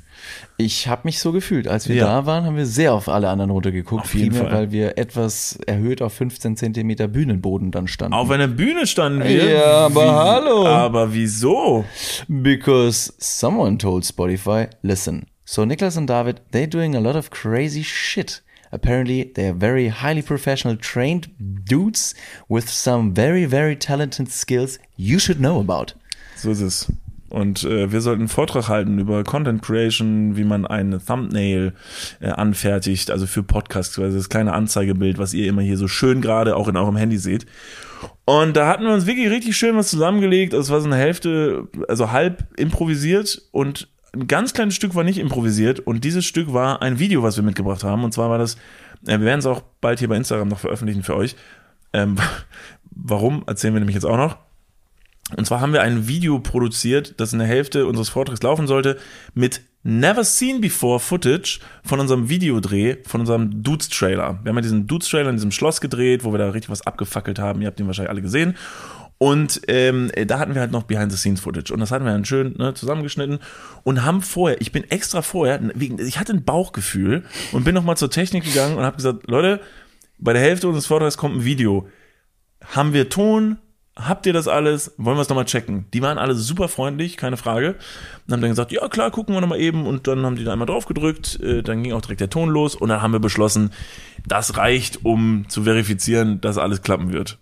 ich 0.57 0.89
habe 0.89 1.03
mich 1.05 1.21
so 1.21 1.31
gefühlt. 1.31 1.69
Als 1.69 1.89
wir 1.89 1.97
Ja. 1.97 2.07
da 2.07 2.27
waren, 2.27 2.45
haben 2.45 2.57
wir 2.57 2.67
sehr 2.67 2.93
auf 2.95 3.09
alle 3.09 3.29
anderen 3.29 3.51
runtergeguckt. 3.51 4.05
Auf 4.05 4.15
jeden 4.15 4.35
Fall. 4.35 4.51
weil 4.51 4.73
wir 4.73 4.97
etwas 4.99 5.59
erhöht 5.67 6.01
auf 6.03 6.15
15 6.15 6.57
Zentimeter 6.57 7.07
Bühnenboden 7.07 7.71
dann 7.71 7.87
standen. 7.87 8.15
Auf 8.15 8.31
einer 8.31 8.49
Bühne 8.49 8.87
standen 8.87 9.23
wir. 9.23 9.45
Ja, 9.53 9.87
aber 9.87 10.15
hallo. 10.25 10.67
Aber 10.67 11.13
wieso? 11.13 11.85
Because 12.29 13.13
someone 13.19 13.79
told 13.79 14.05
Spotify, 14.07 14.67
listen, 14.83 15.27
So 15.45 15.65
Niklas 15.65 15.97
and 15.97 16.11
David, 16.11 16.43
they're 16.53 16.67
doing 16.67 16.95
a 16.95 16.99
lot 16.99 17.15
of 17.17 17.31
crazy 17.31 17.83
shit. 17.83 18.43
Apparently, 18.71 19.33
they 19.35 19.49
are 19.49 19.59
very 19.59 19.89
highly 19.89 20.23
professional, 20.23 20.77
trained 20.77 21.29
dudes 21.39 22.15
with 22.49 22.69
some 22.69 23.15
very, 23.15 23.47
very 23.47 23.77
talented 23.77 24.31
skills 24.31 24.79
you 24.97 25.19
should 25.19 25.39
know 25.39 25.61
about. 25.61 25.95
So 26.37 26.51
ist 26.51 26.61
es. 26.61 26.93
Und 27.31 27.65
äh, 27.65 27.93
wir 27.93 28.01
sollten 28.01 28.23
einen 28.23 28.29
Vortrag 28.29 28.69
halten 28.69 28.99
über 28.99 29.23
Content 29.23 29.61
Creation, 29.63 30.37
wie 30.37 30.45
man 30.45 30.67
eine 30.67 31.05
Thumbnail 31.05 31.75
äh, 32.21 32.29
anfertigt, 32.29 33.11
also 33.11 33.27
für 33.27 33.43
Podcasts, 33.43 33.99
also 33.99 34.17
das 34.17 34.31
kleine 34.31 34.55
Anzeigebild, 34.55 35.19
was 35.19 35.35
ihr 35.35 35.47
immer 35.47 35.61
hier 35.61 35.77
so 35.77 35.89
schön 35.89 36.23
gerade 36.23 36.57
auch 36.57 36.69
in 36.69 36.77
eurem 36.77 36.97
Handy 36.97 37.19
seht. 37.19 37.45
Und 38.25 38.57
da 38.57 38.67
hatten 38.67 38.85
wir 38.85 38.95
uns 38.95 39.07
wirklich 39.07 39.31
richtig 39.31 39.57
schön 39.57 39.77
was 39.77 39.89
zusammengelegt. 39.89 40.55
Also 40.55 40.69
es 40.69 40.71
war 40.71 40.81
so 40.81 40.87
eine 40.87 40.97
Hälfte, 40.97 41.69
also 41.89 42.13
halb 42.13 42.47
improvisiert 42.57 43.43
und 43.53 43.89
ein 44.19 44.27
ganz 44.27 44.53
kleines 44.53 44.75
Stück 44.75 44.95
war 44.95 45.05
nicht 45.05 45.19
improvisiert. 45.19 45.81
Und 45.81 46.05
dieses 46.05 46.25
Stück 46.25 46.53
war 46.53 46.83
ein 46.83 46.99
Video, 46.99 47.23
was 47.23 47.37
wir 47.37 47.45
mitgebracht 47.45 47.85
haben. 47.85 48.05
Und 48.05 48.13
zwar 48.13 48.31
war 48.31 48.39
das, 48.39 48.55
äh, 49.07 49.19
wir 49.19 49.23
werden 49.23 49.41
es 49.41 49.47
auch 49.47 49.63
bald 49.81 49.99
hier 49.99 50.09
bei 50.09 50.17
Instagram 50.17 50.49
noch 50.49 50.59
veröffentlichen 50.59 51.03
für 51.03 51.17
euch. 51.17 51.37
Ähm, 51.93 52.17
warum, 52.91 53.45
erzählen 53.47 53.75
wir 53.75 53.81
nämlich 53.81 53.95
jetzt 53.95 54.07
auch 54.07 54.17
noch. 54.17 54.37
Und 55.37 55.47
zwar 55.47 55.61
haben 55.61 55.75
wir 55.75 55.83
ein 55.83 56.09
Video 56.09 56.39
produziert, 56.39 57.21
das 57.21 57.35
in 57.35 57.39
der 57.39 57.49
Hälfte 57.49 57.87
unseres 57.87 58.09
Vortrags 58.09 58.43
laufen 58.43 58.67
sollte, 58.67 58.99
mit 59.35 59.61
Never 59.83 60.25
Seen 60.25 60.61
Before 60.61 60.99
Footage 60.99 61.61
von 61.85 62.01
unserem 62.01 62.29
Videodreh, 62.29 62.97
von 63.05 63.21
unserem 63.21 63.63
Dudes-Trailer. 63.63 64.41
Wir 64.43 64.51
haben 64.51 64.57
ja 64.57 64.63
diesen 64.63 64.87
Dudes-Trailer 64.87 65.31
in 65.31 65.37
diesem 65.37 65.51
Schloss 65.51 65.81
gedreht, 65.81 66.25
wo 66.25 66.33
wir 66.33 66.39
da 66.39 66.51
richtig 66.51 66.71
was 66.71 66.87
abgefackelt 66.87 67.39
haben. 67.39 67.61
Ihr 67.61 67.69
habt 67.69 67.79
den 67.79 67.87
wahrscheinlich 67.87 68.11
alle 68.11 68.23
gesehen. 68.23 68.57
Und 69.19 69.63
ähm, 69.67 70.13
da 70.27 70.39
hatten 70.39 70.55
wir 70.55 70.61
halt 70.61 70.71
noch 70.71 70.85
Behind-the-Scenes-Footage. 70.85 71.73
Und 71.75 71.81
das 71.81 71.91
hatten 71.91 72.05
wir 72.05 72.13
dann 72.13 72.25
schön 72.25 72.55
ne, 72.57 72.75
zusammengeschnitten 72.75 73.41
und 73.83 74.05
haben 74.05 74.23
vorher, 74.23 74.61
ich 74.61 74.71
bin 74.71 74.89
extra 74.91 75.23
vorher, 75.23 75.61
wegen, 75.75 75.99
ich 75.99 76.21
hatte 76.21 76.33
ein 76.33 76.45
Bauchgefühl 76.45 77.25
und 77.53 77.65
bin 77.65 77.75
nochmal 77.75 77.97
zur 77.97 78.11
Technik 78.11 78.45
gegangen 78.45 78.77
und 78.77 78.85
habe 78.85 78.97
gesagt, 78.97 79.29
Leute, 79.29 79.61
bei 80.19 80.33
der 80.33 80.43
Hälfte 80.43 80.69
unseres 80.69 80.87
Vortrags 80.87 81.17
kommt 81.17 81.37
ein 81.37 81.45
Video. 81.45 81.89
Haben 82.65 82.93
wir 82.93 83.09
Ton? 83.09 83.59
habt 83.99 84.27
ihr 84.27 84.33
das 84.33 84.49
alles? 84.49 84.95
Wollen 84.97 85.17
wir 85.17 85.23
es 85.23 85.29
nochmal 85.29 85.45
checken? 85.45 85.87
Die 85.93 86.03
waren 86.03 86.19
alle 86.19 86.35
super 86.35 86.69
freundlich, 86.69 87.17
keine 87.17 87.37
Frage. 87.37 87.77
Und 88.27 88.33
haben 88.33 88.41
dann 88.41 88.51
gesagt, 88.51 88.73
ja 88.73 88.89
klar, 88.89 89.11
gucken 89.11 89.35
wir 89.35 89.41
nochmal 89.41 89.61
eben. 89.61 89.87
Und 89.87 90.07
dann 90.07 90.25
haben 90.25 90.37
die 90.37 90.45
da 90.45 90.53
einmal 90.53 90.67
drauf 90.67 90.87
gedrückt. 90.87 91.41
Äh, 91.41 91.63
dann 91.63 91.83
ging 91.83 91.93
auch 91.93 92.01
direkt 92.01 92.21
der 92.21 92.31
Ton 92.31 92.49
los. 92.49 92.75
Und 92.75 92.89
dann 92.89 93.03
haben 93.03 93.13
wir 93.13 93.21
beschlossen, 93.21 93.71
das 94.27 94.57
reicht, 94.57 95.05
um 95.05 95.47
zu 95.49 95.65
verifizieren, 95.65 96.41
dass 96.41 96.59
alles 96.59 96.83
klappen 96.83 97.13
wird. 97.13 97.39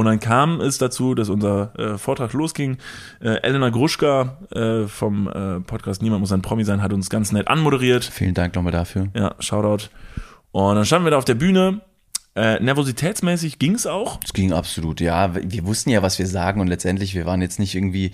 Und 0.00 0.06
dann 0.06 0.18
kam 0.18 0.62
es 0.62 0.78
dazu, 0.78 1.14
dass 1.14 1.28
unser 1.28 1.78
äh, 1.78 1.98
Vortrag 1.98 2.32
losging. 2.32 2.78
Äh, 3.20 3.42
Elena 3.42 3.68
Gruschka 3.68 4.38
äh, 4.50 4.88
vom 4.88 5.28
äh, 5.28 5.60
Podcast 5.60 6.00
Niemand 6.00 6.20
muss 6.20 6.32
ein 6.32 6.40
Promi 6.40 6.64
sein, 6.64 6.80
hat 6.80 6.94
uns 6.94 7.10
ganz 7.10 7.32
nett 7.32 7.48
anmoderiert. 7.48 8.06
Vielen 8.06 8.32
Dank 8.32 8.54
nochmal 8.54 8.72
dafür. 8.72 9.08
Ja, 9.14 9.34
Shoutout. 9.40 9.90
Und 10.52 10.76
dann 10.76 10.86
standen 10.86 11.04
wir 11.04 11.10
da 11.10 11.18
auf 11.18 11.26
der 11.26 11.34
Bühne 11.34 11.82
äh, 12.34 12.58
nervositätsmäßig 12.60 13.58
ging 13.58 13.74
es 13.74 13.86
auch? 13.86 14.20
Es 14.24 14.32
ging 14.32 14.54
absolut, 14.54 15.02
ja. 15.02 15.34
Wir 15.34 15.66
wussten 15.66 15.90
ja, 15.90 16.00
was 16.00 16.18
wir 16.18 16.26
sagen 16.26 16.62
und 16.62 16.68
letztendlich, 16.68 17.14
wir 17.14 17.26
waren 17.26 17.42
jetzt 17.42 17.58
nicht 17.58 17.74
irgendwie 17.74 18.12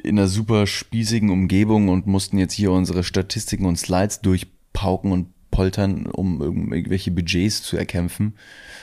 in 0.00 0.16
einer 0.16 0.28
super 0.28 0.68
spießigen 0.68 1.30
Umgebung 1.30 1.88
und 1.88 2.06
mussten 2.06 2.38
jetzt 2.38 2.52
hier 2.52 2.70
unsere 2.70 3.02
Statistiken 3.02 3.66
und 3.66 3.80
Slides 3.80 4.20
durchpauken 4.20 5.10
und 5.10 5.35
poltern, 5.56 6.04
um 6.06 6.42
irgendwelche 6.42 7.10
Budgets 7.10 7.62
zu 7.62 7.78
erkämpfen, 7.78 8.34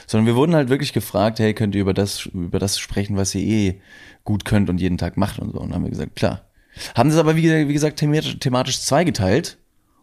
sondern 0.08 0.26
wir 0.26 0.34
wurden 0.34 0.56
halt 0.56 0.70
wirklich 0.70 0.92
gefragt, 0.92 1.38
hey, 1.38 1.54
könnt 1.54 1.76
ihr 1.76 1.82
über 1.82 1.94
das, 1.94 2.26
über 2.26 2.58
das 2.58 2.80
sprechen, 2.80 3.16
was 3.16 3.32
ihr 3.36 3.42
eh 3.42 3.80
gut 4.24 4.44
könnt 4.44 4.68
und 4.68 4.80
jeden 4.80 4.98
Tag 4.98 5.16
macht 5.16 5.38
und 5.38 5.52
so. 5.52 5.60
Und 5.60 5.68
dann 5.68 5.76
haben 5.76 5.84
wir 5.84 5.90
gesagt, 5.90 6.16
klar. 6.16 6.42
Haben 6.96 7.10
das 7.10 7.18
aber, 7.18 7.36
wie, 7.36 7.68
wie 7.68 7.72
gesagt, 7.72 8.00
thematisch, 8.00 8.40
thematisch 8.40 8.80
zweigeteilt 8.80 9.56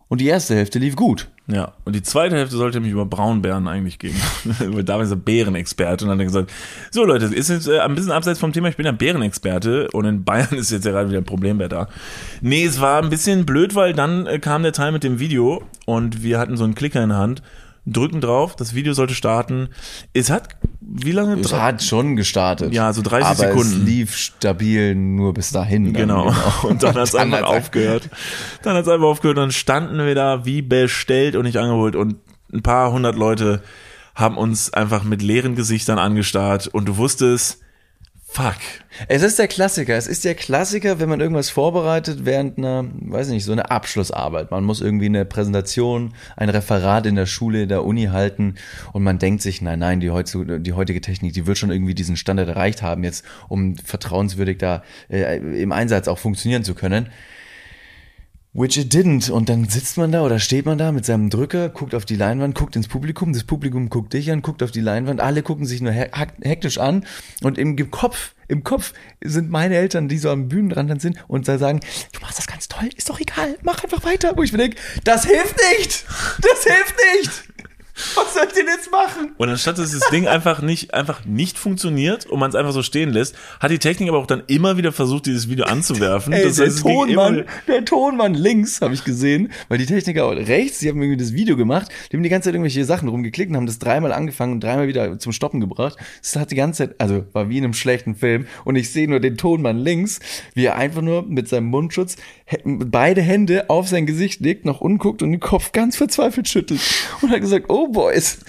und 0.08 0.22
die 0.22 0.28
erste 0.28 0.56
Hälfte 0.56 0.80
lief 0.80 0.96
gut. 0.96 1.30
Ja, 1.52 1.74
und 1.84 1.94
die 1.94 2.02
zweite 2.02 2.38
Hälfte 2.38 2.56
sollte 2.56 2.78
nämlich 2.78 2.94
über 2.94 3.06
Braunbären 3.06 3.68
eigentlich 3.68 4.00
gehen. 4.00 4.16
Weil 4.60 4.84
David 4.84 5.08
ist 5.08 5.12
ein 5.12 5.22
Bärenexperte 5.22 6.06
und 6.06 6.10
dann 6.10 6.18
hat 6.18 6.22
er 6.22 6.26
gesagt, 6.26 6.52
so 6.92 7.04
Leute, 7.04 7.26
ist 7.26 7.50
jetzt 7.50 7.68
äh, 7.68 7.80
ein 7.80 7.94
bisschen 7.94 8.12
abseits 8.12 8.40
vom 8.40 8.54
Thema, 8.54 8.70
ich 8.70 8.78
bin 8.78 8.86
ja 8.86 8.94
Bärenexperte 8.94 9.90
und 9.92 10.06
in 10.06 10.24
Bayern 10.24 10.48
ist 10.52 10.72
jetzt 10.72 10.86
ja 10.86 10.92
gerade 10.92 11.10
wieder 11.10 11.20
ein 11.20 11.26
Problemwetter. 11.26 11.90
Nee, 12.42 12.64
es 12.64 12.80
war 12.80 13.04
ein 13.04 13.10
bisschen 13.10 13.46
blöd, 13.46 13.76
weil 13.76 13.94
dann 13.94 14.28
äh, 14.28 14.40
kam 14.40 14.64
der 14.64 14.72
Teil 14.72 14.94
mit 14.94 15.04
dem 15.04 15.20
Video 15.20 15.64
und 15.86 16.24
wir 16.24 16.40
hatten 16.40 16.56
so 16.56 16.64
einen 16.64 16.76
Klicker 16.76 17.04
in 17.04 17.10
der 17.10 17.18
Hand 17.18 17.42
drücken 17.86 18.22
drauf, 18.22 18.56
das 18.56 18.76
Video 18.76 18.94
sollte 18.94 19.16
starten. 19.16 19.70
Es 20.14 20.30
hat, 20.30 20.58
wie 20.80 21.12
lange? 21.12 21.40
Es 21.40 21.52
hat 21.52 21.82
schon 21.82 22.16
gestartet. 22.16 22.74
Ja, 22.74 22.94
so 22.94 23.02
30 23.02 23.26
aber 23.26 23.36
Sekunden. 23.36 23.82
es 23.82 23.86
lief 23.86 24.16
stabil 24.16 24.96
nur 24.96 25.34
bis 25.34 25.52
dahin. 25.52 25.94
Genau. 25.94 26.26
genau. 26.26 26.36
Und 26.64 26.84
dann 26.84 26.96
hat 26.96 27.04
es 27.08 27.16
einfach 27.16 27.44
aufgehört. 27.44 28.10
Dann 28.64 28.76
hat 28.76 28.84
es 28.84 28.90
einfach 28.90 29.08
aufgehört 29.08 29.38
und 29.38 29.44
dann 29.44 29.52
standen 29.52 29.98
wir 30.06 30.16
da 30.16 30.46
wie 30.46 30.62
bestellt 30.62 31.36
und 31.36 31.46
nicht 31.46 31.58
angeholt 31.58 31.96
und 31.96 32.18
ein 32.54 32.62
paar 32.62 32.92
hundert 32.92 33.16
Leute 33.16 33.64
haben 34.14 34.38
uns 34.38 34.74
einfach 34.74 35.04
mit 35.04 35.22
leeren 35.22 35.56
Gesichtern 35.56 35.98
angestarrt 35.98 36.68
und 36.68 36.86
du 36.86 36.98
wusstest, 36.98 37.61
Fuck. 38.34 38.56
Es 39.10 39.24
ist 39.24 39.40
der 39.40 39.50
Klassiker. 39.50 39.98
Es 39.98 40.08
ist 40.08 40.24
der 40.24 40.36
Klassiker, 40.36 41.02
wenn 41.02 41.10
man 41.10 41.20
irgendwas 41.20 41.50
vorbereitet 41.50 42.20
während 42.24 42.58
einer, 42.58 42.86
weiß 43.02 43.28
nicht, 43.28 43.44
so 43.44 43.52
eine 43.52 43.70
Abschlussarbeit. 43.70 44.52
Man 44.52 44.64
muss 44.64 44.80
irgendwie 44.80 45.08
eine 45.08 45.26
Präsentation, 45.26 46.14
ein 46.38 46.48
Referat 46.48 47.06
in 47.08 47.16
der 47.16 47.26
Schule, 47.26 47.64
in 47.64 47.68
der 47.68 47.84
Uni 47.84 48.06
halten 48.06 48.56
und 48.94 49.04
man 49.04 49.20
denkt 49.20 49.42
sich, 49.42 49.62
nein, 49.62 49.80
nein, 49.80 50.00
die, 50.00 50.12
heutige, 50.12 50.62
die 50.62 50.72
heutige 50.72 51.02
Technik, 51.02 51.34
die 51.34 51.46
wird 51.46 51.58
schon 51.58 51.72
irgendwie 51.72 51.94
diesen 51.94 52.16
Standard 52.16 52.48
erreicht 52.48 52.82
haben, 52.82 53.04
jetzt 53.04 53.26
um 53.50 53.76
vertrauenswürdig 53.76 54.60
da 54.60 54.82
äh, 55.10 55.36
im 55.62 55.74
Einsatz 55.74 56.08
auch 56.08 56.18
funktionieren 56.18 56.64
zu 56.64 56.74
können. 56.74 57.10
Which 58.54 58.78
it 58.78 58.94
didn't. 58.94 59.32
Und 59.32 59.48
dann 59.48 59.70
sitzt 59.70 59.98
man 59.98 60.12
da 60.12 60.24
oder 60.24 60.38
steht 60.40 60.66
man 60.66 60.78
da 60.78 60.92
mit 60.92 61.06
seinem 61.06 61.30
Drücker, 61.30 61.70
guckt 61.70 61.96
auf 61.96 62.04
die 62.04 62.18
Leinwand, 62.18 62.54
guckt 62.54 62.76
ins 62.76 62.90
Publikum, 62.90 63.32
das 63.32 63.46
Publikum 63.46 63.88
guckt 63.90 64.12
dich 64.12 64.30
an, 64.30 64.42
guckt 64.42 64.62
auf 64.62 64.72
die 64.72 64.82
Leinwand, 64.82 65.22
alle 65.22 65.42
gucken 65.42 65.66
sich 65.66 65.80
nur 65.80 65.94
hektisch 65.94 66.78
an 66.78 67.06
und 67.44 67.58
im 67.58 67.78
Kopf, 67.92 68.36
im 68.50 68.66
Kopf 68.66 68.94
sind 69.22 69.50
meine 69.50 69.76
Eltern, 69.76 70.10
die 70.10 70.18
so 70.18 70.30
am 70.30 70.50
Bühnenrand 70.50 71.02
sind 71.02 71.24
und 71.30 71.48
da 71.48 71.58
sagen, 71.58 71.80
du 72.12 72.20
machst 72.20 72.40
das 72.40 72.48
ganz 72.48 72.68
toll, 72.68 72.90
ist 72.98 73.10
doch 73.10 73.22
egal, 73.22 73.58
mach 73.64 73.86
einfach 73.86 74.04
weiter. 74.04 74.34
Wo 74.36 74.44
ich 74.44 74.52
mir 74.52 74.58
denke, 74.58 74.76
das 75.06 75.24
hilft 75.24 75.56
nicht! 75.80 76.06
Das 76.42 76.64
hilft 76.64 76.96
nicht! 77.16 77.51
Was 78.16 78.34
soll 78.34 78.44
ich 78.48 78.54
denn 78.54 78.68
jetzt 78.68 78.92
machen? 78.92 79.32
Und 79.38 79.50
anstatt 79.50 79.78
dass 79.78 79.92
das 79.92 80.10
Ding 80.10 80.28
einfach 80.28 80.62
nicht, 80.62 80.94
einfach 80.94 81.26
nicht 81.26 81.58
funktioniert 81.58 82.26
und 82.26 82.40
man 82.40 82.50
es 82.50 82.56
einfach 82.56 82.72
so 82.72 82.84
stehen 82.84 83.12
lässt, 83.12 83.36
hat 83.60 83.72
die 83.72 83.80
Technik 83.80 84.10
aber 84.10 84.18
auch 84.18 84.28
dann 84.28 84.44
immer 84.48 84.78
wieder 84.78 84.92
versucht, 84.92 85.26
dieses 85.26 85.50
Video 85.50 85.66
anzuwerfen. 85.66 86.34
Ey, 86.34 86.44
das 86.44 86.60
heißt, 86.60 86.86
der, 86.86 86.94
Tonmann, 86.94 87.46
der 87.68 87.86
Tonmann 87.86 88.34
links 88.34 88.82
habe 88.82 88.94
ich 88.94 89.04
gesehen, 89.04 89.52
weil 89.70 89.78
die 89.78 89.86
Techniker 89.86 90.30
rechts, 90.36 90.80
die 90.80 90.90
haben 90.90 91.02
irgendwie 91.02 91.24
das 91.24 91.34
Video 91.34 91.58
gemacht, 91.58 91.90
die 92.12 92.18
haben 92.18 92.24
die 92.24 92.30
ganze 92.30 92.48
Zeit 92.48 92.56
irgendwelche 92.56 92.86
Sachen 92.86 93.08
rumgeklickt 93.10 93.50
und 93.50 93.58
haben 93.58 93.66
das 93.66 93.80
dreimal 93.80 94.12
angefangen 94.14 94.54
und 94.54 94.64
dreimal 94.64 94.88
wieder 94.88 95.20
zum 95.20 95.32
Stoppen 95.32 95.60
gebracht. 95.60 95.98
Das 96.22 96.36
hat 96.36 96.52
die 96.52 96.56
ganze 96.56 96.88
Zeit, 96.88 96.96
also 97.00 97.26
war 97.34 97.50
wie 97.50 97.58
in 97.58 97.64
einem 97.64 97.74
schlechten 97.74 98.16
Film 98.16 98.48
und 98.66 98.76
ich 98.76 98.92
sehe 98.92 99.08
nur 99.08 99.20
den 99.20 99.38
Tonmann 99.38 99.78
links, 99.78 100.20
wie 100.54 100.66
er 100.66 100.76
einfach 100.76 101.02
nur 101.02 101.24
mit 101.24 101.48
seinem 101.48 101.68
Mundschutz 101.68 102.18
beide 102.66 103.22
Hände 103.22 103.70
auf 103.70 103.88
sein 103.88 104.06
Gesicht 104.06 104.42
legt, 104.42 104.66
noch 104.66 104.82
unguckt 104.82 105.22
und 105.22 105.32
den 105.32 105.40
Kopf 105.40 105.72
ganz 105.72 105.98
verzweifelt 105.98 106.48
schüttelt 106.48 106.82
und 107.22 107.32
hat 107.32 107.42
gesagt, 107.42 107.66
oh 107.70 107.91
Boys, 107.92 108.40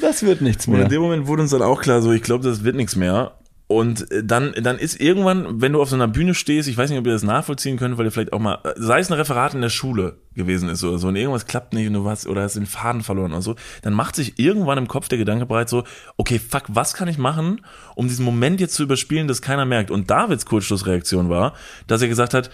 das 0.00 0.22
wird 0.22 0.40
nichts 0.40 0.66
mehr. 0.66 0.78
Und 0.78 0.84
in 0.84 0.90
dem 0.90 1.02
Moment 1.02 1.26
wurde 1.26 1.42
uns 1.42 1.50
dann 1.50 1.62
auch 1.62 1.80
klar, 1.80 2.02
so 2.02 2.12
ich 2.12 2.22
glaube, 2.22 2.44
das 2.44 2.64
wird 2.64 2.76
nichts 2.76 2.96
mehr. 2.96 3.32
Und 3.70 4.10
äh, 4.10 4.24
dann, 4.24 4.52
dann 4.60 4.78
ist 4.78 5.00
irgendwann, 5.00 5.60
wenn 5.60 5.74
du 5.74 5.80
auf 5.80 5.88
so 5.88 5.94
einer 5.94 6.08
Bühne 6.08 6.34
stehst, 6.34 6.68
ich 6.68 6.76
weiß 6.76 6.90
nicht, 6.90 6.98
ob 6.98 7.06
ihr 7.06 7.12
das 7.12 7.22
nachvollziehen 7.22 7.76
könnt, 7.76 7.96
weil 7.98 8.04
ihr 8.04 8.10
vielleicht 8.10 8.32
auch 8.32 8.40
mal, 8.40 8.58
äh, 8.64 8.72
sei 8.74 8.98
es 8.98 9.12
ein 9.12 9.16
Referat 9.16 9.54
in 9.54 9.60
der 9.60 9.68
Schule 9.68 10.16
gewesen 10.34 10.68
ist 10.68 10.82
oder 10.82 10.98
so, 10.98 11.06
und 11.06 11.14
irgendwas 11.14 11.46
klappt 11.46 11.72
nicht 11.72 11.86
und 11.86 11.92
du 11.92 12.04
hast, 12.08 12.26
oder 12.26 12.42
hast 12.42 12.56
den 12.56 12.66
Faden 12.66 13.04
verloren 13.04 13.30
oder 13.30 13.42
so, 13.42 13.54
dann 13.82 13.92
macht 13.92 14.16
sich 14.16 14.40
irgendwann 14.40 14.76
im 14.76 14.88
Kopf 14.88 15.06
der 15.06 15.18
Gedanke 15.18 15.46
bereit 15.46 15.68
so, 15.68 15.84
okay, 16.16 16.40
fuck, 16.40 16.64
was 16.66 16.94
kann 16.94 17.06
ich 17.06 17.16
machen, 17.16 17.60
um 17.94 18.08
diesen 18.08 18.24
Moment 18.24 18.60
jetzt 18.60 18.74
zu 18.74 18.82
überspielen, 18.82 19.28
dass 19.28 19.40
keiner 19.40 19.66
merkt? 19.66 19.92
Und 19.92 20.10
Davids 20.10 20.46
Kurzschlussreaktion 20.46 21.28
war, 21.28 21.54
dass 21.86 22.02
er 22.02 22.08
gesagt 22.08 22.34
hat, 22.34 22.50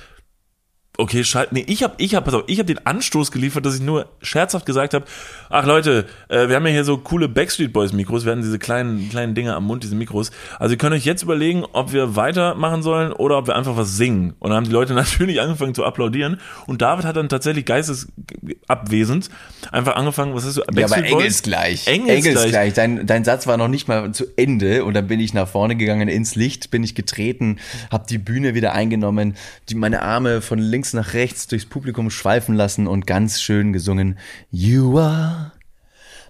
okay, 0.99 1.25
schalt, 1.25 1.53
nee, 1.53 1.65
ich 1.67 1.83
habe 1.83 1.95
ich 1.99 2.15
hab, 2.15 2.25
pass 2.25 2.35
auf, 2.35 2.45
ich 2.47 2.59
habe 2.59 2.67
den 2.67 2.85
Anstoß 2.85 3.31
geliefert, 3.31 3.67
dass 3.67 3.77
ich 3.77 3.83
nur 3.83 4.07
scherzhaft 4.23 4.67
gesagt 4.67 4.95
habe, 4.95 5.05
ach 5.51 5.67
Leute, 5.67 6.07
äh, 6.29 6.49
wir 6.49 6.57
haben 6.57 6.67
ja 6.67 6.73
hier 6.73 6.85
so 6.85 6.99
coole 6.99 7.29
Backstreet 7.29 7.73
Boys 7.73 7.93
Mikros, 7.93 8.25
wir 8.25 8.33
hatten 8.33 8.43
diese 8.43 8.59
kleinen 8.59 9.09
kleinen 9.11 9.35
Dinger 9.35 9.57
am 9.57 9.65
Mund, 9.65 9.83
diese 9.83 9.95
Mikros. 9.95 10.31
Also 10.59 10.75
ihr 10.75 10.79
könnt 10.79 10.95
euch 10.95 11.05
jetzt 11.05 11.23
überlegen, 11.23 11.65
ob 11.73 11.93
wir 11.93 12.17
weitermachen 12.17 12.83
sollen 12.83 13.13
oder 13.13 13.39
ob 13.39 13.47
wir 13.47 13.57
einfach 13.57 13.77
was 13.77 13.97
singen. 13.97 14.35
Und 14.39 14.51
dann 14.51 14.57
haben 14.57 14.67
die 14.67 14.73
Leute 14.73 14.95
natürlich 14.95 15.41
angefangen 15.41 15.75
zu 15.75 15.85
applaudieren 15.85 16.41
und 16.67 16.83
David 16.83 17.05
hat 17.05 17.17
dann 17.17 17.29
tatsächlich 17.29 17.65
geistesabwesend 17.65 19.31
einfach 19.73 19.97
angefangen, 19.97 20.35
was 20.35 20.45
hast 20.45 20.57
du, 20.57 20.63
Backstreet 20.63 20.89
ja, 20.89 20.97
aber 20.97 21.07
engelsgleich. 21.07 21.87
Engelsgleich. 21.87 22.27
engelsgleich. 22.27 22.73
Dein, 22.75 23.07
dein 23.07 23.25
Satz 23.25 23.47
war 23.47 23.57
noch 23.57 23.69
nicht 23.69 23.88
mal 23.88 24.13
zu 24.13 24.25
Ende 24.37 24.85
und 24.85 24.94
dann 24.94 25.07
bin 25.07 25.21
ich 25.21 25.35
nach 25.35 25.49
vorne 25.49 25.77
gegangen, 25.77 26.09
ins 26.09 26.35
Licht 26.37 26.71
bin 26.71 26.83
ich 26.83 26.94
getreten, 26.94 27.59
habe 27.90 28.07
die 28.09 28.19
Bühne 28.19 28.55
wieder 28.55 28.73
eingenommen, 28.73 29.37
die 29.69 29.75
meine 29.75 30.03
Arme 30.03 30.40
von 30.40 30.59
links 30.59 30.86
links 30.87 30.93
nach 30.93 31.15
rechts 31.15 31.49
durchs 31.49 31.67
Publikum 31.67 32.11
schweifen 32.11 32.55
lassen 32.55 32.87
und 32.87 33.07
ganz 33.07 33.41
schön 33.41 33.73
gesungen. 33.73 34.19
You 34.51 34.99
are 34.99 35.53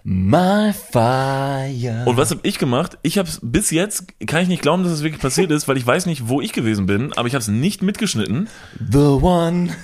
My 0.03 0.71
fire. 0.71 2.05
Und 2.05 2.15
was 2.15 2.31
habe 2.31 2.39
ich 2.43 2.57
gemacht? 2.57 2.97
Ich 3.03 3.17
habe 3.17 3.29
bis 3.41 3.71
jetzt 3.71 4.05
kann 4.25 4.41
ich 4.41 4.47
nicht 4.47 4.61
glauben, 4.61 4.83
dass 4.83 4.93
es 4.93 4.99
das 4.99 5.03
wirklich 5.03 5.21
passiert 5.21 5.51
ist, 5.51 5.67
weil 5.67 5.75
ich 5.75 5.85
weiß 5.85 6.05
nicht, 6.05 6.29
wo 6.29 6.39
ich 6.39 6.53
gewesen 6.53 6.85
bin, 6.85 7.11
aber 7.13 7.27
ich 7.27 7.33
habe 7.33 7.41
es 7.41 7.49
nicht 7.49 7.81
mitgeschnitten. 7.81 8.47
The 8.89 8.97
one 8.97 9.75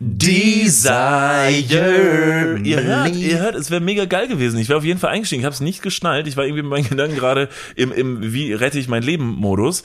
Desire. 0.00 0.90
Ihr 2.64 2.82
hört, 2.82 3.14
ihr 3.14 3.38
hört, 3.38 3.54
es 3.54 3.70
wäre 3.70 3.80
mega 3.80 4.04
geil 4.04 4.26
gewesen. 4.26 4.58
Ich 4.58 4.68
wäre 4.68 4.78
auf 4.78 4.84
jeden 4.84 4.98
Fall 4.98 5.10
eingestiegen. 5.10 5.42
Ich 5.42 5.46
habe 5.46 5.54
es 5.54 5.60
nicht 5.60 5.80
geschnallt. 5.80 6.26
Ich 6.26 6.36
war 6.36 6.44
irgendwie 6.44 6.62
mit 6.62 6.70
meinen 6.70 6.88
Gedanken 6.88 7.14
gerade 7.14 7.48
im, 7.76 7.92
im 7.92 8.32
Wie 8.32 8.52
rette 8.52 8.80
ich 8.80 8.88
mein 8.88 9.04
Leben-Modus. 9.04 9.84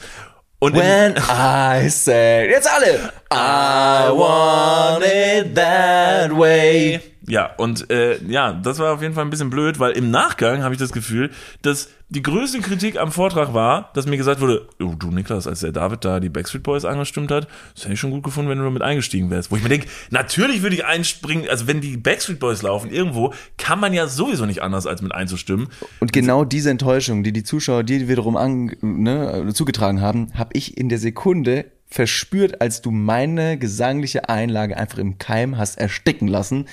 Und 0.60 0.76
When 0.76 1.16
I 1.18 1.88
said, 1.88 2.50
jetzt 2.50 2.68
alle, 2.68 3.14
I 3.32 4.10
want 4.10 5.04
it 5.06 5.54
that 5.54 6.32
way. 6.36 7.00
Ja, 7.30 7.54
und 7.58 7.90
äh, 7.92 8.24
ja, 8.26 8.54
das 8.54 8.80
war 8.80 8.94
auf 8.94 9.02
jeden 9.02 9.14
Fall 9.14 9.26
ein 9.26 9.30
bisschen 9.30 9.50
blöd, 9.50 9.80
weil 9.80 9.92
im 9.92 10.12
Nachgang 10.12 10.64
habe 10.64 10.74
ich 10.74 10.80
das 10.80 10.94
Gefühl, 10.94 11.30
dass 11.62 11.90
die 12.08 12.22
größte 12.22 12.62
Kritik 12.62 12.98
am 12.98 13.12
Vortrag 13.12 13.54
war, 13.54 13.92
dass 13.94 14.06
mir 14.06 14.16
gesagt 14.16 14.40
wurde, 14.40 14.70
oh, 14.80 14.94
du 14.98 15.12
Niklas, 15.12 15.46
als 15.46 15.60
der 15.60 15.74
David 15.74 16.06
da 16.06 16.22
die 16.22 16.30
Backstreet 16.30 16.64
Boys 16.64 16.86
angestimmt 16.86 17.30
hat, 17.30 17.50
das 17.76 17.84
hätte 17.84 17.96
ich 17.96 18.00
schon 18.00 18.12
gut 18.12 18.24
gefunden, 18.24 18.50
wenn 18.50 18.58
du 18.58 18.64
damit 18.64 18.82
eingestiegen 18.82 19.30
wärst. 19.30 19.52
Wo 19.52 19.58
ich 19.58 19.64
mir 19.64 19.68
denke, 19.68 19.88
natürlich 20.10 20.62
würde 20.62 20.78
ich 20.78 20.86
einspringen, 20.86 21.50
also 21.50 21.68
wenn 21.68 21.82
die 21.82 21.98
Backstreet 21.98 22.40
Boys 22.40 22.62
laufen 22.62 22.90
irgendwo, 22.90 23.34
kann 23.58 23.82
man 23.82 23.94
ja 23.94 24.08
sowieso 24.08 24.46
nicht 24.46 24.62
anders, 24.62 24.88
als 24.88 25.02
mit 25.02 25.14
einzustimmen. 25.14 25.68
Und 26.00 26.14
genau 26.14 26.46
diese 26.46 26.70
Enttäuschung, 26.70 27.24
die 27.24 27.34
die 27.34 27.44
Zuschauer 27.44 27.84
dir 27.84 28.08
wiederum 28.08 28.38
an, 28.38 28.72
ne, 28.80 29.52
zugetragen 29.54 30.00
haben, 30.00 30.30
habe 30.34 30.52
ich 30.54 30.78
in 30.78 30.88
der 30.88 31.00
Sekunde 31.00 31.66
verspürt, 31.90 32.62
als 32.62 32.82
du 32.82 32.92
meine 32.92 33.58
gesangliche 33.58 34.30
Einlage 34.30 34.78
einfach 34.78 34.98
im 34.98 35.18
Keim 35.18 35.58
hast 35.58 35.78
ersticken 35.78 36.30
lassen 36.30 36.68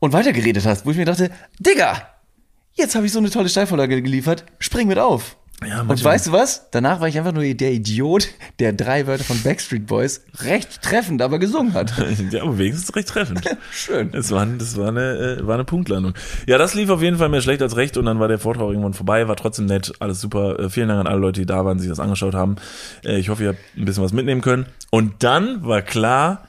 und 0.00 0.12
weitergeredet 0.12 0.66
hast, 0.66 0.84
wo 0.84 0.90
ich 0.90 0.96
mir 0.96 1.04
dachte, 1.04 1.30
Digga, 1.60 2.02
jetzt 2.72 2.94
habe 2.94 3.06
ich 3.06 3.12
so 3.12 3.18
eine 3.18 3.30
tolle 3.30 3.48
Steilvorlage 3.48 4.02
geliefert, 4.02 4.44
spring 4.58 4.88
mit 4.88 4.98
auf. 4.98 5.36
Ja, 5.66 5.82
und 5.82 6.02
weißt 6.02 6.28
du 6.28 6.32
was? 6.32 6.70
Danach 6.70 7.00
war 7.00 7.08
ich 7.08 7.18
einfach 7.18 7.32
nur 7.32 7.42
der 7.42 7.72
Idiot, 7.72 8.28
der 8.60 8.72
drei 8.72 9.06
Wörter 9.06 9.24
von 9.24 9.42
Backstreet 9.42 9.86
Boys 9.86 10.22
recht 10.38 10.80
treffend 10.80 11.20
aber 11.20 11.38
gesungen 11.38 11.74
hat. 11.74 11.92
Ja, 12.30 12.42
aber 12.42 12.58
wenigstens 12.58 12.94
recht 12.96 13.08
treffend. 13.08 13.42
Schön. 13.72 14.10
Das 14.12 14.30
war, 14.30 14.46
das 14.46 14.76
war 14.76 14.88
eine, 14.88 15.38
äh, 15.40 15.46
war 15.46 15.54
eine 15.54 15.64
Punktlandung. 15.64 16.14
Ja, 16.46 16.58
das 16.58 16.74
lief 16.74 16.88
auf 16.88 17.02
jeden 17.02 17.18
Fall 17.18 17.28
mehr 17.28 17.40
schlecht 17.42 17.60
als 17.60 17.76
recht 17.76 17.96
und 17.96 18.06
dann 18.06 18.20
war 18.20 18.28
der 18.28 18.38
Vortrag 18.38 18.68
irgendwann 18.68 18.94
vorbei, 18.94 19.28
war 19.28 19.36
trotzdem 19.36 19.66
nett, 19.66 19.92
alles 19.98 20.20
super. 20.20 20.58
Äh, 20.58 20.70
vielen 20.70 20.88
Dank 20.88 21.00
an 21.00 21.06
alle 21.06 21.20
Leute, 21.20 21.40
die 21.40 21.46
da 21.46 21.64
waren, 21.64 21.78
sich 21.78 21.88
das 21.88 22.00
angeschaut 22.00 22.34
haben. 22.34 22.56
Äh, 23.04 23.18
ich 23.18 23.28
hoffe, 23.28 23.42
ihr 23.42 23.48
habt 23.50 23.60
ein 23.76 23.84
bisschen 23.84 24.02
was 24.02 24.12
mitnehmen 24.12 24.40
können. 24.40 24.66
Und 24.90 25.22
dann 25.22 25.64
war 25.64 25.82
klar, 25.82 26.48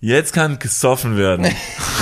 jetzt 0.00 0.32
kann 0.32 0.58
gesoffen 0.58 1.16
werden. 1.16 1.46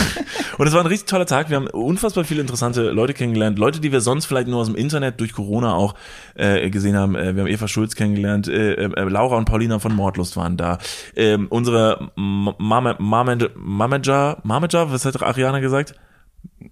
und 0.58 0.66
es 0.66 0.72
war 0.74 0.80
ein 0.80 0.86
richtig 0.86 1.08
toller 1.08 1.26
Tag. 1.26 1.48
Wir 1.50 1.56
haben 1.56 1.66
unfassbar 1.68 2.24
viele 2.24 2.40
interessante 2.40 2.90
Leute 2.90 3.14
kennengelernt. 3.14 3.58
Leute, 3.58 3.80
die 3.80 3.92
wir 3.92 4.00
sonst 4.00 4.26
vielleicht 4.26 4.48
nur 4.48 4.60
aus 4.60 4.66
dem 4.66 4.76
Internet 4.76 5.20
durch 5.20 5.32
Corona 5.32 5.74
auch 5.74 5.94
äh, 6.34 6.68
gesehen 6.70 6.96
haben. 6.96 7.14
Äh, 7.16 7.34
wir 7.34 7.42
haben 7.42 7.50
Eva 7.50 7.68
Schulz 7.68 7.94
kennengelernt. 7.94 8.48
Äh, 8.48 8.74
äh, 8.84 9.04
Laura 9.08 9.36
und 9.36 9.44
Paulina 9.46 9.78
von 9.78 9.94
Mordlust 9.94 10.36
waren 10.36 10.56
da. 10.56 10.78
Ähm, 11.14 11.46
unsere 11.48 12.10
Mama- 12.16 12.96
Mama- 12.98 13.48
Mamager, 13.54 14.38
Mamager, 14.42 14.92
was 14.92 15.04
hat 15.04 15.22
Ariana 15.22 15.60
gesagt? 15.60 15.94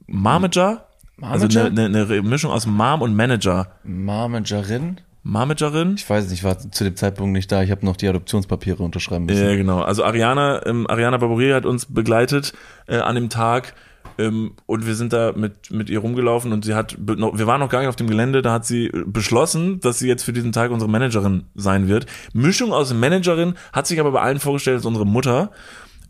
Mamager? 0.06 0.86
Also 1.20 1.46
Mamager? 1.46 1.66
eine, 1.66 1.84
eine, 1.84 2.02
eine 2.06 2.22
Mischung 2.22 2.50
aus 2.50 2.66
Mom 2.66 3.02
und 3.02 3.14
Manager. 3.14 3.68
Managerin? 3.84 5.00
Mamagerin? 5.24 5.94
Ich 5.96 6.08
weiß 6.08 6.24
nicht, 6.24 6.34
ich 6.34 6.44
war 6.44 6.58
zu 6.58 6.84
dem 6.84 6.96
Zeitpunkt 6.96 7.32
nicht 7.32 7.50
da. 7.50 7.62
Ich 7.62 7.70
habe 7.70 7.84
noch 7.84 7.96
die 7.96 8.06
Adoptionspapiere 8.06 8.82
unterschreiben 8.82 9.24
müssen. 9.24 9.44
Ja, 9.44 9.56
genau. 9.56 9.80
Also 9.80 10.04
Ariana, 10.04 10.64
ähm, 10.66 10.86
Ariana 10.86 11.16
Barbouri 11.16 11.50
hat 11.50 11.66
uns 11.66 11.86
begleitet 11.86 12.52
äh, 12.86 12.98
an 12.98 13.14
dem 13.14 13.30
Tag 13.30 13.74
ähm, 14.18 14.52
und 14.66 14.86
wir 14.86 14.94
sind 14.94 15.12
da 15.12 15.32
mit, 15.34 15.70
mit 15.70 15.90
ihr 15.90 15.98
rumgelaufen 15.98 16.52
und 16.52 16.64
sie 16.64 16.74
hat, 16.74 16.96
wir 16.98 17.46
waren 17.46 17.60
noch 17.60 17.68
gar 17.68 17.80
nicht 17.80 17.88
auf 17.88 17.96
dem 17.96 18.06
Gelände, 18.06 18.42
da 18.42 18.52
hat 18.52 18.66
sie 18.66 18.86
äh, 18.86 19.04
beschlossen, 19.06 19.80
dass 19.80 19.98
sie 19.98 20.08
jetzt 20.08 20.22
für 20.22 20.32
diesen 20.32 20.52
Tag 20.52 20.70
unsere 20.70 20.90
Managerin 20.90 21.44
sein 21.54 21.88
wird. 21.88 22.06
Mischung 22.32 22.72
aus 22.72 22.92
Managerin, 22.92 23.54
hat 23.72 23.86
sich 23.86 23.98
aber 23.98 24.12
bei 24.12 24.20
allen 24.20 24.40
vorgestellt 24.40 24.76
als 24.76 24.86
unsere 24.86 25.06
Mutter 25.06 25.50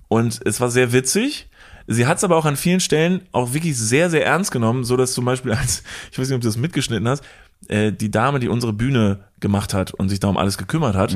und 0.08 0.40
es 0.44 0.60
war 0.60 0.70
sehr 0.70 0.92
witzig. 0.92 1.48
Sie 1.86 2.06
hat 2.06 2.18
es 2.18 2.24
aber 2.24 2.36
auch 2.36 2.46
an 2.46 2.56
vielen 2.56 2.80
Stellen 2.80 3.22
auch 3.32 3.52
wirklich 3.52 3.76
sehr, 3.76 4.08
sehr 4.08 4.24
ernst 4.24 4.50
genommen, 4.50 4.84
so 4.84 4.96
dass 4.96 5.12
zum 5.12 5.24
Beispiel 5.24 5.52
als, 5.52 5.82
ich 6.12 6.18
weiß 6.18 6.28
nicht, 6.28 6.36
ob 6.36 6.42
du 6.42 6.48
das 6.48 6.56
mitgeschnitten 6.56 7.08
hast, 7.08 7.24
äh, 7.68 7.92
die 7.92 8.10
Dame, 8.10 8.40
die 8.40 8.48
unsere 8.48 8.72
Bühne 8.72 9.20
gemacht 9.40 9.74
hat 9.74 9.92
und 9.92 10.08
sich 10.08 10.20
da 10.20 10.28
um 10.28 10.36
alles 10.36 10.58
gekümmert 10.58 10.96
hat, 10.96 11.12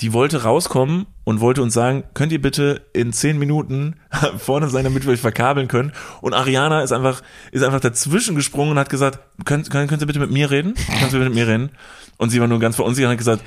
die 0.00 0.12
wollte 0.12 0.42
rauskommen 0.42 1.06
und 1.24 1.40
wollte 1.40 1.62
uns 1.62 1.74
sagen, 1.74 2.02
könnt 2.14 2.32
ihr 2.32 2.42
bitte 2.42 2.82
in 2.92 3.12
zehn 3.12 3.38
Minuten 3.38 3.94
vorne 4.38 4.68
sein, 4.68 4.84
damit 4.84 5.04
wir 5.04 5.12
euch 5.12 5.20
verkabeln 5.20 5.68
können. 5.68 5.92
Und 6.20 6.34
Ariana 6.34 6.82
ist 6.82 6.92
einfach, 6.92 7.22
ist 7.52 7.62
einfach 7.62 7.80
dazwischen 7.80 8.34
gesprungen 8.34 8.72
und 8.72 8.78
hat 8.78 8.90
gesagt, 8.90 9.20
könnt, 9.44 9.70
könnt, 9.70 9.88
könnt 9.88 10.02
ihr 10.02 10.06
bitte 10.06 10.18
mit 10.18 10.30
mir 10.30 10.50
reden? 10.50 10.74
Kannst 10.88 11.12
du 11.12 11.18
bitte 11.18 11.30
mit 11.30 11.34
mir 11.34 11.46
reden? 11.46 11.70
Und 12.16 12.30
sie 12.30 12.40
war 12.40 12.48
nur 12.48 12.58
ganz 12.58 12.76
verunsichert 12.76 13.08
und 13.08 13.12
hat 13.12 13.18
gesagt, 13.18 13.44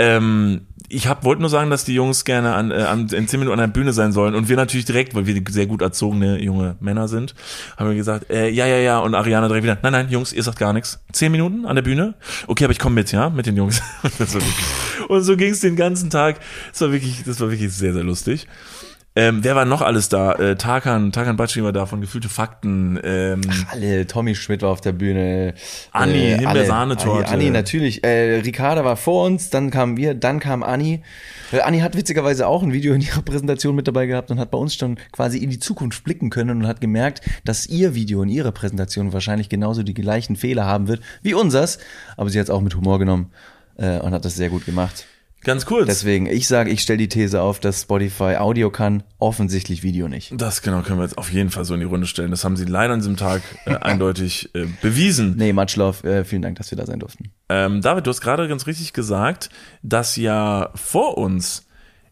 ähm, 0.00 0.62
ich 0.88 1.06
hab, 1.06 1.24
wollte 1.24 1.40
nur 1.40 1.50
sagen, 1.50 1.70
dass 1.70 1.84
die 1.84 1.94
Jungs 1.94 2.24
gerne 2.24 2.54
an, 2.54 2.70
äh, 2.70 2.74
an, 2.74 3.08
in 3.08 3.28
10 3.28 3.38
Minuten 3.38 3.60
an 3.60 3.68
der 3.68 3.72
Bühne 3.72 3.92
sein 3.92 4.12
sollen. 4.12 4.34
Und 4.34 4.48
wir 4.48 4.56
natürlich 4.56 4.86
direkt, 4.86 5.14
weil 5.14 5.26
wir 5.26 5.40
sehr 5.48 5.66
gut 5.66 5.82
erzogene 5.82 6.42
junge 6.42 6.76
Männer 6.80 7.06
sind, 7.06 7.34
haben 7.76 7.88
wir 7.88 7.96
gesagt, 7.96 8.28
äh, 8.30 8.48
ja, 8.48 8.66
ja, 8.66 8.78
ja. 8.78 8.98
Und 8.98 9.14
Ariana 9.14 9.46
direkt 9.46 9.64
wieder, 9.64 9.78
nein, 9.82 9.92
nein, 9.92 10.08
Jungs, 10.10 10.32
ihr 10.32 10.42
sagt 10.42 10.58
gar 10.58 10.72
nichts. 10.72 10.98
10 11.12 11.30
Minuten 11.30 11.64
an 11.64 11.76
der 11.76 11.82
Bühne? 11.82 12.14
Okay, 12.48 12.64
aber 12.64 12.72
ich 12.72 12.78
komme 12.78 12.96
mit, 12.96 13.12
ja, 13.12 13.30
mit 13.30 13.46
den 13.46 13.56
Jungs. 13.56 13.82
Und 15.08 15.22
so 15.22 15.36
ging 15.36 15.52
es 15.52 15.60
den 15.60 15.76
ganzen 15.76 16.10
Tag. 16.10 16.40
Das 16.72 16.80
war 16.80 16.92
wirklich, 16.92 17.22
das 17.24 17.40
war 17.40 17.50
wirklich 17.50 17.72
sehr, 17.72 17.92
sehr 17.92 18.04
lustig. 18.04 18.48
Ähm, 19.16 19.42
wer 19.42 19.56
war 19.56 19.64
noch 19.64 19.82
alles 19.82 20.08
da? 20.08 20.34
Äh, 20.34 20.54
Tarkan, 20.54 21.10
Tarkan 21.10 21.36
Batschi 21.36 21.64
war 21.64 21.72
da 21.72 21.84
von 21.84 22.00
Gefühlte 22.00 22.28
Fakten. 22.28 22.98
Ähm, 23.02 23.40
Alle, 23.68 24.06
Tommy 24.06 24.36
Schmidt 24.36 24.62
war 24.62 24.70
auf 24.70 24.80
der 24.80 24.92
Bühne. 24.92 25.54
Anni, 25.90 26.34
alle. 26.34 26.38
Himbeersahnetorte. 26.38 27.26
Anni, 27.26 27.46
Anni, 27.46 27.50
natürlich. 27.50 28.04
Äh, 28.04 28.40
Ricarda 28.40 28.84
war 28.84 28.96
vor 28.96 29.26
uns, 29.26 29.50
dann 29.50 29.70
kamen 29.70 29.96
wir, 29.96 30.14
dann 30.14 30.38
kam 30.38 30.62
Anni. 30.62 31.02
Äh, 31.50 31.60
Anni 31.60 31.80
hat 31.80 31.96
witzigerweise 31.96 32.46
auch 32.46 32.62
ein 32.62 32.72
Video 32.72 32.94
in 32.94 33.00
ihrer 33.00 33.22
Präsentation 33.22 33.74
mit 33.74 33.88
dabei 33.88 34.06
gehabt 34.06 34.30
und 34.30 34.38
hat 34.38 34.52
bei 34.52 34.58
uns 34.58 34.76
schon 34.76 34.96
quasi 35.10 35.38
in 35.38 35.50
die 35.50 35.58
Zukunft 35.58 36.04
blicken 36.04 36.30
können 36.30 36.58
und 36.58 36.66
hat 36.68 36.80
gemerkt, 36.80 37.20
dass 37.44 37.66
ihr 37.66 37.96
Video 37.96 38.22
in 38.22 38.28
ihrer 38.28 38.52
Präsentation 38.52 39.12
wahrscheinlich 39.12 39.48
genauso 39.48 39.82
die 39.82 39.94
gleichen 39.94 40.36
Fehler 40.36 40.66
haben 40.66 40.86
wird 40.86 41.02
wie 41.22 41.34
unsers. 41.34 41.80
Aber 42.16 42.30
sie 42.30 42.38
hat 42.38 42.44
es 42.44 42.50
auch 42.50 42.60
mit 42.60 42.76
Humor 42.76 43.00
genommen 43.00 43.32
äh, 43.76 43.98
und 43.98 44.12
hat 44.12 44.24
das 44.24 44.36
sehr 44.36 44.50
gut 44.50 44.66
gemacht. 44.66 45.06
Ganz 45.42 45.66
kurz. 45.66 45.86
Deswegen, 45.86 46.26
ich 46.26 46.46
sage, 46.48 46.70
ich 46.70 46.80
stelle 46.80 46.98
die 46.98 47.08
These 47.08 47.40
auf, 47.40 47.60
dass 47.60 47.82
Spotify 47.82 48.36
Audio 48.36 48.70
kann, 48.70 49.02
offensichtlich 49.18 49.82
Video 49.82 50.08
nicht. 50.08 50.32
Das 50.36 50.62
genau 50.62 50.82
können 50.82 50.98
wir 50.98 51.04
jetzt 51.04 51.18
auf 51.18 51.32
jeden 51.32 51.50
Fall 51.50 51.64
so 51.64 51.74
in 51.74 51.80
die 51.80 51.86
Runde 51.86 52.06
stellen. 52.06 52.30
Das 52.30 52.44
haben 52.44 52.56
sie 52.56 52.64
leider 52.64 52.94
an 52.94 53.00
diesem 53.00 53.16
Tag 53.16 53.42
äh, 53.66 53.74
eindeutig 53.80 54.54
äh, 54.54 54.66
bewiesen. 54.82 55.36
Nee, 55.36 55.52
much 55.52 55.76
love. 55.76 56.08
Äh, 56.08 56.24
vielen 56.24 56.42
Dank, 56.42 56.58
dass 56.58 56.70
wir 56.70 56.78
da 56.78 56.86
sein 56.86 57.00
durften. 57.00 57.32
Ähm, 57.48 57.80
David, 57.80 58.06
du 58.06 58.10
hast 58.10 58.20
gerade 58.20 58.48
ganz 58.48 58.66
richtig 58.66 58.92
gesagt, 58.92 59.50
dass 59.82 60.16
ja 60.16 60.70
vor 60.74 61.18
uns 61.18 61.66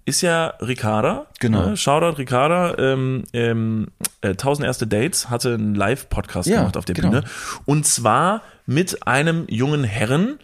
ist 0.08 0.22
ja 0.22 0.54
Ricarda. 0.60 1.26
Genau. 1.38 1.66
Ne? 1.66 1.76
Shoutout 1.76 2.16
Ricarda. 2.16 2.78
Ähm, 2.78 3.24
ähm, 3.34 3.88
äh, 4.22 4.28
1000 4.28 4.66
erste 4.66 4.86
Dates 4.86 5.28
hatte 5.28 5.52
einen 5.52 5.74
Live-Podcast 5.74 6.48
Ja, 6.48 6.60
gemacht 6.60 6.78
auf 6.78 6.86
der 6.86 6.94
genau. 6.94 7.10
Bühne. 7.10 7.24
Und 7.66 7.86
zwar 7.86 8.42
mit 8.68 9.06
einem 9.06 9.46
jungen 9.48 9.82
Herren 9.82 10.38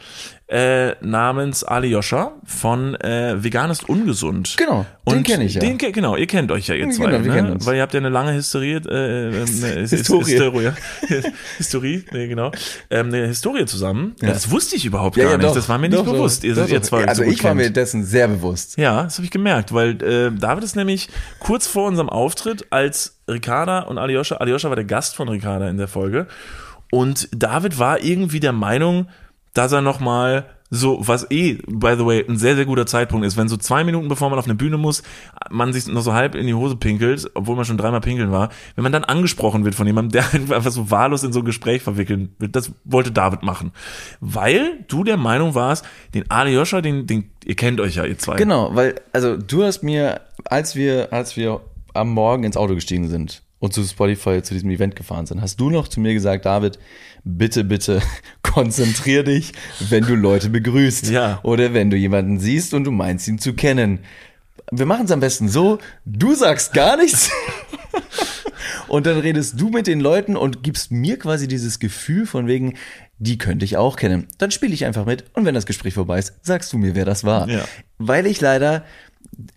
äh, 0.48 0.94
namens 1.04 1.62
Alyosha 1.62 2.32
von 2.46 2.94
äh, 2.94 3.42
Vegan 3.42 3.70
ist 3.70 3.86
ungesund. 3.86 4.54
Genau, 4.56 4.86
den 5.06 5.22
kenn 5.22 5.42
ich 5.42 5.54
ja. 5.54 5.60
Den, 5.60 5.76
genau, 5.76 6.16
ihr 6.16 6.26
kennt 6.26 6.50
euch 6.50 6.68
ja 6.68 6.74
ihr 6.74 6.88
zwei, 6.88 7.10
Genau, 7.10 7.22
wir 7.22 7.42
ne? 7.42 7.56
weil 7.60 7.76
ihr 7.76 7.82
habt 7.82 7.92
ja 7.92 8.00
eine 8.00 8.08
lange 8.08 8.32
Historie, 8.32 8.76
äh, 8.76 9.28
äh, 9.42 9.86
Historie. 9.86 10.24
Historie, 10.24 10.70
Historie, 11.58 12.04
nee, 12.12 12.28
genau, 12.28 12.50
ähm, 12.88 13.08
eine 13.08 13.26
Historie 13.26 13.66
zusammen. 13.66 14.16
Ja. 14.22 14.28
Das 14.28 14.50
wusste 14.50 14.76
ich 14.76 14.86
überhaupt 14.86 15.16
gar 15.16 15.36
nicht. 15.36 15.56
das 15.56 15.68
war 15.68 15.76
mir 15.76 15.90
nicht 15.90 15.98
Doch, 15.98 16.10
bewusst. 16.10 16.44
doch, 16.44 16.48
ihr, 16.48 16.54
doch, 16.54 16.68
ihr 16.68 16.80
doch. 16.80 16.86
zwei 16.86 17.06
also 17.06 17.24
so 17.24 17.30
ich 17.30 17.44
war 17.44 17.54
mir 17.54 17.70
dessen 17.70 18.04
sehr 18.04 18.28
bewusst. 18.28 18.78
Ja, 18.78 19.02
das 19.02 19.16
habe 19.18 19.26
ich 19.26 19.30
gemerkt, 19.30 19.74
weil 19.74 20.02
äh, 20.02 20.30
David 20.32 20.64
ist 20.64 20.76
nämlich 20.76 21.10
kurz 21.40 21.66
vor 21.66 21.88
unserem 21.88 22.08
Auftritt, 22.08 22.66
als 22.70 23.18
Ricarda 23.28 23.80
und 23.80 23.98
Alyosha, 23.98 24.36
Alyosha 24.36 24.70
war 24.70 24.76
der 24.76 24.86
Gast 24.86 25.14
von 25.14 25.28
Ricarda 25.28 25.68
in 25.68 25.76
der 25.76 25.88
Folge, 25.88 26.26
und 26.94 27.28
David 27.32 27.80
war 27.80 28.04
irgendwie 28.04 28.38
der 28.38 28.52
Meinung, 28.52 29.08
dass 29.52 29.72
er 29.72 29.80
noch 29.80 29.98
mal 29.98 30.46
so, 30.70 31.00
was 31.00 31.28
eh, 31.28 31.58
by 31.66 31.96
the 31.98 32.06
way, 32.06 32.24
ein 32.28 32.36
sehr, 32.36 32.54
sehr 32.54 32.66
guter 32.66 32.86
Zeitpunkt 32.86 33.26
ist, 33.26 33.36
wenn 33.36 33.48
so 33.48 33.56
zwei 33.56 33.82
Minuten 33.82 34.06
bevor 34.06 34.30
man 34.30 34.38
auf 34.38 34.44
eine 34.44 34.54
Bühne 34.54 34.78
muss, 34.78 35.02
man 35.50 35.72
sich 35.72 35.88
noch 35.88 36.02
so 36.02 36.12
halb 36.12 36.36
in 36.36 36.46
die 36.46 36.54
Hose 36.54 36.76
pinkelt, 36.76 37.28
obwohl 37.34 37.56
man 37.56 37.64
schon 37.64 37.78
dreimal 37.78 38.00
pinkeln 38.00 38.30
war, 38.30 38.50
wenn 38.76 38.84
man 38.84 38.92
dann 38.92 39.02
angesprochen 39.02 39.64
wird 39.64 39.74
von 39.74 39.88
jemandem, 39.88 40.22
der 40.48 40.56
einfach 40.56 40.70
so 40.70 40.88
wahllos 40.88 41.24
in 41.24 41.32
so 41.32 41.40
ein 41.40 41.44
Gespräch 41.44 41.82
verwickeln 41.82 42.32
wird, 42.38 42.54
das 42.54 42.70
wollte 42.84 43.10
David 43.10 43.42
machen. 43.42 43.72
Weil 44.20 44.84
du 44.86 45.02
der 45.02 45.16
Meinung 45.16 45.56
warst, 45.56 45.84
den 46.14 46.30
Alyosha, 46.30 46.80
den, 46.80 47.08
den, 47.08 47.28
ihr 47.44 47.56
kennt 47.56 47.80
euch 47.80 47.96
ja, 47.96 48.04
ihr 48.04 48.18
zwei. 48.18 48.36
Genau, 48.36 48.72
weil, 48.76 48.94
also 49.12 49.36
du 49.36 49.64
hast 49.64 49.82
mir, 49.82 50.20
als 50.44 50.76
wir, 50.76 51.12
als 51.12 51.36
wir 51.36 51.60
am 51.92 52.10
Morgen 52.10 52.44
ins 52.44 52.56
Auto 52.56 52.76
gestiegen 52.76 53.08
sind 53.08 53.43
und 53.64 53.72
zu 53.72 53.82
Spotify 53.82 54.42
zu 54.42 54.52
diesem 54.52 54.68
Event 54.68 54.94
gefahren 54.94 55.24
sind, 55.24 55.40
hast 55.40 55.58
du 55.58 55.70
noch 55.70 55.88
zu 55.88 55.98
mir 55.98 56.12
gesagt, 56.12 56.44
David, 56.44 56.78
bitte, 57.24 57.64
bitte 57.64 58.02
konzentrier 58.42 59.24
dich, 59.24 59.52
wenn 59.88 60.04
du 60.04 60.14
Leute 60.14 60.50
begrüßt. 60.50 61.08
Ja. 61.10 61.40
Oder 61.42 61.72
wenn 61.72 61.88
du 61.88 61.96
jemanden 61.96 62.38
siehst 62.38 62.74
und 62.74 62.84
du 62.84 62.90
meinst 62.90 63.26
ihn 63.26 63.38
zu 63.38 63.54
kennen. 63.54 64.00
Wir 64.70 64.84
machen 64.84 65.06
es 65.06 65.10
am 65.12 65.20
besten 65.20 65.48
so, 65.48 65.78
du 66.04 66.34
sagst 66.34 66.74
gar 66.74 66.98
nichts. 66.98 67.30
Und 68.88 69.06
dann 69.06 69.18
redest 69.18 69.58
du 69.58 69.70
mit 69.70 69.86
den 69.86 70.00
Leuten 70.00 70.36
und 70.36 70.62
gibst 70.62 70.90
mir 70.90 71.18
quasi 71.18 71.48
dieses 71.48 71.78
Gefühl 71.78 72.26
von 72.26 72.46
wegen, 72.46 72.74
die 73.18 73.38
könnte 73.38 73.64
ich 73.64 73.76
auch 73.76 73.96
kennen. 73.96 74.26
Dann 74.38 74.50
spiele 74.50 74.74
ich 74.74 74.84
einfach 74.84 75.06
mit 75.06 75.24
und 75.32 75.44
wenn 75.44 75.54
das 75.54 75.66
Gespräch 75.66 75.94
vorbei 75.94 76.18
ist, 76.18 76.34
sagst 76.42 76.72
du 76.72 76.78
mir, 76.78 76.94
wer 76.94 77.04
das 77.04 77.24
war. 77.24 77.48
Ja. 77.48 77.64
Weil 77.98 78.26
ich 78.26 78.40
leider 78.40 78.84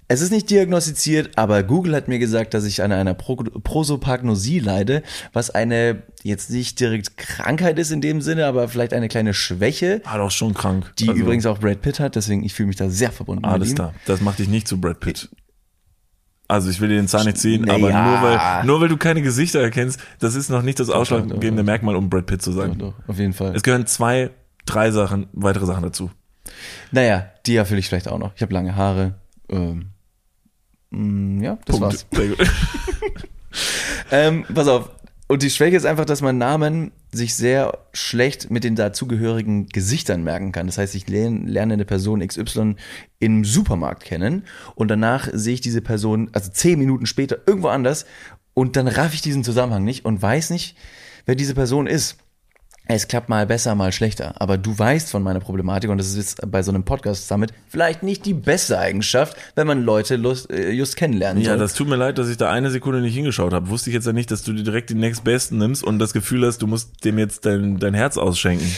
Es 0.07 0.21
ist 0.21 0.32
nicht 0.32 0.49
diagnostiziert, 0.49 1.38
aber 1.38 1.63
Google 1.63 1.95
hat 1.95 2.07
mir 2.07 2.19
gesagt, 2.19 2.53
dass 2.53 2.63
ich 2.65 2.82
an 2.82 2.91
einer 2.91 3.13
Pro 3.13 3.36
Prosopagnosie 3.36 4.59
leide, 4.59 5.03
was 5.34 5.49
eine 5.49 6.03
jetzt 6.23 6.49
nicht 6.49 6.80
direkt 6.80 7.17
Krankheit 7.17 7.78
ist 7.78 7.91
in 7.91 8.01
dem 8.01 8.21
Sinne, 8.21 8.45
aber 8.45 8.67
vielleicht 8.69 8.93
eine 8.93 9.07
kleine 9.07 9.34
Schwäche, 9.34 10.01
War 10.05 10.17
doch 10.17 10.32
schon 10.32 10.53
krank. 10.53 10.93
die 10.99 11.09
Also, 11.09 11.21
übrigens 11.21 11.45
auch 11.45 11.59
Brad 11.59 11.82
Pitt 11.82 11.99
hat, 11.99 12.15
deswegen 12.15 12.43
ich 12.43 12.53
fühle 12.53 12.67
mich 12.67 12.75
da 12.78 12.89
sehr 12.89 13.11
verbunden 13.11 13.45
Alles 13.45 13.69
ihm. 13.71 13.75
klar. 13.75 13.93
Das 14.05 14.21
macht 14.21 14.39
dich 14.39 14.47
nicht 14.47 14.67
zu 14.67 14.80
Brad 14.80 14.99
Pitt. 14.99 15.30
Also 16.49 16.69
ich 16.69 16.80
will 16.80 16.88
dir 16.88 16.95
den 16.95 17.09
Zahn 17.09 17.25
nicht 17.25 17.38
ziehen, 17.38 17.63
Naja. 17.63 17.75
aber 17.75 18.09
nur 18.09 18.21
weil, 18.21 18.65
nur 18.65 18.80
weil 18.82 18.88
du 18.88 18.95
keine 18.95 19.21
Gesichter 19.21 19.59
erkennst, 19.59 19.99
das 20.19 20.34
ist 20.36 20.49
noch 20.49 20.61
nicht 20.61 20.80
das 20.80 20.89
ausschlaggebende 20.89 21.63
Merkmal, 21.63 21.97
um 21.97 22.09
Brad 22.09 22.25
Pitt 22.25 22.41
zu 22.41 22.51
Doch, 22.51 22.57
sein. 22.61 22.78
doch, 22.78 22.93
auf 23.05 23.19
jeden 23.19 23.34
Fall. 23.34 23.53
Es 23.53 23.63
gehören 23.63 23.86
zwei, 23.86 24.30
drei 24.65 24.91
Sachen, 24.91 25.28
weitere 25.34 25.65
Sachen 25.65 25.84
dazu. 25.84 26.09
naja, 26.91 27.28
die 27.45 27.57
erfülle 27.57 27.80
ich 27.82 27.89
vielleicht 27.89 28.07
auch 28.07 28.17
noch. 28.19 28.32
Ich 28.36 28.41
habe 28.41 28.53
lange 28.53 28.75
Haare. 28.78 29.15
Ähm, 29.49 29.91
mm, 30.91 31.43
ja, 31.43 31.57
das 31.65 31.81
war's. 31.81 32.05
Sehr 32.11 32.27
gut. 32.29 32.37
Ähm, 34.11 34.45
pass 34.53 34.67
auf. 34.67 34.91
Und 35.29 35.43
die 35.43 35.49
Schwäche 35.49 35.75
ist 35.75 35.85
einfach, 35.85 36.05
dass 36.05 36.21
man 36.21 36.37
Namen 36.37 36.91
sich 37.11 37.35
sehr 37.35 37.79
schlecht 37.91 38.49
mit 38.49 38.63
den 38.63 38.75
dazugehörigen 38.75 39.67
Gesichtern 39.67 40.23
merken 40.23 40.53
kann. 40.53 40.67
Das 40.67 40.77
heißt, 40.77 40.95
ich 40.95 41.09
lerne, 41.09 41.39
lerne 41.45 41.73
eine 41.73 41.83
Person 41.83 42.25
XY 42.25 42.75
im 43.19 43.43
Supermarkt 43.43 44.05
kennen 44.05 44.43
und 44.75 44.87
danach 44.87 45.27
sehe 45.33 45.55
ich 45.55 45.61
diese 45.61 45.81
Person, 45.81 46.29
also 46.31 46.49
zehn 46.51 46.79
Minuten 46.79 47.05
später, 47.05 47.39
irgendwo 47.45 47.67
anders 47.67 48.05
und 48.53 48.77
dann 48.77 48.87
raff 48.87 49.13
ich 49.13 49.21
diesen 49.21 49.43
Zusammenhang 49.43 49.83
nicht 49.83 50.05
und 50.05 50.21
weiß 50.21 50.49
nicht, 50.51 50.77
wer 51.25 51.35
diese 51.35 51.55
Person 51.55 51.87
ist. 51.87 52.17
Es 52.89 53.07
klappt 53.07 53.27
mal 53.27 53.45
besser, 53.45 53.75
mal 53.75 53.91
schlechter. 53.91 54.33
Aber 54.39 54.57
du 54.57 54.77
weißt 54.77 55.11
von 55.11 55.21
meiner 55.21 55.39
Problematik 55.39 55.89
und 55.89 55.97
das 55.97 56.07
ist 56.07 56.17
jetzt 56.17 56.51
bei 56.51 56.63
so 56.63 56.71
einem 56.71 56.83
Podcast 56.83 57.29
damit 57.29 57.51
vielleicht 57.67 58.01
nicht 58.03 58.25
die 58.25 58.33
beste 58.33 58.79
Eigenschaft, 58.79 59.35
wenn 59.55 59.67
man 59.67 59.83
Leute 59.83 60.15
lust, 60.15 60.49
äh, 60.49 60.71
just 60.71 60.95
kennenlernen 60.95 61.43
Ja, 61.43 61.51
soll. 61.51 61.59
das 61.59 61.73
tut 61.73 61.88
mir 61.89 61.97
leid, 61.97 62.17
dass 62.17 62.29
ich 62.29 62.38
da 62.38 62.49
eine 62.49 62.71
Sekunde 62.71 63.01
nicht 63.01 63.15
hingeschaut 63.15 63.53
habe. 63.53 63.69
Wusste 63.69 63.89
ich 63.89 63.93
jetzt 63.93 64.07
ja 64.07 64.13
nicht, 64.13 64.31
dass 64.31 64.43
du 64.43 64.53
dir 64.53 64.63
direkt 64.63 64.89
den 64.89 64.99
nächstbesten 64.99 65.57
nimmst 65.57 65.83
und 65.83 65.99
das 65.99 66.13
Gefühl 66.13 66.45
hast, 66.45 66.61
du 66.61 66.67
musst 66.67 67.03
dem 67.03 67.17
jetzt 67.19 67.45
dein, 67.45 67.77
dein 67.79 67.93
Herz 67.93 68.17
ausschenken. 68.17 68.71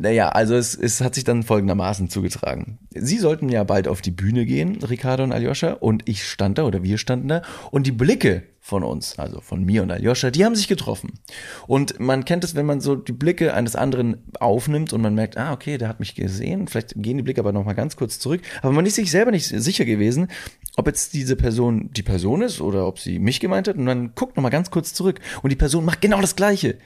Naja, 0.00 0.30
also 0.30 0.54
es, 0.54 0.74
es 0.74 1.02
hat 1.02 1.14
sich 1.14 1.24
dann 1.24 1.42
folgendermaßen 1.42 2.08
zugetragen. 2.08 2.78
Sie 2.94 3.18
sollten 3.18 3.50
ja 3.50 3.64
bald 3.64 3.86
auf 3.86 4.00
die 4.00 4.10
Bühne 4.10 4.46
gehen, 4.46 4.82
Ricardo 4.82 5.24
und 5.24 5.32
Aljoscha, 5.32 5.74
und 5.74 6.08
ich 6.08 6.26
stand 6.26 6.56
da 6.56 6.64
oder 6.64 6.82
wir 6.82 6.96
standen 6.96 7.28
da 7.28 7.42
und 7.70 7.86
die 7.86 7.92
Blicke 7.92 8.44
von 8.60 8.82
uns, 8.82 9.18
also 9.18 9.42
von 9.42 9.62
mir 9.62 9.82
und 9.82 9.90
Aljoscha, 9.90 10.30
die 10.30 10.46
haben 10.46 10.54
sich 10.54 10.68
getroffen. 10.68 11.20
Und 11.66 12.00
man 12.00 12.24
kennt 12.24 12.44
es, 12.44 12.54
wenn 12.54 12.64
man 12.64 12.80
so 12.80 12.96
die 12.96 13.12
Blicke 13.12 13.52
eines 13.52 13.76
anderen 13.76 14.26
aufnimmt 14.40 14.94
und 14.94 15.02
man 15.02 15.14
merkt, 15.14 15.36
ah, 15.36 15.52
okay, 15.52 15.76
der 15.76 15.88
hat 15.88 16.00
mich 16.00 16.14
gesehen, 16.14 16.66
vielleicht 16.66 16.94
gehen 16.96 17.18
die 17.18 17.22
Blicke 17.22 17.42
aber 17.42 17.52
nochmal 17.52 17.74
ganz 17.74 17.96
kurz 17.96 18.18
zurück, 18.18 18.40
aber 18.62 18.72
man 18.72 18.86
ist 18.86 18.94
sich 18.94 19.10
selber 19.10 19.32
nicht 19.32 19.48
sicher 19.48 19.84
gewesen, 19.84 20.28
ob 20.76 20.86
jetzt 20.86 21.12
diese 21.12 21.36
Person 21.36 21.90
die 21.92 22.02
Person 22.02 22.40
ist 22.40 22.62
oder 22.62 22.86
ob 22.86 22.98
sie 22.98 23.18
mich 23.18 23.38
gemeint 23.38 23.68
hat 23.68 23.76
und 23.76 23.84
dann 23.84 24.14
guckt 24.14 24.38
nochmal 24.38 24.50
ganz 24.50 24.70
kurz 24.70 24.94
zurück 24.94 25.20
und 25.42 25.50
die 25.50 25.56
Person 25.56 25.84
macht 25.84 26.00
genau 26.00 26.22
das 26.22 26.36
Gleiche. 26.36 26.78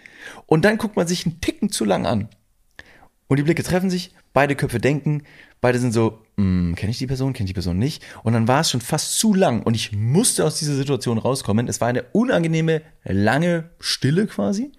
Und 0.47 0.65
dann 0.65 0.79
guckt 0.79 0.97
man 0.97 1.07
sich 1.07 1.27
einen 1.27 1.41
Ticken 1.41 1.71
zu 1.71 1.85
lang 1.85 2.07
an. 2.07 2.29
Und 3.27 3.39
die 3.39 3.43
Blicke 3.43 3.63
treffen 3.63 3.91
sich, 3.91 4.15
beide 4.33 4.55
Köpfe 4.55 4.79
denken, 4.79 5.23
beide 5.61 5.79
sind 5.79 5.93
so, 5.93 6.23
hm, 6.37 6.75
kenne 6.77 6.91
ich 6.91 6.99
die 6.99 7.07
Person, 7.07 7.33
kenne 7.33 7.47
ich 7.47 7.51
die 7.51 7.55
Person 7.55 7.79
nicht? 7.79 8.03
Und 8.23 8.35
dann 8.35 8.49
war 8.49 8.61
es 8.61 8.71
schon 8.71 8.81
fast 8.81 9.19
zu 9.19 9.35
lang 9.35 9.63
und 9.63 9.75
ich 9.75 9.93
musste 9.93 10.45
aus 10.45 10.59
dieser 10.59 10.75
Situation 10.75 11.19
rauskommen. 11.19 11.69
Es 11.69 11.81
war 11.81 11.89
eine 11.89 12.05
unangenehme, 12.13 12.83
lange 13.05 13.71
Stille 13.81 14.27
quasi. 14.27 14.73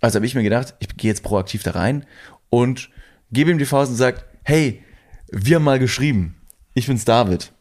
Also 0.00 0.16
habe 0.16 0.26
ich 0.26 0.34
mir 0.34 0.42
gedacht, 0.42 0.74
ich 0.78 0.96
gehe 0.96 1.10
jetzt 1.10 1.22
proaktiv 1.22 1.62
da 1.62 1.72
rein 1.72 2.06
und 2.50 2.90
gebe 3.32 3.50
ihm 3.50 3.58
die 3.58 3.66
Faust 3.66 3.90
und 3.90 3.96
sage, 3.96 4.24
hey, 4.44 4.82
wir 5.30 5.56
haben 5.56 5.64
mal 5.64 5.78
geschrieben. 5.78 6.36
Ich 6.74 6.86
bin's 6.86 7.04
David. 7.04 7.52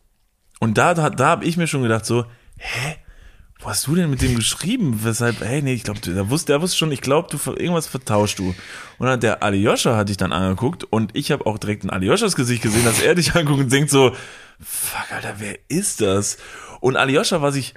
Und 0.59 0.77
da, 0.77 0.93
da, 0.93 1.09
da 1.09 1.27
habe 1.27 1.45
ich 1.45 1.57
mir 1.57 1.67
schon 1.67 1.81
gedacht 1.83 2.05
so, 2.05 2.25
hä? 2.57 2.95
Wo 3.61 3.67
hast 3.67 3.87
du 3.87 3.95
denn 3.95 4.09
mit 4.09 4.21
dem 4.21 4.35
geschrieben? 4.35 5.01
Weshalb, 5.03 5.41
hey, 5.41 5.61
nee, 5.61 5.73
ich 5.73 5.83
glaube, 5.83 5.99
der 5.99 6.29
wusste, 6.29 6.53
der 6.53 6.61
wusste 6.61 6.77
schon, 6.77 6.93
ich 6.93 7.01
glaube, 7.01 7.27
du 7.29 7.51
irgendwas 7.51 7.87
vertauscht 7.87 8.39
du. 8.39 8.55
Und 8.97 9.07
dann 9.07 9.19
der 9.19 9.43
Aljoscha 9.43 9.97
hat 9.97 10.07
dich 10.07 10.15
dann 10.15 10.31
angeguckt 10.31 10.85
und 10.85 11.13
ich 11.13 11.33
habe 11.33 11.45
auch 11.45 11.57
direkt 11.57 11.83
in 11.83 11.89
Aljoschas 11.89 12.37
Gesicht 12.37 12.63
gesehen, 12.63 12.85
dass 12.85 13.01
er 13.01 13.15
dich 13.15 13.35
anguckt 13.35 13.59
und 13.59 13.71
denkt 13.71 13.89
so, 13.89 14.11
fuck, 14.61 15.11
Alter, 15.11 15.35
wer 15.39 15.57
ist 15.67 15.99
das? 15.99 16.37
Und 16.79 16.95
Aljoscha 16.95 17.41
war 17.41 17.51
sich 17.51 17.73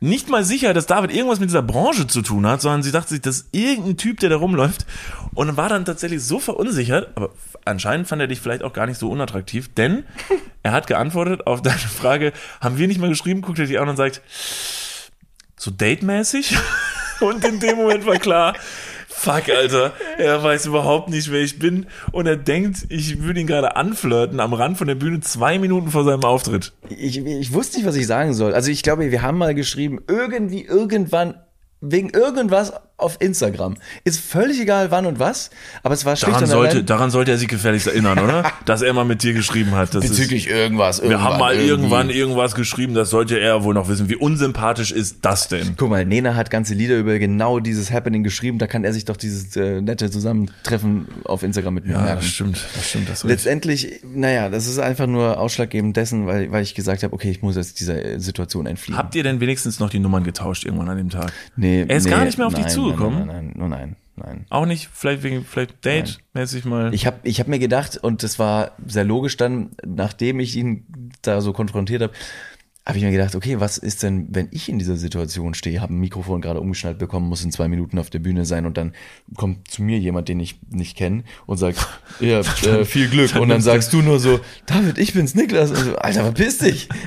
nicht 0.00 0.28
mal 0.28 0.44
sicher, 0.44 0.74
dass 0.74 0.84
David 0.84 1.10
irgendwas 1.14 1.40
mit 1.40 1.48
dieser 1.48 1.62
Branche 1.62 2.06
zu 2.06 2.20
tun 2.20 2.46
hat, 2.46 2.60
sondern 2.60 2.82
sie 2.82 2.92
dachte 2.92 3.08
sich, 3.08 3.22
das 3.22 3.38
ist 3.38 3.48
irgendein 3.52 3.96
Typ, 3.96 4.20
der 4.20 4.28
da 4.28 4.36
rumläuft 4.36 4.84
und 5.32 5.56
war 5.56 5.70
dann 5.70 5.86
tatsächlich 5.86 6.22
so 6.22 6.38
verunsichert, 6.38 7.16
aber 7.16 7.30
anscheinend 7.64 8.06
fand 8.06 8.20
er 8.20 8.28
dich 8.28 8.40
vielleicht 8.40 8.62
auch 8.62 8.74
gar 8.74 8.86
nicht 8.86 8.98
so 8.98 9.10
unattraktiv, 9.10 9.72
denn 9.72 10.04
er 10.62 10.72
hat 10.72 10.86
geantwortet 10.86 11.46
auf 11.46 11.62
deine 11.62 11.78
Frage, 11.78 12.34
haben 12.60 12.76
wir 12.76 12.86
nicht 12.86 13.00
mal 13.00 13.08
geschrieben, 13.08 13.40
guckt 13.40 13.58
er 13.58 13.66
dich 13.66 13.80
an 13.80 13.88
und 13.88 13.96
sagt, 13.96 14.20
so 15.58 15.70
datemäßig? 15.70 16.56
Und 17.20 17.44
in 17.44 17.60
dem 17.60 17.76
Moment 17.76 18.04
war 18.06 18.16
klar, 18.16 18.54
fuck, 19.08 19.48
Alter, 19.48 19.94
er 20.18 20.42
weiß 20.42 20.66
überhaupt 20.66 21.08
nicht, 21.08 21.30
wer 21.32 21.40
ich 21.40 21.58
bin 21.58 21.86
und 22.12 22.26
er 22.26 22.36
denkt, 22.36 22.84
ich 22.90 23.22
würde 23.22 23.40
ihn 23.40 23.46
gerade 23.46 23.74
anflirten 23.74 24.38
am 24.38 24.52
Rand 24.52 24.76
von 24.76 24.86
der 24.86 24.94
Bühne 24.94 25.20
zwei 25.20 25.58
Minuten 25.58 25.90
vor 25.90 26.04
seinem 26.04 26.24
Auftritt. 26.24 26.74
Ich, 26.90 27.16
ich 27.24 27.52
wusste 27.54 27.78
nicht, 27.78 27.86
was 27.86 27.96
ich 27.96 28.06
sagen 28.06 28.34
soll. 28.34 28.52
Also 28.52 28.70
ich 28.70 28.82
glaube, 28.82 29.10
wir 29.10 29.22
haben 29.22 29.38
mal 29.38 29.54
geschrieben, 29.54 30.00
irgendwie, 30.06 30.64
irgendwann, 30.64 31.40
wegen 31.80 32.10
irgendwas 32.10 32.74
auf 32.98 33.16
Instagram. 33.20 33.76
Ist 34.04 34.20
völlig 34.20 34.60
egal, 34.60 34.90
wann 34.90 35.04
und 35.06 35.18
was, 35.18 35.50
aber 35.82 35.94
es 35.94 36.04
war 36.04 36.16
schlicht 36.16 36.32
Daran 36.32 36.44
und 36.44 36.50
sollte, 36.50 36.84
daran 36.84 37.10
sollte 37.10 37.30
er 37.30 37.38
sich 37.38 37.48
gefälligst 37.48 37.86
erinnern, 37.86 38.18
oder? 38.18 38.50
Dass 38.64 38.80
er 38.80 38.92
mal 38.94 39.04
mit 39.04 39.22
dir 39.22 39.34
geschrieben 39.34 39.72
hat. 39.72 39.94
Das 39.94 40.04
ist, 40.04 40.10
bezüglich 40.10 40.48
irgendwas. 40.48 41.02
wir 41.02 41.22
haben 41.22 41.38
mal 41.38 41.52
irgendwie. 41.52 41.68
irgendwann 41.68 42.10
irgendwas 42.10 42.54
geschrieben, 42.54 42.94
das 42.94 43.10
sollte 43.10 43.38
er 43.38 43.64
wohl 43.64 43.74
noch 43.74 43.88
wissen. 43.88 44.08
Wie 44.08 44.16
unsympathisch 44.16 44.92
ist 44.92 45.18
das 45.22 45.48
denn? 45.48 45.74
Guck 45.76 45.90
mal, 45.90 46.06
Nena 46.06 46.34
hat 46.36 46.50
ganze 46.50 46.72
Lieder 46.74 46.96
über 46.96 47.18
genau 47.18 47.60
dieses 47.60 47.90
Happening 47.90 48.22
geschrieben. 48.22 48.58
Da 48.58 48.66
kann 48.66 48.84
er 48.84 48.92
sich 48.94 49.04
doch 49.04 49.16
dieses 49.16 49.54
äh, 49.56 49.82
nette 49.82 50.10
Zusammentreffen 50.10 51.06
auf 51.24 51.42
Instagram 51.42 51.74
mit 51.74 51.86
mir 51.86 51.92
Ja, 51.92 52.00
merken. 52.00 52.20
das 52.20 52.26
stimmt, 52.28 52.64
das 52.74 52.88
stimmt. 52.88 53.08
Das. 53.10 53.24
Letztendlich, 53.24 54.00
naja, 54.04 54.48
das 54.48 54.66
ist 54.66 54.78
einfach 54.78 55.06
nur 55.06 55.38
ausschlaggebend 55.38 55.96
dessen, 55.96 56.26
weil, 56.26 56.50
weil 56.50 56.62
ich 56.62 56.74
gesagt 56.74 57.02
habe, 57.02 57.12
okay, 57.12 57.30
ich 57.30 57.42
muss 57.42 57.56
jetzt 57.56 57.78
dieser 57.80 58.02
äh, 58.02 58.20
Situation 58.20 58.64
entfliehen. 58.66 58.96
Habt 58.96 59.14
ihr 59.14 59.22
denn 59.22 59.40
wenigstens 59.40 59.80
noch 59.80 59.90
die 59.90 59.98
Nummern 59.98 60.24
getauscht 60.24 60.64
irgendwann 60.64 60.88
an 60.88 60.96
dem 60.96 61.10
Tag? 61.10 61.32
nee, 61.56 61.84
er 61.86 61.96
ist 61.96 62.04
nee, 62.04 62.10
gar 62.10 62.24
nicht 62.24 62.38
mehr 62.38 62.46
auf 62.46 62.54
dich 62.54 62.64
nein, 62.64 62.72
zugekommen? 62.90 63.26
Nein, 63.26 63.52
nein, 63.56 63.68
nein, 63.68 63.70
nein, 63.70 63.96
nein. 64.16 64.46
Auch 64.50 64.66
nicht, 64.66 64.88
vielleicht 64.92 65.22
wegen, 65.22 65.44
vielleicht 65.44 65.84
Date-mäßig 65.84 66.64
mal. 66.64 66.94
Ich 66.94 67.06
habe 67.06 67.18
ich 67.22 67.40
hab 67.40 67.48
mir 67.48 67.58
gedacht, 67.58 67.96
und 67.96 68.22
das 68.22 68.38
war 68.38 68.72
sehr 68.86 69.04
logisch 69.04 69.36
dann, 69.36 69.70
nachdem 69.84 70.40
ich 70.40 70.56
ihn 70.56 70.84
da 71.22 71.40
so 71.40 71.52
konfrontiert 71.52 72.02
habe, 72.02 72.12
habe 72.86 72.98
ich 72.98 73.04
mir 73.04 73.10
gedacht, 73.10 73.34
okay, 73.34 73.58
was 73.58 73.78
ist 73.78 74.04
denn, 74.04 74.28
wenn 74.30 74.46
ich 74.52 74.68
in 74.68 74.78
dieser 74.78 74.96
Situation 74.96 75.54
stehe, 75.54 75.80
habe 75.80 75.92
ein 75.92 75.98
Mikrofon 75.98 76.40
gerade 76.40 76.60
umgeschnallt 76.60 76.98
bekommen, 76.98 77.28
muss 77.28 77.42
in 77.42 77.50
zwei 77.50 77.66
Minuten 77.66 77.98
auf 77.98 78.10
der 78.10 78.20
Bühne 78.20 78.44
sein 78.44 78.64
und 78.64 78.76
dann 78.76 78.92
kommt 79.36 79.68
zu 79.68 79.82
mir 79.82 79.98
jemand, 79.98 80.28
den 80.28 80.38
ich 80.38 80.60
nicht 80.70 80.96
kenne 80.96 81.24
und 81.46 81.56
sagt, 81.56 81.84
ja, 82.20 82.38
äh, 82.38 82.84
viel 82.84 83.08
Glück. 83.08 83.34
Und 83.34 83.48
dann 83.48 83.60
sagst 83.60 83.92
du 83.92 84.02
nur 84.02 84.20
so, 84.20 84.38
David, 84.66 84.98
ich 84.98 85.14
bin's, 85.14 85.34
Niklas. 85.34 85.70
So, 85.70 85.96
Alter, 85.96 86.22
verpiss 86.22 86.58
dich. 86.58 86.88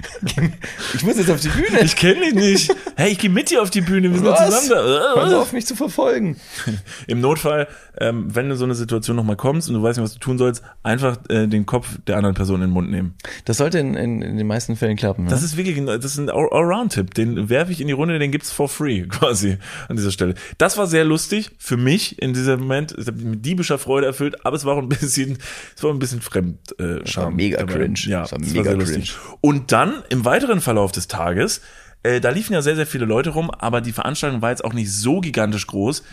Ich 0.93 1.03
muss 1.03 1.17
jetzt 1.17 1.30
auf 1.30 1.39
die 1.39 1.49
Bühne. 1.49 1.82
Ich 1.82 1.95
kenne 1.95 2.21
dich 2.21 2.34
nicht. 2.34 2.75
Hey, 2.95 3.11
ich 3.11 3.19
gehe 3.19 3.30
mit 3.30 3.49
dir 3.51 3.61
auf 3.61 3.69
die 3.69 3.82
Bühne, 3.82 4.09
wir 4.09 4.17
sind 4.17 4.27
Was? 4.27 4.63
zusammen 4.63 4.82
Hör 4.82 5.30
da. 5.30 5.41
auf, 5.41 5.53
mich 5.53 5.65
zu 5.65 5.75
verfolgen. 5.75 6.38
Im 7.07 7.21
Notfall, 7.21 7.67
ähm, 7.99 8.34
wenn 8.34 8.49
du 8.49 8.55
so 8.55 8.65
eine 8.65 8.75
Situation 8.75 9.15
nochmal 9.15 9.36
kommst 9.36 9.69
und 9.69 9.75
du 9.75 9.84
weißt 9.84 9.97
nicht, 9.97 10.03
was 10.03 10.13
du 10.13 10.19
tun 10.19 10.38
sollst, 10.38 10.63
einfach 10.84 11.17
äh, 11.30 11.47
den 11.47 11.65
Kopf 11.65 11.99
der 12.07 12.17
anderen 12.17 12.36
Person 12.36 12.57
in 12.57 12.69
den 12.69 12.73
Mund 12.73 12.89
nehmen. 12.89 13.13
Das 13.45 13.57
sollte 13.57 13.80
in, 13.80 13.93
in, 13.95 14.21
in 14.21 14.38
den 14.38 14.47
meisten 14.47 14.75
Fällen 14.75 14.97
klappen. 14.97 15.27
Das 15.27 15.41
ja? 15.41 15.45
ist 15.45 15.57
wirklich, 15.57 15.68
ein- 15.78 15.86
das 15.86 16.05
ist 16.05 16.17
ein 16.17 16.30
All- 16.30 16.49
Allround-Tipp. 16.51 17.13
Den 17.13 17.49
werfe 17.49 17.72
ich 17.72 17.80
in 17.82 17.88
die 17.88 17.93
Runde, 17.93 18.17
den 18.20 18.32
gibt's 18.32 18.51
for 18.51 18.67
free, 18.70 19.01
quasi, 19.07 19.57
an 19.88 19.95
dieser 19.95 20.11
Stelle. 20.11 20.34
Das 20.57 20.78
war 20.78 20.88
sehr 20.88 21.05
lustig 21.05 21.51
für 21.57 21.78
mich 21.78 22.22
in 22.22 22.34
diesem 22.34 22.61
Moment. 22.61 22.91
Es 22.93 23.07
hat 23.07 23.15
mich 23.15 23.26
mit 23.26 23.45
diebischer 23.45 23.78
Freude 23.78 24.07
erfüllt, 24.07 24.45
aber 24.45 24.55
es 24.55 24.65
war 24.65 24.76
auch 24.76 24.82
ein 24.82 24.89
bisschen, 24.89 25.38
es 25.76 25.84
war 25.84 25.91
ein 25.91 25.99
bisschen 25.99 26.22
fremd, 26.22 26.80
äh, 26.80 27.05
Scham 27.05 27.36
mega 27.36 27.59
dabei. 27.59 27.74
cringe. 27.74 27.99
Ja, 28.05 28.22
Das 28.22 28.32
war 28.34 28.39
mega 28.39 28.63
sehr 28.63 28.76
lustig. 28.76 29.13
Und 29.41 29.72
dann, 29.72 30.03
im 30.09 30.26
weiteren 30.26 30.61
Verlauf 30.61 30.91
des 30.91 31.07
Tages, 31.07 31.61
äh, 32.03 32.22
da 32.22 32.30
liefen 32.30 32.53
ja 32.53 32.61
sehr, 32.61 32.76
sehr 32.76 32.88
viele 32.88 33.05
Leute 33.05 33.32
rum, 33.32 33.51
aber 33.51 33.82
die 33.82 33.91
Veranstaltung 33.91 34.41
war 34.41 34.49
jetzt 34.51 34.63
auch 34.63 34.74
nicht 34.74 34.91
so 34.91 35.20
gigantisch 35.22 35.67
groß. 35.67 36.03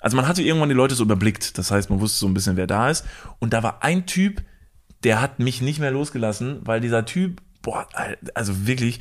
Also 0.00 0.16
man 0.16 0.26
hatte 0.26 0.42
irgendwann 0.42 0.68
die 0.68 0.74
Leute 0.74 0.96
so 0.96 1.04
überblickt. 1.04 1.56
Das 1.58 1.70
heißt, 1.70 1.88
man 1.90 2.00
wusste 2.00 2.18
so 2.18 2.26
ein 2.26 2.34
bisschen, 2.34 2.56
wer 2.56 2.66
da 2.66 2.90
ist. 2.90 3.04
Und 3.38 3.52
da 3.52 3.62
war 3.62 3.84
ein 3.84 4.04
Typ, 4.06 4.42
der 5.04 5.20
hat 5.20 5.38
mich 5.38 5.60
nicht 5.62 5.78
mehr 5.78 5.92
losgelassen, 5.92 6.58
weil 6.64 6.80
dieser 6.80 7.04
Typ, 7.04 7.40
boah, 7.62 7.86
also 8.34 8.66
wirklich, 8.66 9.00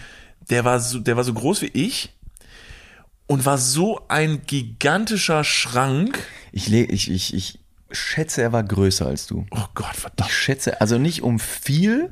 der 0.50 0.64
war 0.66 0.80
so, 0.80 1.00
der 1.00 1.18
war 1.18 1.24
so 1.24 1.34
groß 1.34 1.62
wie 1.62 1.72
ich 1.74 2.14
und 3.28 3.46
war 3.46 3.58
so 3.58 4.02
ein 4.08 4.42
gigantischer 4.46 5.44
Schrank. 5.44 6.20
Ich, 6.52 6.72
ich, 6.72 7.10
ich, 7.10 7.34
ich 7.34 7.60
schätze, 7.92 8.42
er 8.42 8.52
war 8.52 8.64
größer 8.64 9.08
als 9.08 9.28
du. 9.28 9.46
Oh 9.52 9.66
Gott, 9.74 9.96
verdammt. 9.96 10.30
Ich 10.30 10.38
schätze, 10.38 10.82
also 10.82 10.98
nicht 10.98 11.22
um 11.22 11.40
viel, 11.40 12.10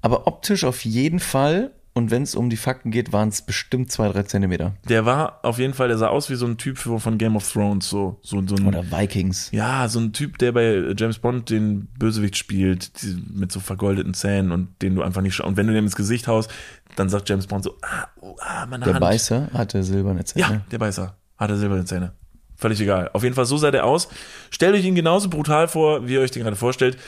aber 0.00 0.26
optisch 0.26 0.64
auf 0.64 0.84
jeden 0.84 1.20
Fall. 1.20 1.72
Und 1.96 2.10
wenn 2.10 2.22
es 2.24 2.34
um 2.34 2.50
die 2.50 2.58
Fakten 2.58 2.90
geht, 2.90 3.14
waren 3.14 3.30
es 3.30 3.40
bestimmt 3.40 3.90
zwei, 3.90 4.10
drei 4.10 4.22
Zentimeter. 4.24 4.74
Der 4.86 5.06
war 5.06 5.40
auf 5.42 5.58
jeden 5.58 5.72
Fall, 5.72 5.88
der 5.88 5.96
sah 5.96 6.08
aus 6.08 6.28
wie 6.28 6.34
so 6.34 6.44
ein 6.44 6.58
Typ 6.58 6.76
von 6.76 7.16
Game 7.16 7.36
of 7.36 7.50
Thrones, 7.50 7.88
so, 7.88 8.20
so, 8.20 8.46
so 8.46 8.54
ein, 8.54 8.66
Oder 8.66 8.84
Vikings. 8.92 9.50
ja, 9.50 9.88
so 9.88 10.00
ein 10.00 10.12
Typ, 10.12 10.36
der 10.36 10.52
bei 10.52 10.92
James 10.94 11.18
Bond 11.18 11.48
den 11.48 11.86
Bösewicht 11.98 12.36
spielt, 12.36 13.00
die, 13.00 13.16
mit 13.32 13.50
so 13.50 13.60
vergoldeten 13.60 14.12
Zähnen 14.12 14.52
und 14.52 14.82
den 14.82 14.94
du 14.94 15.00
einfach 15.00 15.22
nicht 15.22 15.36
schaust. 15.36 15.48
Und 15.48 15.56
wenn 15.56 15.66
du 15.68 15.72
dem 15.72 15.84
ins 15.84 15.96
Gesicht 15.96 16.28
haust, 16.28 16.50
dann 16.96 17.08
sagt 17.08 17.30
James 17.30 17.46
Bond 17.46 17.64
so, 17.64 17.78
ah, 17.80 18.08
oh, 18.20 18.36
ah, 18.40 18.66
meine 18.66 18.84
Der 18.84 18.92
Hand. 18.92 19.00
Beißer 19.00 19.48
hatte 19.54 19.82
silberne 19.82 20.22
Zähne. 20.26 20.46
Ja, 20.46 20.60
der 20.70 20.78
Beißer. 20.78 21.16
Hatte 21.38 21.56
silberne 21.56 21.86
Zähne. 21.86 22.12
Völlig 22.56 22.78
egal. 22.78 23.08
Auf 23.14 23.22
jeden 23.22 23.34
Fall, 23.34 23.46
so 23.46 23.56
sah 23.56 23.70
der 23.70 23.86
aus. 23.86 24.08
Stellt 24.50 24.74
euch 24.74 24.84
ihn 24.84 24.94
genauso 24.94 25.30
brutal 25.30 25.66
vor, 25.66 26.06
wie 26.06 26.12
ihr 26.12 26.20
euch 26.20 26.30
den 26.30 26.42
gerade 26.42 26.56
vorstellt. 26.56 26.98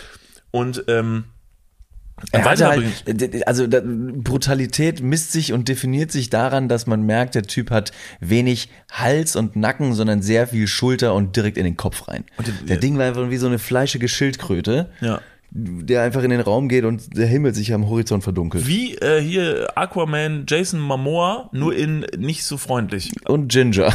Und 0.50 0.84
ähm, 0.88 1.24
Er 2.32 2.44
hatte 2.44 2.66
halt, 2.66 3.46
also 3.46 3.66
Brutalität 3.68 5.02
misst 5.02 5.32
sich 5.32 5.52
und 5.52 5.68
definiert 5.68 6.10
sich 6.12 6.30
daran, 6.30 6.68
dass 6.68 6.86
man 6.86 7.02
merkt, 7.02 7.34
der 7.34 7.42
Typ 7.44 7.70
hat 7.70 7.92
wenig 8.20 8.68
Hals 8.90 9.36
und 9.36 9.56
Nacken, 9.56 9.94
sondern 9.94 10.22
sehr 10.22 10.46
viel 10.48 10.66
Schulter 10.66 11.14
und 11.14 11.36
direkt 11.36 11.56
in 11.58 11.64
den 11.64 11.76
Kopf 11.76 12.08
rein. 12.08 12.24
Und 12.36 12.46
der- 12.48 12.54
der 12.66 12.76
Ding 12.78 12.98
war 12.98 13.06
einfach 13.06 13.30
wie 13.30 13.36
so 13.36 13.46
eine 13.46 13.58
fleischige 13.58 14.08
Schildkröte, 14.08 14.90
ja. 15.00 15.20
der 15.50 16.02
einfach 16.02 16.22
in 16.22 16.30
den 16.30 16.40
Raum 16.40 16.68
geht 16.68 16.84
und 16.84 17.16
der 17.16 17.26
Himmel 17.26 17.54
sich 17.54 17.72
am 17.72 17.88
Horizont 17.88 18.22
verdunkelt. 18.22 18.66
Wie 18.66 18.94
äh, 18.96 19.20
hier 19.20 19.68
Aquaman 19.76 20.44
Jason 20.48 20.80
Momoa, 20.80 21.48
nur 21.52 21.74
in 21.74 22.04
nicht 22.18 22.44
so 22.44 22.56
freundlich. 22.56 23.12
Und 23.26 23.48
Ginger. 23.50 23.92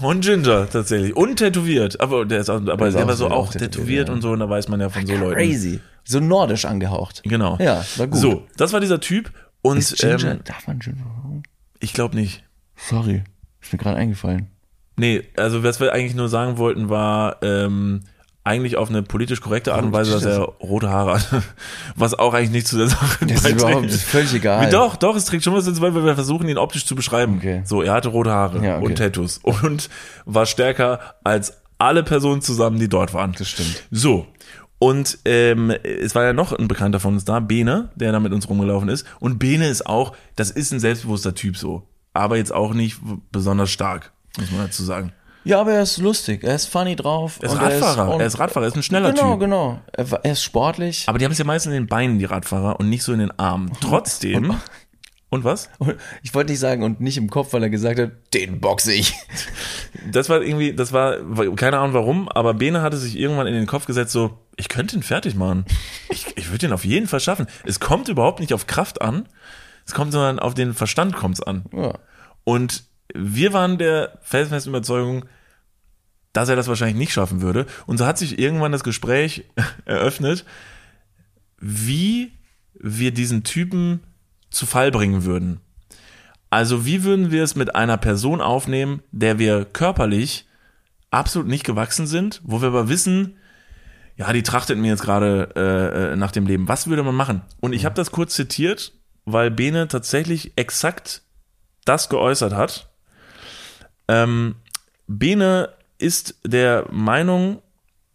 Und 0.00 0.24
Ginger 0.24 0.68
tatsächlich. 0.68 1.14
Und 1.16 1.36
tätowiert. 1.36 2.00
Aber 2.00 2.24
der 2.24 2.40
ist 2.40 2.50
auch, 2.50 2.56
aber 2.66 2.88
ist 2.88 2.96
der 2.96 3.06
war 3.06 3.16
so 3.16 3.28
auch 3.28 3.52
tätowiert, 3.52 3.72
tätowiert, 3.72 4.08
ja. 4.08 4.14
und 4.14 4.22
so, 4.22 4.30
und 4.30 4.40
da 4.40 4.48
weiß 4.48 4.68
man 4.68 4.80
ja 4.80 4.88
von 4.88 5.06
so 5.06 5.14
Leuten. 5.14 5.34
Crazy. 5.34 5.80
So 6.04 6.20
nordisch 6.20 6.64
angehaucht. 6.64 7.22
Genau. 7.24 7.56
Ja, 7.60 7.84
war 7.96 8.06
gut. 8.06 8.20
So, 8.20 8.46
das 8.56 8.72
war 8.72 8.80
dieser 8.80 9.00
Typ. 9.00 9.30
Und 9.62 9.78
Ist 9.78 9.98
Ginger, 9.98 10.32
ähm, 10.32 10.40
darf 10.44 10.66
man 10.66 10.78
Ginger? 10.78 11.42
ich 11.80 11.92
glaube 11.92 12.16
nicht. 12.16 12.44
Sorry, 12.76 13.22
ist 13.60 13.72
mir 13.72 13.78
gerade 13.78 13.96
eingefallen. 13.96 14.48
Nee, 14.96 15.22
also 15.36 15.62
was 15.62 15.80
wir 15.80 15.92
eigentlich 15.92 16.14
nur 16.14 16.28
sagen 16.28 16.58
wollten, 16.58 16.88
war 16.88 17.42
ähm, 17.42 18.02
eigentlich 18.50 18.76
auf 18.76 18.88
eine 18.88 19.02
politisch 19.02 19.40
korrekte 19.40 19.72
Art 19.74 19.84
und 19.84 19.92
Weise, 19.92 20.10
dass 20.10 20.24
er 20.24 20.40
rote 20.40 20.90
Haare 20.90 21.14
hat. 21.14 21.42
Was 21.96 22.14
auch 22.18 22.34
eigentlich 22.34 22.50
nicht 22.50 22.66
zu 22.66 22.76
der 22.76 22.88
Sache 22.88 23.24
Das 23.26 23.44
ist 23.44 23.50
überhaupt 23.50 23.86
das 23.86 23.94
ist 23.94 24.02
völlig 24.02 24.34
egal. 24.34 24.66
Wie 24.66 24.70
doch, 24.70 24.96
doch, 24.96 25.14
es 25.16 25.24
trägt 25.24 25.44
schon 25.44 25.54
was 25.54 25.64
dazu 25.64 25.80
bei, 25.80 25.94
weil 25.94 26.04
wir 26.04 26.14
versuchen, 26.14 26.48
ihn 26.48 26.58
optisch 26.58 26.84
zu 26.84 26.94
beschreiben. 26.94 27.36
Okay. 27.38 27.62
So, 27.64 27.82
er 27.82 27.92
hatte 27.92 28.08
rote 28.08 28.30
Haare 28.30 28.64
Ja, 28.64 28.78
okay. 28.78 28.86
und 28.86 28.98
Tattoos 28.98 29.38
und 29.38 29.88
war 30.24 30.46
stärker 30.46 31.00
als 31.22 31.54
alle 31.78 32.02
Personen 32.02 32.42
zusammen, 32.42 32.78
die 32.78 32.88
dort 32.88 33.14
waren. 33.14 33.34
Das 33.38 33.48
stimmt. 33.48 33.84
So. 33.90 34.26
Und 34.78 35.18
ähm, 35.26 35.70
es 35.82 36.14
war 36.14 36.24
ja 36.24 36.32
noch 36.32 36.52
ein 36.52 36.66
Bekannter 36.66 37.00
von 37.00 37.14
uns 37.14 37.24
da, 37.24 37.38
Bene, 37.38 37.90
der 37.94 38.12
da 38.12 38.20
mit 38.20 38.32
uns 38.32 38.48
rumgelaufen 38.48 38.88
ist. 38.88 39.06
Und 39.20 39.38
Bene 39.38 39.68
ist 39.68 39.86
auch, 39.86 40.16
das 40.36 40.50
ist 40.50 40.72
ein 40.72 40.80
selbstbewusster 40.80 41.34
Typ 41.34 41.56
so. 41.56 41.86
Aber 42.14 42.36
jetzt 42.36 42.52
auch 42.52 42.74
nicht 42.74 42.98
besonders 43.30 43.70
stark, 43.70 44.12
muss 44.38 44.50
man 44.50 44.62
dazu 44.62 44.82
sagen. 44.82 45.12
Ja, 45.44 45.60
aber 45.60 45.72
er 45.72 45.82
ist 45.82 45.96
lustig, 45.98 46.44
er 46.44 46.54
ist 46.54 46.66
funny 46.66 46.96
drauf. 46.96 47.38
Er 47.40 47.48
ist 47.50 47.56
Radfahrer, 47.60 48.14
und- 48.14 48.20
er 48.20 48.26
ist 48.26 48.38
Radfahrer, 48.38 48.66
er 48.66 48.68
ist 48.68 48.76
ein 48.76 48.82
schneller 48.82 49.12
Genau, 49.12 49.32
Typ. 49.32 49.40
genau. 49.40 49.80
Er, 49.92 50.10
war- 50.10 50.20
er 50.24 50.32
ist 50.32 50.42
sportlich. 50.42 51.04
Aber 51.06 51.18
die 51.18 51.24
haben 51.24 51.32
es 51.32 51.38
ja 51.38 51.44
meistens 51.44 51.72
in 51.74 51.82
den 51.82 51.86
Beinen, 51.88 52.18
die 52.18 52.26
Radfahrer, 52.26 52.78
und 52.78 52.88
nicht 52.90 53.02
so 53.02 53.12
in 53.12 53.20
den 53.20 53.38
Armen. 53.38 53.70
Trotzdem. 53.80 54.54
Und 55.32 55.44
was? 55.44 55.68
Und 55.78 55.94
ich 56.22 56.34
wollte 56.34 56.50
nicht 56.50 56.58
sagen, 56.58 56.82
und 56.82 57.00
nicht 57.00 57.16
im 57.16 57.30
Kopf, 57.30 57.52
weil 57.52 57.62
er 57.62 57.70
gesagt 57.70 58.00
hat, 58.00 58.10
den 58.34 58.60
boxe 58.60 58.92
ich. 58.92 59.14
Das 60.12 60.28
war 60.28 60.40
irgendwie, 60.40 60.72
das 60.72 60.92
war, 60.92 61.16
keine 61.56 61.78
Ahnung 61.78 61.94
warum, 61.94 62.28
aber 62.28 62.54
Bene 62.54 62.80
hatte 62.82 62.96
sich 62.96 63.18
irgendwann 63.18 63.46
in 63.48 63.54
den 63.54 63.66
Kopf 63.66 63.86
gesetzt, 63.86 64.12
so, 64.12 64.38
ich 64.56 64.68
könnte 64.68 64.96
ihn 64.96 65.02
fertig 65.02 65.34
machen. 65.34 65.64
Ich, 66.08 66.26
ich 66.36 66.50
würde 66.50 66.66
ihn 66.66 66.72
auf 66.72 66.84
jeden 66.84 67.06
Fall 67.06 67.20
schaffen. 67.20 67.46
Es 67.64 67.80
kommt 67.80 68.08
überhaupt 68.08 68.40
nicht 68.40 68.54
auf 68.54 68.66
Kraft 68.66 69.02
an, 69.02 69.28
es 69.86 69.92
kommt 69.92 70.12
sondern 70.12 70.38
auf 70.38 70.54
den 70.54 70.74
Verstand 70.74 71.14
kommt's 71.16 71.42
an. 71.42 71.64
Ja. 71.74 71.94
Und 72.44 72.84
wir 73.14 73.52
waren 73.52 73.78
der 73.78 74.18
felsenfesten 74.22 74.72
Überzeugung, 74.72 75.24
dass 76.32 76.48
er 76.48 76.56
das 76.56 76.68
wahrscheinlich 76.68 76.98
nicht 76.98 77.12
schaffen 77.12 77.42
würde. 77.42 77.66
Und 77.86 77.98
so 77.98 78.06
hat 78.06 78.18
sich 78.18 78.38
irgendwann 78.38 78.72
das 78.72 78.84
Gespräch 78.84 79.44
eröffnet, 79.84 80.44
wie 81.58 82.32
wir 82.74 83.12
diesen 83.12 83.44
Typen 83.44 84.00
zu 84.50 84.66
Fall 84.66 84.90
bringen 84.90 85.24
würden. 85.24 85.60
Also 86.50 86.84
wie 86.84 87.04
würden 87.04 87.30
wir 87.30 87.44
es 87.44 87.54
mit 87.54 87.74
einer 87.76 87.96
Person 87.96 88.40
aufnehmen, 88.40 89.02
der 89.12 89.38
wir 89.38 89.64
körperlich 89.64 90.46
absolut 91.10 91.48
nicht 91.48 91.64
gewachsen 91.64 92.06
sind, 92.06 92.40
wo 92.44 92.60
wir 92.60 92.68
aber 92.68 92.88
wissen, 92.88 93.36
ja, 94.16 94.32
die 94.32 94.42
trachtet 94.42 94.78
mir 94.78 94.88
jetzt 94.88 95.02
gerade 95.02 95.48
äh, 95.56 96.12
äh, 96.12 96.16
nach 96.16 96.32
dem 96.32 96.46
Leben. 96.46 96.68
Was 96.68 96.88
würde 96.88 97.02
man 97.02 97.14
machen? 97.14 97.42
Und 97.60 97.72
ich 97.72 97.84
habe 97.84 97.94
das 97.94 98.10
kurz 98.10 98.34
zitiert, 98.34 98.92
weil 99.24 99.50
Bene 99.50 99.88
tatsächlich 99.88 100.52
exakt 100.56 101.22
das 101.84 102.08
geäußert 102.08 102.52
hat. 102.52 102.89
Ähm, 104.10 104.56
Bene 105.06 105.68
ist 105.98 106.34
der 106.44 106.86
Meinung, 106.90 107.62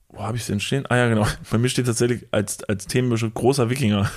wo 0.10 0.24
habe 0.24 0.36
ich 0.36 0.44
es 0.44 0.48
denn 0.48 0.60
stehen? 0.60 0.86
Ah 0.90 0.98
ja, 0.98 1.08
genau. 1.08 1.26
Bei 1.50 1.58
mir 1.58 1.70
steht 1.70 1.86
tatsächlich 1.86 2.26
als, 2.32 2.64
als 2.66 2.86
Themenbeschild 2.88 3.34
großer 3.34 3.70
Wikinger. 3.70 4.12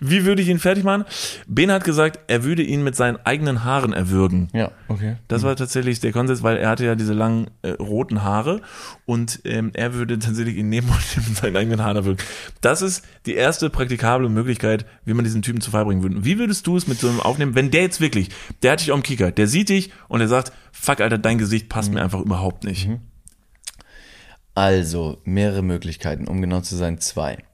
Wie 0.00 0.24
würde 0.24 0.42
ich 0.42 0.48
ihn 0.48 0.58
fertig 0.58 0.84
machen? 0.84 1.04
Bene 1.46 1.72
hat 1.72 1.84
gesagt, 1.84 2.20
er 2.26 2.44
würde 2.44 2.62
ihn 2.62 2.82
mit 2.82 2.96
seinen 2.96 3.16
eigenen 3.24 3.64
Haaren 3.64 3.92
erwürgen. 3.92 4.48
Ja, 4.52 4.70
okay. 4.88 5.16
Das 5.28 5.42
war 5.42 5.56
tatsächlich 5.56 6.00
der 6.00 6.12
Konsens, 6.12 6.42
weil 6.42 6.56
er 6.56 6.70
hatte 6.70 6.84
ja 6.84 6.94
diese 6.94 7.12
langen 7.12 7.48
äh, 7.62 7.70
roten 7.70 8.22
Haare 8.22 8.60
und 9.04 9.40
ähm, 9.44 9.70
er 9.74 9.94
würde 9.94 10.18
tatsächlich 10.18 10.56
ihn 10.56 10.68
nehmen 10.68 10.88
und 11.16 11.28
mit 11.28 11.36
seinen 11.36 11.56
eigenen 11.56 11.82
Haaren 11.82 11.96
erwürgen. 11.96 12.22
Das 12.60 12.82
ist 12.82 13.04
die 13.26 13.34
erste 13.34 13.70
praktikable 13.70 14.28
Möglichkeit, 14.28 14.86
wie 15.04 15.14
man 15.14 15.24
diesen 15.24 15.42
Typen 15.42 15.60
zu 15.60 15.70
Fall 15.70 15.84
bringen 15.84 16.02
würde. 16.02 16.24
Wie 16.24 16.38
würdest 16.38 16.66
du 16.66 16.76
es 16.76 16.86
mit 16.86 16.98
so 16.98 17.08
einem 17.08 17.20
aufnehmen, 17.20 17.54
wenn 17.54 17.70
der 17.70 17.82
jetzt 17.82 18.00
wirklich, 18.00 18.30
der 18.62 18.72
hat 18.72 18.80
dich 18.80 18.92
auf 18.92 19.00
dem 19.00 19.02
Kicker, 19.02 19.32
der 19.32 19.48
sieht 19.48 19.68
dich 19.68 19.90
und 20.08 20.20
er 20.20 20.28
sagt, 20.28 20.52
fuck 20.72 21.00
Alter, 21.00 21.18
dein 21.18 21.38
Gesicht 21.38 21.68
passt 21.68 21.92
mir 21.92 22.02
einfach 22.02 22.20
überhaupt 22.20 22.64
nicht. 22.64 22.88
Also, 24.54 25.18
mehrere 25.24 25.60
Möglichkeiten, 25.62 26.26
um 26.26 26.40
genau 26.40 26.62
zu 26.62 26.76
sein, 26.76 26.98
zwei. 26.98 27.44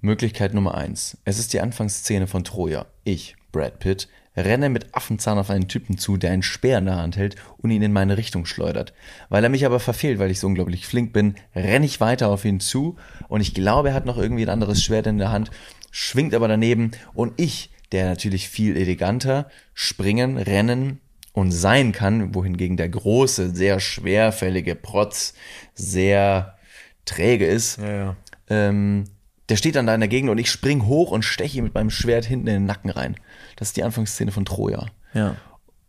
Möglichkeit 0.00 0.54
Nummer 0.54 0.74
eins. 0.74 1.18
Es 1.24 1.38
ist 1.38 1.52
die 1.52 1.60
Anfangsszene 1.60 2.26
von 2.26 2.44
Troja. 2.44 2.86
Ich, 3.04 3.36
Brad 3.52 3.78
Pitt, 3.80 4.08
renne 4.36 4.70
mit 4.70 4.94
Affenzahn 4.94 5.38
auf 5.38 5.50
einen 5.50 5.68
Typen 5.68 5.98
zu, 5.98 6.16
der 6.16 6.30
einen 6.30 6.42
Speer 6.42 6.78
in 6.78 6.86
der 6.86 6.96
Hand 6.96 7.16
hält 7.16 7.36
und 7.58 7.70
ihn 7.70 7.82
in 7.82 7.92
meine 7.92 8.16
Richtung 8.16 8.46
schleudert. 8.46 8.92
Weil 9.28 9.44
er 9.44 9.50
mich 9.50 9.66
aber 9.66 9.80
verfehlt, 9.80 10.18
weil 10.18 10.30
ich 10.30 10.40
so 10.40 10.46
unglaublich 10.46 10.86
flink 10.86 11.12
bin, 11.12 11.34
renne 11.54 11.86
ich 11.86 12.00
weiter 12.00 12.28
auf 12.28 12.44
ihn 12.44 12.60
zu 12.60 12.96
und 13.28 13.40
ich 13.40 13.54
glaube, 13.54 13.88
er 13.90 13.94
hat 13.94 14.06
noch 14.06 14.18
irgendwie 14.18 14.44
ein 14.44 14.50
anderes 14.50 14.82
Schwert 14.82 15.06
in 15.06 15.18
der 15.18 15.32
Hand, 15.32 15.50
schwingt 15.90 16.34
aber 16.34 16.48
daneben 16.48 16.92
und 17.12 17.38
ich, 17.40 17.70
der 17.92 18.08
natürlich 18.08 18.48
viel 18.48 18.76
eleganter 18.76 19.50
springen, 19.74 20.36
rennen 20.38 21.00
und 21.32 21.50
sein 21.50 21.92
kann, 21.92 22.34
wohingegen 22.34 22.76
der 22.76 22.88
große, 22.88 23.54
sehr 23.54 23.80
schwerfällige 23.80 24.74
Protz 24.76 25.34
sehr 25.74 26.56
träge 27.04 27.46
ist, 27.46 27.78
Ja, 27.78 27.92
ja. 27.92 28.16
ähm, 28.48 29.04
der 29.50 29.56
steht 29.56 29.74
dann 29.74 29.86
da 29.86 29.94
in 29.94 30.00
der 30.00 30.08
Gegend 30.08 30.30
und 30.30 30.38
ich 30.38 30.50
spring 30.50 30.86
hoch 30.86 31.10
und 31.10 31.24
steche 31.24 31.58
ihm 31.58 31.64
mit 31.64 31.74
meinem 31.74 31.90
Schwert 31.90 32.24
hinten 32.24 32.46
in 32.46 32.54
den 32.54 32.66
Nacken 32.66 32.90
rein. 32.90 33.16
Das 33.56 33.68
ist 33.68 33.76
die 33.76 33.82
Anfangsszene 33.82 34.30
von 34.30 34.44
Troja. 34.44 34.86
Ja. 35.12 35.36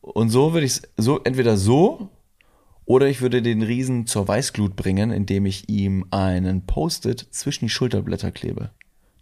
Und 0.01 0.30
so 0.30 0.53
würde 0.53 0.66
ich 0.66 0.74
es 0.74 0.82
so 0.97 1.20
entweder 1.24 1.57
so 1.57 2.09
oder 2.86 3.07
ich 3.07 3.22
würde 3.22 3.43
den 3.43 3.62
Riesen 3.62 4.07
zur 4.07 4.28
Weißglut 4.28 4.76
bringen, 4.76 5.12
indem 5.12 5.45
ich 5.45 5.70
ihm 5.70 6.05
einen 6.09 6.66
Post-it 6.66 7.28
zwischen 7.30 7.66
die 7.66 7.70
Schulterblätter 7.70 8.32
klebe. 8.32 8.72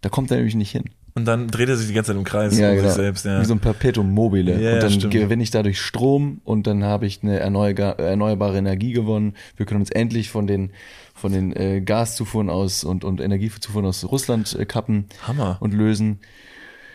Da 0.02 0.08
kommt 0.08 0.32
er 0.32 0.38
nämlich 0.38 0.56
nicht 0.56 0.72
hin. 0.72 0.86
Und 1.20 1.26
dann 1.26 1.48
dreht 1.48 1.70
er 1.70 1.76
sich 1.76 1.88
die 1.88 1.94
ganze 1.94 2.12
Zeit 2.12 2.18
im 2.18 2.24
Kreis 2.24 2.54
um 2.54 2.58
sich 2.58 2.92
selbst. 2.92 3.26
Ja. 3.26 3.42
Wie 3.42 3.46
so 3.46 3.54
ein 3.54 3.60
Perpetuum 3.60 4.12
mobile. 4.14 4.60
Ja, 4.62 4.76
und 4.76 4.84
dann 4.84 4.92
stimmt. 4.92 5.14
gewinne 5.14 5.44
ich 5.44 5.52
dadurch 5.52 5.82
Strom 5.82 6.42
und 6.46 6.66
dann 6.66 6.84
habe 6.84 7.06
ich 7.06 7.22
eine 7.24 7.40
erneuerbare 7.40 8.58
Energie 8.58 8.94
gewonnen. 8.94 9.34
Wir 9.58 9.66
können 9.66 9.82
uns 9.82 9.92
endlich 9.92 10.30
von 10.30 10.48
den, 10.48 10.72
von 11.14 11.32
den 11.32 11.56
äh, 11.56 11.82
Gaszufuhren 11.82 12.50
aus 12.50 12.84
und, 12.84 13.04
und 13.04 13.20
Energiezufuhren 13.22 13.86
aus 13.86 14.04
Russland 14.06 14.56
äh, 14.58 14.66
kappen 14.66 15.06
Hammer. 15.28 15.58
und 15.60 15.74
lösen. 15.74 16.20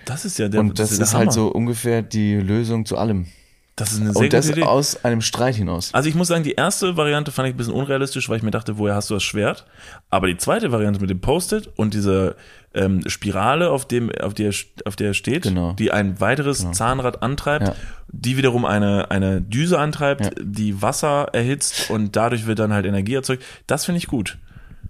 Das 0.07 0.25
ist 0.25 0.39
ja 0.39 0.49
der 0.49 0.61
Und 0.61 0.79
das 0.79 0.97
der 0.97 1.01
ist 1.05 1.13
Hammer. 1.13 1.21
halt 1.27 1.33
so 1.33 1.49
ungefähr 1.49 2.03
die 2.03 2.35
Lösung 2.35 2.87
zu 2.87 2.97
allem. 2.97 3.27
Das 3.77 3.91
ist 3.91 4.01
eine 4.01 4.13
sehr 4.13 4.23
Und 4.23 4.33
das 4.33 4.49
Idee. 4.49 4.63
aus 4.63 5.05
einem 5.05 5.21
Streit 5.21 5.57
hinaus. 5.57 5.93
Also 5.93 6.09
ich 6.09 6.15
muss 6.15 6.29
sagen, 6.29 6.45
die 6.45 6.53
erste 6.53 6.97
Variante 6.97 7.33
fand 7.33 7.49
ich 7.49 7.55
ein 7.55 7.57
bisschen 7.57 7.73
unrealistisch, 7.75 8.29
weil 8.29 8.37
ich 8.37 8.45
mir 8.45 8.53
dachte, 8.53 8.79
woher 8.79 8.95
hast 8.95 9.11
du 9.11 9.15
das 9.15 9.25
Schwert? 9.25 9.67
Aber 10.11 10.29
die 10.29 10.37
zweite 10.37 10.71
Variante 10.71 11.01
mit 11.01 11.11
dem 11.11 11.21
Post-it 11.21 11.71
und 11.75 11.93
dieser 11.93 12.37
ähm, 12.73 13.03
Spirale, 13.09 13.71
auf 13.71 13.87
dem, 13.87 14.13
auf 14.21 14.33
der, 14.35 14.53
auf 14.85 14.95
der 14.95 15.13
steht, 15.15 15.43
Genau. 15.43 15.73
die 15.73 15.91
ein 15.91 16.21
weiteres 16.21 16.71
Zahnrad 16.73 17.23
antreibt, 17.23 17.69
Ja. 17.69 17.75
die 18.09 18.37
wiederum 18.37 18.65
eine, 18.65 19.11
eine 19.11 19.41
Düse 19.43 19.79
antreibt, 19.79 20.25
Ja. 20.25 20.31
die 20.41 20.81
Wasser 20.81 21.29
erhitzt 21.33 21.91
und 21.91 22.15
dadurch 22.15 22.47
wird 22.47 22.61
dann 22.61 22.73
halt 22.73 22.87
Energie 22.87 23.15
erzeugt. 23.15 23.43
Das 23.67 23.85
finde 23.85 23.99
ich 23.99 24.07
gut. 24.07 24.39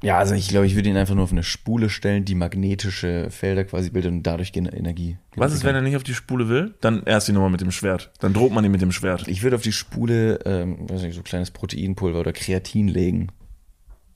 Ja, 0.04 0.18
also 0.18 0.34
ich 0.34 0.48
glaube, 0.48 0.66
ich 0.66 0.74
würde 0.74 0.90
ihn 0.90 0.98
einfach 0.98 1.14
nur 1.14 1.24
auf 1.24 1.32
eine 1.32 1.42
Spule 1.42 1.88
stellen, 1.88 2.26
die 2.26 2.34
magnetische 2.34 3.30
Felder 3.30 3.64
quasi 3.64 3.88
bildet 3.88 4.12
und 4.12 4.22
dadurch 4.22 4.52
Energie. 4.54 5.16
Was 5.34 5.54
ist, 5.54 5.64
wenn 5.64 5.74
er 5.74 5.80
nicht 5.80 5.96
auf 5.96 6.02
die 6.02 6.12
Spule 6.12 6.50
will? 6.50 6.74
Dann 6.82 7.02
erst 7.04 7.26
die 7.28 7.32
Nummer 7.32 7.48
mit 7.48 7.62
dem 7.62 7.70
Schwert. 7.70 8.12
Dann 8.20 8.34
droht 8.34 8.52
man 8.52 8.62
ihn 8.66 8.70
mit 8.70 8.82
dem 8.82 8.92
Schwert. 8.92 9.26
Ich 9.28 9.42
würde 9.42 9.56
auf 9.56 9.62
die 9.62 9.72
Spule, 9.72 10.40
ähm, 10.44 10.90
weiß 10.90 11.02
nicht, 11.02 11.14
so 11.14 11.22
kleines 11.22 11.50
Proteinpulver 11.52 12.20
oder 12.20 12.34
Kreatin 12.34 12.88
legen. 12.88 13.28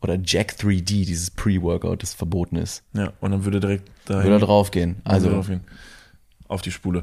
Oder 0.03 0.19
Jack 0.23 0.57
3D, 0.61 1.07
dieses 1.07 1.31
Pre-Workout, 1.31 2.03
das 2.03 2.13
verboten 2.13 2.57
ist. 2.57 2.85
Ja, 2.93 3.15
und 3.21 3.31
dann 3.31 3.47
würde 3.47 3.59
direkt 3.59 3.91
dahin. 4.05 4.25
Würde 4.25 4.41
da 4.41 4.47
drauf 4.47 4.71
gehen. 4.71 5.01
Also 5.05 5.31
auf 5.31 5.49
ihn. 5.49 5.63
auf 6.49 6.61
die 6.61 6.71
Spule. 6.71 7.03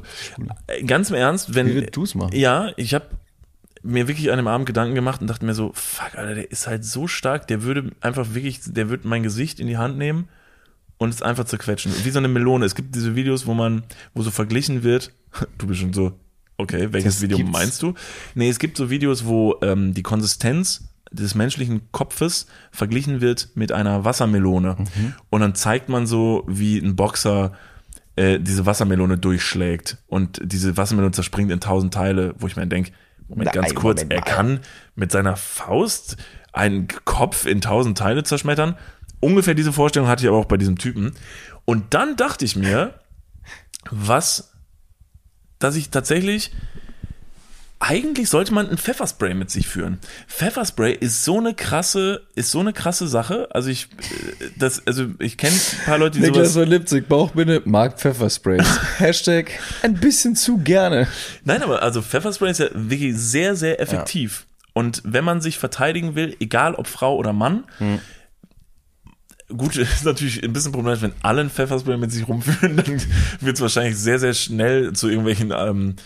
Äh, 0.68 0.84
Ganz 0.84 1.10
im 1.10 1.16
Ernst, 1.16 1.54
wenn. 1.56 1.66
Wie 1.66 1.74
würdest 1.74 1.96
du's 1.96 2.14
machen? 2.14 2.30
Ja, 2.34 2.70
ich 2.76 2.94
habe 2.94 3.06
mir 3.86 4.08
wirklich 4.08 4.30
an 4.30 4.36
dem 4.36 4.48
Abend 4.48 4.66
Gedanken 4.66 4.94
gemacht 4.94 5.20
und 5.20 5.26
dachte 5.28 5.44
mir 5.44 5.54
so, 5.54 5.72
fuck, 5.74 6.14
Alter, 6.16 6.34
der 6.34 6.50
ist 6.50 6.66
halt 6.66 6.84
so 6.84 7.06
stark, 7.06 7.46
der 7.46 7.62
würde 7.62 7.92
einfach 8.00 8.34
wirklich, 8.34 8.60
der 8.64 8.88
würde 8.90 9.08
mein 9.08 9.22
Gesicht 9.22 9.60
in 9.60 9.66
die 9.66 9.76
Hand 9.76 9.96
nehmen 9.98 10.28
und 10.98 11.10
es 11.10 11.22
einfach 11.22 11.44
zerquetschen. 11.44 11.92
Wie 12.04 12.10
so 12.10 12.18
eine 12.18 12.28
Melone. 12.28 12.64
Es 12.64 12.74
gibt 12.74 12.94
diese 12.94 13.14
Videos, 13.14 13.46
wo 13.46 13.54
man, 13.54 13.82
wo 14.14 14.22
so 14.22 14.30
verglichen 14.30 14.82
wird. 14.82 15.12
Du 15.58 15.66
bist 15.66 15.80
schon 15.80 15.92
so, 15.92 16.18
okay, 16.56 16.88
welches 16.92 17.16
Das 17.16 17.22
Video 17.22 17.36
gibt's. 17.36 17.52
meinst 17.52 17.82
du? 17.82 17.94
Nee, 18.34 18.48
es 18.48 18.58
gibt 18.58 18.76
so 18.78 18.88
Videos, 18.88 19.26
wo 19.26 19.56
ähm, 19.62 19.92
die 19.92 20.02
Konsistenz 20.02 20.88
des 21.12 21.34
menschlichen 21.34 21.82
Kopfes 21.92 22.46
verglichen 22.72 23.20
wird 23.20 23.50
mit 23.54 23.70
einer 23.72 24.04
Wassermelone. 24.04 24.76
Mhm. 24.78 25.14
Und 25.30 25.40
dann 25.42 25.54
zeigt 25.54 25.88
man 25.88 26.06
so, 26.06 26.44
wie 26.48 26.78
ein 26.78 26.96
Boxer 26.96 27.52
äh, 28.16 28.40
diese 28.40 28.64
Wassermelone 28.66 29.18
durchschlägt 29.18 29.98
und 30.06 30.40
diese 30.42 30.76
Wassermelone 30.76 31.12
zerspringt 31.12 31.50
in 31.52 31.60
tausend 31.60 31.92
Teile, 31.92 32.34
wo 32.38 32.46
ich 32.46 32.56
mir 32.56 32.66
denke, 32.66 32.92
Moment, 33.28 33.46
Nein, 33.46 33.62
ganz 33.62 33.74
kurz, 33.74 34.02
Moment 34.02 34.12
er 34.12 34.22
kann 34.22 34.60
mit 34.94 35.10
seiner 35.12 35.36
Faust 35.36 36.16
einen 36.52 36.88
Kopf 37.04 37.46
in 37.46 37.60
tausend 37.60 37.98
Teile 37.98 38.22
zerschmettern. 38.22 38.76
Ungefähr 39.20 39.54
diese 39.54 39.72
Vorstellung 39.72 40.08
hatte 40.08 40.22
ich 40.22 40.28
aber 40.28 40.38
auch 40.38 40.46
bei 40.46 40.56
diesem 40.56 40.78
Typen. 40.78 41.14
Und 41.64 41.94
dann 41.94 42.16
dachte 42.16 42.44
ich 42.44 42.56
mir, 42.56 42.94
was, 43.90 44.52
dass 45.58 45.76
ich 45.76 45.90
tatsächlich 45.90 46.52
eigentlich 47.88 48.28
sollte 48.28 48.52
man 48.52 48.68
ein 48.68 48.78
Pfefferspray 48.78 49.34
mit 49.34 49.50
sich 49.50 49.68
führen. 49.68 49.98
Pfefferspray 50.28 50.92
ist 50.92 51.24
so 51.24 51.38
eine 51.38 51.54
krasse, 51.54 52.22
ist 52.34 52.50
so 52.50 52.60
eine 52.60 52.72
krasse 52.72 53.06
Sache. 53.06 53.48
Also 53.52 53.70
ich, 53.70 53.84
äh, 54.40 54.50
das, 54.58 54.86
also 54.86 55.06
ich 55.18 55.36
kenne 55.36 55.54
ein 55.54 55.84
paar 55.84 55.98
Leute, 55.98 56.18
die 56.18 56.24
Niklas 56.24 56.52
sowas. 56.52 56.64
von 56.64 56.68
Lipzig, 56.68 57.08
Bauchbinde, 57.08 57.62
mag 57.64 57.98
Pfeffersprays. 57.98 58.66
Hashtag 58.98 59.50
ein 59.82 59.94
bisschen 59.94 60.34
zu 60.34 60.58
gerne. 60.58 61.06
Nein, 61.44 61.62
aber 61.62 61.82
also 61.82 62.02
Pfefferspray 62.02 62.50
ist 62.50 62.60
ja 62.60 62.68
wirklich 62.72 63.16
sehr, 63.16 63.54
sehr 63.54 63.80
effektiv. 63.80 64.46
Und 64.72 65.02
wenn 65.04 65.24
man 65.24 65.40
sich 65.40 65.58
verteidigen 65.58 66.14
will, 66.14 66.36
egal 66.40 66.74
ob 66.74 66.86
Frau 66.86 67.16
oder 67.16 67.32
Mann, 67.32 67.64
gut, 69.48 69.76
ist 69.76 70.04
natürlich 70.04 70.42
ein 70.42 70.52
bisschen 70.52 70.72
problematisch, 70.72 71.02
wenn 71.02 71.14
alle 71.22 71.42
ein 71.42 71.50
Pfefferspray 71.50 71.96
mit 71.96 72.12
sich 72.12 72.26
rumführen, 72.26 72.76
dann 72.84 73.00
wird 73.40 73.56
es 73.56 73.60
wahrscheinlich 73.60 73.96
sehr, 73.96 74.18
sehr 74.18 74.34
schnell 74.34 74.92
zu 74.92 75.08
irgendwelchen 75.08 75.52
ähm, 75.56 75.96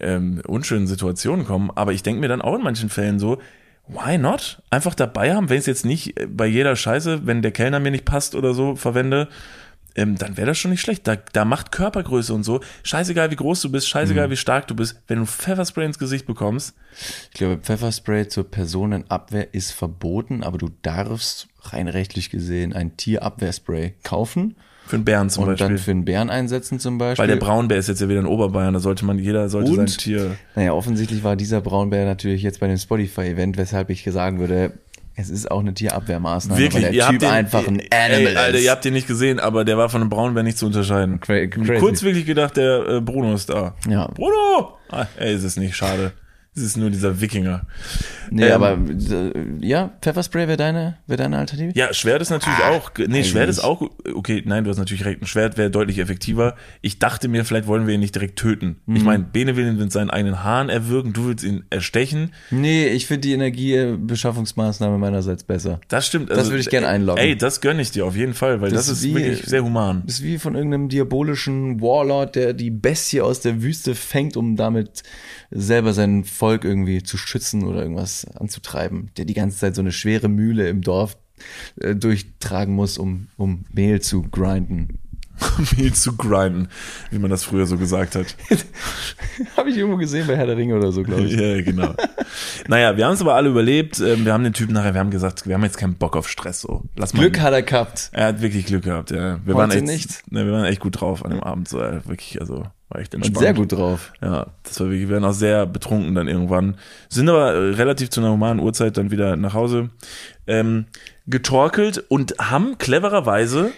ähm, 0.00 0.42
unschönen 0.46 0.86
Situationen 0.86 1.46
kommen. 1.46 1.70
Aber 1.74 1.92
ich 1.92 2.02
denke 2.02 2.20
mir 2.20 2.28
dann 2.28 2.42
auch 2.42 2.54
in 2.54 2.62
manchen 2.62 2.88
Fällen 2.88 3.18
so, 3.18 3.38
why 3.86 4.18
not? 4.18 4.62
Einfach 4.70 4.94
dabei 4.94 5.34
haben, 5.34 5.48
wenn 5.48 5.56
ich 5.56 5.62
es 5.62 5.66
jetzt 5.66 5.84
nicht 5.84 6.18
äh, 6.18 6.26
bei 6.26 6.46
jeder 6.46 6.76
Scheiße, 6.76 7.26
wenn 7.26 7.42
der 7.42 7.52
Kellner 7.52 7.80
mir 7.80 7.90
nicht 7.90 8.04
passt 8.04 8.34
oder 8.34 8.54
so, 8.54 8.76
verwende, 8.76 9.28
ähm, 9.96 10.16
dann 10.16 10.36
wäre 10.36 10.48
das 10.48 10.58
schon 10.58 10.70
nicht 10.70 10.80
schlecht. 10.80 11.06
Da, 11.06 11.16
da 11.16 11.44
macht 11.44 11.70
Körpergröße 11.70 12.34
und 12.34 12.42
so. 12.42 12.60
Scheißegal, 12.82 13.30
wie 13.30 13.36
groß 13.36 13.60
du 13.62 13.70
bist, 13.70 13.88
scheißegal, 13.88 14.30
wie 14.30 14.36
stark 14.36 14.66
du 14.66 14.74
bist. 14.74 15.00
Wenn 15.06 15.20
du 15.20 15.26
Pfefferspray 15.26 15.84
ins 15.84 15.98
Gesicht 15.98 16.26
bekommst, 16.26 16.74
Ich 17.32 17.38
glaube, 17.38 17.58
Pfefferspray 17.58 18.28
zur 18.28 18.50
Personenabwehr 18.50 19.54
ist 19.54 19.72
verboten, 19.72 20.42
aber 20.42 20.58
du 20.58 20.70
darfst 20.82 21.48
rein 21.62 21.88
rechtlich 21.88 22.30
gesehen 22.30 22.72
ein 22.72 22.96
Tierabwehrspray 22.96 23.94
kaufen 24.02 24.56
für 24.86 24.96
einen 24.96 25.04
Bären 25.04 25.30
zum 25.30 25.44
und 25.44 25.50
Beispiel. 25.50 25.68
dann 25.68 25.78
für 25.78 25.90
einen 25.90 26.04
Bären 26.04 26.30
einsetzen 26.30 26.78
zum 26.78 26.98
Beispiel. 26.98 27.22
Weil 27.22 27.28
der 27.28 27.36
Braunbär 27.44 27.78
ist 27.78 27.88
jetzt 27.88 28.00
ja 28.00 28.08
wieder 28.08 28.20
in 28.20 28.26
Oberbayern, 28.26 28.74
da 28.74 28.80
sollte 28.80 29.04
man, 29.04 29.18
jeder 29.18 29.48
sollte 29.48 29.70
Und? 29.70 29.88
sein 29.88 29.98
Tier. 29.98 30.36
Naja, 30.54 30.72
offensichtlich 30.72 31.24
war 31.24 31.36
dieser 31.36 31.60
Braunbär 31.60 32.04
natürlich 32.04 32.42
jetzt 32.42 32.60
bei 32.60 32.66
dem 32.68 32.76
Spotify-Event, 32.76 33.56
weshalb 33.56 33.90
ich 33.90 34.04
sagen 34.04 34.38
würde, 34.40 34.72
es 35.16 35.30
ist 35.30 35.50
auch 35.50 35.60
eine 35.60 35.72
Tierabwehrmaßnahme, 35.72 36.60
Wirklich, 36.60 36.84
weil 36.86 36.92
ihr 36.94 36.98
der 36.98 37.04
habt 37.06 37.12
Typ 37.12 37.20
den, 37.20 37.30
einfach 37.30 37.66
ein 37.68 37.78
ey, 37.78 37.88
Animal 38.16 38.36
Alter, 38.36 38.58
ist. 38.58 38.64
ihr 38.64 38.70
habt 38.72 38.84
den 38.84 38.94
nicht 38.94 39.06
gesehen, 39.06 39.38
aber 39.38 39.64
der 39.64 39.78
war 39.78 39.88
von 39.88 40.00
einem 40.00 40.10
Braunbär 40.10 40.42
nicht 40.42 40.58
zu 40.58 40.66
unterscheiden. 40.66 41.20
Cra 41.20 41.46
crazy. 41.46 41.74
Kurz 41.78 42.02
wirklich 42.02 42.26
gedacht, 42.26 42.56
der 42.56 42.86
äh, 42.88 43.00
Bruno 43.00 43.32
ist 43.34 43.48
da. 43.48 43.74
Ja. 43.88 44.08
Bruno! 44.08 44.76
Ah, 44.90 45.06
ey, 45.16 45.34
ist 45.34 45.44
es 45.44 45.56
nicht, 45.56 45.76
schade. 45.76 46.12
Es 46.56 46.62
ist 46.62 46.76
nur 46.76 46.88
dieser 46.90 47.20
Wikinger. 47.20 47.66
Nee, 48.30 48.44
Ähm, 48.46 48.52
aber 48.52 48.78
äh, 48.78 49.32
ja, 49.60 49.90
Pfefferspray 50.00 50.46
wäre 50.46 50.56
deine, 50.56 50.98
wär 51.08 51.16
deine 51.16 51.36
Alternative? 51.38 51.76
Ja, 51.76 51.92
Schwert 51.92 52.22
ist 52.22 52.30
natürlich 52.30 52.58
auch, 52.64 52.92
nee, 52.96 53.18
weiß 53.20 53.26
Schwert 53.28 53.48
ist 53.48 53.58
auch, 53.58 53.82
okay, 54.14 54.42
nein, 54.46 54.62
du 54.64 54.70
hast 54.70 54.78
natürlich 54.78 55.04
recht, 55.04 55.20
ein 55.20 55.26
Schwert 55.26 55.58
wäre 55.58 55.70
deutlich 55.70 55.98
effektiver. 55.98 56.54
Ich 56.80 57.00
dachte 57.00 57.26
mir, 57.26 57.44
vielleicht 57.44 57.66
wollen 57.66 57.86
wir 57.88 57.94
ihn 57.94 58.00
nicht 58.00 58.14
direkt 58.14 58.38
töten. 58.38 58.76
Ich 58.86 59.00
Mhm. 59.00 59.04
meine, 59.04 59.24
Bene 59.24 59.56
will 59.56 59.66
ihn 59.66 59.76
mit 59.78 59.90
seinen 59.90 60.10
eigenen 60.10 60.44
Haaren 60.44 60.68
erwürgen, 60.68 61.12
du 61.12 61.26
willst 61.26 61.44
ihn 61.44 61.64
erstechen. 61.70 62.30
Nee, 62.52 62.86
ich 62.86 63.06
finde 63.08 63.22
die 63.22 63.32
Energiebeschaffungsmaßnahme 63.32 64.96
meinerseits 64.98 65.42
besser. 65.44 65.80
Das 65.88 66.06
stimmt. 66.06 66.30
Das 66.30 66.50
würde 66.50 66.60
ich 66.60 66.70
gern 66.70 66.84
einloggen. 66.84 67.20
Ey, 67.20 67.36
das 67.36 67.60
gönne 67.60 67.82
ich 67.82 67.90
dir 67.90 68.06
auf 68.06 68.16
jeden 68.16 68.34
Fall, 68.34 68.60
weil 68.60 68.70
das, 68.70 68.86
Das 68.86 68.98
ist 68.98 69.02
wie- 69.04 69.14
wirklich 69.16 69.42
sehr 69.44 69.64
human. 69.64 70.02
Das 70.06 70.16
ist 70.20 70.22
wie 70.24 70.38
von 70.38 70.54
irgendeinem 70.54 70.88
diabolischen 70.88 71.80
Warlord, 71.80 72.36
der 72.36 72.52
die 72.52 72.70
Bestie 72.70 73.20
aus 73.20 73.40
der 73.40 73.60
Wüste 73.62 73.94
fängt, 73.96 74.36
um 74.36 74.56
damit 74.56 75.02
selber 75.50 75.92
sein 75.92 76.24
Volk 76.24 76.43
irgendwie 76.52 77.02
zu 77.02 77.16
schützen 77.16 77.64
oder 77.64 77.82
irgendwas 77.82 78.26
anzutreiben. 78.36 79.10
Der 79.16 79.24
die 79.24 79.34
ganze 79.34 79.58
Zeit 79.58 79.74
so 79.74 79.80
eine 79.80 79.92
schwere 79.92 80.28
Mühle 80.28 80.68
im 80.68 80.82
Dorf 80.82 81.16
äh, 81.80 81.94
durchtragen 81.94 82.74
muss, 82.74 82.98
um, 82.98 83.28
um 83.36 83.64
Mehl 83.72 84.00
zu 84.00 84.22
grinden. 84.22 84.98
Mehl 85.76 85.92
zu 85.92 86.16
grinden, 86.16 86.68
wie 87.10 87.18
man 87.18 87.30
das 87.30 87.42
früher 87.42 87.66
so 87.66 87.76
gesagt 87.76 88.14
hat. 88.14 88.36
Habe 89.56 89.70
ich 89.70 89.76
irgendwo 89.76 89.96
gesehen 89.96 90.26
bei 90.26 90.36
Herr 90.36 90.46
der 90.46 90.56
Ringe 90.56 90.76
oder 90.76 90.92
so, 90.92 91.02
glaube 91.02 91.22
ich. 91.22 91.32
ja, 91.32 91.60
genau. 91.60 91.94
naja, 92.68 92.96
wir 92.96 93.04
haben 93.04 93.14
es 93.14 93.20
aber 93.20 93.34
alle 93.34 93.48
überlebt. 93.48 94.00
Ähm, 94.00 94.24
Wir 94.24 94.32
haben 94.32 94.44
den 94.44 94.52
Typen 94.52 94.74
nachher, 94.74 94.94
wir 94.94 95.00
haben 95.00 95.10
gesagt, 95.10 95.46
wir 95.48 95.54
haben 95.54 95.64
jetzt 95.64 95.76
keinen 95.76 95.94
Bock 95.94 96.16
auf 96.16 96.28
Stress. 96.28 96.60
So. 96.60 96.84
Lass 96.96 97.14
mal. 97.14 97.20
Glück 97.20 97.40
hat 97.40 97.52
er 97.52 97.62
gehabt. 97.62 98.10
Er 98.12 98.26
hat 98.26 98.42
wirklich 98.42 98.66
Glück 98.66 98.84
gehabt, 98.84 99.10
ja. 99.10 99.40
Wir 99.44 99.54
Heute 99.54 99.74
waren 99.76 99.88
echt. 99.88 100.30
Ne, 100.30 100.46
wir 100.46 100.52
waren 100.52 100.66
echt 100.66 100.80
gut 100.80 101.00
drauf 101.00 101.24
an 101.24 101.32
dem 101.32 101.42
Abend. 101.42 101.68
So, 101.68 101.78
wirklich, 101.78 102.40
also 102.40 102.64
war 102.94 103.00
echt 103.00 103.14
Und 103.14 103.24
entspannt. 103.24 103.44
sehr 103.44 103.54
gut 103.54 103.72
drauf. 103.72 104.12
Ja, 104.22 104.46
das 104.62 104.80
war 104.80 104.90
wir 104.90 105.10
waren 105.10 105.24
auch 105.24 105.32
sehr 105.32 105.66
betrunken 105.66 106.14
dann 106.14 106.28
irgendwann. 106.28 106.76
Sind 107.08 107.28
aber 107.28 107.52
äh, 107.52 107.70
relativ 107.74 108.10
zu 108.10 108.20
einer 108.20 108.30
humanen 108.30 108.60
Uhrzeit 108.60 108.96
dann 108.96 109.10
wieder 109.10 109.36
nach 109.36 109.54
Hause 109.54 109.90
ähm, 110.46 110.86
getorkelt 111.26 112.04
und 112.08 112.36
haben 112.38 112.78
clevererweise 112.78 113.72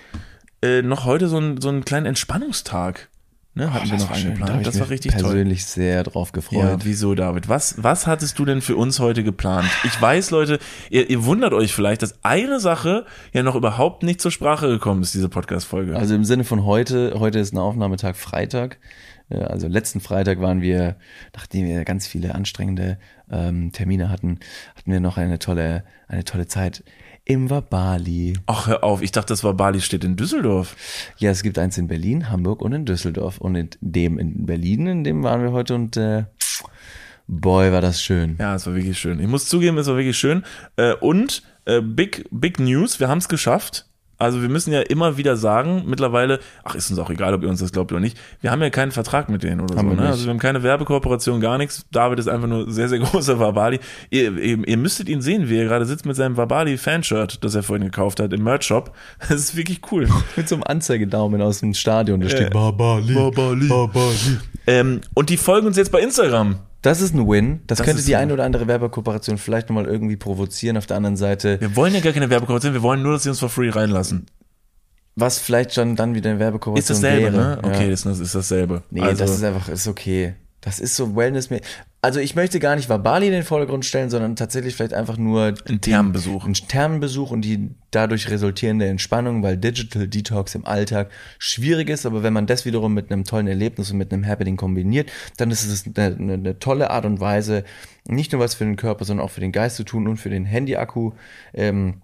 äh, 0.63 0.83
noch 0.83 1.05
heute 1.05 1.29
so, 1.29 1.39
einen 1.39 1.61
so 1.61 1.69
einen 1.69 1.85
kleinen 1.85 2.07
Entspannungstag. 2.07 3.09
Ne, 3.57 3.73
hatten 3.73 3.91
wir 3.91 3.97
noch 3.97 4.15
ich 4.15 4.65
Das 4.65 4.79
war 4.79 4.91
richtig 4.91 5.13
toll. 5.13 5.23
persönlich 5.23 5.65
sehr 5.65 6.03
drauf 6.03 6.33
gefreut. 6.33 6.63
Ja, 6.63 6.77
wieso, 6.85 7.15
David? 7.15 7.49
Was, 7.49 7.83
was 7.83 8.07
hattest 8.07 8.39
du 8.39 8.45
denn 8.45 8.61
für 8.61 8.77
uns 8.77 9.01
heute 9.01 9.25
geplant? 9.25 9.67
Ich 9.85 9.99
weiß, 9.99 10.31
Leute, 10.31 10.59
ihr, 10.91 11.09
ihr 11.09 11.25
wundert 11.25 11.55
euch 11.55 11.73
vielleicht, 11.73 12.03
dass 12.03 12.23
eine 12.23 12.61
Sache 12.61 13.07
ja 13.33 13.43
noch 13.43 13.55
überhaupt 13.55 14.03
nicht 14.03 14.21
zur 14.21 14.31
Sprache 14.31 14.69
gekommen 14.69 15.01
ist, 15.01 15.15
diese 15.15 15.31
Podcast-Folge. 15.31 15.97
Also 15.97 16.15
im 16.15 16.25
Sinne 16.25 16.45
von 16.45 16.67
heute, 16.67 17.15
heute 17.19 17.39
ist 17.39 17.55
ein 17.55 17.59
Aufnahmetag 17.59 18.17
Freitag. 18.17 18.77
Äh, 19.31 19.39
Also 19.39 19.69
letzten 19.69 20.01
Freitag 20.01 20.39
waren 20.43 20.61
wir, 20.61 20.97
nachdem 21.35 21.65
wir 21.67 21.83
ganz 21.87 22.07
viele 22.07 22.35
anstrengende 22.35 22.99
ähm, 23.31 23.73
Termine 23.73 24.11
hatten, 24.11 24.39
hatten 24.77 24.93
wir 24.93 25.01
noch 25.01 25.17
eine 25.17 25.39
tolle, 25.39 25.85
eine 26.09 26.25
tolle 26.25 26.47
Zeit 26.47 26.85
im 27.27 27.51
Wabali. 27.51 28.35
Ach, 28.47 28.69
hör 28.69 28.85
auf, 28.85 29.03
ich 29.03 29.13
dachte, 29.13 29.33
das 29.33 29.45
war 29.45 29.53
Bali 29.53 29.81
steht 29.81 30.05
in 30.05 30.17
Düsseldorf. 30.17 30.77
Ja, 31.19 31.31
es 31.31 31.43
gibt 31.43 31.59
eins 31.59 31.77
in 31.77 31.89
Berlin, 31.89 32.31
Hamburg 32.31 32.63
und 32.63 32.73
in 32.73 32.87
Düsseldorf. 32.87 33.39
Und 33.39 33.57
in 33.57 33.69
dem 33.81 34.19
in 34.19 34.47
Berlin, 34.47 34.87
in 34.87 35.05
dem 35.05 35.23
waren 35.25 35.43
wir 35.43 35.53
heute 35.53 35.75
und 35.75 35.97
äh, 35.97 36.25
boy, 37.27 37.73
war 37.73 37.81
das 37.81 38.01
schön. 38.01 38.37
Ja, 38.39 38.55
es 38.55 38.67
war 38.67 38.75
wirklich 38.75 38.99
schön. 38.99 39.19
Ich 39.19 39.27
muss 39.27 39.49
zugeben, 39.49 39.77
es 39.77 39.89
war 39.89 39.97
wirklich 39.97 40.17
schön. 40.17 40.45
Äh, 40.77 40.95
Und 40.95 41.43
äh, 41.65 41.81
Big, 41.81 42.27
Big 42.31 42.61
News, 42.61 43.01
wir 43.01 43.09
haben 43.09 43.19
es 43.19 43.29
geschafft. 43.29 43.86
Also 44.19 44.41
wir 44.41 44.49
müssen 44.49 44.73
ja 44.73 44.81
immer 44.81 45.17
wieder 45.17 45.37
sagen, 45.37 45.85
mittlerweile, 45.87 46.41
ach, 46.65 46.75
ist 46.75 46.91
uns 46.91 46.99
auch 46.99 47.11
egal, 47.11 47.35
ob 47.35 47.43
ihr 47.43 47.49
uns 47.49 47.61
das 47.61 47.73
glaubt 47.73 47.93
oder 47.93 48.01
nicht, 48.01 48.19
wir 48.41 48.51
haben 48.51 48.63
ja 48.63 48.71
keinen 48.71 48.93
Vertrag 48.93 49.29
mit 49.29 49.43
denen 49.43 49.61
oder 49.61 49.77
Haben 49.77 49.91
so. 49.91 49.95
Ne? 49.97 50.09
Also 50.09 50.25
wir 50.25 50.31
haben 50.31 50.39
keine 50.39 50.63
Werbekooperation, 50.63 51.41
gar 51.41 51.59
nichts. 51.59 51.85
David 51.93 52.19
ist 52.19 52.29
einfach 52.29 52.49
nur 52.49 52.71
sehr, 52.71 52.89
sehr 52.89 52.99
großer 53.01 53.39
Wabali. 53.39 53.79
Ihr, 54.11 54.37
ihr, 54.39 54.67
ihr 54.67 54.77
müsstet 54.77 55.09
ihn 55.09 55.21
sehen, 55.21 55.49
wie 55.49 55.59
er 55.59 55.65
gerade 55.65 55.85
sitzt 55.85 56.07
mit 56.07 56.17
seinem 56.17 56.37
Wabali-Fanshirt, 56.37 57.45
das 57.45 57.55
er 57.55 57.63
vorhin 57.63 57.85
gekauft 57.85 58.21
hat 58.21 58.33
im 58.33 58.43
Merch-Shop. 58.43 58.95
Das 59.21 59.31
ist 59.31 59.57
wirklich 59.57 59.81
cool. 59.93 60.09
Mit 60.37 60.49
so 60.49 60.55
einem 60.55 60.65
Anzeigedaumen 60.65 61.43
aus 61.43 61.61
dem 61.61 61.75
Stadion, 61.75 62.21
da 62.21 62.29
steht 62.29 62.51
Babali. 62.51 63.15
Babali. 63.15 63.69
Babali. 63.69 64.39
Ähm, 64.67 65.01
und 65.15 65.31
die 65.31 65.37
folgen 65.37 65.67
uns 65.67 65.77
jetzt 65.77 65.93
bei 65.93 66.01
Instagram. 66.01 66.59
Das 66.87 67.01
ist 67.01 67.15
ein 67.15 67.27
Win. 67.29 67.63
Das, 67.67 67.79
Das 67.79 67.87
könnte 67.87 68.03
die 68.03 68.15
ein- 68.17 68.23
eine 68.23 68.35
oder 68.35 68.45
andere 68.45 68.67
Werbekooperation 68.69 69.39
vielleicht 69.39 69.69
nochmal 69.69 69.87
irgendwie 69.87 70.17
provozieren. 70.17 70.77
Auf 70.77 70.87
der 70.87 70.97
anderen 70.97 71.17
Seite, 71.17 71.61
Wir 71.61 71.75
wollen 71.75 71.93
ja 71.95 72.01
gar 72.01 72.13
keine 72.13 72.31
Werbekooperation, 72.31 72.75
wir 72.75 72.83
wollen 72.83 73.03
nur, 73.03 73.15
dass 73.15 73.25
sie 73.25 73.29
uns 73.31 73.41
for 73.41 73.49
free 73.49 73.71
reinlassen. 73.71 74.27
was 75.17 75.39
vielleicht 75.39 75.73
schon 75.75 75.97
dann 75.97 76.15
wieder 76.15 76.31
eine 76.31 76.39
Werbekooperation 76.39 76.95
Ist 76.97 77.03
dasselbe, 77.05 77.33
wäre. 77.33 77.57
ne? 77.57 77.59
Ja. 77.63 77.69
Okay, 77.71 77.91
das 77.91 78.05
ist, 78.07 78.21
ist 78.21 78.35
dasselbe. 78.35 78.83
Nee, 78.91 79.01
also, 79.01 79.25
das 79.25 79.31
ist 79.35 79.43
einfach, 79.43 79.69
ist 79.69 79.89
okay. 79.89 80.35
Das 80.61 80.79
ist 80.79 80.95
so 80.95 81.17
Wellness. 81.17 81.49
Also 82.07 82.21
ich 82.21 82.37
möchte 82.37 82.61
gar 82.61 82.77
nicht 82.77 82.89
Wabali 82.89 83.27
in 83.27 83.33
den 83.33 83.43
Vordergrund 83.43 83.85
stellen, 83.85 84.11
sondern 84.11 84.37
tatsächlich 84.37 84.77
vielleicht 84.77 84.95
einfach 84.95 85.17
nur 85.17 85.55
ein 85.69 85.81
Thermenbesuch. 85.81 86.45
einen 86.45 86.55
Thermenbesuch 86.55 87.33
und 87.33 87.43
die 87.43 87.71
dadurch 87.91 88.31
resultierende 88.31 88.87
Entspannung, 88.87 89.43
weil 89.43 89.57
Digital 89.57 90.07
Detox 90.07 90.55
im 90.55 90.65
Alltag 90.67 91.11
schwierig 91.41 91.91
ist, 91.91 92.07
aber 92.07 92.23
wenn 92.23 92.33
man 92.33 92.47
das 92.47 92.65
wiederum 92.65 92.95
mit 92.95 93.11
einem 93.11 93.25
tollen 93.25 93.49
Erlebnis 93.49 93.91
und 93.91 93.99
mit 93.99 94.13
einem 94.13 94.25
Happening 94.25 94.57
kombiniert, 94.57 95.11
dann 95.37 95.51
ist 95.51 95.67
es 95.67 95.85
eine, 95.85 96.15
eine, 96.15 96.33
eine 96.35 96.59
tolle 96.61 96.91
Art 96.91 97.07
und 97.07 97.19
Weise, 97.19 97.65
nicht 98.07 98.31
nur 98.31 98.41
was 98.41 98.55
für 98.55 98.67
den 98.67 98.77
Körper, 98.77 99.05
sondern 99.05 99.27
auch 99.27 99.33
für 99.33 99.41
den 99.41 99.51
Geist 99.51 99.75
zu 99.75 99.83
tun 99.83 100.07
und 100.07 100.19
für 100.19 100.31
den 100.31 100.45
Handyakku. 100.45 101.11
Ähm, 101.55 102.03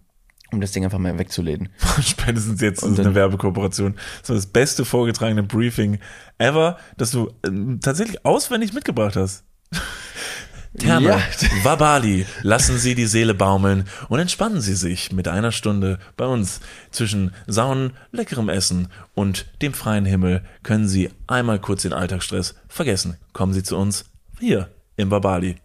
um 0.50 0.60
das 0.60 0.72
Ding 0.72 0.84
einfach 0.84 0.98
mal 0.98 1.16
wegzulegen. 1.16 1.68
Spätestens 2.02 2.60
jetzt 2.60 2.82
ist 2.82 2.90
es 2.90 3.00
eine 3.00 3.14
Werbekooperation. 3.14 3.94
Das 4.20 4.30
war 4.30 4.36
das 4.36 4.46
beste 4.46 4.84
vorgetragene 4.84 5.44
Briefing 5.44 5.98
ever, 6.38 6.76
das 6.98 7.12
du 7.12 7.30
ähm, 7.46 7.78
tatsächlich 7.80 8.26
auswendig 8.26 8.74
mitgebracht 8.74 9.14
hast. 9.16 9.44
Therme, 10.78 11.08
Ja. 11.08 11.20
Wabali, 11.64 12.24
lassen 12.42 12.78
Sie 12.78 12.94
die 12.94 13.04
Seele 13.06 13.34
baumeln 13.34 13.84
und 14.08 14.18
entspannen 14.20 14.62
Sie 14.62 14.74
sich 14.74 15.12
mit 15.12 15.28
einer 15.28 15.52
Stunde 15.52 15.98
bei 16.16 16.24
uns. 16.24 16.60
Zwischen 16.90 17.34
Saunen, 17.46 17.92
leckerem 18.10 18.48
Essen 18.48 18.88
und 19.14 19.44
dem 19.60 19.74
freien 19.74 20.06
Himmel 20.06 20.42
können 20.62 20.88
Sie 20.88 21.10
einmal 21.26 21.58
kurz 21.58 21.82
den 21.82 21.92
Alltagsstress 21.92 22.54
vergessen. 22.68 23.18
Kommen 23.34 23.52
Sie 23.52 23.62
zu 23.62 23.76
uns 23.76 24.06
hier 24.40 24.68
im 24.96 25.10
Wabali. 25.10 25.56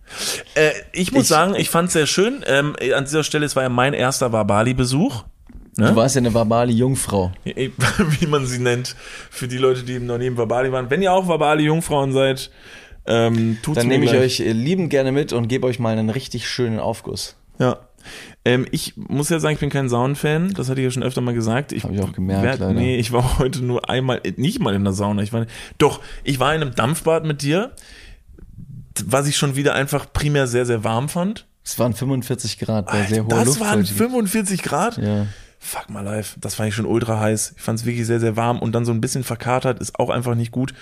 Äh, 0.55 0.72
ich 0.91 1.14
muss 1.14 1.24
Ich- 1.24 1.30
sagen, 1.30 1.55
ich 1.55 1.70
fand 1.70 1.88
es 1.88 1.93
sehr 1.93 2.05
schön. 2.08 2.43
Ähm, 2.45 2.76
an 2.93 3.05
dieser 3.05 3.24
Stelle, 3.24 3.45
es 3.45 3.55
war 3.55 3.64
ja 3.64 3.70
mein 3.70 3.93
erster 3.93 4.34
Wabali-Besuch. 4.34 5.24
Du 5.78 5.95
warst 5.95 6.16
ja 6.16 6.20
eine 6.22 6.34
verbale 6.34 6.72
Jungfrau. 6.74 7.32
wie 7.45 8.26
man 8.28 8.45
sie 8.47 8.58
nennt, 8.60 8.95
für 9.30 9.47
die 9.47 9.58
Leute, 9.60 9.84
die 9.84 9.99
noch 9.99 10.18
nie 10.18 10.26
im 10.26 10.36
Wabali 10.38 10.72
waren. 10.72 10.89
Wenn 10.89 11.01
ihr 11.03 11.14
auch 11.14 11.28
Wabali-Jungfrauen 11.28 12.12
seid, 12.14 12.49
ähm, 13.08 13.58
Dann 13.74 13.88
nehme 13.88 14.05
ich 14.05 14.12
gleich. 14.12 14.24
euch 14.24 14.39
äh, 14.41 14.51
liebend 14.51 14.89
gerne 14.89 15.12
mit 15.12 15.34
und 15.34 15.47
gebe 15.47 15.66
euch 15.68 15.80
mal 15.80 15.97
einen 15.97 16.10
richtig 16.10 16.47
schönen 16.47 16.80
Aufguss. 16.80 17.36
Ja. 17.60 17.80
Ähm, 18.45 18.66
ich 18.72 18.93
muss 18.95 19.30
ja 19.30 19.39
sagen, 19.39 19.55
ich 19.55 19.60
bin 19.60 19.70
kein 19.70 19.89
Saunenfan. 19.89 20.53
Das 20.53 20.70
hatte 20.70 20.80
ich 20.80 20.86
ja 20.86 20.91
schon 20.91 21.03
öfter 21.03 21.20
mal 21.22 21.34
gesagt. 21.34 21.72
Ich 21.74 21.84
Hab 21.84 21.91
ich 21.91 22.01
auch 22.01 22.14
gemerkt, 22.14 22.43
werd- 22.43 22.60
leider. 22.60 22.74
Nee, 22.74 22.97
ich 22.97 23.12
war 23.12 23.39
heute 23.39 23.64
nur 23.64 23.89
einmal, 23.89 24.22
nicht 24.38 24.60
mal 24.60 24.74
in 24.76 24.84
der 24.84 24.93
Sauna. 24.93 25.22
Ich 25.24 25.34
war, 25.34 25.45
doch, 25.78 25.99
ich 26.24 26.39
war 26.39 26.53
in 26.55 26.62
einem 26.62 26.76
Dampfbad 26.76 27.26
mit 27.26 27.41
dir, 27.41 27.72
was 29.05 29.28
ich 29.28 29.38
schon 29.38 29.55
wieder 29.55 29.74
einfach 29.74 30.12
primär 30.14 30.47
sehr, 30.47 30.66
sehr 30.66 30.84
warm 30.84 31.10
fand. 31.10 31.45
Es 31.64 31.78
waren 31.80 31.93
45 31.93 32.60
Grad 32.60 32.86
bei 32.88 33.03
sehr 33.03 33.24
hoher 33.26 33.30
das 33.30 33.60
waren 33.60 33.80
Luftfeuchtigkeit. 33.80 33.97
45 33.97 34.64
Grad? 34.64 34.97
Ja. 34.97 35.28
Fuck 35.60 35.89
my 35.89 36.01
life. 36.01 36.38
Das 36.39 36.55
fand 36.55 36.70
ich 36.70 36.76
schon 36.76 36.86
ultra 36.86 37.20
heiß. 37.20 37.55
Ich 37.58 37.62
fand 37.62 37.80
es 37.80 37.86
wirklich 37.86 38.05
sehr, 38.08 38.20
sehr 38.22 38.38
warm 38.38 38.60
und 38.60 38.72
dann 38.74 38.86
so 38.86 38.93
ein 38.93 39.01
bisschen 39.01 39.24
verkatert, 39.26 39.80
ist 39.80 39.99
auch 39.99 40.10
einfach 40.10 40.36
nicht 40.36 40.51
gut. 40.51 40.74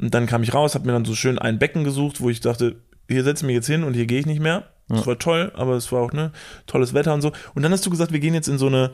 Und 0.00 0.14
dann 0.14 0.26
kam 0.26 0.42
ich 0.42 0.54
raus, 0.54 0.74
hab 0.74 0.86
mir 0.86 0.92
dann 0.92 1.04
so 1.04 1.14
schön 1.14 1.38
ein 1.38 1.58
Becken 1.58 1.84
gesucht, 1.84 2.20
wo 2.20 2.30
ich 2.30 2.40
dachte, 2.40 2.76
hier 3.08 3.24
setze 3.24 3.44
ich 3.44 3.46
mich 3.46 3.56
jetzt 3.56 3.66
hin 3.66 3.84
und 3.84 3.94
hier 3.94 4.06
gehe 4.06 4.20
ich 4.20 4.26
nicht 4.26 4.40
mehr. 4.40 4.64
Das 4.88 5.06
war 5.06 5.18
toll, 5.18 5.52
aber 5.54 5.74
es 5.74 5.92
war 5.92 6.00
auch 6.00 6.12
ne 6.12 6.32
tolles 6.66 6.94
Wetter 6.94 7.14
und 7.14 7.22
so. 7.22 7.30
Und 7.54 7.62
dann 7.62 7.70
hast 7.70 7.86
du 7.86 7.90
gesagt, 7.90 8.12
wir 8.12 8.18
gehen 8.18 8.34
jetzt 8.34 8.48
in 8.48 8.58
so 8.58 8.66
eine 8.66 8.90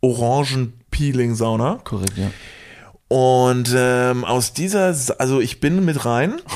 Orangen-Peeling-Sauna. 0.00 1.80
Korrekt, 1.84 2.14
ja. 2.16 2.30
Und 3.06 3.72
ähm, 3.76 4.24
aus 4.24 4.52
dieser, 4.52 4.94
also 5.18 5.40
ich 5.40 5.60
bin 5.60 5.84
mit 5.84 6.04
rein. 6.04 6.40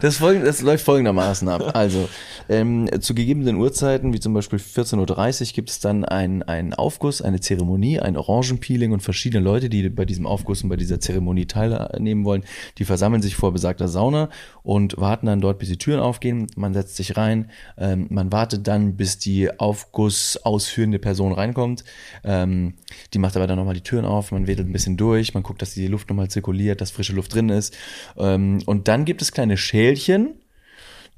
Das, 0.00 0.16
folgend, 0.16 0.46
das 0.46 0.62
läuft 0.62 0.82
folgendermaßen 0.86 1.46
ab. 1.50 1.76
Also, 1.76 2.08
ähm, 2.50 2.88
zu 3.00 3.14
gegebenen 3.14 3.56
Uhrzeiten, 3.56 4.12
wie 4.12 4.18
zum 4.18 4.34
Beispiel 4.34 4.58
14.30 4.58 5.40
Uhr, 5.40 5.52
gibt 5.54 5.70
es 5.70 5.78
dann 5.78 6.04
einen, 6.04 6.42
einen 6.42 6.74
Aufguss, 6.74 7.22
eine 7.22 7.38
Zeremonie, 7.38 8.00
ein 8.00 8.16
Orangenpeeling 8.16 8.90
und 8.90 9.02
verschiedene 9.02 9.42
Leute, 9.42 9.70
die 9.70 9.88
bei 9.88 10.04
diesem 10.04 10.26
Aufguss 10.26 10.64
und 10.64 10.68
bei 10.68 10.74
dieser 10.74 10.98
Zeremonie 10.98 11.46
teilnehmen 11.46 12.24
wollen, 12.24 12.42
die 12.78 12.84
versammeln 12.84 13.22
sich 13.22 13.36
vor 13.36 13.52
besagter 13.52 13.86
Sauna 13.86 14.30
und 14.64 14.96
warten 14.98 15.26
dann 15.26 15.40
dort, 15.40 15.60
bis 15.60 15.68
die 15.68 15.78
Türen 15.78 16.00
aufgehen. 16.00 16.48
Man 16.56 16.74
setzt 16.74 16.96
sich 16.96 17.16
rein, 17.16 17.52
ähm, 17.78 18.08
man 18.10 18.32
wartet 18.32 18.66
dann, 18.66 18.96
bis 18.96 19.18
die 19.18 19.60
Aufguss 19.60 20.36
ausführende 20.38 20.98
Person 20.98 21.32
reinkommt. 21.32 21.84
Ähm, 22.24 22.74
die 23.14 23.18
macht 23.18 23.36
aber 23.36 23.46
dann 23.46 23.58
nochmal 23.58 23.74
die 23.74 23.82
Türen 23.82 24.04
auf, 24.04 24.32
man 24.32 24.48
wedelt 24.48 24.68
ein 24.68 24.72
bisschen 24.72 24.96
durch, 24.96 25.34
man 25.34 25.44
guckt, 25.44 25.62
dass 25.62 25.74
die 25.74 25.86
Luft 25.86 26.08
nochmal 26.08 26.28
zirkuliert, 26.28 26.80
dass 26.80 26.90
frische 26.90 27.12
Luft 27.12 27.32
drin 27.32 27.48
ist. 27.48 27.76
Ähm, 28.18 28.58
und 28.66 28.88
dann 28.88 29.04
gibt 29.04 29.22
es 29.22 29.30
kleine 29.30 29.56
Schälchen, 29.56 30.34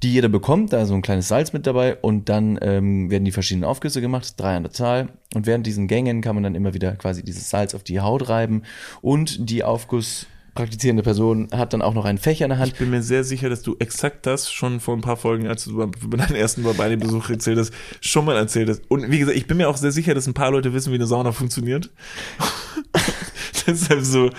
die 0.03 0.13
jeder 0.13 0.29
bekommt, 0.29 0.73
da 0.73 0.81
ist 0.81 0.89
so 0.89 0.93
ein 0.93 1.01
kleines 1.01 1.29
Salz 1.29 1.53
mit 1.53 1.65
dabei 1.65 1.95
und 1.95 2.27
dann 2.29 2.59
ähm, 2.61 3.09
werden 3.09 3.23
die 3.23 3.31
verschiedenen 3.31 3.63
Aufgüsse 3.63 4.01
gemacht, 4.01 4.33
drei 4.37 4.55
an 4.55 4.63
der 4.63 4.71
Zahl. 4.71 5.09
Und 5.33 5.47
während 5.47 5.65
diesen 5.65 5.87
Gängen 5.87 6.21
kann 6.21 6.35
man 6.35 6.43
dann 6.43 6.55
immer 6.55 6.73
wieder 6.73 6.91
quasi 6.95 7.23
dieses 7.23 7.49
Salz 7.49 7.73
auf 7.73 7.83
die 7.83 8.01
Haut 8.01 8.27
reiben 8.29 8.63
und 9.01 9.49
die 9.49 9.63
Aufguss 9.63 10.27
praktizierende 10.55 11.01
Person 11.01 11.47
hat 11.51 11.73
dann 11.73 11.81
auch 11.81 11.93
noch 11.93 12.05
einen 12.05 12.19
Fächer 12.19 12.45
in 12.45 12.49
der 12.49 12.59
Hand. 12.59 12.73
Ich 12.73 12.77
bin 12.77 12.89
mir 12.89 13.01
sehr 13.01 13.23
sicher, 13.23 13.49
dass 13.49 13.63
du 13.63 13.75
exakt 13.79 14.25
das 14.25 14.51
schon 14.51 14.79
vor 14.79 14.95
ein 14.95 15.01
paar 15.01 15.17
Folgen, 15.17 15.47
als 15.47 15.65
du 15.65 15.81
über 15.81 16.17
deinen 16.17 16.35
ersten 16.35 16.63
Wabali-Besuch 16.63 17.29
erzählt 17.31 17.57
hast, 17.57 17.73
schon 18.01 18.25
mal 18.25 18.35
erzählt 18.35 18.69
hast. 18.69 18.81
Und 18.87 19.09
wie 19.09 19.19
gesagt, 19.19 19.37
ich 19.37 19.47
bin 19.47 19.57
mir 19.57 19.67
auch 19.67 19.77
sehr 19.77 19.91
sicher, 19.91 20.13
dass 20.13 20.27
ein 20.27 20.35
paar 20.35 20.51
Leute 20.51 20.73
wissen, 20.73 20.91
wie 20.91 20.97
eine 20.97 21.07
Sauna 21.07 21.31
funktioniert. 21.31 21.89
Deshalb 23.67 24.03
so, 24.03 24.29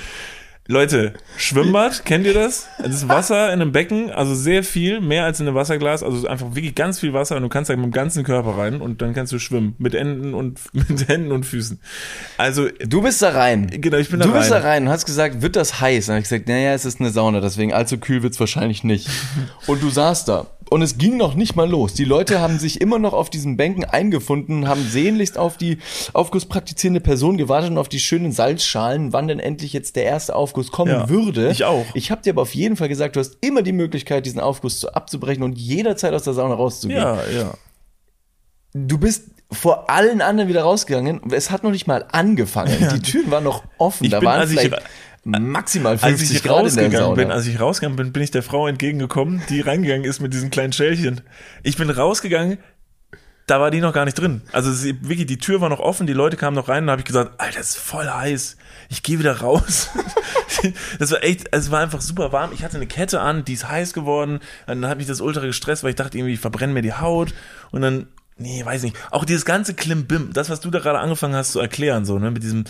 Leute, 0.67 1.13
Schwimmbad, 1.37 2.07
kennt 2.07 2.25
ihr 2.25 2.33
das? 2.33 2.67
Das 2.79 2.95
ist 2.95 3.09
Wasser 3.11 3.53
in 3.53 3.61
einem 3.61 3.73
Becken, 3.73 4.11
also 4.11 4.35
sehr 4.35 4.65
viel, 4.65 5.03
mehr 5.03 5.25
als 5.25 5.39
in 5.39 5.47
einem 5.47 5.55
Wasserglas, 5.57 6.03
also 6.03 6.27
einfach 6.27 6.55
wirklich 6.55 6.75
ganz 6.75 7.01
viel 7.01 7.13
Wasser 7.13 7.37
und 7.37 7.43
du 7.43 7.51
kannst 7.51 7.69
da 7.69 7.77
mit 7.77 7.85
dem 7.85 7.93
ganzen 7.93 8.25
Körper 8.25 8.57
rein 8.57 8.81
und 8.81 9.03
dann 9.03 9.13
kannst 9.13 9.31
du 9.35 9.39
schwimmen, 9.39 9.75
mit 9.77 9.93
Händen 9.93 10.33
und, 10.33 10.61
mit 10.73 11.07
Händen 11.07 11.33
und 11.33 11.45
Füßen. 11.45 11.81
Also, 12.39 12.69
Du 12.81 13.03
bist 13.03 13.21
da 13.21 13.31
rein. 13.31 13.67
genau, 13.79 13.99
ich 13.99 14.09
bin 14.09 14.21
da 14.21 14.27
Du 14.27 14.33
bist 14.33 14.51
da 14.51 14.55
rein. 14.57 14.65
rein 14.65 14.83
und 14.85 14.89
hast 14.89 15.05
gesagt, 15.05 15.43
wird 15.43 15.55
das 15.55 15.83
heiß? 15.83 16.07
Dann 16.07 16.15
habe 16.15 16.23
ich 16.23 16.31
gesagt, 16.31 16.49
naja, 16.49 16.73
es 16.73 16.87
ist 16.87 16.99
eine 16.99 17.11
Sauna, 17.11 17.41
deswegen 17.41 17.75
allzu 17.75 17.99
kühl 17.99 18.23
wird's 18.23 18.41
wahrscheinlich 18.41 18.85
nicht. 18.85 19.09
Und 19.67 19.83
du 19.83 19.91
saßt 19.91 20.29
da. 20.29 20.47
Und 20.71 20.83
es 20.83 20.99
ging 20.99 21.17
noch 21.17 21.35
nicht 21.35 21.57
mal 21.57 21.69
los. 21.69 21.95
Die 21.95 22.05
Leute 22.05 22.41
haben 22.41 22.59
sich 22.59 22.81
immer 22.81 22.99
noch 22.99 23.13
auf 23.13 23.31
diesen 23.31 23.57
Bänken 23.57 23.85
eingefunden, 23.85 24.67
haben 24.67 24.83
sehnlichst 24.89 25.37
auf 25.39 25.57
die 25.57 25.79
aufgusspraktizierende 26.13 27.01
Person 27.01 27.37
gewartet 27.37 27.71
und 27.71 27.79
auf 27.79 27.89
die 27.89 28.01
schönen 28.01 28.33
Salzschalen, 28.33 29.13
wann 29.13 29.29
denn 29.29 29.41
endlich 29.41 29.73
jetzt 29.73 29.97
der 29.97 30.05
erste 30.05 30.35
Aufguss 30.35 30.71
kommen 30.73 30.91
Ja, 30.91 31.09
würde. 31.09 31.51
ich 31.51 31.65
auch. 31.65 31.85
Ich 31.95 32.11
habe 32.11 32.23
dir 32.23 32.33
aber 32.33 32.43
auf 32.43 32.55
jeden 32.55 32.77
Fall 32.77 32.89
gesagt, 32.89 33.17
du 33.17 33.21
hast 33.21 33.37
immer 33.41 33.63
die 33.63 33.73
Möglichkeit, 33.73 34.27
diesen 34.27 34.41
Aufguss 34.41 34.81
zu, 34.81 34.93
abzubrechen 34.95 35.43
und 35.43 35.59
jederzeit 35.59 36.15
aus 36.15 36.23
der 36.25 36.33
Sauna 36.35 36.55
rauszugehen. 36.55 37.01
Ja, 37.01 37.19
ja. 37.31 37.55
Du 38.73 38.99
bist 38.99 39.25
vor 39.53 39.89
allen 39.89 40.21
anderen 40.21 40.49
wieder 40.49 40.63
rausgegangen. 40.63 41.21
Es 41.31 41.51
hat 41.51 41.63
noch 41.63 41.71
nicht 41.71 41.87
mal 41.87 42.07
angefangen. 42.11 42.77
Die 42.95 43.01
Türen 43.01 43.31
waren 43.31 43.45
noch 43.45 43.63
offen. 43.79 44.05
Ich 44.05 44.11
da 44.11 44.19
bin, 44.19 44.29
waren 44.29 44.41
als 44.41 44.51
ich 44.51 44.71
maximal 45.25 45.93
Als 45.93 46.03
50 46.03 46.37
ich 46.37 46.43
Grad 46.43 46.67
in 46.67 46.75
der 46.75 46.85
rausgegangen 46.85 47.15
bin, 47.15 47.31
als 47.31 47.47
ich 47.47 47.61
rausgegangen 47.61 47.97
bin, 47.97 48.13
bin 48.13 48.23
ich 48.23 48.31
der 48.31 48.43
Frau 48.43 48.69
entgegengekommen, 48.69 49.43
die 49.49 49.61
reingegangen 49.61 50.05
ist 50.05 50.21
mit 50.21 50.33
diesen 50.33 50.51
kleinen 50.51 50.73
Schälchen. 50.73 51.23
Ich 51.63 51.77
bin 51.77 51.91
rausgegangen, 51.91 52.59
da 53.47 53.61
war 53.61 53.71
die 53.71 53.81
noch 53.81 53.93
gar 53.93 54.05
nicht 54.05 54.19
drin. 54.19 54.43
Also 54.53 54.73
sie, 54.73 54.97
wirklich, 55.07 55.27
die 55.27 55.39
Tür 55.39 55.61
war 55.61 55.69
noch 55.69 55.81
offen, 55.81 56.07
die 56.07 56.15
Leute 56.15 56.37
kamen 56.37 56.55
noch 56.55 56.69
rein 56.69 56.85
und 56.85 56.91
habe 56.91 57.01
ich 57.01 57.07
gesagt, 57.07 57.39
Alter, 57.39 57.59
das 57.59 57.71
ist 57.71 57.79
voll 57.79 58.09
heiß. 58.09 58.57
Ich 58.89 59.03
gehe 59.03 59.19
wieder 59.19 59.41
raus. 59.41 59.91
das 60.99 61.11
war 61.11 61.23
echt, 61.23 61.49
es 61.51 61.71
war 61.71 61.81
einfach 61.81 62.01
super 62.01 62.33
warm. 62.33 62.53
Ich 62.53 62.65
hatte 62.65 62.77
eine 62.77 62.87
Kette 62.87 63.21
an, 63.21 63.45
die 63.45 63.53
ist 63.53 63.69
heiß 63.69 63.93
geworden. 63.93 64.41
Dann 64.67 64.87
hat 64.87 64.99
mich 64.99 65.07
das 65.07 65.21
ultra 65.21 65.45
gestresst, 65.45 65.83
weil 65.83 65.91
ich 65.91 65.97
dachte 65.97 66.17
irgendwie, 66.17 66.35
ich 66.35 66.41
verbrenne 66.41 66.73
mir 66.73 66.83
die 66.83 66.95
Haut. 66.95 67.35
Und 67.71 67.83
dann, 67.83 68.07
nee, 68.37 68.65
weiß 68.65 68.83
nicht. 68.83 68.97
Auch 69.11 69.25
dieses 69.25 69.45
ganze 69.45 69.75
Klimbim, 69.75 70.31
das, 70.33 70.51
was 70.51 70.61
du 70.61 70.71
da 70.71 70.79
gerade 70.81 70.99
angefangen 70.99 71.35
hast 71.35 71.53
zu 71.53 71.61
erklären, 71.61 72.05
so, 72.05 72.19
ne, 72.19 72.31
mit 72.31 72.43
diesem, 72.43 72.65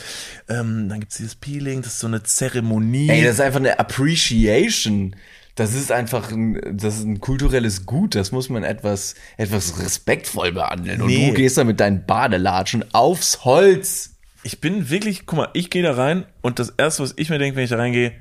ähm, 0.49 0.89
dann 0.89 1.01
gibt's 1.01 1.17
dieses 1.17 1.35
Peeling, 1.35 1.83
das 1.83 1.95
ist 1.95 2.01
so 2.01 2.07
eine 2.07 2.23
Zeremonie. 2.23 3.09
Ey, 3.11 3.23
das 3.25 3.35
ist 3.35 3.41
einfach 3.41 3.61
eine 3.61 3.79
Appreciation. 3.79 5.17
Das 5.57 5.73
ist 5.73 5.93
einfach 5.93 6.33
ein, 6.33 6.61
das 6.77 6.97
ist 6.97 7.05
ein 7.05 7.21
kulturelles 7.21 7.87
Gut. 7.87 8.17
Das 8.17 8.33
muss 8.33 8.49
man 8.49 8.65
etwas, 8.65 9.15
etwas 9.37 9.79
respektvoll 9.81 10.51
behandeln. 10.53 11.01
Und 11.01 11.07
Nee. 11.09 11.29
du 11.29 11.35
gehst 11.35 11.57
da 11.57 11.63
mit 11.65 11.79
deinen 11.79 12.05
Badelatschen 12.07 12.85
aufs 12.93 13.45
Holz. 13.45 14.17
ich 14.43 14.61
bin 14.61 14.91
wirklich, 14.91 15.27
guck 15.27 15.37
mal, 15.39 15.49
ich 15.55 15.71
gehe 15.71 15.83
da 15.85 15.95
rein 15.95 16.27
und 16.43 16.59
das 16.59 16.71
erste, 16.71 17.03
was 17.05 17.15
ich 17.17 17.31
mir 17.31 17.39
denke, 17.39 17.57
wenn 17.57 17.65
ich 17.65 17.71
da 17.71 17.77
reingehe, 17.77 18.13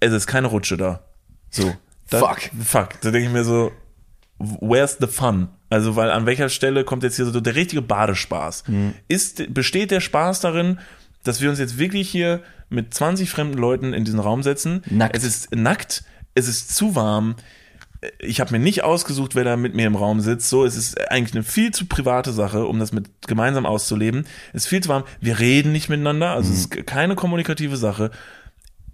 es 0.00 0.12
ist 0.12 0.26
keine 0.28 0.46
Rutsche 0.46 0.76
da. 0.76 1.04
So. 1.50 1.74
Da, 2.10 2.20
Fuck. 2.20 2.50
Fuck. 2.64 3.00
Da 3.00 3.10
denke 3.10 3.26
ich 3.26 3.32
mir 3.32 3.42
so, 3.44 3.72
where's 4.38 4.96
the 5.00 5.06
fun? 5.08 5.48
Also, 5.68 5.96
weil 5.96 6.10
an 6.10 6.26
welcher 6.26 6.48
Stelle 6.48 6.84
kommt 6.84 7.02
jetzt 7.02 7.16
hier 7.16 7.24
so 7.26 7.40
der 7.40 7.54
richtige 7.54 7.82
Badespaß? 7.82 8.64
Ist, 9.08 9.52
besteht 9.52 9.90
der 9.90 10.00
Spaß 10.00 10.40
darin, 10.40 10.78
dass 11.24 11.40
wir 11.40 11.50
uns 11.50 11.58
jetzt 11.58 11.78
wirklich 11.78 12.08
hier 12.08 12.42
mit 12.68 12.94
20 12.94 13.30
fremden 13.30 13.58
Leuten 13.58 13.92
in 13.92 14.04
diesen 14.04 14.20
Raum 14.20 14.42
setzen? 14.42 14.82
Nackt. 14.88 15.16
Es 15.16 15.24
ist 15.24 15.54
nackt, 15.54 16.04
es 16.34 16.48
ist 16.48 16.74
zu 16.74 16.94
warm. 16.94 17.36
Ich 18.20 18.40
habe 18.40 18.52
mir 18.52 18.62
nicht 18.62 18.84
ausgesucht, 18.84 19.34
wer 19.34 19.42
da 19.42 19.56
mit 19.56 19.74
mir 19.74 19.86
im 19.86 19.96
Raum 19.96 20.20
sitzt. 20.20 20.48
So, 20.48 20.64
es 20.64 20.76
ist 20.76 21.10
eigentlich 21.10 21.34
eine 21.34 21.42
viel 21.42 21.72
zu 21.72 21.86
private 21.86 22.32
Sache, 22.32 22.66
um 22.66 22.78
das 22.78 22.92
mit 22.92 23.26
gemeinsam 23.26 23.66
auszuleben. 23.66 24.26
Es 24.52 24.64
ist 24.64 24.68
viel 24.68 24.82
zu 24.82 24.88
warm. 24.88 25.04
Wir 25.20 25.38
reden 25.40 25.72
nicht 25.72 25.88
miteinander, 25.88 26.30
also 26.30 26.52
es 26.52 26.60
ist 26.60 26.86
keine 26.86 27.16
kommunikative 27.16 27.76
Sache. 27.76 28.10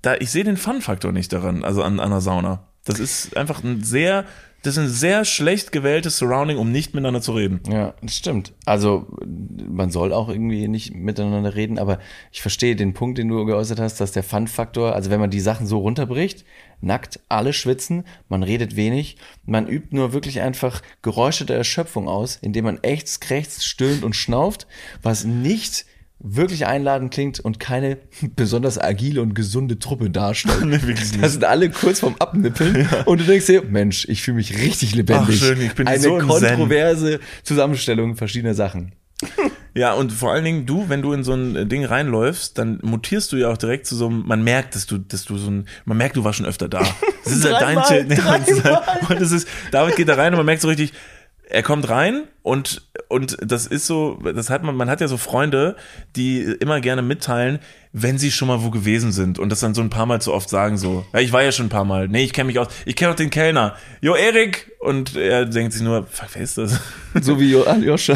Da 0.00 0.14
ich 0.14 0.30
sehe 0.30 0.44
den 0.44 0.56
Fun-Faktor 0.56 1.12
nicht 1.12 1.32
daran, 1.32 1.64
also 1.64 1.82
an, 1.82 2.00
an 2.00 2.06
einer 2.06 2.20
Sauna. 2.20 2.66
Das 2.84 2.98
ist 2.98 3.36
einfach 3.36 3.62
ein 3.62 3.84
sehr, 3.84 4.24
das 4.62 4.76
ist 4.76 4.78
ein 4.78 4.88
sehr 4.88 5.24
schlecht 5.24 5.72
gewähltes 5.72 6.18
Surrounding, 6.18 6.56
um 6.56 6.70
nicht 6.70 6.94
miteinander 6.94 7.20
zu 7.20 7.32
reden. 7.32 7.60
Ja, 7.68 7.94
das 8.00 8.16
stimmt. 8.16 8.52
Also 8.64 9.06
man 9.26 9.90
soll 9.90 10.12
auch 10.12 10.28
irgendwie 10.28 10.68
nicht 10.68 10.94
miteinander 10.94 11.54
reden, 11.54 11.78
aber 11.78 11.98
ich 12.30 12.42
verstehe 12.42 12.76
den 12.76 12.94
Punkt, 12.94 13.18
den 13.18 13.28
du 13.28 13.44
geäußert 13.44 13.80
hast, 13.80 14.00
dass 14.00 14.12
der 14.12 14.22
Fun-Faktor, 14.22 14.94
also 14.94 15.10
wenn 15.10 15.20
man 15.20 15.30
die 15.30 15.40
Sachen 15.40 15.66
so 15.66 15.78
runterbricht, 15.78 16.44
nackt, 16.80 17.20
alle 17.28 17.52
schwitzen, 17.52 18.04
man 18.28 18.42
redet 18.42 18.76
wenig, 18.76 19.16
man 19.44 19.66
übt 19.66 19.94
nur 19.94 20.12
wirklich 20.12 20.40
einfach 20.40 20.82
Geräusche 21.02 21.44
der 21.44 21.56
Erschöpfung 21.56 22.08
aus, 22.08 22.36
indem 22.36 22.64
man 22.64 22.78
ächzt, 22.82 23.20
krächzt, 23.20 23.64
stöhnt 23.64 24.04
und 24.04 24.14
schnauft, 24.14 24.66
was 25.02 25.24
nicht 25.24 25.86
wirklich 26.22 26.66
einladend 26.66 27.12
klingt 27.12 27.40
und 27.40 27.58
keine 27.60 27.98
besonders 28.36 28.78
agile 28.78 29.20
und 29.20 29.34
gesunde 29.34 29.78
Truppe 29.78 30.10
darstellt. 30.10 30.62
Nee. 30.82 30.94
Da 31.20 31.28
sind 31.28 31.44
alle 31.44 31.70
kurz 31.70 32.00
vorm 32.00 32.16
Abnippeln 32.18 32.88
und 33.04 33.20
du 33.20 33.24
denkst 33.24 33.46
dir, 33.46 33.62
Mensch, 33.62 34.06
ich 34.08 34.22
fühle 34.22 34.36
mich 34.36 34.58
richtig 34.58 34.94
lebendig. 34.94 35.40
Ach, 35.40 35.46
schön, 35.46 35.60
ich 35.60 35.74
bin 35.74 35.86
Eine 35.86 36.00
so 36.00 36.18
im 36.18 36.30
Zen. 36.30 36.48
kontroverse 36.48 37.20
Zusammenstellung 37.42 38.16
verschiedener 38.16 38.54
Sachen. 38.54 38.92
Ja, 39.74 39.94
und 39.94 40.12
vor 40.12 40.32
allen 40.32 40.44
Dingen 40.44 40.66
du, 40.66 40.90
wenn 40.90 41.00
du 41.00 41.14
in 41.14 41.24
so 41.24 41.32
ein 41.32 41.66
Ding 41.66 41.86
reinläufst, 41.86 42.58
dann 42.58 42.78
mutierst 42.82 43.32
du 43.32 43.36
ja 43.38 43.48
auch 43.48 43.56
direkt 43.56 43.86
zu 43.86 43.96
so 43.96 44.06
einem, 44.06 44.22
man 44.26 44.44
merkt, 44.44 44.74
dass 44.74 44.84
du, 44.84 44.98
dass 44.98 45.24
du 45.24 45.38
so 45.38 45.50
ein, 45.50 45.66
man 45.86 45.96
merkt, 45.96 46.16
du 46.16 46.24
warst 46.24 46.36
schon 46.36 46.46
öfter 46.46 46.68
da. 46.68 46.82
Das 47.24 47.32
ist 47.32 47.42
halt 47.42 47.62
dein 47.62 47.82
Schild. 47.84 48.18
Ja, 48.18 48.34
und, 48.34 48.46
das 48.46 48.48
ist 48.58 48.64
halt, 48.64 49.10
und 49.10 49.20
das 49.22 49.32
ist, 49.32 49.48
David 49.70 49.96
geht 49.96 50.08
da 50.08 50.14
rein 50.16 50.34
und 50.34 50.36
man 50.36 50.44
merkt 50.44 50.60
so 50.60 50.68
richtig, 50.68 50.92
er 51.52 51.62
kommt 51.62 51.88
rein 51.88 52.22
und, 52.42 52.82
und 53.08 53.36
das 53.42 53.66
ist 53.66 53.86
so, 53.86 54.18
das 54.34 54.48
hat 54.50 54.62
man, 54.62 54.74
man 54.74 54.88
hat 54.88 55.00
ja 55.00 55.08
so 55.08 55.16
Freunde, 55.18 55.76
die 56.16 56.40
immer 56.42 56.80
gerne 56.80 57.02
mitteilen, 57.02 57.58
wenn 57.92 58.16
sie 58.16 58.30
schon 58.30 58.48
mal 58.48 58.62
wo 58.62 58.70
gewesen 58.70 59.12
sind 59.12 59.38
und 59.38 59.50
das 59.50 59.60
dann 59.60 59.74
so 59.74 59.82
ein 59.82 59.90
paar 59.90 60.06
Mal 60.06 60.20
zu 60.22 60.32
oft 60.32 60.48
sagen 60.48 60.78
so, 60.78 61.04
ja, 61.12 61.20
ich 61.20 61.30
war 61.32 61.42
ja 61.42 61.52
schon 61.52 61.66
ein 61.66 61.68
paar 61.68 61.84
Mal, 61.84 62.08
nee, 62.08 62.24
ich 62.24 62.32
kenne 62.32 62.46
mich 62.46 62.58
aus, 62.58 62.68
ich 62.86 62.96
kenne 62.96 63.12
auch 63.12 63.16
den 63.16 63.28
Kellner, 63.30 63.76
jo, 64.00 64.14
Erik, 64.14 64.72
und 64.80 65.14
er 65.14 65.44
denkt 65.44 65.74
sich 65.74 65.82
nur, 65.82 66.06
fuck, 66.06 66.28
wer 66.32 66.42
ist 66.42 66.56
das? 66.58 66.80
So 67.20 67.38
wie 67.38 67.50
Jo- 67.52 67.64
Aljoscha 67.66 68.14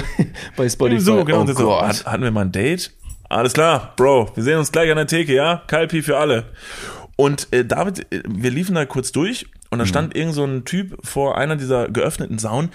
bei 0.57 0.69
Spotify. 0.69 1.01
So, 1.01 1.25
genau. 1.25 1.43
Oh 1.43 1.53
so, 1.53 1.81
hat, 1.83 2.07
hatten 2.07 2.23
wir 2.23 2.31
mal 2.31 2.47
ein 2.47 2.53
Date? 2.53 2.91
Alles 3.29 3.53
klar, 3.53 3.93
Bro, 3.97 4.31
wir 4.35 4.43
sehen 4.45 4.57
uns 4.59 4.73
gleich 4.73 4.91
an 4.91 4.97
der 4.97 5.07
Theke, 5.09 5.35
ja? 5.35 5.63
Kalpi 5.67 6.01
für 6.03 6.17
alle. 6.17 6.45
Und 7.17 7.49
äh, 7.51 7.65
David, 7.65 8.11
äh, 8.13 8.23
wir 8.29 8.51
liefen 8.51 8.75
da 8.75 8.85
kurz 8.87 9.11
durch 9.13 9.47
und 9.71 9.79
da 9.79 9.85
Mhm. 9.85 9.89
stand 9.89 10.17
irgend 10.17 10.35
so 10.35 10.45
ein 10.45 10.65
Typ 10.65 10.97
vor 11.05 11.37
einer 11.37 11.57
dieser 11.57 11.89
geöffneten 11.89 12.39
Saunen 12.39 12.71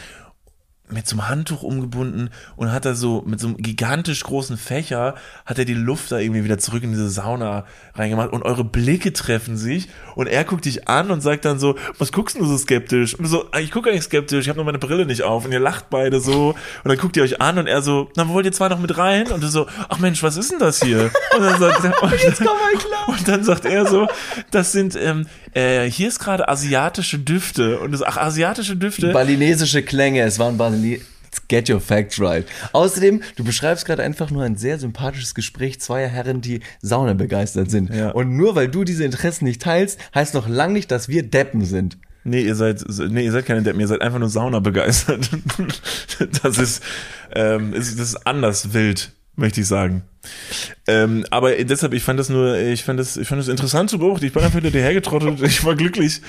mit 0.91 1.07
so 1.07 1.15
einem 1.15 1.29
Handtuch 1.29 1.63
umgebunden 1.63 2.29
und 2.55 2.71
hat 2.71 2.85
da 2.85 2.93
so 2.93 3.23
mit 3.25 3.39
so 3.39 3.47
einem 3.47 3.57
gigantisch 3.57 4.23
großen 4.23 4.57
Fächer 4.57 5.15
hat 5.45 5.57
er 5.59 5.65
die 5.65 5.73
Luft 5.73 6.11
da 6.11 6.17
irgendwie 6.19 6.43
wieder 6.43 6.57
zurück 6.57 6.83
in 6.83 6.91
diese 6.91 7.09
Sauna 7.09 7.65
reingemacht 7.95 8.31
und 8.31 8.43
eure 8.43 8.63
Blicke 8.63 9.13
treffen 9.13 9.57
sich 9.57 9.89
und 10.15 10.27
er 10.27 10.43
guckt 10.43 10.65
dich 10.65 10.87
an 10.87 11.11
und 11.11 11.21
sagt 11.21 11.45
dann 11.45 11.59
so, 11.59 11.75
was 11.97 12.11
guckst 12.11 12.37
du 12.39 12.45
so 12.45 12.57
skeptisch? 12.57 13.13
Und 13.15 13.23
du 13.23 13.29
so, 13.29 13.45
"Ah, 13.51 13.59
ich 13.59 13.71
gucke 13.71 13.85
gar 13.89 13.93
nicht 13.93 14.03
skeptisch, 14.03 14.41
ich 14.41 14.49
habe 14.49 14.57
nur 14.57 14.65
meine 14.65 14.79
Brille 14.79 15.05
nicht 15.05 15.23
auf 15.23 15.45
und 15.45 15.51
ihr 15.51 15.59
lacht 15.59 15.89
beide 15.89 16.19
so 16.19 16.49
und 16.49 16.89
dann 16.89 16.97
guckt 16.97 17.15
ihr 17.17 17.23
euch 17.23 17.41
an 17.41 17.57
und 17.57 17.67
er 17.67 17.81
so, 17.81 18.09
na 18.15 18.27
wollt 18.27 18.45
ihr 18.45 18.51
zwei 18.51 18.67
noch 18.69 18.79
mit 18.79 18.97
rein? 18.97 19.31
Und 19.31 19.41
du 19.43 19.47
so, 19.47 19.67
ach 19.89 19.99
Mensch, 19.99 20.21
was 20.23 20.37
ist 20.37 20.51
denn 20.51 20.59
das 20.59 20.81
hier? 20.81 21.11
Und 21.37 21.41
dann 21.43 21.59
sagt 21.59 21.83
er, 21.83 22.03
und, 22.03 22.11
Jetzt 22.21 22.37
komm 22.37 22.47
mal 22.47 22.73
klar. 22.77 23.09
und 23.09 23.27
dann 23.27 23.43
sagt 23.43 23.65
er 23.65 23.85
so, 23.87 24.07
das 24.51 24.71
sind, 24.71 24.95
ähm, 24.95 25.25
äh, 25.53 25.89
hier 25.89 26.07
ist 26.07 26.19
gerade 26.19 26.47
asiatische 26.47 27.19
Düfte 27.19 27.79
und 27.79 27.91
das, 27.91 28.03
ach, 28.03 28.17
asiatische 28.17 28.75
Düfte. 28.75 29.11
Balinesische 29.11 29.83
Klänge, 29.83 30.21
es 30.23 30.39
waren 30.39 30.57
Baline 30.81 31.01
Get 31.47 31.69
your 31.69 31.79
facts 31.79 32.19
right. 32.19 32.45
Außerdem, 32.73 33.21
du 33.37 33.45
beschreibst 33.45 33.85
gerade 33.85 34.03
einfach 34.03 34.31
nur 34.31 34.43
ein 34.43 34.57
sehr 34.57 34.77
sympathisches 34.79 35.33
Gespräch 35.33 35.79
zweier 35.79 36.09
Herren, 36.09 36.41
die 36.41 36.59
Sauna 36.81 37.13
begeistert 37.13 37.71
sind. 37.71 37.89
Ja. 37.89 38.11
Und 38.11 38.35
nur 38.35 38.55
weil 38.55 38.67
du 38.67 38.83
diese 38.83 39.05
Interessen 39.05 39.45
nicht 39.45 39.61
teilst, 39.61 39.97
heißt 40.13 40.33
noch 40.33 40.49
lang 40.49 40.73
nicht, 40.73 40.91
dass 40.91 41.07
wir 41.07 41.23
Deppen 41.23 41.63
sind. 41.63 41.97
Nee, 42.25 42.41
ihr 42.41 42.55
seid, 42.55 42.83
nee, 43.09 43.23
ihr 43.23 43.31
seid 43.31 43.45
keine 43.45 43.63
Deppen, 43.63 43.79
ihr 43.79 43.87
seid 43.87 44.01
einfach 44.01 44.19
nur 44.19 44.29
Sauna 44.29 44.59
begeistert. 44.59 45.29
Das 46.43 46.57
ist, 46.57 46.83
ähm, 47.33 47.73
ist, 47.73 47.97
das 47.97 48.09
ist 48.09 48.27
anders 48.27 48.73
wild, 48.73 49.13
möchte 49.35 49.61
ich 49.61 49.67
sagen. 49.67 50.03
Ähm, 50.85 51.25
aber 51.31 51.51
deshalb, 51.63 51.93
ich 51.93 52.03
fand 52.03 52.19
das 52.19 52.29
nur, 52.29 52.57
ich 52.57 52.83
fand 52.83 52.99
das, 52.99 53.17
ich 53.17 53.27
fand 53.27 53.39
das 53.39 53.47
interessant 53.47 53.89
zu 53.89 53.97
beobachten. 53.97 54.25
Ich 54.25 54.33
bin 54.33 54.43
einfach 54.43 54.59
hinter 54.59 54.71
dir 54.71 54.83
hergetrottet, 54.83 55.41
ich 55.41 55.63
war 55.63 55.75
glücklich, 55.75 56.21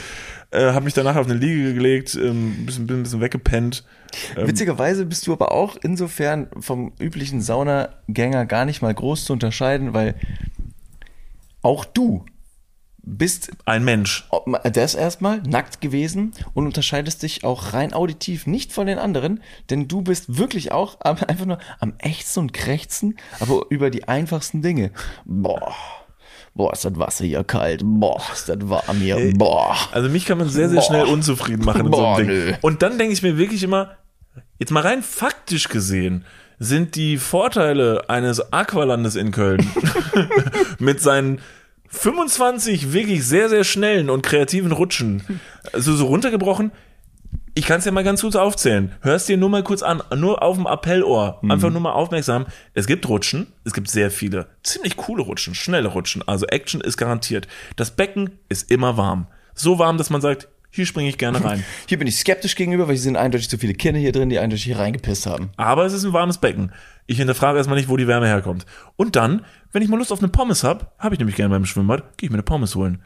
äh, 0.52 0.72
habe 0.72 0.84
mich 0.84 0.94
danach 0.94 1.16
auf 1.16 1.26
eine 1.26 1.34
Liege 1.34 1.74
gelegt, 1.74 2.14
ähm, 2.14 2.64
bisschen, 2.66 2.86
bin 2.86 3.00
ein 3.00 3.02
bisschen 3.02 3.20
weggepennt. 3.20 3.84
Ähm, 4.36 4.46
Witzigerweise 4.46 5.06
bist 5.06 5.26
du 5.26 5.32
aber 5.32 5.52
auch 5.52 5.76
insofern 5.82 6.48
vom 6.60 6.92
üblichen 6.98 7.40
Saunagänger 7.40 8.46
gar 8.46 8.64
nicht 8.64 8.82
mal 8.82 8.94
groß 8.94 9.24
zu 9.24 9.32
unterscheiden, 9.32 9.94
weil 9.94 10.14
auch 11.62 11.84
du 11.84 12.24
bist 13.04 13.50
Ein 13.64 13.84
Mensch. 13.84 14.28
das 14.62 14.94
erstmal 14.94 15.42
nackt 15.42 15.80
gewesen 15.80 16.34
und 16.54 16.66
unterscheidest 16.66 17.22
dich 17.22 17.42
auch 17.42 17.72
rein 17.72 17.92
auditiv 17.92 18.46
nicht 18.46 18.72
von 18.72 18.86
den 18.86 18.98
anderen, 18.98 19.42
denn 19.70 19.88
du 19.88 20.02
bist 20.02 20.38
wirklich 20.38 20.70
auch 20.70 21.00
einfach 21.00 21.46
nur 21.46 21.58
am 21.80 21.94
ächzen 21.98 22.44
und 22.44 22.52
krächzen, 22.52 23.16
aber 23.40 23.66
über 23.70 23.90
die 23.90 24.06
einfachsten 24.06 24.62
Dinge. 24.62 24.92
Boah. 25.24 25.74
Boah, 26.54 26.72
ist 26.72 26.84
das 26.84 26.98
Wasser 26.98 27.24
hier 27.24 27.44
kalt. 27.44 27.80
Boah, 27.82 28.20
ist 28.32 28.48
das 28.48 28.58
warm 28.60 28.98
hier. 28.98 29.32
Boah. 29.36 29.74
Also 29.92 30.08
mich 30.08 30.26
kann 30.26 30.38
man 30.38 30.48
sehr, 30.48 30.68
sehr 30.68 30.80
Boah. 30.80 30.86
schnell 30.86 31.04
unzufrieden 31.06 31.64
machen 31.64 31.86
in 31.86 31.90
Boah, 31.90 32.16
so 32.16 32.20
einem 32.22 32.26
nö. 32.26 32.46
Ding. 32.46 32.56
Und 32.60 32.82
dann 32.82 32.98
denke 32.98 33.14
ich 33.14 33.22
mir 33.22 33.38
wirklich 33.38 33.62
immer, 33.62 33.96
jetzt 34.58 34.70
mal 34.70 34.82
rein 34.82 35.02
faktisch 35.02 35.68
gesehen, 35.68 36.24
sind 36.58 36.94
die 36.94 37.16
Vorteile 37.16 38.08
eines 38.08 38.52
Aqualandes 38.52 39.16
in 39.16 39.30
Köln 39.32 39.66
mit 40.78 41.00
seinen 41.00 41.40
25 41.88 42.92
wirklich 42.92 43.26
sehr, 43.26 43.48
sehr 43.48 43.64
schnellen 43.64 44.10
und 44.10 44.22
kreativen 44.22 44.72
Rutschen, 44.72 45.40
also 45.72 45.94
so 45.94 46.06
runtergebrochen, 46.06 46.72
ich 47.54 47.66
kann 47.66 47.78
es 47.80 47.84
ja 47.84 47.92
mal 47.92 48.04
ganz 48.04 48.22
kurz 48.22 48.34
aufzählen. 48.34 48.92
Hörst 49.02 49.28
dir 49.28 49.36
nur 49.36 49.50
mal 49.50 49.62
kurz 49.62 49.82
an, 49.82 50.02
nur 50.14 50.42
auf 50.42 50.56
dem 50.56 50.66
Appellohr. 50.66 51.40
Einfach 51.42 51.70
nur 51.70 51.80
mal 51.80 51.92
aufmerksam. 51.92 52.46
Es 52.72 52.86
gibt 52.86 53.08
Rutschen, 53.08 53.52
es 53.64 53.74
gibt 53.74 53.90
sehr 53.90 54.10
viele. 54.10 54.46
Ziemlich 54.62 54.96
coole 54.96 55.22
Rutschen, 55.22 55.54
schnelle 55.54 55.88
Rutschen. 55.88 56.26
Also 56.26 56.46
Action 56.46 56.80
ist 56.80 56.96
garantiert. 56.96 57.48
Das 57.76 57.90
Becken 57.90 58.38
ist 58.48 58.70
immer 58.70 58.96
warm. 58.96 59.26
So 59.54 59.78
warm, 59.78 59.98
dass 59.98 60.08
man 60.08 60.22
sagt, 60.22 60.48
hier 60.70 60.86
springe 60.86 61.10
ich 61.10 61.18
gerne 61.18 61.44
rein. 61.44 61.62
Hier 61.86 61.98
bin 61.98 62.06
ich 62.06 62.16
skeptisch 62.16 62.56
gegenüber, 62.56 62.88
weil 62.88 62.94
hier 62.94 63.02
sind 63.02 63.16
eindeutig 63.18 63.50
zu 63.50 63.58
viele 63.58 63.74
Kinder 63.74 64.00
hier 64.00 64.12
drin, 64.12 64.30
die 64.30 64.38
eindeutig 64.38 64.64
hier 64.64 64.78
reingepisst 64.78 65.26
haben. 65.26 65.50
Aber 65.58 65.84
es 65.84 65.92
ist 65.92 66.04
ein 66.04 66.14
warmes 66.14 66.38
Becken. 66.38 66.72
Ich 67.06 67.18
hinterfrage 67.18 67.58
erstmal 67.58 67.76
nicht, 67.76 67.90
wo 67.90 67.98
die 67.98 68.06
Wärme 68.06 68.26
herkommt. 68.26 68.64
Und 68.96 69.14
dann, 69.14 69.44
wenn 69.72 69.82
ich 69.82 69.90
mal 69.90 69.98
Lust 69.98 70.12
auf 70.12 70.20
eine 70.20 70.28
Pommes 70.28 70.64
hab, 70.64 70.98
habe 70.98 71.14
ich 71.14 71.18
nämlich 71.18 71.36
gerne 71.36 71.50
beim 71.50 71.66
Schwimmbad, 71.66 72.16
gehe 72.16 72.28
ich 72.28 72.30
mir 72.30 72.36
eine 72.36 72.42
Pommes 72.42 72.74
holen. 72.74 73.02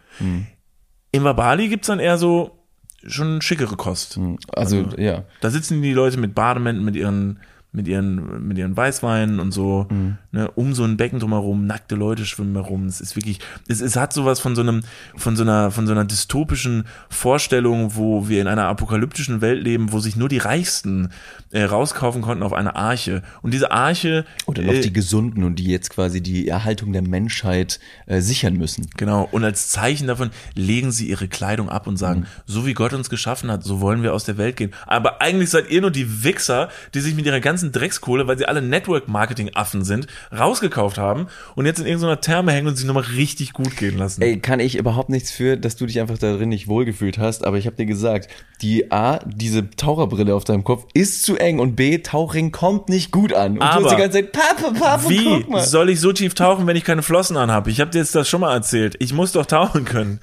In 1.10 1.24
Wabali 1.24 1.68
gibt's 1.68 1.88
dann 1.88 1.98
eher 1.98 2.18
so 2.18 2.65
schon 3.04 3.40
schickere 3.42 3.76
Kost. 3.76 4.18
Also, 4.52 4.88
ja. 4.96 5.24
Da 5.40 5.50
sitzen 5.50 5.82
die 5.82 5.92
Leute 5.92 6.18
mit 6.18 6.34
Bademänteln, 6.34 6.84
mit 6.84 6.96
ihren, 6.96 7.40
mit 7.72 7.88
ihren, 7.88 8.46
mit 8.48 8.56
ihren 8.56 8.76
Weißweinen 8.76 9.38
und 9.38 9.52
so, 9.52 9.86
ne, 10.32 10.50
um 10.52 10.74
so 10.74 10.84
ein 10.84 10.96
Becken 10.96 11.18
drumherum, 11.18 11.66
nackte 11.66 11.94
Leute 11.94 12.24
schwimmen 12.24 12.54
herum. 12.54 12.86
Es 12.86 13.00
ist 13.00 13.16
wirklich, 13.16 13.40
es, 13.68 13.80
es 13.80 13.96
hat 13.96 14.12
sowas 14.12 14.40
von 14.40 14.56
so 14.56 14.62
einem, 14.62 14.82
von 15.16 15.36
so 15.36 15.42
einer, 15.42 15.70
von 15.70 15.86
so 15.86 15.92
einer 15.92 16.04
dystopischen 16.04 16.84
Vorstellung, 17.10 17.94
wo 17.94 18.28
wir 18.28 18.40
in 18.40 18.46
einer 18.46 18.66
apokalyptischen 18.66 19.40
Welt 19.42 19.62
leben, 19.62 19.92
wo 19.92 19.98
sich 19.98 20.16
nur 20.16 20.28
die 20.28 20.38
Reichsten 20.38 21.10
äh, 21.50 21.64
rauskaufen 21.64 22.22
konnten 22.22 22.42
auf 22.42 22.52
eine 22.52 22.76
Arche. 22.76 23.22
Und 23.42 23.52
diese 23.52 23.70
Arche, 23.70 24.24
Oder 24.46 24.62
noch 24.62 24.72
äh, 24.72 24.80
die 24.80 24.92
Gesunden 24.92 25.44
und 25.44 25.58
die 25.58 25.66
jetzt 25.66 25.90
quasi 25.90 26.20
die 26.22 26.48
Erhaltung 26.48 26.92
der 26.92 27.02
Menschheit 27.02 27.78
äh, 28.06 28.20
sichern 28.20 28.56
müssen. 28.56 28.88
Genau, 28.96 29.28
und 29.30 29.44
als 29.44 29.68
Zeichen 29.68 30.06
davon 30.06 30.30
legen 30.54 30.92
sie 30.92 31.08
ihre 31.08 31.28
Kleidung 31.28 31.68
ab 31.68 31.86
und 31.86 31.96
sagen, 31.96 32.26
so 32.46 32.66
wie 32.66 32.74
Gott 32.74 32.92
uns 32.92 33.10
geschaffen 33.10 33.50
hat, 33.50 33.64
so 33.64 33.80
wollen 33.80 34.02
wir 34.02 34.14
aus 34.14 34.24
der 34.24 34.38
Welt 34.38 34.56
gehen. 34.56 34.72
Aber 34.86 35.20
eigentlich 35.20 35.50
seid 35.50 35.70
ihr 35.70 35.80
nur 35.80 35.90
die 35.90 36.24
Wichser, 36.24 36.68
die 36.94 37.00
sich 37.00 37.14
mit 37.14 37.26
ihrer 37.26 37.40
ganzen 37.40 37.65
Dreckskohle, 37.72 38.26
weil 38.26 38.38
sie 38.38 38.46
alle 38.46 38.62
Network-Marketing-Affen 38.62 39.84
sind, 39.84 40.06
rausgekauft 40.36 40.98
haben 40.98 41.26
und 41.54 41.66
jetzt 41.66 41.78
in 41.78 41.86
irgendeiner 41.86 42.20
Therme 42.20 42.52
hängen 42.52 42.68
und 42.68 42.76
sich 42.76 42.86
nochmal 42.86 43.04
richtig 43.04 43.52
gut 43.52 43.76
gehen 43.76 43.98
lassen. 43.98 44.22
Ey, 44.22 44.38
kann 44.38 44.60
ich 44.60 44.76
überhaupt 44.76 45.08
nichts 45.08 45.30
für, 45.30 45.56
dass 45.56 45.76
du 45.76 45.86
dich 45.86 46.00
einfach 46.00 46.18
darin 46.18 46.48
nicht 46.48 46.68
wohlgefühlt 46.68 47.18
hast, 47.18 47.44
aber 47.44 47.58
ich 47.58 47.66
habe 47.66 47.76
dir 47.76 47.86
gesagt, 47.86 48.28
die 48.62 48.90
A, 48.90 49.18
diese 49.24 49.70
Taucherbrille 49.70 50.34
auf 50.34 50.44
deinem 50.44 50.64
Kopf 50.64 50.86
ist 50.94 51.22
zu 51.22 51.36
eng 51.36 51.58
und 51.58 51.76
B, 51.76 51.98
Tauchring 51.98 52.52
kommt 52.52 52.88
nicht 52.88 53.12
gut 53.12 53.32
an. 53.32 53.52
Und 53.52 53.58
du 53.60 53.64
Aber 53.64 53.84
hast 53.84 53.92
die 53.92 53.96
ganze 54.00 54.18
Zeit, 54.18 54.32
Papa, 54.32 54.72
Papa, 54.78 55.08
Wie 55.08 55.24
guck 55.24 55.50
mal. 55.50 55.62
soll 55.62 55.90
ich 55.90 56.00
so 56.00 56.12
tief 56.12 56.34
tauchen, 56.34 56.66
wenn 56.66 56.76
ich 56.76 56.84
keine 56.84 57.02
Flossen 57.02 57.36
anhabe? 57.36 57.70
Ich 57.70 57.80
habe 57.80 57.90
dir 57.90 57.98
jetzt 57.98 58.14
das 58.14 58.28
schon 58.28 58.40
mal 58.40 58.54
erzählt. 58.54 58.96
Ich 58.98 59.12
muss 59.12 59.32
doch 59.32 59.46
tauchen 59.46 59.84
können. 59.84 60.20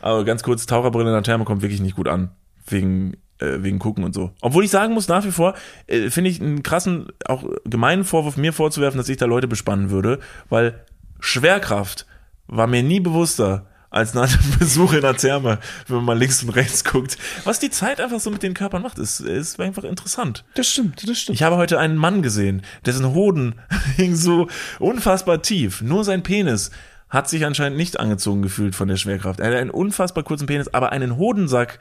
Aber 0.00 0.24
ganz 0.24 0.42
kurz, 0.42 0.66
Taucherbrille 0.66 1.08
in 1.10 1.14
der 1.14 1.22
Therme 1.22 1.44
kommt 1.44 1.62
wirklich 1.62 1.80
nicht 1.80 1.96
gut 1.96 2.08
an. 2.08 2.30
Wegen, 2.66 3.16
wegen 3.62 3.78
Gucken 3.78 4.04
und 4.04 4.14
so. 4.14 4.32
Obwohl 4.40 4.64
ich 4.64 4.70
sagen 4.70 4.94
muss, 4.94 5.08
nach 5.08 5.24
wie 5.24 5.32
vor, 5.32 5.54
äh, 5.86 6.10
finde 6.10 6.30
ich 6.30 6.40
einen 6.40 6.62
krassen, 6.62 7.08
auch 7.26 7.44
gemeinen 7.64 8.04
Vorwurf 8.04 8.36
mir 8.36 8.52
vorzuwerfen, 8.52 8.98
dass 8.98 9.08
ich 9.08 9.16
da 9.16 9.26
Leute 9.26 9.48
bespannen 9.48 9.90
würde, 9.90 10.18
weil 10.48 10.84
Schwerkraft 11.20 12.06
war 12.46 12.66
mir 12.66 12.82
nie 12.82 13.00
bewusster 13.00 13.66
als 13.92 14.14
nach 14.14 14.28
dem 14.28 14.50
Besuch 14.58 14.94
in 14.94 15.02
der 15.02 15.16
Therme, 15.16 15.58
wenn 15.86 15.96
man 15.96 16.04
mal 16.06 16.18
links 16.18 16.42
und 16.42 16.50
rechts 16.50 16.82
guckt. 16.82 17.18
Was 17.44 17.60
die 17.60 17.70
Zeit 17.70 18.00
einfach 18.00 18.20
so 18.20 18.30
mit 18.30 18.42
den 18.42 18.54
Körpern 18.54 18.82
macht, 18.82 18.98
ist, 18.98 19.20
ist 19.20 19.60
einfach 19.60 19.84
interessant. 19.84 20.44
Das 20.54 20.66
stimmt, 20.68 21.08
das 21.08 21.18
stimmt. 21.18 21.36
Ich 21.36 21.42
habe 21.42 21.56
heute 21.56 21.78
einen 21.78 21.96
Mann 21.96 22.22
gesehen, 22.22 22.62
dessen 22.86 23.14
Hoden 23.14 23.54
hing 23.96 24.16
so 24.16 24.48
unfassbar 24.78 25.42
tief. 25.42 25.82
Nur 25.82 26.04
sein 26.04 26.22
Penis 26.22 26.70
hat 27.10 27.28
sich 27.28 27.44
anscheinend 27.44 27.76
nicht 27.76 28.00
angezogen 28.00 28.40
gefühlt 28.40 28.74
von 28.74 28.88
der 28.88 28.96
Schwerkraft. 28.96 29.38
Er 29.38 29.48
hatte 29.48 29.58
einen 29.58 29.70
unfassbar 29.70 30.24
kurzen 30.24 30.46
Penis, 30.46 30.68
aber 30.68 30.92
einen 30.92 31.18
Hodensack, 31.18 31.78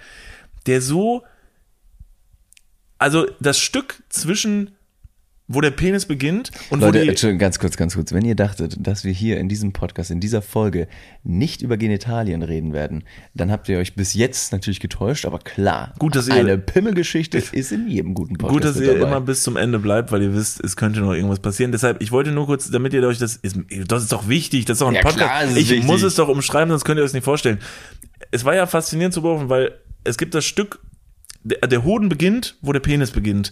der 0.66 0.82
so, 0.82 1.24
also 3.02 3.26
das 3.40 3.60
Stück 3.60 4.02
zwischen, 4.10 4.72
wo 5.48 5.60
der 5.60 5.72
Penis 5.72 6.06
beginnt 6.06 6.52
und 6.70 6.80
Leute, 6.80 7.00
wo 7.00 7.04
die, 7.04 7.10
Entschuldigung, 7.10 7.40
ganz 7.40 7.60
kurz, 7.60 7.76
ganz 7.76 7.96
kurz. 7.96 8.14
Wenn 8.14 8.24
ihr 8.24 8.36
dachtet, 8.36 8.78
dass 8.80 9.04
wir 9.04 9.12
hier 9.12 9.38
in 9.38 9.50
diesem 9.50 9.74
Podcast, 9.74 10.10
in 10.12 10.22
dieser 10.22 10.42
Folge 10.42 10.88
nicht 11.24 11.62
über 11.62 11.76
Genitalien 11.76 12.42
reden 12.42 12.72
werden, 12.72 13.04
dann 13.34 13.52
habt 13.52 13.68
ihr 13.68 13.78
euch 13.80 13.96
bis 13.96 14.14
jetzt 14.14 14.54
natürlich 14.54 14.80
getäuscht, 14.80 15.26
aber 15.26 15.40
klar, 15.40 15.94
Gut, 16.00 16.16
dass 16.16 16.28
ihr- 16.30 16.36
eine 16.36 16.58
Pimmelgeschichte 16.58 17.38
ist 17.52 17.72
in 17.74 17.90
jedem 17.90 18.14
guten 18.14 18.38
Podcast 18.38 18.54
Gut, 18.54 18.64
dass 18.64 18.80
ihr 18.80 18.94
dabei. 18.94 19.08
immer 19.10 19.20
bis 19.22 19.44
zum 19.44 19.58
Ende 19.58 19.80
bleibt, 19.80 20.12
weil 20.14 20.22
ihr 20.22 20.34
wisst, 20.34 20.64
es 20.64 20.78
könnte 20.78 21.02
noch 21.02 21.12
irgendwas 21.14 21.40
passieren. 21.40 21.74
Deshalb, 21.74 22.02
ich 22.02 22.12
wollte 22.14 22.32
nur 22.32 22.46
kurz, 22.46 22.70
damit 22.72 22.94
ihr 22.94 23.04
euch 23.06 23.18
das, 23.18 23.36
ist, 23.36 23.58
das 23.88 24.04
ist 24.04 24.12
doch 24.14 24.30
wichtig, 24.30 24.64
das 24.66 24.76
ist 24.76 24.82
doch 24.82 24.88
ein 24.88 24.94
Ja, 24.96 25.02
Podcast. 25.02 25.26
klar, 25.28 25.44
ich 25.50 25.56
wichtig. 25.70 25.84
muss 25.84 26.02
es 26.04 26.16
doch 26.16 26.30
umschreiben, 26.30 26.70
sonst 26.70 26.86
könnt 26.86 26.98
ihr 26.98 27.04
euch 27.04 27.08
das 27.10 27.14
nicht 27.14 27.26
vorstellen. 27.26 27.60
Es 28.32 28.46
war 28.46 28.56
ja 28.56 28.68
faszinierend 28.68 29.14
zu 29.14 29.22
beobachten, 29.22 29.50
weil 29.50 29.74
es 30.06 30.18
gibt 30.18 30.34
das 30.34 30.46
Stück, 30.46 30.80
der, 31.44 31.60
der 31.68 31.84
Hoden 31.84 32.10
beginnt, 32.10 32.58
wo 32.62 32.72
der 32.72 32.80
Penis 32.80 33.12
beginnt. 33.12 33.52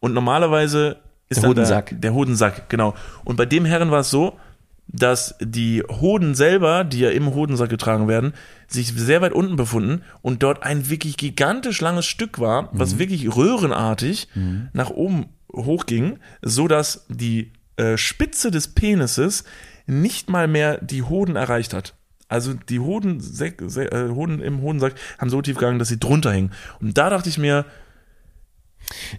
Und 0.00 0.14
normalerweise 0.14 0.96
ist 1.28 1.42
Der 1.42 1.48
Hodensack. 1.48 1.90
Da, 1.90 1.96
der 1.96 2.14
Hodensack, 2.14 2.68
genau. 2.68 2.94
Und 3.24 3.36
bei 3.36 3.46
dem 3.46 3.64
Herren 3.64 3.90
war 3.90 4.00
es 4.00 4.10
so, 4.10 4.38
dass 4.88 5.36
die 5.40 5.82
Hoden 5.88 6.34
selber, 6.34 6.82
die 6.82 7.00
ja 7.00 7.10
im 7.10 7.32
Hodensack 7.32 7.68
getragen 7.68 8.08
werden, 8.08 8.32
sich 8.66 8.88
sehr 8.92 9.22
weit 9.22 9.32
unten 9.32 9.54
befunden 9.54 10.02
und 10.20 10.42
dort 10.42 10.64
ein 10.64 10.90
wirklich 10.90 11.16
gigantisch 11.16 11.80
langes 11.80 12.06
Stück 12.06 12.40
war, 12.40 12.70
was 12.72 12.98
wirklich 12.98 13.36
röhrenartig 13.36 14.28
nach 14.72 14.90
oben 14.90 15.26
hochging, 15.52 16.18
so 16.42 16.66
dass 16.66 17.06
die 17.08 17.52
äh, 17.76 17.96
Spitze 17.96 18.50
des 18.50 18.68
Penises 18.68 19.44
nicht 19.86 20.28
mal 20.28 20.48
mehr 20.48 20.78
die 20.78 21.02
Hoden 21.02 21.36
erreicht 21.36 21.72
hat. 21.72 21.94
Also 22.30 22.54
die 22.54 22.80
Hoden, 22.80 23.20
äh, 23.20 24.08
Hoden 24.08 24.40
im 24.40 24.62
Hodensack 24.62 24.94
haben 25.18 25.30
so 25.30 25.42
tief 25.42 25.56
gegangen, 25.56 25.78
dass 25.78 25.88
sie 25.88 25.98
drunter 25.98 26.32
hingen. 26.32 26.52
Und 26.80 26.96
da 26.96 27.10
dachte 27.10 27.28
ich 27.28 27.36
mir, 27.36 27.66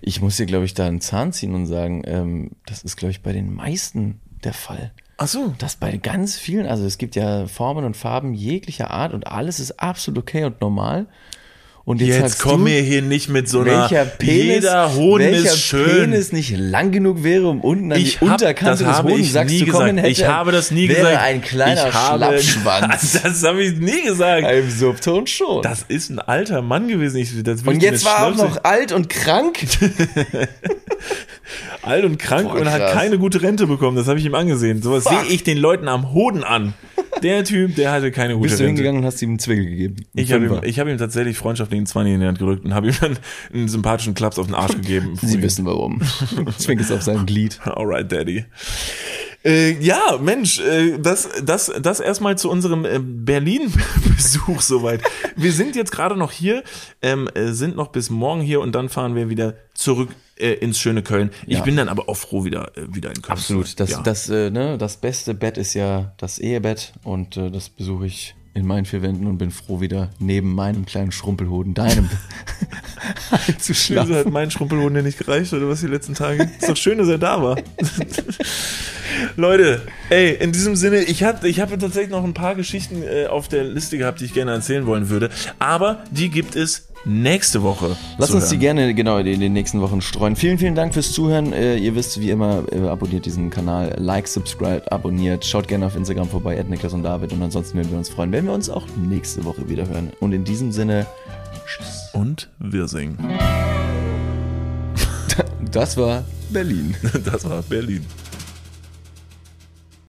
Ich 0.01 0.21
muss 0.21 0.37
dir, 0.37 0.45
glaube 0.45 0.65
ich, 0.65 0.73
da 0.73 0.87
einen 0.87 1.01
Zahn 1.01 1.31
ziehen 1.33 1.53
und 1.53 1.65
sagen, 1.67 2.01
ähm, 2.05 2.51
das 2.65 2.83
ist, 2.83 2.97
glaube 2.97 3.11
ich, 3.11 3.21
bei 3.21 3.33
den 3.33 3.53
meisten 3.53 4.19
der 4.43 4.53
Fall. 4.53 4.91
ach 5.17 5.27
so, 5.27 5.53
Das 5.59 5.75
bei 5.75 5.97
ganz 5.97 6.37
vielen, 6.37 6.65
also 6.65 6.83
es 6.85 6.97
gibt 6.97 7.15
ja 7.15 7.45
Formen 7.47 7.85
und 7.85 7.95
Farben 7.95 8.33
jeglicher 8.33 8.89
Art 8.91 9.13
und 9.13 9.27
alles 9.27 9.59
ist 9.59 9.79
absolut 9.79 10.23
okay 10.23 10.45
und 10.45 10.61
normal. 10.61 11.07
Und 11.83 11.99
jetzt, 11.99 12.19
jetzt 12.19 12.39
komm 12.39 12.65
mir 12.65 12.79
hier 12.81 13.01
nicht 13.01 13.27
mit 13.27 13.49
so 13.49 13.61
einer, 13.61 13.89
welcher 13.89 14.05
Penis, 14.05 14.37
jeder 14.63 14.93
Hoden 14.93 15.25
welcher 15.25 15.53
ist 15.53 15.61
schön. 15.63 16.11
Penis 16.11 16.31
nicht 16.31 16.55
lang 16.55 16.91
genug 16.91 17.23
wäre, 17.23 17.47
um 17.47 17.61
unten 17.61 17.91
an 17.91 17.99
Ich 17.99 18.19
die 18.19 18.25
hab- 18.25 18.33
Unterkante 18.33 18.65
das 18.69 18.79
des 18.79 18.87
habe 18.97 19.09
ich 19.09 19.15
Hodensacks 19.17 19.51
nie 19.51 19.59
zu 19.59 19.65
kommen 19.65 19.95
gesagt. 19.95 19.97
hätte. 19.97 20.07
Ich 20.09 20.25
habe 20.27 20.51
das 20.51 20.71
nie 20.71 20.87
wäre 20.89 20.99
gesagt. 21.01 21.23
ein 21.23 21.41
kleiner 21.41 21.87
ich 21.87 21.93
habe, 21.93 22.17
Schlappschwanz. 22.17 23.11
Das 23.23 23.43
habe 23.43 23.63
ich 23.63 23.79
nie 23.79 24.03
gesagt. 24.03 24.47
Im 24.51 24.69
Subton 24.69 25.25
schon. 25.25 25.63
Das 25.63 25.83
ist 25.87 26.11
ein 26.11 26.19
alter 26.19 26.61
Mann 26.61 26.87
gewesen. 26.87 27.17
Ich, 27.17 27.31
und 27.65 27.81
jetzt 27.81 28.05
war 28.05 28.19
er 28.19 28.27
auch 28.27 28.35
noch 28.35 28.63
alt 28.63 28.91
und 28.91 29.09
krank. 29.09 29.57
alt 31.81 32.05
und 32.05 32.19
krank 32.19 32.49
Boah, 32.49 32.61
und 32.61 32.71
hat 32.71 32.91
keine 32.93 33.17
gute 33.17 33.41
Rente 33.41 33.65
bekommen. 33.65 33.97
Das 33.97 34.07
habe 34.07 34.19
ich 34.19 34.25
ihm 34.25 34.35
angesehen. 34.35 34.83
Sowas 34.83 35.05
sehe 35.05 35.23
ich 35.29 35.43
den 35.43 35.57
Leuten 35.57 35.87
am 35.87 36.13
Hoden 36.13 36.43
an. 36.43 36.75
Der 37.21 37.43
Typ, 37.43 37.75
der 37.75 37.91
hatte 37.91 38.11
keine 38.11 38.35
gute 38.35 38.49
Bist 38.49 38.59
du 38.59 38.65
hingegangen 38.65 39.01
und 39.01 39.05
hast 39.05 39.21
ihm 39.21 39.29
einen 39.29 39.39
Zwickel 39.39 39.65
gegeben? 39.65 39.95
Einen 39.97 40.25
Ich 40.25 40.31
habe 40.33 40.45
ihm, 40.45 40.59
ich 40.63 40.79
hab 40.79 40.87
ihm 40.87 40.97
tatsächlich 40.97 41.37
freundschaftlich 41.37 41.77
einen 41.77 41.85
20 41.85 42.13
in 42.13 42.19
die 42.21 42.27
Hand 42.27 42.39
gedrückt 42.39 42.65
und 42.65 42.73
habe 42.73 42.87
ihm 42.87 42.95
dann 42.99 43.17
einen 43.53 43.67
sympathischen 43.67 44.13
Klaps 44.13 44.39
auf 44.39 44.47
den 44.47 44.55
Arsch 44.55 44.75
gegeben. 44.75 45.17
Sie 45.21 45.41
wissen 45.41 45.65
warum. 45.65 46.01
Zwingt 46.57 46.81
es 46.81 46.91
auf 46.91 47.01
sein 47.01 47.25
Glied. 47.25 47.59
Alright, 47.65 48.11
Daddy. 48.11 48.45
Äh, 49.43 49.79
ja, 49.79 50.19
Mensch, 50.21 50.59
äh, 50.59 50.99
das, 50.99 51.27
das, 51.43 51.71
das 51.81 51.99
erstmal 51.99 52.37
zu 52.37 52.49
unserem 52.49 52.85
äh, 52.85 52.99
Berlin-Besuch 53.01 54.61
soweit. 54.61 55.01
Wir 55.35 55.51
sind 55.51 55.75
jetzt 55.75 55.91
gerade 55.91 56.15
noch 56.15 56.31
hier, 56.31 56.63
ähm, 57.01 57.27
äh, 57.33 57.51
sind 57.51 57.75
noch 57.75 57.87
bis 57.87 58.11
morgen 58.11 58.41
hier 58.41 58.61
und 58.61 58.73
dann 58.73 58.89
fahren 58.89 59.15
wir 59.15 59.29
wieder 59.29 59.55
zurück 59.73 60.09
äh, 60.41 60.53
ins 60.53 60.79
schöne 60.79 61.03
Köln. 61.03 61.29
Ich 61.47 61.57
Ja. 61.57 61.63
bin 61.63 61.77
dann 61.77 61.87
aber 61.89 62.09
auch 62.09 62.17
froh, 62.17 62.43
wieder, 62.43 62.71
äh, 62.77 62.81
wieder 62.93 63.09
in 63.09 63.21
Köln. 63.21 63.31
Absolut. 63.37 63.79
Das, 63.79 63.89
ja. 63.91 64.01
das, 64.01 64.29
äh, 64.29 64.49
ne, 64.49 64.77
das 64.77 64.97
beste 64.97 65.33
Bett 65.33 65.57
ist 65.57 65.73
ja 65.73 66.13
das 66.17 66.39
Ehebett 66.39 66.93
und 67.03 67.37
äh, 67.37 67.49
das 67.51 67.69
besuche 67.69 68.05
ich 68.07 68.35
in 68.53 68.65
meinen 68.67 68.83
vier 68.85 69.01
Wänden 69.01 69.27
und 69.27 69.37
bin 69.37 69.49
froh, 69.49 69.79
wieder 69.79 70.09
neben 70.19 70.53
meinem 70.53 70.85
kleinen 70.85 71.13
Schrumpelhoden, 71.13 71.73
deinem, 71.73 72.09
einzuschlafen. 73.47 74.13
hat 74.13 74.29
mein 74.29 74.51
Schrumpelhoden 74.51 74.95
dir 74.95 75.03
nicht 75.03 75.17
gereicht 75.17 75.53
oder 75.53 75.69
was 75.69 75.79
die 75.79 75.87
letzten 75.87 76.15
Tage? 76.15 76.49
Ist 76.59 76.67
doch 76.69 76.75
schön, 76.75 76.97
dass 76.97 77.07
er 77.07 77.17
da 77.17 77.41
war. 77.41 77.55
Leute, 79.35 79.81
ey, 80.09 80.33
in 80.35 80.51
diesem 80.51 80.75
Sinne, 80.75 81.03
ich 81.03 81.23
hatte 81.23 81.47
ich 81.47 81.59
habe 81.59 81.77
tatsächlich 81.77 82.11
noch 82.11 82.23
ein 82.23 82.33
paar 82.33 82.55
Geschichten 82.55 83.03
äh, 83.03 83.27
auf 83.27 83.47
der 83.47 83.63
Liste 83.63 83.97
gehabt, 83.97 84.19
die 84.21 84.25
ich 84.25 84.33
gerne 84.33 84.51
erzählen 84.51 84.85
wollen 84.85 85.09
würde, 85.09 85.29
aber 85.59 86.03
die 86.11 86.29
gibt 86.29 86.55
es 86.55 86.87
nächste 87.05 87.63
Woche. 87.63 87.95
Lass 88.17 88.29
zu 88.29 88.35
uns 88.35 88.49
die 88.49 88.55
hören. 88.55 88.77
gerne 88.77 88.93
genau 88.93 89.17
in 89.17 89.39
den 89.39 89.53
nächsten 89.53 89.81
Wochen 89.81 90.01
streuen. 90.01 90.35
Vielen, 90.35 90.57
vielen 90.57 90.75
Dank 90.75 90.93
fürs 90.93 91.11
Zuhören. 91.11 91.53
Äh, 91.53 91.77
ihr 91.77 91.95
wisst, 91.95 92.19
wie 92.19 92.29
immer, 92.29 92.63
äh, 92.71 92.87
abonniert 92.87 93.25
diesen 93.25 93.49
Kanal, 93.49 93.95
like, 93.97 94.27
subscribe, 94.27 94.91
abonniert. 94.91 95.45
Schaut 95.45 95.67
gerne 95.67 95.85
auf 95.85 95.95
Instagram 95.95 96.29
vorbei, 96.29 96.59
at 96.59 96.69
Niklas 96.69 96.93
und 96.93 97.03
David. 97.03 97.33
Und 97.33 97.41
ansonsten 97.41 97.77
würden 97.77 97.91
wir 97.91 97.97
uns 97.97 98.09
freuen, 98.09 98.31
wenn 98.31 98.45
wir 98.45 98.53
uns 98.53 98.69
auch 98.69 98.85
nächste 98.97 99.43
Woche 99.45 99.67
wieder 99.69 99.87
hören. 99.87 100.11
Und 100.19 100.33
in 100.33 100.43
diesem 100.43 100.71
Sinne, 100.71 101.05
Und 102.13 102.49
wir 102.59 102.87
singen. 102.87 103.17
das 105.71 105.97
war 105.97 106.23
Berlin. 106.49 106.95
Das 107.25 107.49
war 107.49 107.61
Berlin. 107.63 108.05